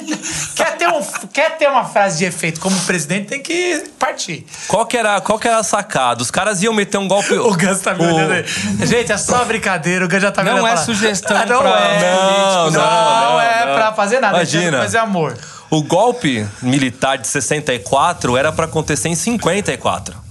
quer, 0.56 0.59
quer 0.64 0.76
ter 0.76 0.88
um, 0.88 1.02
quer 1.32 1.56
ter 1.58 1.68
uma 1.68 1.84
frase 1.84 2.18
de 2.18 2.24
efeito 2.24 2.61
como 2.61 2.78
presidente, 2.80 3.26
tem 3.28 3.42
que 3.42 3.84
partir. 3.98 4.46
Qual 4.68 4.86
que, 4.86 4.96
era, 4.96 5.20
qual 5.20 5.38
que 5.38 5.48
era 5.48 5.58
a 5.58 5.62
sacada? 5.62 6.22
Os 6.22 6.30
caras 6.30 6.62
iam 6.62 6.72
meter 6.72 6.98
um 6.98 7.08
golpe. 7.08 7.34
O 7.34 7.56
Gus 7.56 7.80
tá 7.80 7.94
me 7.94 8.04
olhando 8.04 8.32
aí. 8.32 8.44
Gente, 8.86 9.12
é 9.12 9.16
só 9.18 9.44
brincadeira. 9.44 10.04
O 10.04 10.08
Gus 10.08 10.20
já 10.20 10.30
tá 10.30 10.42
me 10.42 10.50
Não 10.50 10.56
olhando 10.56 10.68
é 10.68 10.70
falando, 10.76 10.86
sugestão 10.86 11.36
Ah, 11.36 11.46
não 11.46 11.61
pra 11.61 11.70
é. 11.70 12.00
Não, 12.12 12.70
Não, 12.70 12.70
não, 12.70 13.30
não, 13.32 13.40
é 13.40 13.66
não. 13.66 13.74
pra 13.74 13.92
fazer 13.92 14.20
nada. 14.20 14.36
Imagina. 14.36 14.78
Mas 14.78 14.94
é 14.94 14.98
amor. 14.98 15.36
O 15.70 15.82
golpe 15.82 16.46
militar 16.61 17.16
de 17.16 17.26
64 17.28 18.36
era 18.36 18.50
pra 18.52 18.64
acontecer 18.64 19.08
em 19.08 19.14
54. 19.14 20.30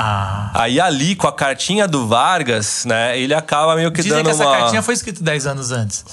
Ah. 0.00 0.50
Aí 0.54 0.80
ali, 0.80 1.16
com 1.16 1.26
a 1.26 1.32
cartinha 1.32 1.88
do 1.88 2.06
Vargas, 2.06 2.84
né, 2.84 3.18
ele 3.18 3.34
acaba 3.34 3.74
meio 3.74 3.90
que 3.90 4.00
Dizem 4.00 4.18
dando 4.18 4.26
que 4.26 4.30
essa 4.30 4.46
uma... 4.46 4.56
cartinha 4.56 4.80
foi 4.80 4.94
escrita 4.94 5.22
10 5.24 5.46
anos 5.46 5.72
antes. 5.72 6.04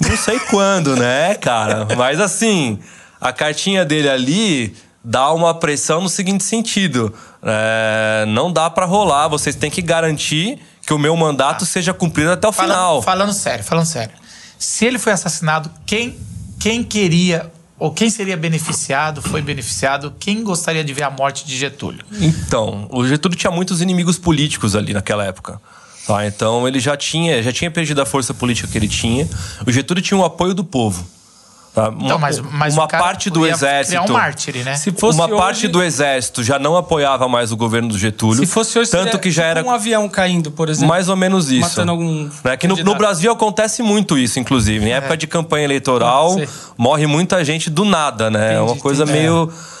Não 0.00 0.16
sei 0.16 0.38
quando, 0.40 0.96
né, 0.96 1.34
cara? 1.34 1.86
Mas 1.96 2.20
assim, 2.20 2.78
a 3.20 3.32
cartinha 3.32 3.84
dele 3.84 4.08
ali 4.08 4.76
dá 5.02 5.32
uma 5.32 5.54
pressão 5.54 6.00
no 6.00 6.08
seguinte 6.08 6.44
sentido: 6.44 7.12
é, 7.42 8.24
não 8.28 8.52
dá 8.52 8.68
pra 8.70 8.84
rolar, 8.86 9.28
vocês 9.28 9.54
têm 9.56 9.70
que 9.70 9.82
garantir 9.82 10.58
que 10.86 10.92
o 10.94 10.98
meu 10.98 11.14
mandato 11.16 11.66
seja 11.66 11.92
cumprido 11.92 12.30
até 12.32 12.48
o 12.48 12.52
Fala- 12.52 12.68
final. 12.68 13.02
Falando 13.02 13.32
sério, 13.32 13.64
falando 13.64 13.86
sério. 13.86 14.14
Se 14.58 14.84
ele 14.86 14.98
foi 14.98 15.12
assassinado, 15.12 15.70
quem, 15.86 16.16
quem 16.58 16.82
queria 16.82 17.50
ou 17.78 17.92
quem 17.92 18.10
seria 18.10 18.36
beneficiado, 18.36 19.22
foi 19.22 19.40
beneficiado, 19.40 20.12
quem 20.18 20.42
gostaria 20.42 20.82
de 20.82 20.92
ver 20.92 21.04
a 21.04 21.10
morte 21.10 21.46
de 21.46 21.56
Getúlio? 21.56 22.04
Então, 22.20 22.88
o 22.90 23.06
Getúlio 23.06 23.38
tinha 23.38 23.52
muitos 23.52 23.80
inimigos 23.80 24.18
políticos 24.18 24.74
ali 24.74 24.92
naquela 24.92 25.24
época. 25.24 25.60
Tá? 26.08 26.26
Então 26.26 26.66
ele 26.66 26.80
já 26.80 26.96
tinha, 26.96 27.42
já 27.42 27.52
tinha 27.52 27.70
perdido 27.70 28.00
a 28.00 28.06
força 28.06 28.32
política 28.32 28.66
que 28.66 28.78
ele 28.78 28.88
tinha. 28.88 29.28
O 29.66 29.70
Getúlio 29.70 30.02
tinha 30.02 30.18
o 30.18 30.24
apoio 30.24 30.54
do 30.54 30.64
povo. 30.64 31.06
Tá? 31.74 31.90
Uma, 31.90 32.04
Então, 32.06 32.18
mas, 32.18 32.38
mas 32.40 32.74
uma 32.74 32.88
parte 32.88 33.28
do 33.28 33.46
exército. 33.46 34.10
um 34.10 34.14
mártire, 34.14 34.64
né? 34.64 34.74
Se 34.74 34.90
fosse 34.90 35.18
uma 35.18 35.26
hoje- 35.26 35.36
parte 35.36 35.68
do 35.68 35.82
exército 35.82 36.42
já 36.42 36.58
não 36.58 36.78
apoiava 36.78 37.28
mais 37.28 37.52
o 37.52 37.56
governo 37.58 37.90
do 37.90 37.98
Getúlio. 37.98 38.38
Se 38.44 38.46
fosse 38.50 38.78
hoje, 38.78 38.90
tanto 38.90 39.04
seria 39.04 39.18
que 39.18 39.30
já 39.30 39.42
tipo 39.48 39.58
era 39.58 39.66
um 39.68 39.70
avião 39.70 40.08
caindo, 40.08 40.50
por 40.50 40.70
exemplo. 40.70 40.88
mais 40.88 41.10
ou 41.10 41.14
menos 41.14 41.50
isso. 41.50 41.60
Matando 41.68 41.90
algum 41.92 42.30
Né? 42.42 42.56
Que 42.56 42.66
no, 42.66 42.74
no. 42.76 42.94
Brasil 42.94 43.30
acontece 43.30 43.82
muito 43.82 44.16
isso, 44.16 44.40
inclusive. 44.40 44.86
Em 44.86 44.92
época 44.92 45.14
de 45.14 45.26
campanha 45.26 45.64
eleitoral, 45.64 46.36
morre 46.76 47.06
muita 47.06 47.44
gente 47.44 47.68
do 47.68 47.84
nada, 47.84 48.30
né? 48.30 48.54
é 48.54 48.60
uma 48.62 48.76
coisa 48.76 49.04
entendi. 49.04 49.18
meio. 49.18 49.52
é, 49.52 49.77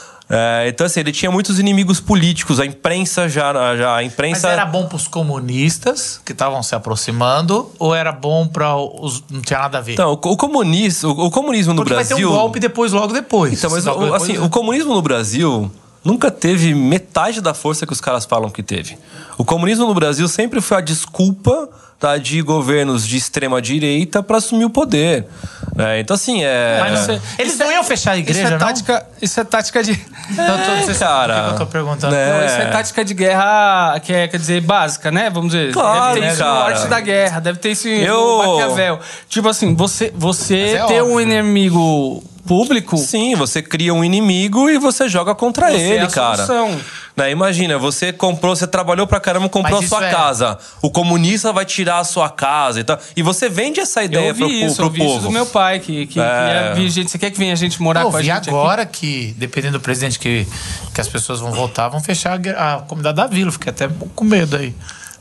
então, 0.66 0.86
assim, 0.86 1.00
ele 1.00 1.12
tinha 1.12 1.30
muitos 1.30 1.58
inimigos 1.58 2.00
políticos. 2.00 2.60
A 2.60 2.66
imprensa 2.66 3.28
já. 3.28 3.76
já 3.76 3.92
a 3.92 3.96
Mas 3.96 4.12
imprensa. 4.12 4.48
era 4.48 4.66
bom 4.66 4.86
pros 4.86 5.08
comunistas 5.08 6.20
que 6.24 6.32
estavam 6.32 6.62
se 6.62 6.74
aproximando 6.74 7.70
ou 7.78 7.94
era 7.94 8.12
bom 8.12 8.46
para 8.46 8.76
os. 8.76 9.22
Não 9.30 9.40
tinha 9.40 9.58
nada 9.58 9.78
a 9.78 9.80
ver? 9.80 9.94
Então, 9.94 10.10
o, 10.10 10.12
o 10.14 10.36
comunismo, 10.36 11.10
o, 11.10 11.26
o 11.26 11.30
comunismo 11.30 11.72
no 11.72 11.82
Porque 11.82 11.94
vai 11.94 12.04
ter 12.04 12.10
Brasil. 12.10 12.30
um 12.30 12.34
golpe 12.34 12.60
depois, 12.60 12.92
logo 12.92 13.12
depois. 13.12 13.54
Então, 13.54 13.70
mas 13.70 13.86
o, 13.86 13.90
depois, 13.90 14.22
assim, 14.22 14.34
né? 14.34 14.40
o 14.44 14.50
comunismo 14.50 14.94
no 14.94 15.02
Brasil 15.02 15.70
nunca 16.04 16.30
teve 16.30 16.74
metade 16.74 17.40
da 17.40 17.54
força 17.54 17.86
que 17.86 17.92
os 17.92 18.00
caras 18.00 18.24
falam 18.24 18.50
que 18.50 18.62
teve. 18.62 18.98
O 19.36 19.44
comunismo 19.44 19.86
no 19.86 19.94
Brasil 19.94 20.28
sempre 20.28 20.60
foi 20.60 20.76
a 20.76 20.80
desculpa 20.80 21.68
tá, 21.98 22.16
de 22.16 22.40
governos 22.42 23.06
de 23.06 23.16
extrema 23.16 23.60
direita 23.60 24.22
para 24.22 24.38
assumir 24.38 24.64
o 24.64 24.70
poder. 24.70 25.26
né? 25.74 26.00
então, 26.00 26.14
assim, 26.14 26.42
é. 26.44 26.78
Mas 26.80 26.92
não 26.92 27.04
sei. 27.06 27.20
Eles 27.38 27.58
não 27.58 27.72
iam 27.72 27.82
fechar 27.82 28.12
a 28.12 28.18
igreja, 28.18 28.40
isso 28.40 28.48
é 28.48 28.50
não? 28.52 28.58
tática, 28.58 29.06
isso 29.20 29.40
é 29.40 29.44
tática 29.44 29.82
de. 29.82 30.00
Não, 30.30 30.44
eu 30.44 30.64
tô, 30.64 30.82
vocês- 30.84 30.98
cara. 30.98 31.34
que 31.34 31.42
que 31.48 31.54
eu 31.54 31.58
tô 31.58 31.66
perguntando? 31.66 32.14
Né? 32.14 32.32
Não, 32.32 32.46
isso 32.46 32.56
é 32.56 32.66
tática 32.66 33.04
de 33.04 33.14
guerra, 33.14 34.00
que 34.00 34.12
é, 34.12 34.28
quer 34.28 34.38
dizer, 34.38 34.60
básica, 34.60 35.10
né? 35.10 35.28
Vamos 35.30 35.52
dizer. 35.52 35.72
Claro, 35.72 36.14
deve 36.14 36.26
ter 36.26 36.32
isso 36.32 36.44
no 36.44 36.50
cara. 36.50 36.74
Arte 36.74 36.86
da 36.88 37.00
Guerra, 37.00 37.40
deve 37.40 37.58
ter 37.58 37.70
isso 37.70 37.88
Eu- 37.88 38.42
no 38.42 38.58
Maquiavel. 38.58 39.00
Tipo 39.28 39.48
assim, 39.48 39.74
você, 39.74 40.12
você 40.14 40.56
é 40.76 40.86
ter 40.86 41.02
um 41.02 41.20
inimigo 41.20 42.22
público, 42.48 42.96
Sim, 42.96 43.34
você 43.36 43.62
cria 43.62 43.92
um 43.94 44.02
inimigo 44.02 44.68
e 44.70 44.78
você 44.78 45.08
joga 45.08 45.34
contra 45.34 45.70
Você 45.70 45.76
é 45.76 45.80
ele, 45.90 46.04
a 46.04 46.08
cara. 46.08 46.44
solução. 46.46 46.80
Né, 47.16 47.30
imagina, 47.32 47.76
você 47.78 48.12
comprou, 48.12 48.54
você 48.56 48.66
trabalhou 48.66 49.04
pra 49.06 49.18
caramba, 49.20 49.48
comprou 49.48 49.72
Mas 49.80 49.82
a 49.82 49.84
isso 49.86 49.94
sua 49.96 50.06
é- 50.06 50.10
casa. 50.10 50.56
O 50.80 50.88
comunista 50.90 51.52
vai 51.52 51.64
tirar 51.64 51.98
a 51.98 52.04
sua 52.04 52.30
casa 52.30 52.80
e 52.80 52.84
tal. 52.84 52.98
E 53.16 53.22
você 53.22 53.48
vende 53.48 53.80
essa 53.80 54.02
ideia 54.04 54.28
eu 54.28 54.34
pro, 54.36 54.48
isso, 54.48 54.76
pro 54.76 54.84
eu 54.86 54.90
vi 54.90 54.98
povo. 55.00 55.12
isso 55.18 55.22
do 55.26 55.30
meu 55.32 55.44
pai, 55.44 55.80
que, 55.80 56.06
que, 56.06 56.14
que 56.14 56.20
É. 56.20 56.72
vir 56.74 56.88
gente. 56.90 57.10
Você 57.10 57.18
quer 57.18 57.30
que 57.32 57.38
venha 57.38 57.54
gente 57.56 57.82
morar 57.82 58.02
Eu 58.02 58.10
com 58.10 58.16
a 58.16 58.22
gente 58.22 58.48
agora 58.48 58.86
que, 58.86 59.34
dependendo 59.36 59.78
do 59.78 59.82
presidente 59.82 60.18
que, 60.18 60.46
que 60.94 61.00
as 61.00 61.08
pessoas 61.08 61.40
vão 61.40 61.50
votar, 61.52 61.90
vão 61.90 62.00
fechar 62.00 62.40
a, 62.56 62.74
a 62.76 62.78
comunidade 62.82 63.16
da 63.16 63.26
vila. 63.26 63.50
Fiquei 63.52 63.70
até 63.70 63.88
com 64.14 64.24
medo 64.24 64.56
aí. 64.56 64.72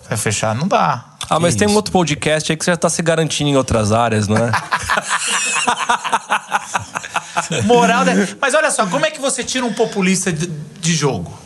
Vai 0.08 0.18
fechar, 0.18 0.56
não 0.56 0.68
dá. 0.68 1.04
Ah, 1.30 1.40
mas 1.40 1.56
Que 1.56 1.60
tem 1.60 1.68
um 1.68 1.72
isso. 1.72 1.78
outro 1.78 1.92
podcast 1.92 2.50
aí 2.52 2.56
que 2.58 2.64
você 2.64 2.72
já 2.72 2.78
tá 2.78 2.88
se 2.90 3.02
garantindo 3.02 3.50
em 3.50 3.58
outras 3.58 3.92
áreas, 3.92 4.28
não 4.28 4.38
é? 4.38 4.52
Moral. 7.66 8.06
da- 8.06 8.14
Mas 8.42 8.54
olha 8.54 8.72
só, 8.72 8.86
como 8.88 9.06
é 9.06 9.12
que 9.12 9.20
você 9.22 9.44
tira 9.44 9.66
um 9.66 9.74
populista 9.74 10.32
de, 10.32 10.48
de 10.48 10.94
jogo? 10.96 11.38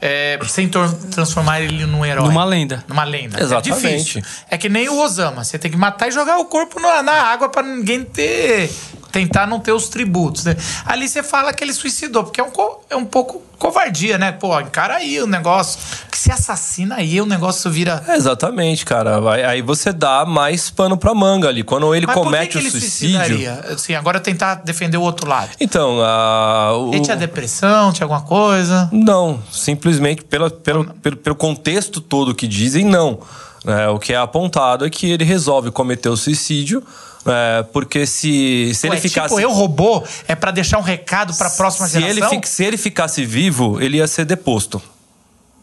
É, 0.00 0.38
sem 0.46 0.68
tor- 0.68 0.92
transformar 1.10 1.60
ele 1.62 1.86
num 1.86 2.04
herói. 2.04 2.26
Numa 2.28 2.44
lenda. 2.44 2.84
Numa 2.86 3.04
lenda. 3.04 3.40
Exatamente. 3.40 3.86
É 3.86 3.90
difícil. 3.90 4.22
É 4.50 4.58
que 4.58 4.68
nem 4.68 4.88
o 4.88 5.00
Osama. 5.00 5.42
Você 5.42 5.58
tem 5.58 5.70
que 5.70 5.76
matar 5.78 6.08
e 6.08 6.10
jogar 6.10 6.36
o 6.38 6.44
corpo 6.44 6.78
na, 6.78 7.02
na 7.02 7.12
água 7.12 7.48
pra 7.48 7.62
ninguém 7.62 8.04
ter. 8.04 8.70
Tentar 9.14 9.46
não 9.46 9.60
ter 9.60 9.70
os 9.72 9.88
tributos, 9.88 10.44
né? 10.44 10.56
Ali 10.84 11.08
você 11.08 11.22
fala 11.22 11.52
que 11.52 11.62
ele 11.62 11.72
suicidou, 11.72 12.24
porque 12.24 12.40
é 12.40 12.44
um, 12.44 12.50
é 12.90 12.96
um 12.96 13.04
pouco 13.04 13.40
covardia, 13.58 14.18
né? 14.18 14.32
Pô, 14.32 14.58
encara 14.60 14.96
aí 14.96 15.20
o 15.22 15.26
negócio. 15.26 15.78
Que 16.10 16.18
se 16.18 16.32
assassina 16.32 16.96
aí, 16.96 17.20
o 17.20 17.26
negócio 17.26 17.70
vira. 17.70 18.02
É, 18.08 18.16
Exatamente, 18.16 18.84
cara. 18.84 19.20
Aí, 19.48 19.62
você 19.62 19.92
dá 19.92 20.24
mais 20.26 20.68
pano 20.68 20.96
pra 20.96 21.14
manga 21.14 21.48
ali. 21.48 21.62
Quando 21.62 21.94
ele 21.94 22.06
Mas 22.06 22.14
comete 22.16 22.46
que 22.46 22.52
que 22.52 22.58
o 22.58 22.60
ele 22.62 22.70
suicídio. 22.72 23.18
suicidaria? 23.20 23.64
Assim, 23.72 23.94
agora 23.94 24.18
tentar 24.18 24.56
defender 24.56 24.96
o 24.96 25.02
outro 25.02 25.28
lado. 25.28 25.50
Então, 25.60 26.00
a, 26.02 26.72
o- 26.76 26.92
Ele 26.92 27.00
tinha 27.02 27.16
depressão, 27.16 27.92
tinha 27.92 28.04
alguma 28.04 28.22
coisa. 28.22 28.88
Não, 28.92 29.40
simplesmente 29.52 30.24
pela, 30.24 30.50
pelo, 30.50 30.86
pelo, 30.86 31.16
pelo 31.16 31.36
contexto 31.36 32.00
todo 32.00 32.34
que 32.34 32.48
dizem, 32.48 32.84
não. 32.84 33.20
É, 33.66 33.88
o 33.88 33.98
que 33.98 34.12
é 34.12 34.16
apontado 34.16 34.84
é 34.84 34.90
que 34.90 35.10
ele 35.10 35.22
resolve 35.24 35.70
cometer 35.70 36.08
o 36.08 36.16
suicídio, 36.16 36.82
é, 37.26 37.62
porque 37.72 38.06
se, 38.06 38.72
se 38.74 38.86
Ué, 38.88 38.94
ele 38.94 39.00
ficasse. 39.00 39.28
Tipo, 39.34 39.40
eu 39.40 39.50
robô 39.52 40.02
é 40.28 40.34
pra 40.34 40.50
deixar 40.50 40.78
um 40.78 40.82
recado 40.82 41.34
pra 41.34 41.50
próxima 41.50 41.86
se, 41.88 41.96
ele, 41.98 42.14
geração? 42.14 42.40
fi- 42.40 42.48
se 42.48 42.64
ele 42.64 42.76
ficasse 42.76 43.24
vivo, 43.24 43.80
ele 43.80 43.96
ia 43.98 44.06
ser 44.06 44.24
deposto. 44.24 44.80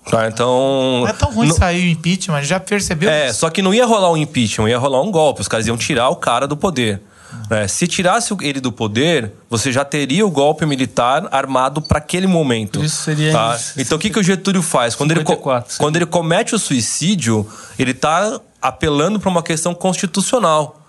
Tá, 0.10 0.28
então. 0.28 1.02
Não 1.02 1.08
é 1.08 1.14
tão 1.14 1.32
ruim 1.32 1.48
não- 1.50 1.56
sair 1.56 1.86
o 1.86 1.90
impeachment, 1.92 2.42
já 2.44 2.60
percebeu? 2.60 3.10
É, 3.10 3.30
isso? 3.30 3.40
só 3.40 3.50
que 3.52 3.62
não 3.62 3.74
ia 3.74 3.86
rolar 3.86 4.12
um 4.12 4.18
impeachment, 4.18 4.68
ia 4.70 4.78
rolar 4.80 5.02
um 5.02 5.12
golpe. 5.12 5.42
Os 5.42 5.48
caras 5.48 5.68
iam 5.68 5.78
tirar 5.78 6.10
o 6.10 6.16
cara 6.16 6.48
do 6.48 6.58
poder. 6.58 7.02
É, 7.50 7.66
se 7.68 7.88
tirasse 7.88 8.36
ele 8.42 8.60
do 8.60 8.72
poder, 8.74 9.32
você 9.50 9.72
já 9.72 9.86
teria 9.86 10.26
o 10.26 10.32
golpe 10.32 10.66
militar 10.66 11.28
armado 11.32 11.82
para 11.82 11.98
aquele 12.00 12.28
momento. 12.28 12.84
Isso 12.84 13.04
seria 13.04 13.32
tá? 13.32 13.56
isso. 13.56 13.74
Então 13.80 13.98
o 13.98 14.02
que, 14.02 14.10
que 14.10 14.20
o 14.20 14.24
Getúlio 14.24 14.62
faz? 14.62 14.96
Quando, 14.96 15.12
ele, 15.12 15.24
co- 15.24 15.34
54, 15.34 15.72
sim. 15.74 15.78
quando 15.80 15.96
ele 15.96 16.06
comete 16.06 16.56
o 16.56 16.60
suicídio, 16.60 17.48
ele 17.80 17.92
está 17.92 18.38
apelando 18.62 19.18
para 19.20 19.30
uma 19.30 19.42
questão 19.44 19.74
constitucional. 19.74 20.81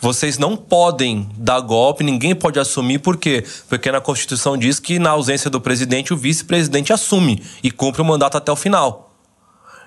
Vocês 0.00 0.38
não 0.38 0.56
podem 0.56 1.28
dar 1.36 1.60
golpe, 1.60 2.02
ninguém 2.02 2.34
pode 2.34 2.58
assumir, 2.58 3.00
por 3.00 3.18
quê? 3.18 3.44
Porque 3.68 3.92
na 3.92 4.00
Constituição 4.00 4.56
diz 4.56 4.80
que, 4.80 4.98
na 4.98 5.10
ausência 5.10 5.50
do 5.50 5.60
presidente, 5.60 6.14
o 6.14 6.16
vice-presidente 6.16 6.92
assume 6.92 7.42
e 7.62 7.70
cumpre 7.70 8.00
o 8.00 8.04
mandato 8.04 8.38
até 8.38 8.50
o 8.50 8.56
final. 8.56 9.12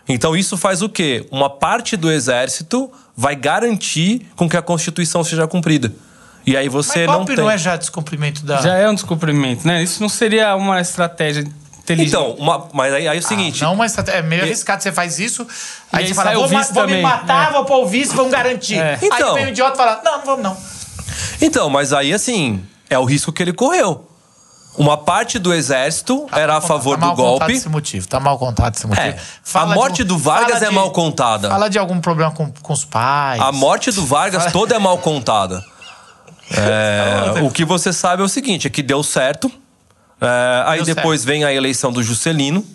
Então 0.08 0.36
isso 0.36 0.56
faz 0.58 0.82
o 0.82 0.90
quê? 0.90 1.26
Uma 1.32 1.50
parte 1.50 1.98
do 1.98 2.12
exército 2.12 2.92
vai 3.16 3.36
garantir 3.36 4.28
com 4.36 4.48
que 4.48 4.58
a 4.58 4.62
Constituição 4.62 5.24
seja 5.24 5.48
cumprida. 5.48 5.94
E 6.46 6.58
aí 6.58 6.68
você 6.68 7.00
Mas 7.00 7.08
não 7.08 7.16
golpe 7.16 7.36
tem. 7.36 7.44
não 7.44 7.50
é 7.50 7.58
já 7.58 7.76
descumprimento 7.78 8.46
da... 8.46 8.62
Já 8.62 8.76
é 8.76 8.90
um 8.90 8.94
descumprimento, 8.94 9.66
né? 9.66 9.82
Isso 9.82 10.02
não 10.02 10.10
seria 10.10 10.56
uma 10.56 10.80
estratégia 10.82 11.46
inteligente. 11.84 12.10
Então, 12.10 12.32
uma- 12.34 12.68
mas 12.74 12.94
aí, 12.94 13.08
aí 13.08 13.18
é 13.18 13.20
o 13.20 13.24
seguinte. 13.24 13.62
Não, 13.62 13.76
mas 13.76 13.98
é 13.98 14.22
meio 14.22 14.44
arriscado. 14.44 14.82
Você 14.82 14.92
faz 14.92 15.20
isso, 15.20 15.46
aí, 15.92 16.04
aí 16.04 16.08
você 16.08 16.14
fala, 16.14 16.32
o 16.38 16.48
vou, 16.48 16.50
ma- 16.50 16.64
vou 16.72 16.88
me 16.88 17.02
matar, 17.02 17.50
É. 17.50 17.52
vou 17.54 17.66
pôr 17.66 17.84
o 17.84 17.86
vice, 17.88 18.16
vamos 18.16 18.32
garantir. 18.32 18.78
É. 18.78 18.94
Aí 19.02 19.10
Então. 19.12 19.34
vem 19.36 19.46
o 19.46 19.50
idiota 19.50 19.74
e 19.74 19.78
fala, 19.78 20.02
não, 20.04 20.18
não 20.20 20.26
vamos 20.26 20.44
não. 20.44 20.58
Então, 21.42 21.70
mas 21.70 21.94
aí 21.94 22.14
assim, 22.14 22.64
é 22.90 22.98
o 22.98 23.04
risco 23.06 23.32
que 23.32 23.42
ele 23.44 23.54
correu. 23.54 24.10
Uma 24.76 24.98
parte 24.98 25.38
do 25.38 25.54
exército 25.54 26.26
era 26.32 26.58
a 26.58 26.62
favor 26.62 26.98
tá 26.98 27.10
do 27.10 27.16
golpe. 27.16 27.52
esse 27.52 27.70
motivo, 27.70 28.08
tá 28.08 28.20
mal 28.20 28.40
contado 28.40 28.74
esse 28.76 28.88
motivo. 28.88 29.06
É, 29.06 29.18
a 29.54 29.66
morte 29.68 29.98
de- 29.98 30.06
do 30.06 30.18
Vargas 30.18 30.54
fala 30.60 30.66
é 30.66 30.72
mal 30.72 30.90
contada. 30.90 31.48
Fala 31.50 31.70
de 31.70 31.78
algum 31.78 32.02
problema 32.02 32.32
com, 32.32 32.52
com 32.52 32.74
os 32.74 32.84
pais. 32.84 33.40
A 33.40 33.52
morte 33.52 33.92
do 33.92 34.04
Vargas 34.04 34.52
toda 34.52 34.76
é 34.76 34.80
mal 34.80 34.98
contada. 34.98 35.64
É, 36.56 37.42
o 37.42 37.50
que 37.50 37.64
você 37.66 37.92
sabe 37.94 38.22
é 38.22 38.26
o 38.26 38.30
seguinte: 38.30 38.68
é 38.68 38.70
que 38.70 38.84
deu 38.84 39.02
certo. 39.02 39.52
É, 40.24 40.64
aí 40.66 40.84
Deu 40.84 40.96
depois 40.96 41.24
vem 41.24 41.44
a 41.44 41.54
eleição 41.54 41.92
do 41.92 42.02
Juscelino. 42.02 42.66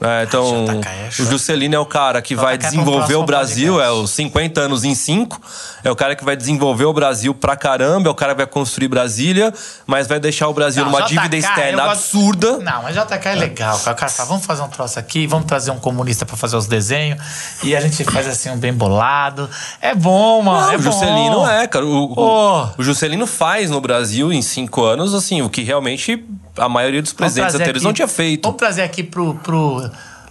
É, 0.00 0.22
então, 0.22 0.64
o. 0.66 1.10
Juscelino 1.10 1.74
é 1.74 1.78
o 1.78 1.84
cara 1.86 2.22
que 2.22 2.36
vai 2.36 2.56
desenvolver 2.56 3.16
o 3.16 3.24
Brasil, 3.24 3.80
é 3.82 3.90
os 3.90 4.10
50 4.10 4.60
anos 4.60 4.84
em 4.84 4.94
5. 4.94 5.40
É 5.82 5.90
o 5.90 5.96
cara 5.96 6.14
que 6.14 6.24
vai 6.24 6.36
desenvolver 6.36 6.84
o 6.84 6.92
Brasil 6.92 7.34
pra 7.34 7.56
caramba, 7.56 8.08
é 8.08 8.12
o 8.12 8.14
cara 8.14 8.32
que 8.32 8.38
vai 8.38 8.46
construir 8.46 8.88
Brasília, 8.88 9.52
mas 9.86 10.06
vai 10.06 10.20
deixar 10.20 10.48
o 10.48 10.52
Brasil 10.54 10.84
Não, 10.84 10.90
numa 10.92 11.02
JK, 11.02 11.14
dívida 11.14 11.36
externa 11.36 11.84
gosto- 11.84 11.92
absurda. 12.16 12.58
Não, 12.58 12.82
mas 12.82 12.94
JK 12.94 13.28
é 13.28 13.34
legal. 13.34 13.78
cara. 13.78 13.92
O 13.92 13.96
cara 13.98 14.10
fala, 14.10 14.28
vamos 14.28 14.46
fazer 14.46 14.62
um 14.62 14.68
troço 14.68 14.98
aqui, 14.98 15.26
vamos 15.26 15.46
trazer 15.46 15.70
um 15.72 15.78
comunista 15.78 16.24
pra 16.26 16.36
fazer 16.36 16.56
os 16.56 16.66
desenhos. 16.66 17.18
E 17.64 17.74
a 17.74 17.80
gente 17.80 18.04
faz 18.04 18.26
assim 18.28 18.50
um 18.50 18.56
bem 18.56 18.72
bolado. 18.72 19.48
É 19.80 19.94
bom, 19.94 20.42
mano. 20.42 20.66
Não, 20.66 20.72
é 20.72 20.76
o 20.76 20.82
Juscelino 20.82 21.30
bom. 21.40 21.48
é, 21.48 21.66
cara. 21.66 21.84
O, 21.86 22.04
o- 22.04 22.14
Pô. 22.14 22.68
o 22.78 22.82
Juscelino 22.84 23.26
faz 23.26 23.70
no 23.70 23.80
Brasil 23.80 24.32
em 24.32 24.42
cinco 24.42 24.84
anos, 24.84 25.14
assim, 25.14 25.42
o 25.42 25.48
que 25.50 25.62
realmente 25.62 26.24
a 26.56 26.68
maioria 26.68 27.00
dos 27.00 27.12
trazer 27.12 27.42
anteriores 27.42 27.82
não 27.82 27.92
tinha 27.92 28.08
feito. 28.08 28.42
Vamos 28.42 28.58
trazer 28.58 28.82
aqui 28.82 29.02
pro, 29.04 29.34
pro, 29.36 29.87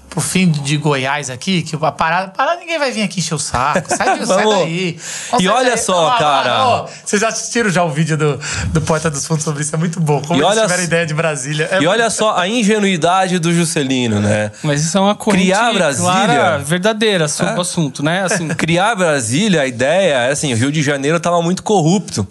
pro 0.10 0.22
fim 0.22 0.49
de 0.49 0.78
Goiás 0.78 1.30
aqui, 1.30 1.62
que 1.62 1.76
a 1.76 1.91
parada, 1.91 2.28
a 2.28 2.30
parada 2.30 2.60
ninguém 2.60 2.80
vai 2.80 2.91
vir 2.91 3.03
aqui 3.03 3.20
encher 3.20 3.36
o 3.36 3.39
saco. 3.39 3.88
Sai, 3.95 4.18
de, 4.20 4.26
sai 4.26 4.45
daí. 4.45 4.99
E 5.39 5.47
olha 5.47 5.70
daí. 5.76 5.78
só, 5.78 6.12
cara. 6.18 6.66
ó, 6.68 6.88
Vocês 7.05 7.22
já 7.22 7.28
assistiram 7.28 7.70
já 7.70 7.84
o 7.84 7.89
vídeo 7.89 8.18
do, 8.18 8.39
do 8.68 8.82
Porta 8.82 9.10
dos 9.10 9.26
Fundos 9.26 9.43
sobre 9.43 9.62
isso? 9.64 9.76
É 9.76 9.78
muito 9.78 9.99
bom. 9.99 10.22
Como 10.22 10.34
E 10.39 10.43
eles 10.43 10.49
olha 10.51 10.62
tiveram 10.62 10.84
ideia 10.84 11.05
de 11.05 11.14
Brasília. 11.14 11.70
É 11.72 11.82
E 11.82 11.88
olha 11.88 12.10
só 12.10 12.38
a 12.38 12.47
ingenuidade 12.47 13.38
do 13.39 13.53
Juscelino, 13.53 14.20
né? 14.20 14.51
Mas 14.64 14.84
isso 14.84 14.97
é 14.97 15.01
uma 15.01 15.16
corrente 15.16 15.43
Criar 15.43 15.74
Brasília- 15.74 16.12
É. 16.12 16.26
clara, 16.26 16.58
verdadeira 16.60 17.28
sobre 17.28 17.53
o 17.58 17.62
assunto, 17.62 18.01
né? 18.03 18.24
Assim, 18.24 18.47
Criar 18.55 18.95
Brasília, 18.95 19.62
a 19.62 19.68
ideia 19.68 20.14
é 20.28 20.32
assim, 20.32 20.53
o 20.53 20.58
Rio 20.58 20.72
de 20.72 20.82
Janeiro 20.82 21.18
estava 21.18 21.41
muito 21.41 21.62
corrupto. 21.64 22.28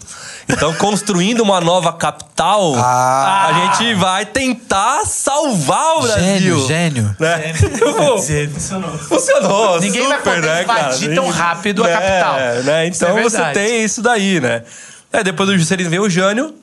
Então, 0.49 0.73
construindo 0.75 1.41
uma 1.41 1.59
nova 1.61 1.91
capital, 1.93 2.73
Ah. 2.77 3.47
a 3.49 3.53
gente 3.77 3.93
vai 3.95 4.25
tentar 4.25 5.05
salvar 5.05 5.97
o 5.97 6.01
Brasil. 6.01 6.67
Gênio, 6.67 6.67
gênio. 6.67 7.15
Né? 7.19 7.53
Funcionou. 7.69 8.97
Funcionou. 8.97 9.79
Ninguém 9.79 10.07
vai 10.07 10.17
super, 10.17 10.35
poder 10.35 10.47
né, 10.47 10.63
cara? 10.63 10.79
invadir 10.81 11.15
tão 11.15 11.29
rápido 11.29 11.83
a 11.83 11.89
É, 11.89 11.93
capital. 11.93 12.63
Né? 12.63 12.83
É 12.83 12.87
Então 12.87 13.09
você 13.21 13.37
verdade. 13.37 13.53
tem 13.53 13.83
isso 13.83 14.01
daí, 14.01 14.39
né? 14.39 14.63
É, 15.11 15.23
depois 15.23 15.49
do 15.49 15.57
Juscelino 15.57 15.89
veio 15.89 16.03
o 16.03 16.09
Jânio. 16.09 16.53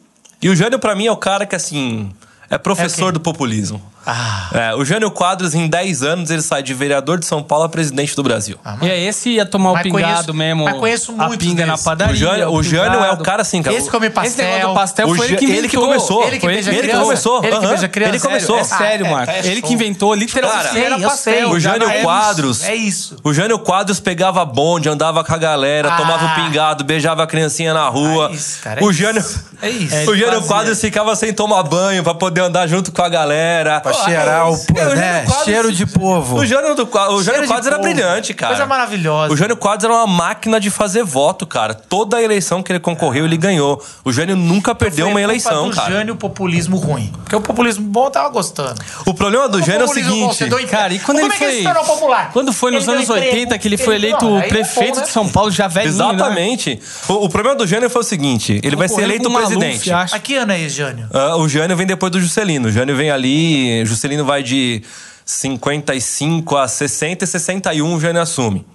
E 0.42 0.48
o 0.48 0.56
Jânio, 0.56 0.78
pra 0.78 0.94
mim, 0.94 1.06
é 1.06 1.12
o 1.12 1.16
cara 1.16 1.46
que, 1.46 1.56
assim, 1.56 2.10
é 2.50 2.58
professor 2.58 3.08
É 3.08 3.12
do 3.12 3.20
populismo. 3.20 3.80
Ah. 4.06 4.48
É, 4.52 4.74
o 4.74 4.84
Jânio 4.84 5.10
Quadros, 5.10 5.54
em 5.54 5.66
10 5.68 6.02
anos, 6.02 6.30
ele 6.30 6.42
sai 6.42 6.62
de 6.62 6.74
vereador 6.74 7.18
de 7.18 7.26
São 7.26 7.42
Paulo 7.42 7.64
a 7.64 7.68
presidente 7.68 8.14
do 8.14 8.22
Brasil. 8.22 8.58
e 8.82 8.88
é 8.88 9.00
esse 9.00 9.30
ia 9.30 9.46
tomar 9.46 9.70
o 9.70 9.74
Mas 9.74 9.82
pingado 9.82 10.04
conheço- 10.04 10.34
mesmo. 10.34 10.64
mas 10.64 10.76
conheço 10.78 11.12
a 11.18 11.26
muitos 11.28 11.46
pinga 11.46 11.64
na 11.66 11.72
desses. 11.72 11.84
padaria. 11.84 12.14
o 12.14 12.16
Jânio, 12.16 12.52
o 12.52 12.62
Jânio 12.62 13.00
é 13.04 13.12
o 13.12 13.16
cara 13.18 13.42
assim, 13.42 13.62
cara. 13.62 13.76
Esse 13.76 13.90
come 13.90 14.06
Esse 14.06 14.16
negócio 14.18 14.36
pastel. 14.36 14.68
do 14.68 14.74
pastel 14.74 15.08
O 15.08 15.14
foi 15.16 15.26
ele 15.28 15.36
que 15.36 15.44
inventou. 15.44 15.58
ele 15.58 15.68
que 15.68 15.76
começou. 15.76 16.26
Ele 16.26 16.38
que 16.38 16.46
ele 16.46 16.62
que 16.88 16.96
começou, 16.98 17.38
Ele 17.38 17.48
que 17.48 17.54
aham. 17.58 17.68
beija 17.68 17.88
criança. 17.88 18.10
Ele 18.14 18.20
começou. 18.20 18.58
É 18.58 18.64
sério, 18.64 19.06
Ah, 19.06 19.10
Marco. 19.10 19.32
é 19.32 19.38
ele 19.46 19.60
show. 19.60 19.68
que 19.68 19.74
inventou 19.74 20.14
literalmente. 20.14 20.72
Sei, 20.72 20.84
era 20.84 20.96
eu 20.98 21.08
pastel. 21.08 21.34
sei. 21.34 21.44
O 21.44 21.58
Jânio 21.60 21.88
na. 21.88 21.94
Quadros. 22.02 22.62
É 22.64 22.74
isso. 22.74 23.16
O 23.24 23.32
Jânio 23.32 23.58
Quadros 23.58 24.00
pegava 24.00 24.44
bonde, 24.44 24.88
andava 24.88 25.24
com 25.24 25.32
a 25.32 25.38
galera, 25.38 25.88
Ah. 25.92 25.96
tomava 25.96 26.26
o 26.26 26.34
pingado, 26.34 26.84
beijava 26.84 27.22
a 27.22 27.26
criancinha 27.26 27.72
na 27.72 27.88
rua. 27.88 28.28
É 28.30 28.34
isso, 28.34 28.58
cara, 28.62 28.80
é 28.80 28.84
o. 28.84 28.92
Jânio, 28.92 29.24
É 29.62 29.68
isso. 29.70 30.10
o 30.10 30.16
Jânio. 30.16 30.42
Quadros 30.42 30.80
ficava 30.80 31.14
sem 31.16 31.32
tomar 31.32 31.62
banho 31.62 32.02
pra 32.02 32.14
poder 32.14 32.42
andar 32.42 32.66
junto 32.66 32.92
com 32.92 33.02
a 33.02 33.08
galera. 33.08 33.80
Cheirar 34.04 34.50
o, 34.50 34.54
É, 34.74 34.94
né, 34.94 35.24
Quadros- 35.26 35.44
cheiro 35.44 35.72
de 35.72 35.86
povo. 35.86 36.36
O 36.38 36.46
Jânio, 36.46 36.74
do, 36.74 36.82
o 36.84 37.22
Jânio 37.22 37.46
Quadros 37.46 37.66
era 37.66 37.76
povo. 37.78 37.88
brilhante, 37.88 38.34
cara. 38.34 38.54
Coisa 38.54 38.66
maravilhosa. 38.66 39.32
O 39.32 39.36
Jânio 39.36 39.56
Quadros 39.56 39.84
era 39.84 39.92
uma 39.94 40.06
máquina 40.06 40.58
de 40.60 40.70
fazer 40.70 41.04
voto, 41.04 41.46
cara. 41.46 41.74
Toda 41.74 42.16
a 42.16 42.22
eleição 42.22 42.62
que 42.62 42.72
ele 42.72 42.80
concorreu, 42.80 43.24
ele 43.24 43.36
ganhou. 43.36 43.82
O 44.04 44.12
Jânio 44.12 44.36
nunca 44.36 44.74
perdeu 44.74 45.08
uma 45.08 45.20
eleição, 45.20 45.70
do 45.70 45.76
cara. 45.76 45.92
Jânio 45.92 46.14
o 46.14 46.16
populismo 46.16 46.76
ruim. 46.76 47.12
Porque 47.22 47.36
o 47.36 47.40
populismo 47.40 47.84
bom 47.86 48.06
eu 48.06 48.10
tava 48.10 48.28
gostando. 48.28 48.74
O 49.06 49.14
problema 49.14 49.48
do 49.48 49.60
Jânio 49.60 49.82
é 49.82 49.84
o 49.84 49.86
bom, 49.88 49.94
seguinte. 49.94 50.44
em- 50.44 50.66
Cara, 50.66 50.92
e 50.94 50.98
quando 50.98 51.18
Como 51.20 51.32
ele 51.32 51.34
é 51.34 51.38
que 51.38 51.44
foi. 51.44 51.48
ele 51.54 51.58
se 51.58 51.64
tornou 51.64 51.84
popular? 51.84 52.30
Quando 52.32 52.52
foi 52.52 52.70
nos 52.70 52.84
Ele 52.84 52.92
anos 52.96 53.08
ganhou 53.08 53.22
80 53.24 53.42
emprego, 53.42 53.62
que 53.62 53.68
ele 53.68 53.76
foi 53.76 53.94
ele- 53.96 54.06
eleito 54.08 54.24
não, 54.24 54.38
é 54.38 54.42
prefeito 54.48 54.94
bom, 54.94 55.00
né? 55.00 55.06
de 55.06 55.10
São 55.12 55.28
Paulo, 55.28 55.50
já 55.50 55.68
velhinho. 55.68 55.94
Né? 55.96 56.04
Exatamente. 56.14 56.80
O, 57.08 57.12
o 57.24 57.28
problema 57.28 57.56
do 57.56 57.66
Jânio 57.66 57.88
foi 57.90 58.00
o 58.00 58.04
seguinte: 58.04 58.60
ele 58.62 58.76
vai 58.76 58.88
ser 58.88 59.02
eleito 59.02 59.28
o 59.28 59.32
presidente. 59.34 59.90
Mas 59.90 60.12
que 60.22 60.36
ano 60.36 60.52
é 60.52 60.60
esse, 60.60 60.76
Jânio? 60.76 61.06
Ah, 61.12 61.36
o 61.36 61.48
Jânio 61.48 61.76
vem 61.76 61.86
depois 61.86 62.10
do 62.12 62.20
Juscelino. 62.20 62.68
O 62.68 62.72
Jânio 62.72 62.96
vem 62.96 63.10
ali, 63.10 63.83
o 63.84 63.86
Juscelino 63.86 64.24
vai 64.24 64.42
de 64.42 64.82
55 65.24 66.56
a 66.56 66.66
60 66.68 67.24
e 67.24 67.26
61 67.26 67.94
o 67.94 68.00
Jânio 68.00 68.20
assume. 68.22 68.66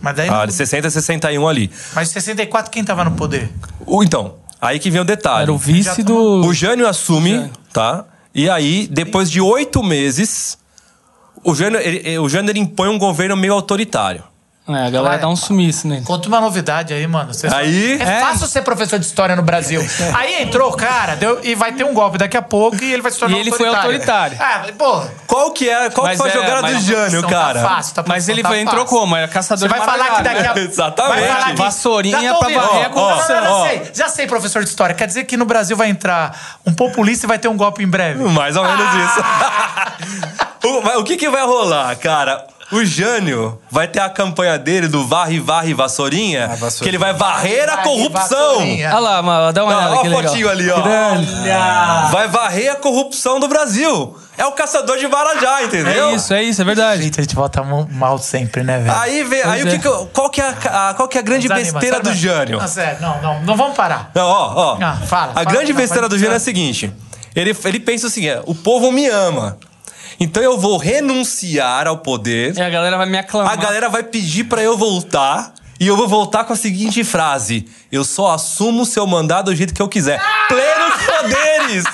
Mas 0.00 0.16
daí. 0.16 0.28
Ah, 0.28 0.38
não- 0.40 0.46
de 0.46 0.52
60 0.52 0.88
a 0.88 0.90
61 0.90 1.46
ali. 1.48 1.70
Mas 1.94 2.08
em 2.10 2.12
64, 2.14 2.70
quem 2.70 2.82
tava 2.84 3.04
no 3.04 3.12
poder? 3.12 3.48
O, 3.86 4.02
então, 4.02 4.36
aí 4.60 4.78
que 4.78 4.90
vem 4.90 5.00
o 5.00 5.04
detalhe. 5.04 5.42
Era 5.44 5.52
o 5.52 5.58
vice 5.58 5.96
Já 5.96 6.02
do. 6.02 6.44
O 6.44 6.52
Jânio 6.52 6.86
assume, 6.88 7.30
Jânio. 7.32 7.50
tá? 7.72 8.04
E 8.34 8.50
aí, 8.50 8.88
depois 8.90 9.30
de 9.30 9.40
oito 9.40 9.82
meses, 9.82 10.58
o 11.44 11.54
Jânio, 11.54 11.78
ele, 11.80 12.18
o 12.18 12.28
Jânio 12.28 12.50
ele 12.50 12.58
impõe 12.58 12.88
um 12.88 12.98
governo 12.98 13.36
meio 13.36 13.52
autoritário. 13.52 14.24
É, 14.66 14.72
a 14.72 14.88
galera 14.88 15.08
Vai. 15.10 15.18
dá 15.18 15.28
um 15.28 15.36
sumiço 15.36 15.86
nele. 15.86 16.06
Conta 16.06 16.26
uma 16.26 16.40
novidade 16.40 16.94
aí, 16.94 17.06
mano. 17.06 17.34
Você 17.34 17.46
Aí- 17.48 18.00
É, 18.00 18.02
É. 18.02 18.20
fácil 18.20 18.46
ser 18.46 18.62
professor 18.62 18.98
de 18.98 19.04
história 19.04 19.36
no 19.36 19.42
Brasil. 19.42 19.86
aí 20.16 20.42
entrou 20.42 20.70
o 20.70 20.74
cara 20.74 21.16
deu, 21.16 21.38
e 21.42 21.54
vai 21.54 21.72
ter 21.72 21.84
um 21.84 21.92
golpe 21.92 22.16
daqui 22.16 22.34
a 22.34 22.40
pouco 22.40 22.82
e 22.82 22.90
ele 22.90 23.02
vai 23.02 23.12
se 23.12 23.18
tornar 23.18 23.36
E 23.36 23.40
ele 23.40 23.52
foi 23.52 23.68
autoritário. 23.68 24.38
Ah, 24.40 24.64
pô. 24.78 25.02
Qual 25.26 25.50
que 25.50 25.68
é? 25.68 25.90
Qual 25.90 26.06
Mas 26.06 26.16
que 26.16 26.22
foi 26.22 26.30
a 26.30 26.32
é, 26.32 26.46
jogada 26.46 26.72
do 26.72 26.80
Jânio, 26.80 27.20
Tá 27.22 27.28
cara? 27.28 27.60
fácil, 27.60 27.94
tá 27.94 28.04
Mas 28.06 28.26
ele 28.26 28.42
tá 28.42 28.56
entrou 28.58 28.84
fácil. 28.86 28.98
como? 28.98 29.14
Era 29.16 29.26
Você 29.26 29.32
caçador 29.34 29.68
vai 29.68 29.80
de 29.80 29.84
falar 29.84 30.16
que 30.16 30.22
daqui 30.22 30.46
a 30.46 30.54
né? 30.54 30.60
Exatamente. 30.64 31.20
Vai 31.20 31.28
falar 31.28 31.50
que- 31.50 31.56
Vassourinha 31.56 32.34
pra 32.34 32.48
varrer 32.48 32.86
a 32.86 32.88
Ó, 32.88 32.90
corrupção. 32.90 33.36
não, 33.36 33.44
não, 33.44 33.52
Ó. 33.60 33.64
Já 33.64 33.68
sei, 33.68 33.90
já 33.94 34.08
sei, 34.08 34.26
professor 34.26 34.62
de 34.64 34.70
história. 34.70 34.94
Quer 34.94 35.06
dizer 35.06 35.24
que 35.24 35.36
no 35.36 35.44
Brasil 35.44 35.76
vai 35.76 35.90
entrar 35.90 36.58
um 36.64 36.72
populista 36.72 37.26
e 37.26 37.28
vai 37.28 37.38
ter 37.38 37.48
um 37.48 37.56
golpe 37.58 37.82
em 37.82 37.86
breve. 37.88 38.24
Mais 38.30 38.56
ou 38.56 38.64
menos 38.64 38.86
Ah! 38.88 39.92
isso. 40.00 40.24
o, 40.96 41.00
o 41.00 41.04
que, 41.04 41.18
que 41.18 41.28
vai 41.28 41.42
rolar, 41.44 41.94
cara? 41.96 42.46
O 42.72 42.84
Jânio 42.84 43.58
vai 43.70 43.86
ter 43.86 44.00
a 44.00 44.08
campanha 44.08 44.58
dele 44.58 44.88
do 44.88 45.06
Varre, 45.06 45.38
Varre, 45.38 45.74
Vassourinha, 45.74 46.44
Ah, 46.46 46.48
Vassourinha. 46.56 46.82
que 46.82 46.88
ele 46.88 46.98
vai 46.98 47.12
varrer 47.12 47.68
a 47.70 47.76
corrupção. 47.78 48.54
vassourinha. 48.54 48.88
Olha 48.90 48.98
lá, 48.98 49.22
ma- 49.22 49.52
dá 49.52 49.64
uma 49.64 49.72
Não, 49.72 49.78
olhada 49.80 49.94
ó 49.96 50.00
que 50.00 50.06
a 50.06 50.10
legal. 50.10 50.22
fotinho 50.24 50.48
ali, 50.50 50.70
ó. 50.70 50.80
Olha! 50.80 52.08
Vai 52.10 52.28
varrer 52.28 52.72
a 52.72 52.76
corrupção 52.76 53.38
do 53.38 53.48
Brasil. 53.48 54.16
É 54.36 54.44
o 54.46 54.52
caçador 54.52 54.98
de 54.98 55.06
Varajá, 55.06 55.62
entendeu? 55.62 56.10
É 56.10 56.14
isso, 56.16 56.34
é 56.34 56.42
isso, 56.42 56.60
é 56.60 56.64
verdade. 56.64 57.02
Gente, 57.02 57.20
a 57.20 57.22
gente 57.22 57.34
volta 57.36 57.62
mal 57.62 58.18
sempre, 58.18 58.62
né, 58.64 58.78
velho? 58.78 58.96
Aí, 58.98 59.22
vê, 59.22 59.42
aí 59.42 59.62
Pois 59.62 59.62
o 59.62 59.66
que 59.68 59.74
é. 59.74 59.78
que 59.78 59.86
eu- 59.88 60.10
qual, 60.12 60.30
que 60.30 60.40
é 60.40 60.44
a, 60.44 60.90
a- 60.90 60.94
qual 60.94 61.06
que 61.08 61.16
é 61.18 61.20
a 61.20 61.24
grande 61.24 61.46
Desanima, 61.46 61.72
besteira 61.78 62.00
do. 62.00 62.12
Jânio? 62.14 62.58
Não, 62.58 62.66
sério, 62.66 62.98
não, 63.00 63.22
não, 63.22 63.42
não 63.42 63.56
vamos 63.56 63.76
parar. 63.76 64.10
Não, 64.14 64.26
ó, 64.26 64.52
ó. 64.56 64.78
Ah, 64.82 64.96
fala, 65.06 65.30
a 65.30 65.34
fala, 65.34 65.44
grande 65.46 65.72
não, 65.72 65.78
besteira 65.80 66.08
pode 66.08 66.16
do 66.16 66.18
Jânio 66.18 66.32
é 66.34 66.36
a 66.38 66.40
seguinte: 66.40 66.92
ele, 67.36 67.56
ele 67.64 67.78
pensa 67.78 68.08
o 68.08 68.10
seguinte: 68.10 68.40
o 68.46 68.54
povo 68.54 68.90
me 68.90 69.06
ama. 69.06 69.56
Então 70.18 70.42
eu 70.42 70.58
vou 70.58 70.76
renunciar 70.76 71.86
ao 71.86 71.98
poder. 71.98 72.56
E 72.56 72.60
a 72.60 72.70
galera 72.70 72.96
vai 72.96 73.06
me 73.06 73.18
aclamar. 73.18 73.52
A 73.52 73.56
galera 73.56 73.88
vai 73.88 74.02
pedir 74.02 74.44
pra 74.44 74.62
eu 74.62 74.76
voltar. 74.76 75.52
E 75.80 75.86
eu 75.88 75.96
vou 75.96 76.06
voltar 76.08 76.44
com 76.44 76.52
a 76.52 76.56
seguinte 76.56 77.02
frase: 77.04 77.66
Eu 77.90 78.04
só 78.04 78.32
assumo 78.32 78.82
o 78.82 78.86
seu 78.86 79.06
mandado 79.06 79.50
do 79.50 79.56
jeito 79.56 79.74
que 79.74 79.82
eu 79.82 79.88
quiser. 79.88 80.20
Plenos 80.48 80.94
poderes! 81.04 81.84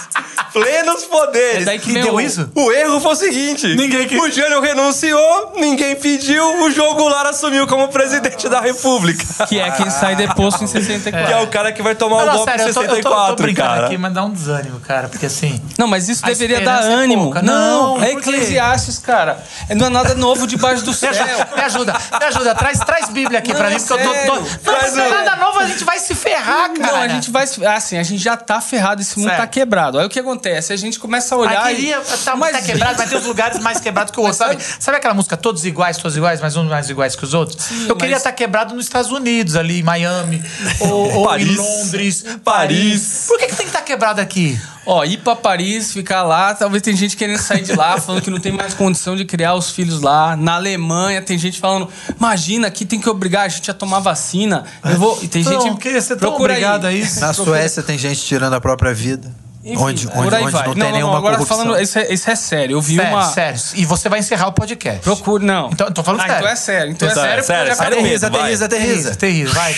Plenos 0.52 1.04
poderes! 1.04 1.62
É 1.62 1.64
daí 1.64 1.78
que 1.78 1.90
E 1.90 1.92
vem 1.94 2.02
deu 2.02 2.14
o- 2.14 2.20
isso? 2.20 2.50
O 2.54 2.72
erro 2.72 3.00
foi 3.00 3.12
o 3.12 3.16
seguinte: 3.16 3.66
Ninguém 3.74 4.06
que- 4.08 4.18
O 4.18 4.30
Jânio 4.30 4.60
renunciou, 4.60 5.52
ninguém 5.56 5.94
pediu, 5.96 6.62
o 6.62 6.70
João 6.70 6.94
Goulart 6.94 7.28
assumiu 7.28 7.66
como 7.66 7.88
presidente 7.88 8.48
da 8.48 8.60
República. 8.60 9.46
Que 9.46 9.58
é 9.60 9.70
quem 9.70 9.88
sai 9.90 10.16
deposto 10.16 10.62
em 10.64 10.66
64. 10.68 11.26
Que 11.26 11.32
é 11.32 11.40
o 11.42 11.46
cara 11.46 11.72
que 11.72 11.82
vai 11.82 11.94
tomar 11.94 12.24
Não, 12.26 12.32
o 12.34 12.36
golpe 12.38 12.50
sério, 12.50 12.64
em 12.64 12.68
eu 12.68 12.74
tô, 12.74 12.80
eu 12.82 12.86
tô- 12.88 12.90
eu 12.92 12.96
64, 12.96 13.36
tô 13.36 13.42
brincando 13.44 13.68
cara. 13.68 13.86
aqui, 13.86 13.96
mas 13.98 14.12
dá 14.12 14.24
um 14.24 14.30
desânimo, 14.30 14.80
cara, 14.80 15.08
porque 15.08 15.26
assim. 15.26 15.60
Não, 15.78 15.86
mas 15.86 16.08
isso 16.08 16.24
A 16.24 16.28
deveria 16.28 16.60
dar 16.60 16.82
é 16.84 16.92
ânimo. 16.94 17.24
pouca. 17.24 17.42
Não, 17.42 17.96
Não, 17.98 18.02
é? 18.04 18.10
Eclesiastes, 18.12 18.98
cara. 18.98 19.42
Não 19.76 19.86
é 19.86 19.90
nada 19.90 20.14
novo 20.14 20.46
debaixo 20.46 20.84
do 20.84 20.90
Me 20.90 20.96
céu. 20.96 21.10
ajuda, 21.10 21.48
me 21.54 21.62
ajuda, 21.62 21.92
me 22.18 22.24
ajuda. 22.26 22.54
Traz, 22.54 22.78
traz 22.80 23.08
Bíblia 23.08 23.38
aqui 23.38 23.52
Não, 23.52 23.56
pra 23.60 23.69
é 23.70 23.78
mim, 23.78 23.84
porque 23.86 24.02
eu 24.02 24.26
tô. 24.26 24.36
tô... 24.36 24.44
sério. 24.80 24.96
Não, 24.96 25.10
não 25.10 25.18
é 25.20 25.24
nada 25.24 25.36
novo, 25.44 25.58
a 25.60 25.66
gente 25.66 25.84
vai 25.84 25.98
se 25.98 26.14
ferrar, 26.14 26.70
cara. 26.72 26.92
Não, 26.92 26.96
a 27.02 27.08
gente 27.08 27.30
vai. 27.30 27.46
se- 27.46 27.64
Assim, 27.66 27.98
a 27.98 28.02
gente 28.02 28.22
já 28.22 28.36
tá 28.36 28.60
ferrado, 28.60 29.00
esse 29.02 29.18
mundo 29.18 29.28
Certo. 29.28 29.40
tá 29.40 29.46
quebrado. 29.46 29.98
Aí 29.98 30.06
o 30.06 30.08
que 30.08 30.18
acontece? 30.18 30.72
A 30.72 30.76
gente 30.76 30.98
começa 30.98 31.34
a 31.34 31.38
olhar. 31.38 31.64
Aí 31.64 31.74
e- 31.74 31.76
queria, 31.76 32.00
tá, 32.24 32.36
Mas 32.36 32.52
tá 32.52 32.62
quebrado, 32.62 32.98
mas 32.98 33.08
tem 33.10 33.18
os 33.18 33.24
lugares 33.26 33.58
mais 33.60 33.80
quebrados 33.80 34.12
que 34.12 34.18
o 34.18 34.22
outro. 34.22 34.36
Sabe, 34.38 34.58
sabe 34.78 34.96
aquela 34.98 35.14
música 35.14 35.36
Todos 35.36 35.64
Iguais, 35.64 35.96
Todos 35.96 36.16
Iguais, 36.16 36.40
mas 36.40 36.56
uns 36.56 36.68
mais 36.68 36.88
iguais 36.90 37.14
que 37.16 37.24
os 37.24 37.34
outros? 37.34 37.58
eu 37.88 37.96
queria 37.96 38.12
mas- 38.14 38.20
estar 38.20 38.32
quebrado 38.32 38.74
nos 38.74 38.84
Estados 38.84 39.10
Unidos, 39.10 39.56
ali 39.56 39.80
em 39.80 39.82
Miami, 39.82 40.42
ou, 40.80 41.12
ou 41.14 41.26
Paris. 41.26 41.48
em 41.48 41.56
Londres, 41.56 42.24
Paris. 42.44 43.24
Por 43.28 43.38
que, 43.38 43.46
que 43.46 43.56
tem 43.56 43.66
que 43.66 43.70
estar 43.70 43.82
quebrado 43.82 44.20
aqui? 44.20 44.58
Ó, 44.86 45.04
ir 45.04 45.18
pra 45.18 45.36
Paris, 45.36 45.92
ficar 45.92 46.22
lá, 46.22 46.54
talvez 46.54 46.82
tem 46.82 46.96
gente 46.96 47.16
querendo 47.16 47.38
sair 47.38 47.62
de 47.62 47.72
lá, 47.74 47.98
falando 48.00 48.22
que 48.22 48.30
não 48.30 48.40
tem 48.40 48.52
mais 48.52 48.74
condição 48.74 49.14
de 49.14 49.24
criar 49.24 49.54
os 49.54 49.70
filhos 49.70 50.00
lá. 50.00 50.36
Na 50.36 50.54
Alemanha, 50.54 51.20
tem 51.20 51.36
gente 51.38 51.60
falando, 51.60 51.88
imagina, 52.16 52.66
aqui 52.66 52.84
tem 52.84 53.00
que 53.00 53.08
obrigar 53.08 53.44
a 53.44 53.48
gente 53.48 53.70
a 53.70 53.74
tomar 53.74 54.00
vacina. 54.00 54.64
Eu 54.84 54.98
vou. 54.98 55.18
E 55.22 55.28
tem 55.28 55.42
Não, 55.44 55.60
gente. 55.60 56.00
ser 56.00 56.16
tão 56.16 56.30
procura 56.30 56.52
obrigado 56.52 56.84
a 56.86 56.88
aí. 56.88 57.00
isso. 57.00 57.20
Na 57.20 57.32
Suécia 57.32 57.82
tem 57.82 57.98
gente 57.98 58.20
tirando 58.20 58.54
a 58.54 58.60
própria 58.60 58.94
vida. 58.94 59.30
Enfim, 59.62 59.76
onde 59.82 60.06
por 60.08 60.24
onde, 60.26 60.34
aí 60.36 60.42
onde 60.42 60.52
vai. 60.52 60.66
não, 60.68 60.74
tem 60.74 60.92
nenhuma 60.92 61.18
agora 61.18 61.36
corrupção. 61.36 61.58
falando, 61.58 61.80
isso 61.82 61.98
é, 61.98 62.12
isso 62.12 62.30
é 62.30 62.34
sério. 62.34 62.76
Eu 62.76 62.80
vi 62.80 62.96
Sério, 62.96 63.12
uma. 63.12 63.24
sério. 63.24 63.60
E 63.74 63.84
você 63.84 64.08
vai 64.08 64.18
encerrar 64.18 64.46
o 64.48 64.52
podcast. 64.52 65.00
Procure, 65.02 65.44
não. 65.44 65.68
Então, 65.70 65.92
tô 65.92 66.02
falando 66.02 66.22
ah, 66.22 66.26
sério. 66.26 66.38
Então 66.40 66.48
é 66.50 66.56
sério. 66.56 66.90
Então 66.92 67.08
é 67.08 67.12
Então 67.12 67.24
é 67.24 67.26
sério, 67.28 67.44
sério, 67.44 67.66
já 67.68 67.74
sério 67.76 67.96
mesmo. 67.96 68.06
Aterriza, 68.26 68.30
vai. 68.30 68.40
aterriza, 68.40 68.68
Terrível, 68.68 69.12
aterriza. 69.12 69.16
terrível. 69.16 69.52
Vai. 69.52 69.76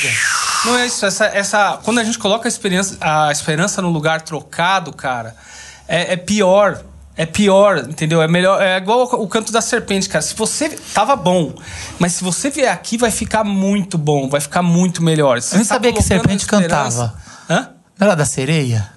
Não 0.65 0.79
é 0.79 0.87
isso. 0.87 1.05
Essa, 1.05 1.25
essa, 1.27 1.79
quando 1.83 1.99
a 1.99 2.05
gente 2.05 2.19
coloca 2.19 2.47
a, 2.47 2.49
experiência, 2.49 2.97
a 3.01 3.33
esperança 3.33 3.83
no 3.83 3.91
lugar 3.91 4.21
trocado, 4.23 4.93
cara, 4.93 5.35
é, 5.89 6.13
é 6.13 6.17
pior. 6.17 6.81
É 7.15 7.27
pior, 7.27 7.79
entendeu? 7.79 8.23
É 8.23 8.29
melhor. 8.29 8.63
É 8.63 8.79
igual 8.79 9.03
o, 9.03 9.29
canto 9.29 9.53
da 9.53 9.61
serpente, 9.61 10.09
cara. 10.09 10.23
Se 10.23 10.35
você. 10.35 10.71
Tava 10.95 11.15
bom. 11.17 11.53
Mas 11.99 12.13
se 12.15 12.25
você 12.25 12.49
vier 12.49 12.73
aqui, 12.73 12.97
vai 12.97 13.11
ficar 13.11 13.45
muito 13.45 13.99
bom. 13.99 14.29
Vai 14.31 14.41
ficar 14.41 14.63
muito 14.63 15.03
melhor. 15.03 15.39
Você 15.43 15.57
Eu 15.57 15.59
nem 15.59 15.67
tá 15.67 15.75
sabia 15.75 15.93
que 15.93 16.03
serpente 16.03 16.45
esperança- 16.45 16.69
cantava. 16.69 17.15
Hã? 17.51 17.69
Não 17.99 18.07
era 18.07 18.17
da 18.17 18.25
sereia? 18.25 18.89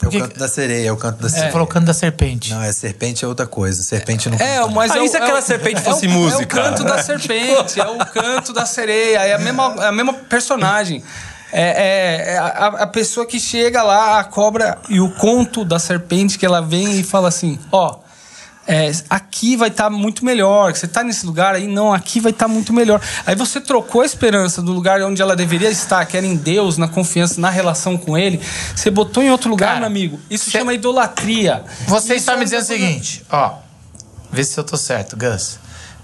É 0.00 0.06
o 0.06 0.10
que- 0.10 0.20
canto 0.20 0.38
da 0.38 0.46
sereia, 0.48 0.88
é 0.88 0.92
o 0.92 0.96
canto 0.96 1.20
da 1.20 1.28
Você 1.28 1.34
sereia. 1.34 1.52
falou 1.52 1.66
canto 1.66 1.86
da 1.86 1.94
serpente. 1.94 2.50
Não, 2.50 2.62
é 2.62 2.70
serpente 2.72 3.24
é 3.24 3.28
outra 3.28 3.46
coisa. 3.46 3.82
Serpente 3.82 4.28
não 4.30 4.36
É, 4.38 4.58
canta. 4.58 4.68
mas 4.68 4.92
Ah, 4.92 4.98
é 4.98 5.00
o- 5.00 5.04
e 5.04 5.08
se 5.08 5.16
é 5.16 5.20
aquela 5.22 5.38
o- 5.40 5.42
serpente 5.42 5.76
é 5.80 5.80
fosse 5.82 6.06
o- 6.06 6.10
música? 6.10 6.60
É 6.60 6.60
o 6.60 6.64
canto 6.64 6.84
da 6.84 7.02
serpente, 7.02 7.80
é 7.80 7.86
o 7.86 7.98
canto 8.06 8.52
da 8.52 8.64
sereia, 8.64 9.18
é 9.26 9.34
a 9.34 9.38
mesma, 9.38 9.74
é 9.80 9.86
a 9.86 9.92
mesma 9.92 10.12
personagem. 10.14 11.02
É, 11.52 11.62
é- 11.62 12.32
é 12.34 12.38
a, 12.38 12.66
a 12.82 12.86
pessoa 12.86 13.26
que 13.26 13.40
chega 13.40 13.82
lá, 13.82 14.20
a 14.20 14.24
cobra 14.24 14.78
e 14.88 15.00
o 15.00 15.10
conto 15.10 15.64
da 15.64 15.78
serpente 15.78 16.38
que 16.38 16.44
ela 16.46 16.60
vem 16.60 17.00
e 17.00 17.02
fala 17.02 17.28
assim: 17.28 17.58
ó, 17.72 17.96
é, 18.68 18.92
aqui 19.08 19.56
vai 19.56 19.68
estar 19.68 19.88
muito 19.88 20.24
melhor. 20.24 20.74
Você 20.76 20.86
tá 20.86 21.02
nesse 21.02 21.24
lugar 21.24 21.54
aí, 21.54 21.66
não, 21.66 21.92
aqui 21.92 22.20
vai 22.20 22.30
estar 22.32 22.46
muito 22.46 22.72
melhor. 22.72 23.00
Aí 23.24 23.34
você 23.34 23.60
trocou 23.60 24.02
a 24.02 24.04
esperança 24.04 24.60
do 24.60 24.72
lugar 24.72 25.00
onde 25.02 25.22
ela 25.22 25.34
deveria 25.34 25.70
estar, 25.70 26.04
que 26.04 26.16
era 26.16 26.26
em 26.26 26.36
Deus, 26.36 26.76
na 26.76 26.86
confiança, 26.86 27.40
na 27.40 27.48
relação 27.48 27.96
com 27.96 28.16
Ele. 28.16 28.38
Você 28.76 28.90
botou 28.90 29.22
em 29.22 29.30
outro 29.30 29.48
lugar, 29.48 29.68
Cara, 29.68 29.80
meu 29.80 29.86
amigo. 29.86 30.20
Isso 30.30 30.50
cê- 30.50 30.58
chama 30.58 30.74
idolatria. 30.74 31.64
Você 31.86 32.14
está 32.14 32.34
é 32.34 32.36
me 32.36 32.44
dizendo 32.44 32.62
o 32.62 32.66
seguinte, 32.66 33.24
ó. 33.30 33.54
Vê 34.30 34.44
se 34.44 34.58
eu 34.60 34.64
tô 34.64 34.76
certo, 34.76 35.16
Gus. 35.16 35.58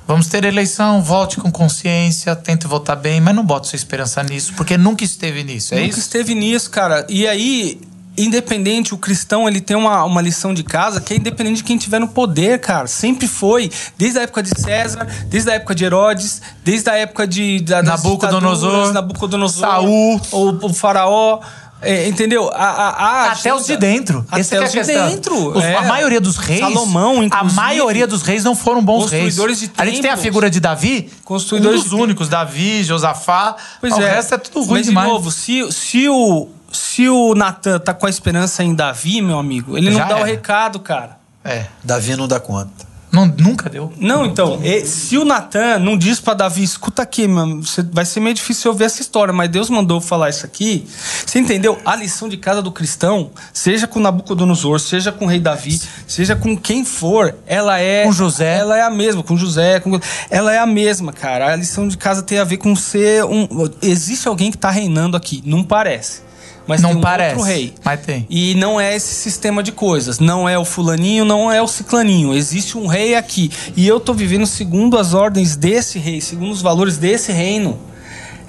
Vamos 0.07 0.27
ter 0.29 0.45
eleição, 0.45 1.03
volte 1.03 1.39
com 1.39 1.51
consciência, 1.51 2.35
tente 2.37 2.67
votar 2.67 2.97
bem, 2.97 3.21
mas 3.21 3.35
não 3.35 3.45
bote 3.45 3.69
sua 3.69 3.77
esperança 3.77 4.23
nisso, 4.23 4.53
porque 4.55 4.77
nunca 4.77 5.03
esteve 5.05 5.43
nisso, 5.45 5.75
é 5.75 5.79
Nunca 5.79 5.91
isso? 5.91 5.99
esteve 6.01 6.35
nisso, 6.35 6.71
cara. 6.71 7.07
E 7.09 7.27
aí, 7.27 7.81
independente, 8.17 8.95
o 8.95 8.99
cristão 8.99 9.49
ele 9.49 9.61
tem 9.61 9.77
uma, 9.77 10.05
uma 10.05 10.21
lição 10.21 10.55
de 10.55 10.63
casa 10.63 11.01
que 11.01 11.15
é 11.15 11.17
independente 11.17 11.57
de 11.59 11.65
quem 11.65 11.77
tiver 11.77 11.99
no 11.99 12.09
poder, 12.09 12.61
cara. 12.61 12.87
Sempre 12.87 13.27
foi. 13.27 13.71
Desde 13.99 14.19
a 14.19 14.23
época 14.23 14.43
de 14.43 14.51
César, 14.61 15.07
desde 15.27 15.51
a 15.51 15.55
época 15.55 15.75
de 15.75 15.85
Herodes, 15.85 16.41
desde 16.65 16.89
a 16.91 16.95
época 16.97 17.27
de 17.27 17.61
da, 17.61 17.83
Nabucodonosor, 17.83 18.93
Nabucodonosor, 18.93 19.61
Saul. 19.69 20.21
o, 20.33 20.67
o 20.67 20.73
faraó. 20.75 21.41
é, 21.83 22.09
entendeu? 22.09 22.49
A, 22.55 22.65
a- 22.65 22.89
a 23.29 23.33
Até 23.33 23.53
os 23.55 23.67
de 23.67 23.77
dentro. 23.77 24.25
Até 24.31 24.57
é 24.57 24.59
a 24.59 24.65
os 24.65 24.71
de 24.73 24.79
questão. 24.79 25.09
dentro. 25.11 25.49
Os- 25.59 25.63
é. 25.65 25.75
A 25.77 25.83
maioria 25.83 26.21
dos 26.21 26.37
reis. 26.37 26.61
Salomão, 26.61 27.21
A 27.21 27.25
inclusive. 27.25 27.55
maioria 27.57 28.07
dos 28.07 28.23
reis 28.23 28.43
não 28.45 28.55
foram 28.55 28.83
bons 28.83 29.11
reis. 29.11 29.25
Construidores 29.25 29.61
de 29.61 29.71
A 29.77 29.85
gente 29.85 30.01
tem 30.01 30.11
a 30.11 30.17
figura 30.17 30.49
de 30.49 30.61
Davi, 30.61 31.11
Construidores 31.25 31.81
um 31.81 31.83
dos 31.85 31.93
únicos, 31.93 32.29
Davi, 32.29 32.83
Josafá. 32.85 33.57
Pois 33.81 33.93
o 33.95 34.01
é. 34.01 34.15
resto 34.15 34.35
é 34.35 34.39
tudo 34.39 34.61
ruim 34.61 34.79
Mas, 34.79 34.87
demais. 34.87 35.07
de 35.09 35.13
novo, 35.13 35.31
se, 35.31 35.71
se 35.73 36.09
o, 36.09 36.49
se 36.75 37.09
o 37.09 37.35
Natan 37.35 37.79
tá 37.79 37.95
com 37.95 38.07
a 38.07 38.11
esperança 38.11 38.63
em 38.65 38.75
Davi, 38.75 39.23
meu 39.23 39.39
amigo, 39.39 39.77
ele 39.79 39.91
Já 39.93 40.01
não 40.01 40.09
dá 40.09 40.15
o 40.17 40.19
era. 40.19 40.27
recado, 40.27 40.79
cara. 40.81 41.17
É. 41.45 41.67
Davi 41.83 42.17
não 42.17 42.27
dá 42.29 42.41
conta. 42.41 42.93
Não, 43.13 43.27
nunca 43.27 43.71
deu. 43.71 43.93
Não, 43.97 44.27
então, 44.27 44.59
e- 44.65 44.85
se 44.85 45.17
o 45.17 45.25
Natan 45.25 45.79
não 45.79 45.97
diz 45.97 46.19
pra 46.19 46.35
Davi, 46.35 46.65
escuta 46.65 47.03
aqui, 47.03 47.29
você- 47.63 47.81
vai 47.93 48.05
ser 48.05 48.19
meio 48.19 48.35
difícil 48.35 48.69
eu 48.69 48.73
ouvir 48.73 48.87
essa 48.87 49.01
história, 49.01 49.33
mas 49.33 49.49
Deus 49.49 49.71
mandou 49.71 49.99
eu 49.99 50.01
falar 50.01 50.31
isso 50.31 50.45
aqui. 50.45 50.85
Você 51.25 51.39
entendeu? 51.39 51.79
A 51.85 51.95
lição 51.95 52.29
de 52.29 52.37
casa 52.37 52.61
do 52.61 52.73
cristão, 52.73 53.31
seja 53.53 53.87
com 53.87 54.01
Nabucodonosor, 54.01 54.81
seja 54.81 55.13
com 55.13 55.27
o 55.27 55.29
rei 55.29 55.39
Davi, 55.39 55.81
seja 56.09 56.35
com 56.35 56.57
quem 56.57 56.85
for, 56.85 57.37
ela 57.47 57.79
é. 57.79 58.03
Com 58.03 58.11
José. 58.11 58.59
Ela 58.59 58.79
é 58.79 58.83
a 58.83 58.91
mesma, 58.91 59.23
com 59.23 59.37
José, 59.37 59.79
com, 59.79 60.01
ela 60.29 60.53
é 60.53 60.59
a 60.59 60.67
mesma, 60.67 61.13
cara. 61.13 61.53
A 61.53 61.55
lição 61.55 61.87
de 61.87 61.97
casa 61.97 62.21
tem 62.21 62.41
a 62.41 62.45
ver 62.45 62.57
com 62.57 62.75
ser 62.75 63.25
um. 63.27 63.47
Existe 63.81 64.27
alguém 64.27 64.51
que 64.51 64.59
tá 64.59 64.71
reinando 64.71 65.17
aqui, 65.17 65.41
não 65.47 65.63
parece. 65.63 66.23
Mas 66.67 66.81
Não 66.81 66.91
tem 66.91 66.99
um 66.99 67.01
parece, 67.03 67.35
outro 67.37 67.47
rei. 67.53 67.75
mas 67.85 68.01
tem. 68.01 68.27
E 68.31 68.55
não 68.55 68.81
é 68.81 68.97
esse 68.97 69.15
sistema 69.15 69.63
de 69.63 69.71
coisas. 69.71 70.19
Não 70.19 70.49
é 70.49 70.59
o 70.59 70.65
fulaninho, 70.65 71.25
não 71.25 71.53
é 71.53 71.61
o 71.61 71.69
ciclaninho. 71.69 72.33
Existe 72.35 72.79
um 72.79 72.87
rei 72.87 73.15
aqui. 73.15 73.51
E 73.77 73.87
eu 73.87 74.01
tô 74.01 74.15
vivendo 74.15 74.47
segundo 74.47 74.97
as 74.99 75.13
ordens 75.13 75.57
desse 75.57 75.99
rei, 75.99 76.21
segundo 76.23 76.53
os 76.53 76.63
valores 76.63 76.97
desse 76.97 77.33
reino. 77.33 77.79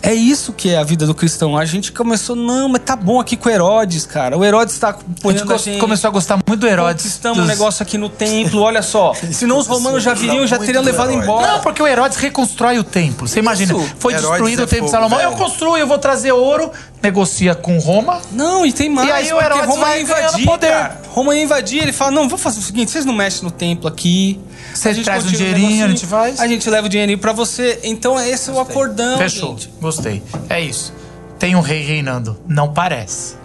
É 0.01 0.13
isso 0.13 0.53
que 0.53 0.69
é 0.69 0.77
a 0.77 0.83
vida 0.83 1.07
do 1.07 1.15
cristão. 1.15 1.57
A 1.57 1.65
gente 1.65 1.91
começou, 1.91 2.35
não, 2.35 2.69
mas 2.69 2.83
tá 2.85 2.95
bom 2.95 3.19
aqui 3.19 3.35
com 3.35 3.49
o 3.49 3.51
Herodes, 3.51 4.05
cara. 4.05 4.37
O 4.37 4.45
Herodes 4.45 4.77
tá 4.77 4.89
A 4.89 5.31
gente 5.31 5.77
a 5.77 5.79
começou 5.79 6.07
a 6.09 6.11
gostar 6.11 6.35
muito 6.47 6.59
do 6.59 6.67
Herodes. 6.67 7.05
Conquistamos 7.05 7.37
um 7.39 7.41
dos- 7.41 7.49
negócio 7.49 7.81
aqui 7.81 7.97
no 7.97 8.07
templo, 8.07 8.61
olha 8.61 8.83
só. 8.83 9.13
Senão 9.31 9.57
os 9.57 9.65
romanos 9.65 10.03
já 10.03 10.13
viriam, 10.13 10.45
já 10.45 10.57
muito 10.57 10.67
teriam 10.67 10.83
do 10.83 10.85
levado 10.85 11.11
embora. 11.11 11.53
Não, 11.53 11.59
porque 11.61 11.81
o 11.81 11.87
Herodes 11.87 12.19
reconstrói 12.19 12.77
o 12.77 12.83
templo. 12.83 13.27
Você 13.27 13.39
imagina, 13.39 13.73
foi 13.97 14.13
Herodes 14.13 14.29
destruído 14.29 14.61
é 14.61 14.65
o 14.65 14.67
templo 14.67 14.85
de 14.85 14.91
Salomão. 14.91 15.17
velho. 15.17 15.31
Eu 15.31 15.37
construo, 15.37 15.75
eu 15.75 15.87
vou 15.87 15.97
trazer 15.97 16.31
ouro, 16.33 16.69
negocia 17.01 17.53
com 17.55 17.77
Roma. 17.77 18.21
Não, 18.31 18.65
e 18.65 18.71
tem 18.73 18.89
mais. 18.89 19.07
E 19.07 19.11
aí 19.11 19.25
o 19.25 19.35
porque 19.35 19.45
Herodes 19.45 19.67
Roma 19.67 19.85
vai 19.85 20.01
invadir, 20.01 20.45
poder. 20.45 20.67
cara. 20.69 21.01
Roma 21.09 21.35
ia 21.35 21.43
invadir, 21.43 21.81
ele 21.83 21.93
fala, 21.93 22.11
não, 22.11 22.23
vamos 22.27 22.41
fazer 22.41 22.59
o 22.59 22.63
seguinte, 22.63 22.91
vocês 22.91 23.05
não 23.05 23.13
mexem 23.13 23.43
no 23.43 23.51
templo 23.51 23.87
aqui. 23.87 24.39
Você 24.73 24.89
A 24.89 25.03
traz 25.03 25.25
um 25.25 25.29
dinheirinho, 25.29 25.65
a 25.67 25.69
negocinho, 25.69 25.89
gente 25.89 26.05
faz. 26.05 26.39
A 26.39 26.47
gente 26.47 26.69
leva 26.69 26.87
o 26.87 26.89
dinheirinho 26.89 27.19
pra 27.19 27.31
você. 27.31 27.79
Então 27.83 28.19
esse 28.19 28.49
é 28.49 28.53
o 28.53 28.59
acordão, 28.59 29.17
Fechou. 29.17 29.51
gente. 29.51 29.69
Gostei. 29.79 30.21
É 30.49 30.59
isso. 30.59 30.93
Tem 31.39 31.55
um 31.55 31.61
rei 31.61 31.81
reinando. 31.83 32.37
Não 32.47 32.73
parece. 32.73 33.35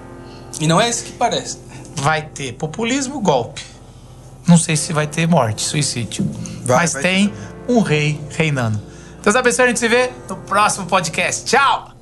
E 0.60 0.66
não 0.66 0.80
é 0.80 0.88
isso 0.88 1.04
que 1.04 1.12
parece. 1.12 1.58
Vai 1.96 2.22
ter 2.22 2.52
populismo, 2.54 3.20
golpe. 3.20 3.62
Não 4.46 4.56
sei 4.56 4.74
se 4.76 4.92
vai 4.92 5.06
ter 5.06 5.28
morte, 5.28 5.62
suicídio. 5.62 6.28
Vai, 6.64 6.78
Mas 6.78 6.92
vai 6.94 7.02
tem 7.02 7.32
um 7.68 7.80
rei 7.80 8.20
reinando. 8.30 8.80
Deus 9.22 9.36
abençoe, 9.36 9.64
a 9.66 9.68
gente 9.68 9.78
se 9.78 9.86
vê 9.88 10.10
no 10.28 10.36
próximo 10.36 10.86
podcast. 10.86 11.44
Tchau! 11.44 11.99